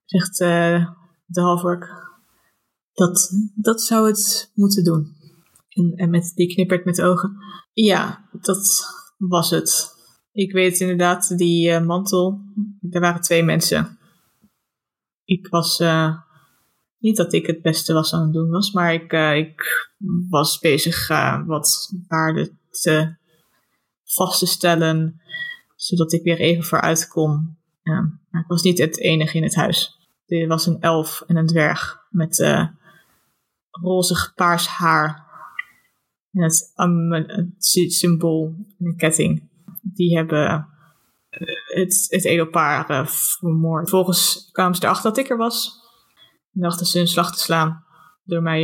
zegt 0.05 0.39
eh, 0.39 0.89
de 1.25 1.41
halfwork, 1.41 1.87
dat, 2.93 3.31
dat 3.55 3.81
zou 3.81 4.07
het 4.07 4.51
moeten 4.53 4.83
doen. 4.83 5.13
En 5.69 5.93
Emmet 5.95 6.31
die 6.35 6.53
knippert 6.53 6.85
met 6.85 6.95
de 6.95 7.03
ogen. 7.03 7.37
Ja, 7.73 8.29
dat 8.41 8.85
was 9.17 9.49
het. 9.49 9.93
Ik 10.31 10.51
weet 10.51 10.79
inderdaad, 10.79 11.37
die 11.37 11.71
eh, 11.71 11.85
mantel. 11.85 12.39
Er 12.89 12.99
waren 12.99 13.21
twee 13.21 13.43
mensen. 13.43 13.97
Ik 15.23 15.47
was. 15.47 15.79
eh, 15.79 16.17
niet 16.97 17.17
dat 17.17 17.33
ik 17.33 17.45
het 17.47 17.61
beste 17.61 17.93
was 17.93 18.13
aan 18.13 18.21
het 18.21 18.33
doen 18.33 18.49
was, 18.49 18.71
maar 18.71 18.93
ik, 18.93 19.11
eh, 19.11 19.37
ik 19.37 19.89
was 20.29 20.59
bezig 20.59 21.07
wat 21.45 21.93
waarde 22.07 22.51
te 22.69 23.15
vast 24.03 24.39
te 24.39 24.45
stellen. 24.45 25.21
Zodat 25.75 26.13
ik 26.13 26.23
weer 26.23 26.39
even 26.39 26.63
vooruit 26.63 27.07
kon. 27.07 27.57
Maar 27.83 28.41
ik 28.41 28.47
was 28.47 28.61
niet 28.61 28.77
het 28.77 28.99
enige 28.99 29.37
in 29.37 29.43
het 29.43 29.55
huis. 29.55 30.04
Er 30.25 30.47
was 30.47 30.65
een 30.65 30.81
elf 30.81 31.23
en 31.27 31.35
een 31.35 31.45
dwerg 31.45 32.05
met 32.09 32.39
eh 32.39 32.67
rozig 33.81 34.33
paars 34.35 34.67
haar. 34.67 35.23
En 36.31 36.43
het, 36.43 36.73
symbool 37.93 38.55
en 38.79 38.85
een 38.85 38.95
ketting 38.95 39.49
die 39.81 40.17
hebben 40.17 40.67
eh, 41.29 41.47
het, 41.65 42.05
het 42.09 42.25
edelpaar 42.25 42.89
eh, 42.89 43.05
vermoord. 43.05 43.89
Vervolgens 43.89 44.49
kwamen 44.51 44.75
ze 44.75 44.83
erachter 44.83 45.09
dat 45.09 45.17
ik 45.17 45.29
er 45.29 45.37
was. 45.37 45.83
En 46.53 46.61
dachten 46.61 46.85
ze 46.85 46.99
een 46.99 47.07
slag 47.07 47.35
te 47.35 47.39
slaan. 47.39 47.83
Door 48.23 48.41
mij 48.41 48.61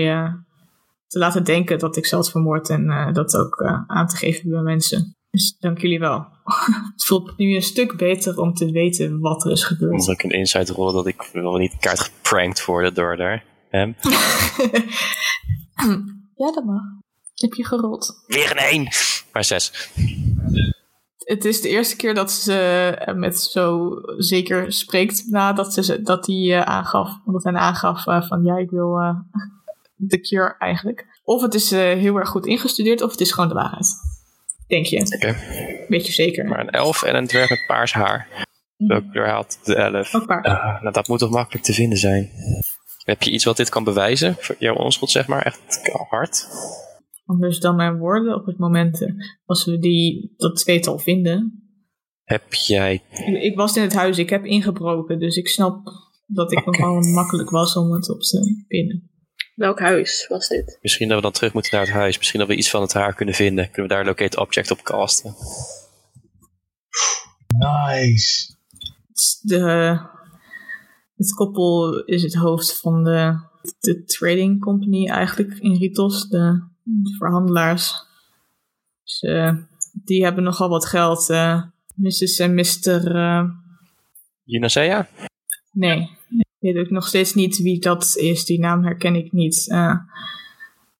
te 1.08 1.20
laten 1.20 1.44
denken 1.44 1.80
dat 1.80 1.96
ik 1.98 2.06
ze 2.06 2.16
had 2.16 2.32
vermoord. 2.32 2.70
En 2.70 3.14
dat 3.14 3.36
ook 3.36 3.64
aan 3.88 4.08
te 4.08 4.16
geven 4.16 4.50
bij 4.50 4.62
mensen. 4.62 5.16
Dus 5.30 5.58
dank 5.60 5.78
jullie 5.78 6.00
wel. 6.00 6.28
het 6.94 7.06
voelt 7.06 7.38
nu 7.38 7.56
een 7.56 7.62
stuk 7.62 7.98
beter 7.98 8.38
om 8.38 8.54
te 8.54 8.72
weten 8.72 9.20
wat 9.20 9.46
er 9.46 9.52
is 9.52 9.64
gebeurd. 9.64 9.92
Mag 9.92 10.08
ik 10.08 10.24
een 10.24 10.30
insight 10.30 10.70
rollen 10.70 10.94
dat 10.94 11.08
ik 11.08 11.30
wel 11.34 11.58
niet 11.58 11.78
kaart 11.80 12.00
geprankt 12.00 12.66
worden 12.66 12.94
door 12.94 13.18
daar. 13.18 13.44
Hem. 13.70 13.96
ja, 16.36 16.52
dat 16.52 16.64
mag. 16.66 16.82
Heb 17.34 17.54
je 17.54 17.66
gerold? 17.66 18.24
Weer 18.28 18.52
een 18.52 18.58
1. 18.58 18.88
Maar 19.32 19.44
6. 19.44 19.90
Het 21.18 21.46
is 21.46 21.62
de 21.62 21.70
eerste 21.70 21.96
keer 21.96 22.14
dat 22.14 22.32
ze 22.32 22.54
eh, 23.00 23.16
met 23.16 23.40
zo 23.40 23.90
zeker 24.18 24.74
spreekt 24.74 25.24
nadat 25.30 25.74
ze 25.74 25.84
ze- 25.84 26.02
dat 26.02 26.26
hij 26.28 26.36
eh, 26.36 26.62
aangaf, 26.62 27.10
omdat 27.26 27.44
hij 27.44 27.54
aangaf 27.54 28.08
eh, 28.08 28.28
van 28.28 28.44
ja, 28.44 28.58
ik 28.58 28.70
wil 28.70 28.96
de 29.96 30.20
cure 30.20 30.56
eigenlijk. 30.58 31.20
Of 31.24 31.42
het 31.42 31.54
is 31.54 31.70
heel 31.72 32.16
erg 32.16 32.30
goed 32.30 32.46
ingestudeerd, 32.46 33.02
of 33.02 33.12
het 33.12 33.22
is 33.22 33.32
gewoon 33.32 33.50
de 33.50 33.56
waarheid. 33.56 33.96
Denk 34.72 34.86
je? 34.86 35.16
Oké. 35.16 35.36
Weet 35.88 36.06
je 36.06 36.14
zeker? 36.14 36.46
Maar 36.46 36.60
een 36.60 36.70
elf 36.70 37.04
en 37.04 37.16
een 37.16 37.28
dwerg 37.28 37.50
met 37.50 37.64
paars 37.68 37.94
haar. 37.94 38.28
Welke 38.78 39.10
kleur 39.10 39.28
haalt 39.28 39.60
de 39.64 39.76
elf? 39.76 40.16
Ook 40.16 40.28
nou, 40.28 40.92
dat 40.92 41.08
moet 41.08 41.20
toch 41.20 41.30
makkelijk 41.30 41.66
te 41.66 41.74
vinden 41.74 41.98
zijn. 41.98 42.30
Heb 43.04 43.22
je 43.22 43.32
iets 43.32 43.44
wat 43.44 43.58
dit 43.58 43.70
kan 43.70 43.84
bewijzen? 43.84 44.36
Voor 44.40 44.56
jouw 44.60 44.76
onschuld, 44.76 45.12
zeg 45.12 45.28
maar, 45.28 45.42
echt 45.42 45.92
hard? 46.10 46.48
Anders 47.26 47.60
dan 47.60 47.76
mijn 47.76 47.98
woorden 47.98 48.36
op 48.36 48.46
het 48.46 48.58
moment 48.58 49.02
eh, 49.02 49.14
als 49.46 49.66
we 49.66 49.80
die, 49.80 50.34
dat 50.38 50.56
tweetal 50.56 51.00
vinden. 51.00 51.64
Heb 52.24 52.54
jij... 52.54 53.04
Ik, 53.10 53.42
ik 53.42 53.56
was 53.56 53.76
in 53.76 53.82
het 53.82 53.94
huis, 53.94 54.18
ik 54.18 54.30
heb 54.30 54.46
ingebroken, 54.46 55.20
dus 55.20 55.36
ik 55.36 55.48
snap 55.48 55.92
dat 56.26 56.52
ik 56.52 56.68
Oké. 56.68 56.70
nogal 56.70 57.02
makkelijk 57.02 57.50
was 57.50 57.76
om 57.76 57.92
het 57.92 58.10
op 58.10 58.22
te 58.22 58.64
pinnen. 58.68 59.11
Welk 59.62 59.80
huis 59.80 60.28
was 60.28 60.48
dit? 60.48 60.78
Misschien 60.82 61.08
dat 61.08 61.18
we 61.18 61.24
dan 61.24 61.32
terug 61.32 61.54
moeten 61.54 61.76
naar 61.76 61.86
het 61.86 61.96
huis. 61.96 62.18
Misschien 62.18 62.40
dat 62.40 62.50
we 62.50 62.56
iets 62.56 62.70
van 62.70 62.82
het 62.82 62.94
haar 62.94 63.14
kunnen 63.16 63.36
vinden. 63.36 63.72
Kunnen 63.72 63.92
we 63.92 63.98
daar 63.98 64.06
locate 64.06 64.40
object 64.40 64.72
op 64.72 64.82
casten? 64.82 65.36
Nice. 67.48 68.56
de, 69.42 70.00
het 71.16 71.34
koppel 71.34 72.04
is 72.04 72.24
het 72.24 72.34
hoofd 72.34 72.80
van 72.80 73.04
de, 73.04 73.40
de 73.80 74.04
trading 74.04 74.62
company 74.62 75.08
eigenlijk 75.08 75.54
in 75.60 75.76
Ritos, 75.76 76.30
de, 76.30 76.64
de 76.84 77.16
verhandelaars. 77.18 77.94
Dus, 79.04 79.22
eh, 79.22 79.56
die 79.94 80.24
hebben 80.24 80.44
nogal 80.44 80.70
wat 80.70 80.86
geld. 80.86 81.30
eh 81.30 81.64
Mrs. 81.96 82.40
en 82.40 82.54
Mr. 82.54 83.16
eh, 83.16 83.44
Junasea? 84.44 85.08
nee, 85.72 86.10
weet 86.62 86.78
ook 86.78 86.90
nog 86.90 87.08
steeds 87.08 87.34
niet 87.34 87.58
wie 87.62 87.80
dat 87.80 88.16
is. 88.18 88.46
Die 88.46 88.60
naam 88.60 88.84
herken 88.84 89.16
ik 89.16 89.32
niet. 89.32 89.70
Eh 89.70 89.96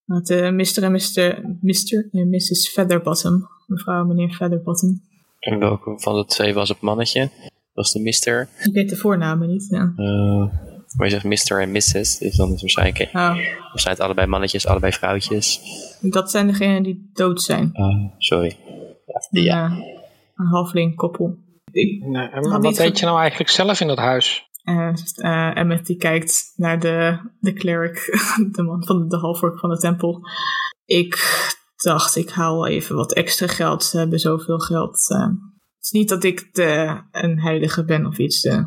het, 0.06 0.30
eh, 0.30 0.50
Mr. 0.50 0.84
en 0.84 0.92
Mr. 0.92 1.42
Mr. 1.62 2.08
en 2.12 2.30
Mrs. 2.30 2.70
Featherbottom. 2.74 3.48
Mevrouw 3.68 4.02
en 4.02 4.08
meneer 4.08 4.34
Featherbottom. 4.34 5.02
En 5.40 5.60
welke 5.60 6.00
van 6.00 6.16
de 6.16 6.26
twee 6.26 6.54
was 6.54 6.70
het 6.70 6.82
mannetje? 6.82 7.30
Was 7.74 7.92
de 7.94 8.00
Mr. 8.00 8.50
Ik 8.66 8.74
weet 8.74 8.90
de 8.90 8.96
voornamen 8.96 9.48
niet. 9.48 9.68
Ja. 9.70 9.94
eh 9.98 10.70
maar 10.98 11.08
je 11.10 11.20
zegt 11.20 11.50
Mr. 11.50 11.62
en 11.62 11.72
Mrs. 11.72 12.18
Dus 12.18 12.36
dan 12.36 12.46
is 12.46 12.52
het 12.52 12.62
waarschijnlijk... 12.62 13.10
Oh, 13.14 13.38
Of 13.74 13.82
zijn 13.82 13.94
het 13.94 14.04
allebei 14.04 14.28
mannetjes, 14.28 14.68
allebei 14.68 14.92
vrouwtjes? 14.92 15.60
dat 16.02 16.32
zijn 16.32 16.48
degenen 16.48 16.84
die 16.84 17.10
dood 17.14 17.42
zijn. 17.42 17.70
Ah, 17.74 18.12
sorry. 18.18 18.58
Ja, 19.06 19.28
die, 19.30 19.44
ja. 19.44 19.66
Een, 19.66 19.72
eh, 19.72 19.88
een 20.36 20.46
halfling 20.46 20.96
koppel. 20.96 21.38
Ik, 21.72 22.06
Nee, 22.06 22.30
maar 22.30 22.62
wat 22.62 22.76
deed 22.76 23.00
je 23.00 23.06
nou 23.06 23.20
eigenlijk 23.20 23.50
zelf 23.50 23.80
in 23.80 23.88
dat 23.88 23.98
huis? 23.98 24.50
Eh 24.64 24.94
eh, 25.16 25.58
Emmet 25.58 25.86
die 25.86 25.98
kijkt 25.98 26.54
naar 26.56 26.80
de, 26.80 27.20
de 27.40 27.54
cleric, 27.54 27.96
de 28.56 28.62
man 28.62 28.86
van 28.86 29.08
de 29.10 29.18
halfwork 29.18 29.60
van 29.60 29.70
de 29.70 29.78
tempel. 29.78 30.22
Ik 30.86 31.16
dacht, 31.76 32.16
ik 32.16 32.30
haal 32.30 32.68
even 32.68 32.96
wat 32.96 33.14
extra 33.14 33.48
geld. 33.48 33.84
Ze 33.84 33.98
hebben 33.98 34.20
zoveel 34.20 34.60
geld. 34.60 35.10
eh. 35.10 35.20
het 35.28 35.82
is 35.82 35.92
niet 35.92 36.10
dat 36.10 36.24
ik 36.24 36.54
de, 36.54 37.02
een 37.12 37.40
heilige 37.42 37.86
ben 37.86 38.06
of 38.06 38.18
iets. 38.18 38.44
eh. 38.44 38.66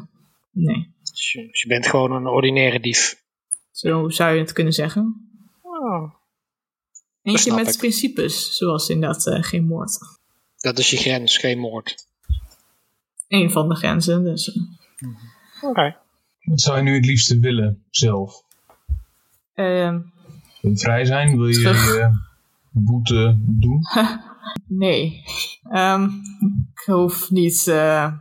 nee, 0.52 0.94
Dus 1.10 1.32
je, 1.32 1.46
dus 1.46 1.62
je 1.62 1.68
bent 1.68 1.86
gewoon 1.86 2.12
een 2.12 2.26
ordinaire 2.26 2.80
dief. 2.80 3.22
zo 3.70 4.08
zou 4.08 4.34
je 4.34 4.40
het 4.40 4.52
kunnen 4.52 4.72
zeggen. 4.72 5.28
Oh, 5.62 6.14
Eentje 7.22 7.54
met 7.54 7.68
ik. 7.68 7.76
principes, 7.78 8.56
zoals 8.56 8.88
inderdaad 8.88 9.26
eh, 9.26 9.42
geen 9.42 9.66
moord. 9.66 9.98
dat 10.56 10.78
is 10.78 10.90
je 10.90 10.96
grens, 10.96 11.36
geen 11.38 11.58
moord. 11.58 12.06
Eén 13.28 13.50
van 13.50 13.68
de 13.68 13.74
grenzen, 13.74 14.24
dus... 14.24 14.52
eh. 14.52 14.62
Oké. 15.68 15.96
Wat 16.40 16.60
zou 16.60 16.76
je 16.76 16.82
nu 16.82 16.94
het 16.94 17.06
liefste 17.06 17.38
willen 17.38 17.82
zelf? 17.90 18.42
Ehm, 19.54 20.00
Wil 20.60 20.70
je 20.70 20.78
vrij 20.78 21.04
zijn? 21.04 21.36
Wil 21.36 21.46
je 21.46 21.54
Terug. 21.54 21.86
je 21.86 22.10
boete 22.70 23.36
doen? 23.38 23.80
Nee. 24.68 25.22
Ehm, 25.70 26.02
ik 26.74 26.82
hoef 26.84 27.30
niet 27.30 27.66
eh, 27.68 28.12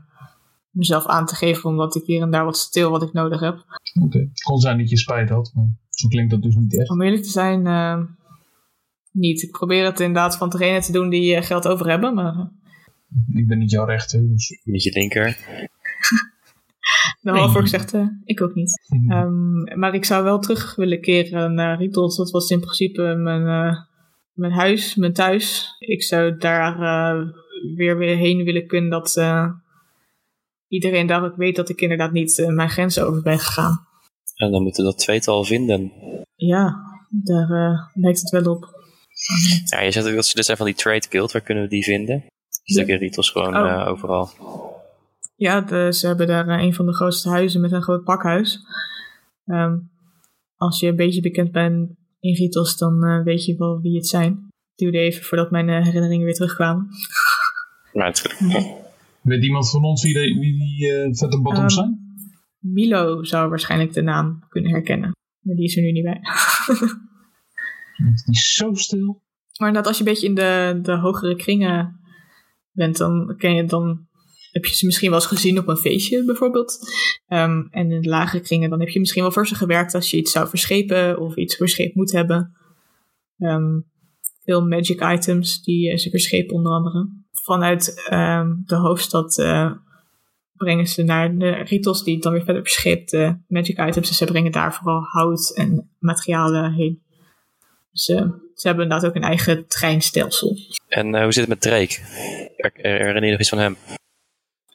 mezelf 0.69 1.05
aan 1.05 1.25
te 1.25 1.35
geven 1.35 1.69
omdat 1.69 1.95
ik 1.95 2.03
hier 2.05 2.21
en 2.21 2.31
daar 2.31 2.45
wat 2.45 2.57
stil 2.57 2.89
wat 2.91 3.01
ik 3.03 3.13
nodig 3.13 3.39
heb. 3.39 3.65
Oké. 4.01 4.17
Het 4.17 4.41
kon 4.43 4.59
zijn 4.59 4.77
dat 4.77 4.89
je 4.89 4.97
spijt 4.97 5.29
had, 5.29 5.51
maar 5.55 5.65
zo 5.89 6.07
klinkt 6.07 6.31
dat 6.31 6.41
dus 6.41 6.55
niet 6.55 6.79
echt. 6.79 6.89
Om 6.89 7.01
eerlijk 7.01 7.23
te 7.23 7.29
zijn, 7.29 7.67
ehm, 7.67 8.03
niet. 9.11 9.41
Ik 9.41 9.51
probeer 9.51 9.85
het 9.85 9.99
inderdaad 9.99 10.37
van 10.37 10.49
degenen 10.49 10.81
te 10.81 10.91
doen 10.91 11.09
die 11.09 11.35
eh, 11.35 11.43
geld 11.43 11.67
over 11.67 11.89
hebben, 11.89 12.13
maar 12.13 12.33
eh, 12.33 13.37
Ik 13.37 13.47
ben 13.47 13.57
niet 13.57 13.71
jouw 13.71 13.85
rechter, 13.85 14.29
dus... 14.29 14.59
Met 14.63 14.83
je 14.83 14.91
linker. 14.91 15.37
de 17.21 17.31
Nee. 17.31 17.39
halfwork 17.39 17.67
zegt 17.67 17.93
eh, 17.93 18.07
ik 18.23 18.41
ook 18.41 18.53
niet. 18.53 18.81
Ehm, 19.09 19.79
maar 19.79 19.93
ik 19.93 20.05
zou 20.05 20.23
wel 20.23 20.39
terug 20.39 20.75
willen 20.75 21.01
keren 21.01 21.53
naar 21.53 21.77
Ritos. 21.77 22.17
Dat 22.17 22.31
was 22.31 22.49
in 22.49 22.59
principe 22.59 23.01
mijn, 23.15 23.47
eh, 23.47 23.77
mijn 24.33 24.51
huis, 24.51 24.95
mijn 24.95 25.13
thuis. 25.13 25.75
Ik 25.79 26.03
zou 26.03 26.37
daar 26.37 26.73
eh, 26.81 27.27
weer, 27.75 27.97
weer 27.97 28.15
heen 28.17 28.43
willen 28.43 28.67
kunnen 28.67 28.89
dat 28.89 29.15
eh, 29.17 29.49
iedereen 30.67 31.07
daar 31.07 31.23
ook 31.23 31.35
weet 31.35 31.55
dat 31.55 31.69
ik 31.69 31.81
inderdaad 31.81 32.11
niet 32.11 32.43
mijn 32.47 32.69
grenzen 32.69 33.07
over 33.07 33.21
ben 33.21 33.39
gegaan. 33.39 33.87
En 34.35 34.51
dan 34.51 34.63
moeten 34.63 34.83
we 34.83 34.89
dat 34.89 34.99
tweetal 34.99 35.43
vinden. 35.43 35.91
Ja, 36.35 36.75
daar 37.09 37.49
eh, 37.51 37.79
lijkt 37.93 38.19
het 38.21 38.29
wel 38.29 38.53
op. 38.55 38.81
Ja, 39.65 39.81
je 39.81 39.91
zegt 39.91 40.07
ook 40.07 40.15
dat 40.15 40.25
ze 40.25 40.35
dit 40.35 40.45
zijn 40.45 40.57
van 40.57 40.65
die 40.65 40.75
trade 40.75 41.05
guild. 41.09 41.31
Waar 41.31 41.41
kunnen 41.41 41.63
we 41.63 41.69
die 41.69 41.83
vinden? 41.83 42.23
Stukken 42.63 42.97
Ritos 42.97 43.29
gewoon 43.29 43.57
Oh. 43.57 43.71
eh, 43.71 43.87
overal. 43.87 44.29
Ja, 45.43 45.61
de- 45.61 45.93
ze 45.93 46.07
hebben 46.07 46.27
daar 46.27 46.47
eh, 46.47 46.63
een 46.63 46.73
van 46.73 46.85
de 46.85 46.93
grootste 46.93 47.29
huizen 47.29 47.61
met 47.61 47.71
een 47.71 47.81
groot 47.81 48.03
pakhuis. 48.03 48.59
Ehm, 49.45 49.77
als 50.55 50.79
je 50.79 50.87
een 50.87 50.95
beetje 50.95 51.21
bekend 51.21 51.51
bent 51.51 51.89
in 52.19 52.33
Ritos, 52.35 52.77
dan 52.77 53.03
eh, 53.03 53.23
weet 53.23 53.45
je 53.45 53.55
wel 53.57 53.81
wie 53.81 53.95
het 53.95 54.07
zijn. 54.07 54.31
Ik 54.33 54.77
duwde 54.85 54.97
even 54.97 55.23
voordat 55.23 55.51
mijn 55.51 55.69
eh, 55.69 55.83
herinneringen 55.83 56.25
weer 56.25 56.33
terugkwamen. 56.33 56.87
Maar 57.93 58.07
het, 58.07 58.37
Weet 59.21 59.43
iemand 59.43 59.69
van 59.69 59.83
ons 59.83 60.03
wie, 60.03 60.13
de, 60.13 60.19
wie 60.19 60.57
die 60.57 60.91
eh, 60.91 61.15
vette 61.15 61.41
bottoms 61.41 61.77
Ehm, 61.77 61.85
zijn? 61.85 61.99
Milo 62.59 63.23
zou 63.23 63.49
waarschijnlijk 63.49 63.93
de 63.93 64.01
naam 64.01 64.43
kunnen 64.49 64.71
herkennen. 64.71 65.11
Maar 65.39 65.55
die 65.55 65.65
is 65.65 65.75
er 65.77 65.83
nu 65.83 65.91
niet 65.91 66.03
bij. 66.03 66.19
Die 68.25 68.35
is 68.35 68.53
zo 68.53 68.73
stil. 68.73 69.21
Maar 69.57 69.67
inderdaad, 69.67 69.87
als 69.87 69.97
je 69.97 70.03
een 70.03 70.09
beetje 70.11 70.27
in 70.27 70.35
de, 70.35 70.79
de 70.81 70.97
hogere 70.97 71.35
kringen 71.35 71.99
bent, 72.71 72.97
dan 72.97 73.33
ken 73.37 73.55
je 73.55 73.65
dan. 73.65 74.07
Heb 74.53 74.65
je 74.65 74.75
ze 74.75 74.85
misschien 74.85 75.09
wel 75.09 75.19
eens 75.19 75.27
gezien 75.27 75.57
op 75.57 75.67
een 75.67 75.77
feestje 75.77 76.25
bijvoorbeeld. 76.25 76.79
Ehm, 77.27 77.61
en 77.69 77.91
in 77.91 78.01
de 78.01 78.09
lagere 78.09 78.41
kringen, 78.41 78.69
dan 78.69 78.79
heb 78.79 78.89
je 78.89 78.99
misschien 78.99 79.21
wel 79.21 79.31
voor 79.31 79.47
ze 79.47 79.55
gewerkt 79.55 79.93
als 79.93 80.11
je 80.11 80.17
iets 80.17 80.31
zou 80.31 80.49
verschepen 80.49 81.19
of 81.19 81.35
iets 81.35 81.55
verscheept 81.55 81.95
moet 81.95 82.11
hebben. 82.11 82.57
Ehm, 83.37 83.79
veel 84.43 84.67
magic 84.67 85.01
items 85.01 85.63
die 85.63 85.91
eh, 85.91 85.97
ze 85.97 86.09
verschepen 86.09 86.55
onder 86.55 86.71
andere. 86.71 87.09
Vanuit 87.31 88.03
ehm, 88.09 88.51
de 88.65 88.75
hoofdstad 88.75 89.37
eh, 89.37 89.71
brengen 90.53 90.87
ze 90.87 91.03
naar 91.03 91.37
de 91.37 91.51
Ritos 91.51 92.03
die 92.03 92.19
dan 92.19 92.31
weer 92.31 92.43
verder 92.43 92.61
verscheept 92.61 93.13
eh, 93.13 93.31
magic 93.47 93.79
items. 93.79 94.09
En 94.09 94.15
ze 94.15 94.25
brengen 94.25 94.51
daar 94.51 94.73
vooral 94.73 95.01
hout 95.01 95.51
en 95.55 95.89
materialen 95.99 96.73
heen. 96.73 97.01
Dus 97.91 98.07
eh, 98.07 98.27
ze 98.53 98.67
hebben 98.67 98.83
inderdaad 98.83 99.09
ook 99.09 99.15
een 99.15 99.23
eigen 99.23 99.67
treinstelsel. 99.67 100.57
en 100.87 101.23
hoe 101.23 101.31
zit 101.31 101.47
het 101.47 101.49
met 101.49 101.61
Drake? 101.61 101.99
Er, 102.55 102.71
er, 102.75 102.97
herinner 102.97 103.25
je 103.25 103.31
nog 103.31 103.39
iets 103.39 103.49
van 103.49 103.57
hem? 103.59 103.77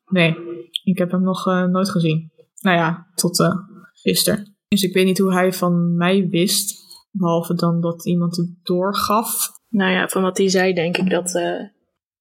Nee, 0.09 0.37
ik 0.85 0.99
heb 0.99 1.11
hem 1.11 1.23
nog 1.23 1.47
eh, 1.47 1.65
nooit 1.65 1.91
gezien. 1.91 2.33
Nou 2.61 2.77
ja, 2.77 3.07
tot 3.15 3.41
eh 3.41 3.55
gisteren. 3.93 4.57
Dus 4.69 4.83
ik 4.83 4.95
weet 4.95 5.05
niet 5.05 5.19
hoe 5.19 5.33
hij 5.33 5.53
van 5.53 5.97
mij 5.97 6.29
wist. 6.29 6.87
Behalve 7.11 7.55
dan 7.55 7.81
dat 7.81 8.07
iemand 8.07 8.37
het 8.37 8.51
doorgaf. 8.63 9.51
Nou 9.69 9.93
ja, 9.93 10.09
van 10.09 10.23
wat 10.23 10.39
hij 10.39 10.49
zei, 10.49 10.73
denk 10.75 10.97
ik 10.97 11.11
dat 11.11 11.35
eh, 11.35 11.61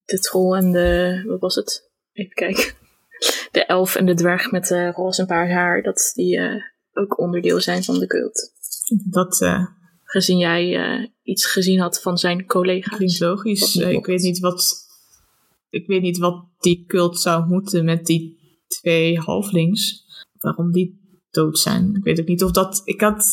de 0.04 0.18
troll 0.18 0.56
en 0.56 0.72
de. 0.72 1.22
Wat 1.26 1.40
was 1.40 1.54
het? 1.54 1.90
Even 2.12 2.34
kijken. 2.34 2.64
De 3.50 3.64
elf 3.64 3.94
en 3.94 4.06
de 4.06 4.14
dwerg 4.14 4.50
met 4.50 4.70
roze 4.94 5.20
en 5.20 5.26
paars 5.26 5.50
haar, 5.50 5.82
dat 5.82 6.10
die 6.14 6.40
ook 6.92 7.18
onderdeel 7.18 7.60
zijn 7.60 7.82
van 7.82 7.98
de 7.98 8.06
cult. 8.06 8.52
Dat 9.10 9.46
Gezien 10.04 10.38
jij 10.38 11.12
iets 11.22 11.46
gezien 11.46 11.80
had 11.80 12.02
van 12.02 12.18
zijn 12.18 12.46
collega's. 12.46 12.96
klinkt 12.96 13.20
logisch. 13.20 13.76
Ik 13.76 14.06
weet 14.06 14.20
niet 14.22 14.38
wat. 14.38 14.87
Ik 15.70 15.86
weet 15.86 16.02
niet 16.02 16.18
wat 16.18 16.44
die 16.58 16.84
cult 16.86 17.20
zou 17.20 17.46
moeten 17.46 17.84
met 17.84 18.06
die 18.06 18.38
twee 18.66 19.18
halflings. 19.18 20.06
Waarom 20.32 20.72
die 20.72 21.00
dood 21.30 21.58
zijn. 21.58 21.94
Ik 21.94 22.04
weet 22.04 22.20
ook 22.20 22.26
niet 22.26 22.44
of 22.44 22.50
dat. 22.50 22.82
Ik 22.84 23.00
had. 23.00 23.26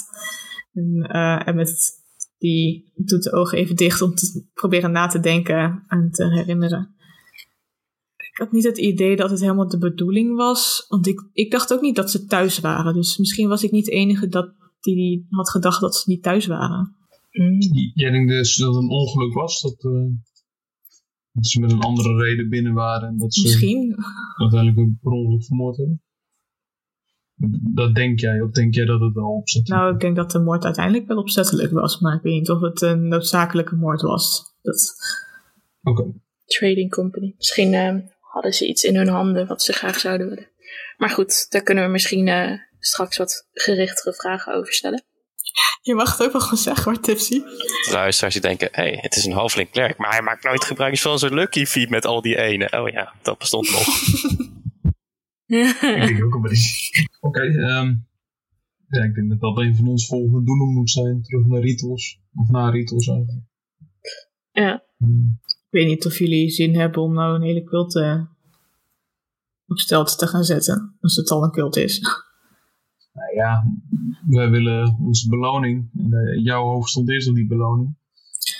En, 0.73 1.01
eh, 1.01 1.47
en 1.47 1.55
met 1.55 2.03
die 2.37 2.91
doet 2.95 3.23
de 3.23 3.31
ogen 3.31 3.57
even 3.57 3.75
dicht 3.75 4.01
om 4.01 4.15
te 4.15 4.45
proberen 4.53 4.91
na 4.91 5.07
te 5.07 5.19
denken 5.19 5.83
en 5.87 6.11
te 6.11 6.23
herinneren. 6.33 6.95
Ik 8.17 8.37
had 8.41 8.51
niet 8.51 8.63
het 8.63 8.77
idee 8.77 9.15
dat 9.15 9.29
het 9.29 9.39
helemaal 9.39 9.67
de 9.67 9.77
bedoeling 9.77 10.35
was. 10.35 10.85
Want 10.87 11.07
ik, 11.07 11.29
ik 11.33 11.51
dacht 11.51 11.73
ook 11.73 11.81
niet 11.81 11.95
dat 11.95 12.11
ze 12.11 12.25
thuis 12.25 12.59
waren. 12.59 12.93
Dus 12.93 13.17
misschien 13.17 13.47
was 13.47 13.63
ik 13.63 13.71
niet 13.71 13.85
de 13.85 13.91
enige 13.91 14.27
dat 14.27 14.53
die 14.79 15.27
had 15.29 15.49
gedacht 15.49 15.81
dat 15.81 15.95
ze 15.95 16.09
niet 16.09 16.23
thuis 16.23 16.45
waren. 16.45 16.95
Mm. 17.31 17.57
Jij 17.93 18.11
denkt 18.11 18.31
dus 18.31 18.55
dat 18.55 18.75
het 18.75 18.83
een 18.83 18.89
ongeluk 18.89 19.33
was? 19.33 19.61
Dat, 19.61 19.83
eh, 19.83 19.91
dat 21.35 21.47
ze 21.47 21.59
met 21.59 21.71
een 21.71 21.79
andere 21.79 22.23
reden 22.23 22.49
binnen 22.49 22.73
waren 22.73 23.07
en 23.07 23.17
dat 23.17 23.33
ze 23.33 23.41
Misschien. 23.41 23.95
uiteindelijk 24.35 24.79
ook 24.79 24.99
per 25.01 25.11
ongeluk 25.11 25.45
vermoord 25.45 25.77
hebben? 25.77 26.01
Dat 27.73 27.95
denk 27.95 28.19
jij, 28.19 28.41
of 28.41 28.51
denk 28.51 28.73
jij 28.73 28.85
dat 28.85 28.99
het 28.99 29.13
wel 29.13 29.35
opzet? 29.35 29.67
Nou, 29.67 29.93
ik 29.93 29.99
denk 29.99 30.15
dat 30.15 30.31
de 30.31 30.39
moord 30.39 30.65
uiteindelijk 30.65 31.07
wel 31.07 31.17
opzettelijk 31.17 31.71
was. 31.71 31.99
Maar 31.99 32.15
ik 32.15 32.21
weet 32.21 32.33
niet 32.33 32.49
of 32.49 32.61
het 32.61 32.81
een 32.81 33.07
noodzakelijke 33.07 33.75
moord 33.75 34.01
was. 34.01 34.53
Dat, 34.61 34.93
Oké. 35.83 36.13
Trading 36.45 36.91
company. 36.91 37.33
Misschien 37.37 37.73
eh, 37.73 37.95
hadden 38.19 38.53
ze 38.53 38.67
iets 38.67 38.83
in 38.83 38.95
hun 38.95 39.07
handen 39.07 39.47
wat 39.47 39.63
ze 39.63 39.73
graag 39.73 39.99
zouden 39.99 40.29
willen. 40.29 40.49
Maar 40.97 41.09
goed, 41.09 41.45
daar 41.49 41.63
kunnen 41.63 41.83
we 41.83 41.89
misschien 41.89 42.27
eh, 42.27 42.59
straks 42.79 43.17
wat 43.17 43.47
gerichtere 43.51 44.13
vragen 44.13 44.53
over 44.53 44.73
stellen. 44.73 45.03
Je 45.81 45.95
mag 45.95 46.11
het 46.11 46.27
ook 46.27 46.31
wel 46.31 46.41
gewoon 46.41 46.59
zeggen 46.59 46.83
hoor, 46.83 47.01
Tipsy. 47.01 47.39
De 47.39 47.89
luisteraars 47.91 48.33
die 48.33 48.43
denken, 48.43 48.69
hé, 48.71 48.83
hey, 48.83 48.97
het 49.01 49.15
is 49.15 49.25
een 49.25 49.31
halfling 49.31 49.69
klerk. 49.69 49.97
Maar 49.97 50.11
hij 50.11 50.21
maakt 50.21 50.43
nooit 50.43 50.63
gebruik 50.63 50.97
van 50.97 51.19
zijn 51.19 51.33
lucky 51.33 51.65
feed 51.65 51.89
met 51.89 52.05
al 52.05 52.21
die 52.21 52.37
ene. 52.37 52.71
Oh 52.71 52.89
ja, 52.89 53.13
dat 53.21 53.37
bestond 53.37 53.71
nog. 53.71 53.87
Ik 55.47 55.79
denk 55.79 56.23
ook 56.23 56.33
een 56.33 56.41
beetje. 56.41 57.07
Oké, 57.19 57.41
ehm, 57.41 57.93
ja, 58.89 59.03
ik 59.03 59.15
denk 59.15 59.29
dat 59.29 59.39
dat 59.39 59.57
een 59.57 59.75
van 59.75 59.87
ons 59.87 60.07
volgende 60.07 60.43
doelen 60.43 60.73
moet 60.73 60.89
zijn. 60.89 61.21
Terug 61.21 61.45
naar 61.45 61.61
Ritos. 61.61 62.19
Of 62.35 62.49
naar 62.49 62.71
Ritos 62.71 63.07
eigenlijk. 63.07 63.45
ja, 64.51 64.83
Hmm. 64.97 65.39
Ik 65.45 65.81
weet 65.81 65.87
niet 65.87 66.05
of 66.05 66.17
jullie 66.17 66.49
zin 66.49 66.75
hebben 66.75 67.01
om 67.01 67.13
nou 67.13 67.35
een 67.35 67.41
hele 67.41 67.63
cult 67.63 67.95
eh, 67.95 68.21
op 69.67 69.79
stelte 69.79 70.15
te 70.15 70.27
gaan 70.27 70.43
zetten. 70.43 70.97
Als 71.01 71.15
het 71.15 71.29
al 71.29 71.43
een 71.43 71.51
cult 71.51 71.75
is. 71.75 72.01
Nou 73.15 73.35
ja, 73.35 73.63
wij 74.27 74.49
willen 74.49 74.97
onze 75.01 75.29
beloning. 75.29 75.89
En, 75.97 76.13
eh, 76.13 76.43
jouw 76.43 76.63
hoofd 76.63 76.89
stond 76.89 77.09
eerst 77.09 77.27
op 77.27 77.35
die 77.35 77.47
beloning. 77.47 77.95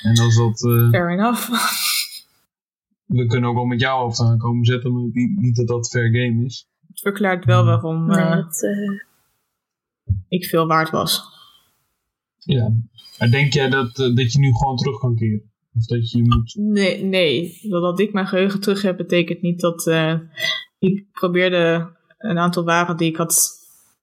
En 0.03 0.19
als 0.19 0.35
dat... 0.35 0.63
eh, 0.63 0.89
Fair 0.89 1.11
enough. 1.11 1.49
we 3.05 3.25
kunnen 3.25 3.49
ook 3.49 3.55
wel 3.55 3.65
met 3.65 3.79
jouw 3.79 3.99
hoofd 3.99 4.19
aan 4.19 4.37
komen 4.37 4.65
zetten, 4.65 4.93
maar 4.93 5.03
niet, 5.11 5.37
niet 5.41 5.55
dat 5.55 5.67
dat 5.67 5.89
fair 5.89 6.05
game 6.05 6.45
is. 6.45 6.67
Het 6.87 6.99
verklaart 6.99 7.45
wel 7.45 7.65
waarom 7.65 8.05
Nee, 8.05 8.17
eh, 8.19 8.31
dat, 8.35 8.63
eh, 8.63 8.99
ik 10.27 10.45
veel 10.45 10.67
waard 10.67 10.89
was. 10.89 11.23
Ja. 12.37 12.73
Maar 13.19 13.29
denk 13.29 13.53
jij 13.53 13.69
dat, 13.69 13.95
dat 13.95 14.31
je 14.31 14.39
nu 14.39 14.53
gewoon 14.53 14.77
terug 14.77 14.99
kan 14.99 15.15
keren? 15.15 15.51
Of 15.73 15.85
dat 15.85 16.11
je 16.11 16.23
moet... 16.23 16.55
Nee, 16.55 17.03
nee. 17.03 17.59
Dat 17.69 17.99
ik 17.99 18.13
mijn 18.13 18.27
geheugen 18.27 18.59
terug 18.59 18.81
heb, 18.81 18.97
betekent 18.97 19.41
niet 19.41 19.59
dat 19.59 19.87
eh, 19.87 20.19
ik 20.79 21.05
probeerde 21.11 21.93
een 22.17 22.37
aantal 22.37 22.63
waren 22.63 22.97
die 22.97 23.09
ik 23.09 23.15
had 23.15 23.54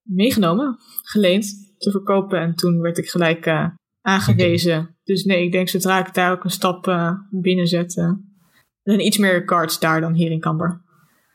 meegenomen, 0.02 0.78
geleend, 1.02 1.74
te 1.78 1.90
verkopen. 1.90 2.40
En 2.40 2.54
toen 2.54 2.80
werd 2.80 2.98
ik 2.98 3.08
gelijk 3.08 3.46
eh, 3.46 3.66
aangewezen. 4.00 4.96
Dus 5.04 5.24
nee, 5.24 5.44
ik 5.44 5.52
denk 5.52 5.68
zodra 5.68 6.06
ik 6.06 6.14
daar 6.14 6.32
ook 6.32 6.44
een 6.44 6.50
stap 6.50 6.86
eh, 6.86 7.12
binnen 7.30 7.66
zet, 7.66 7.96
eh, 7.96 8.04
er 8.04 8.92
zijn 8.92 9.06
iets 9.06 9.18
meer 9.18 9.44
cards 9.44 9.78
daar 9.78 10.00
dan 10.00 10.12
hier 10.14 10.30
in 10.30 10.40
Camber. 10.40 10.80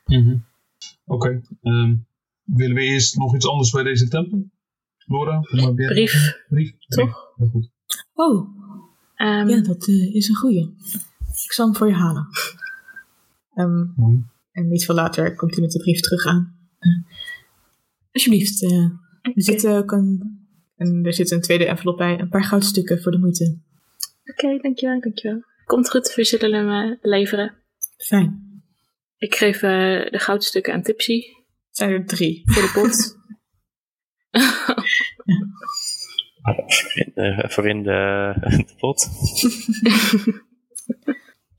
Mhm. 0.05 0.37
Oké. 1.05 1.41
ehm, 1.61 1.95
willen 2.43 2.75
we 2.75 2.81
eerst 2.81 3.17
nog 3.17 3.35
iets 3.35 3.47
anders 3.47 3.71
bij 3.71 3.83
deze 3.83 4.07
tempel? 4.07 4.49
Laura? 5.05 5.39
Binnen. 5.51 5.75
brief, 5.75 6.43
Brief? 6.49 6.71
toch? 6.87 7.33
Heel 7.35 7.47
goed. 7.47 7.69
Oh, 8.13 8.55
Ehm, 9.15 9.47
ja, 9.47 9.61
dat 9.61 9.87
eh, 9.87 10.15
is 10.15 10.27
een 10.29 10.35
goeie. 10.35 10.75
Ik 11.45 11.51
zal 11.51 11.65
hem 11.65 11.75
voor 11.75 11.87
je 11.87 11.93
halen. 11.93 12.27
Ehm, 13.53 13.85
Mooi. 13.95 14.23
En 14.51 14.67
niet 14.67 14.85
veel 14.85 14.95
later 14.95 15.35
komt 15.35 15.51
hij 15.53 15.61
met 15.63 15.71
de 15.71 15.79
brief 15.79 15.99
terug 15.99 16.25
aan. 16.25 16.55
Eh, 18.17 18.23
alsjeblieft, 18.23 18.63
eh, 18.63 18.83
er, 19.21 19.31
zit 19.35 19.67
ook 19.67 19.91
een, 19.91 20.39
en 20.75 21.05
er 21.05 21.13
zit 21.13 21.31
een 21.31 21.41
tweede 21.41 21.65
envelop 21.65 21.97
bij. 21.97 22.19
Een 22.19 22.29
paar 22.29 22.43
goudstukken 22.43 23.01
voor 23.01 23.11
de 23.11 23.17
moeite. 23.17 23.59
Oké, 24.25 24.57
dankjewel, 24.61 24.99
dankjewel. 24.99 25.43
Komt 25.65 25.89
goed, 25.89 26.13
we 26.15 26.23
zullen 26.23 26.53
hem 26.53 26.91
eh, 26.91 26.97
leveren. 27.01 27.55
Fijn. 27.97 28.61
Ik 29.17 29.35
geef 29.35 29.55
eh, 29.55 30.11
de 30.11 30.19
goudstukken 30.19 30.73
aan 30.73 30.81
Tipsy 30.81 31.21
Het 31.67 31.77
zijn 31.77 31.91
er 31.91 32.05
drie. 32.05 32.41
voor 32.45 32.61
de 32.61 32.71
pot. 32.73 33.15
Voor 37.53 37.67
in 37.67 37.83
de, 37.83 38.33
de 38.39 38.65
pot. 38.77 39.07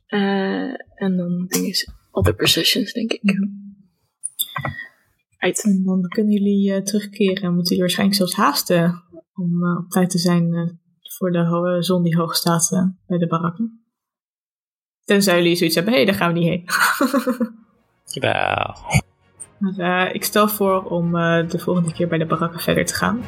Eh, 0.09 0.73
en 0.95 1.17
dan 1.17 1.47
dinges 1.49 1.91
other 2.11 2.35
possessions, 2.35 2.93
denk 2.93 3.13
ik. 3.13 3.21
Uit. 3.25 3.49
En 5.39 5.83
dan 5.85 6.09
kunnen 6.09 6.33
jullie 6.33 6.75
eh, 6.75 6.83
terugkeren. 6.83 7.43
En 7.43 7.55
moeten 7.55 7.65
jullie 7.65 7.81
waarschijnlijk 7.81 8.19
zelfs 8.19 8.35
haasten. 8.35 9.03
Om 9.35 9.65
eh, 9.65 9.79
op 9.79 9.91
tijd 9.91 10.11
te 10.11 10.19
zijn 10.19 10.55
eh, 10.55 10.69
voor 11.17 11.31
de 11.31 11.77
zon 11.81 12.03
die 12.03 12.17
hoog 12.17 12.35
staat 12.35 12.93
bij 13.07 13.19
de 13.19 13.27
barakken. 13.27 13.83
Tenzij 15.09 15.37
jullie 15.37 15.57
zoiets 15.57 15.75
hebben. 15.75 15.93
Hé, 15.93 15.99
hey, 15.99 16.09
daar 16.09 16.19
gaan 16.19 16.33
we 16.33 16.39
niet 16.39 16.49
heen. 16.49 16.65
Jawel. 18.13 18.77
maar 19.59 20.07
eh, 20.07 20.15
ik 20.15 20.25
stel 20.25 20.49
voor 20.49 20.85
om 20.85 21.17
eh, 21.17 21.49
de 21.49 21.59
volgende 21.59 21.93
keer 21.93 22.09
bij 22.09 22.19
de 22.19 22.27
barakken 22.27 22.61
verder 22.61 22.85
te 22.85 22.95
gaan. 22.95 23.23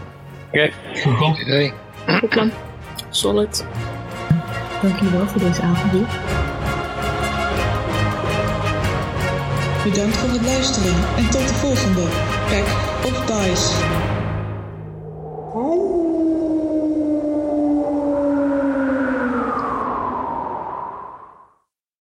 Oké. 0.49 0.70
Goed. 0.95 1.39
Idee. 1.39 1.73
Goed 2.07 2.28
plan. 2.28 2.51
Solid. 3.11 3.66
Dank 4.82 4.99
jullie 4.99 5.16
wel 5.16 5.27
voor 5.27 5.41
deze 5.41 5.62
avond 5.62 5.93
Bedankt 9.85 10.16
voor 10.16 10.28
het 10.28 10.44
luisteren 10.44 10.94
en 11.16 11.31
tot 11.31 11.48
de 11.48 11.55
volgende 11.55 12.02
Pack 12.48 12.66
of 13.05 13.24
Dice. 13.24 13.99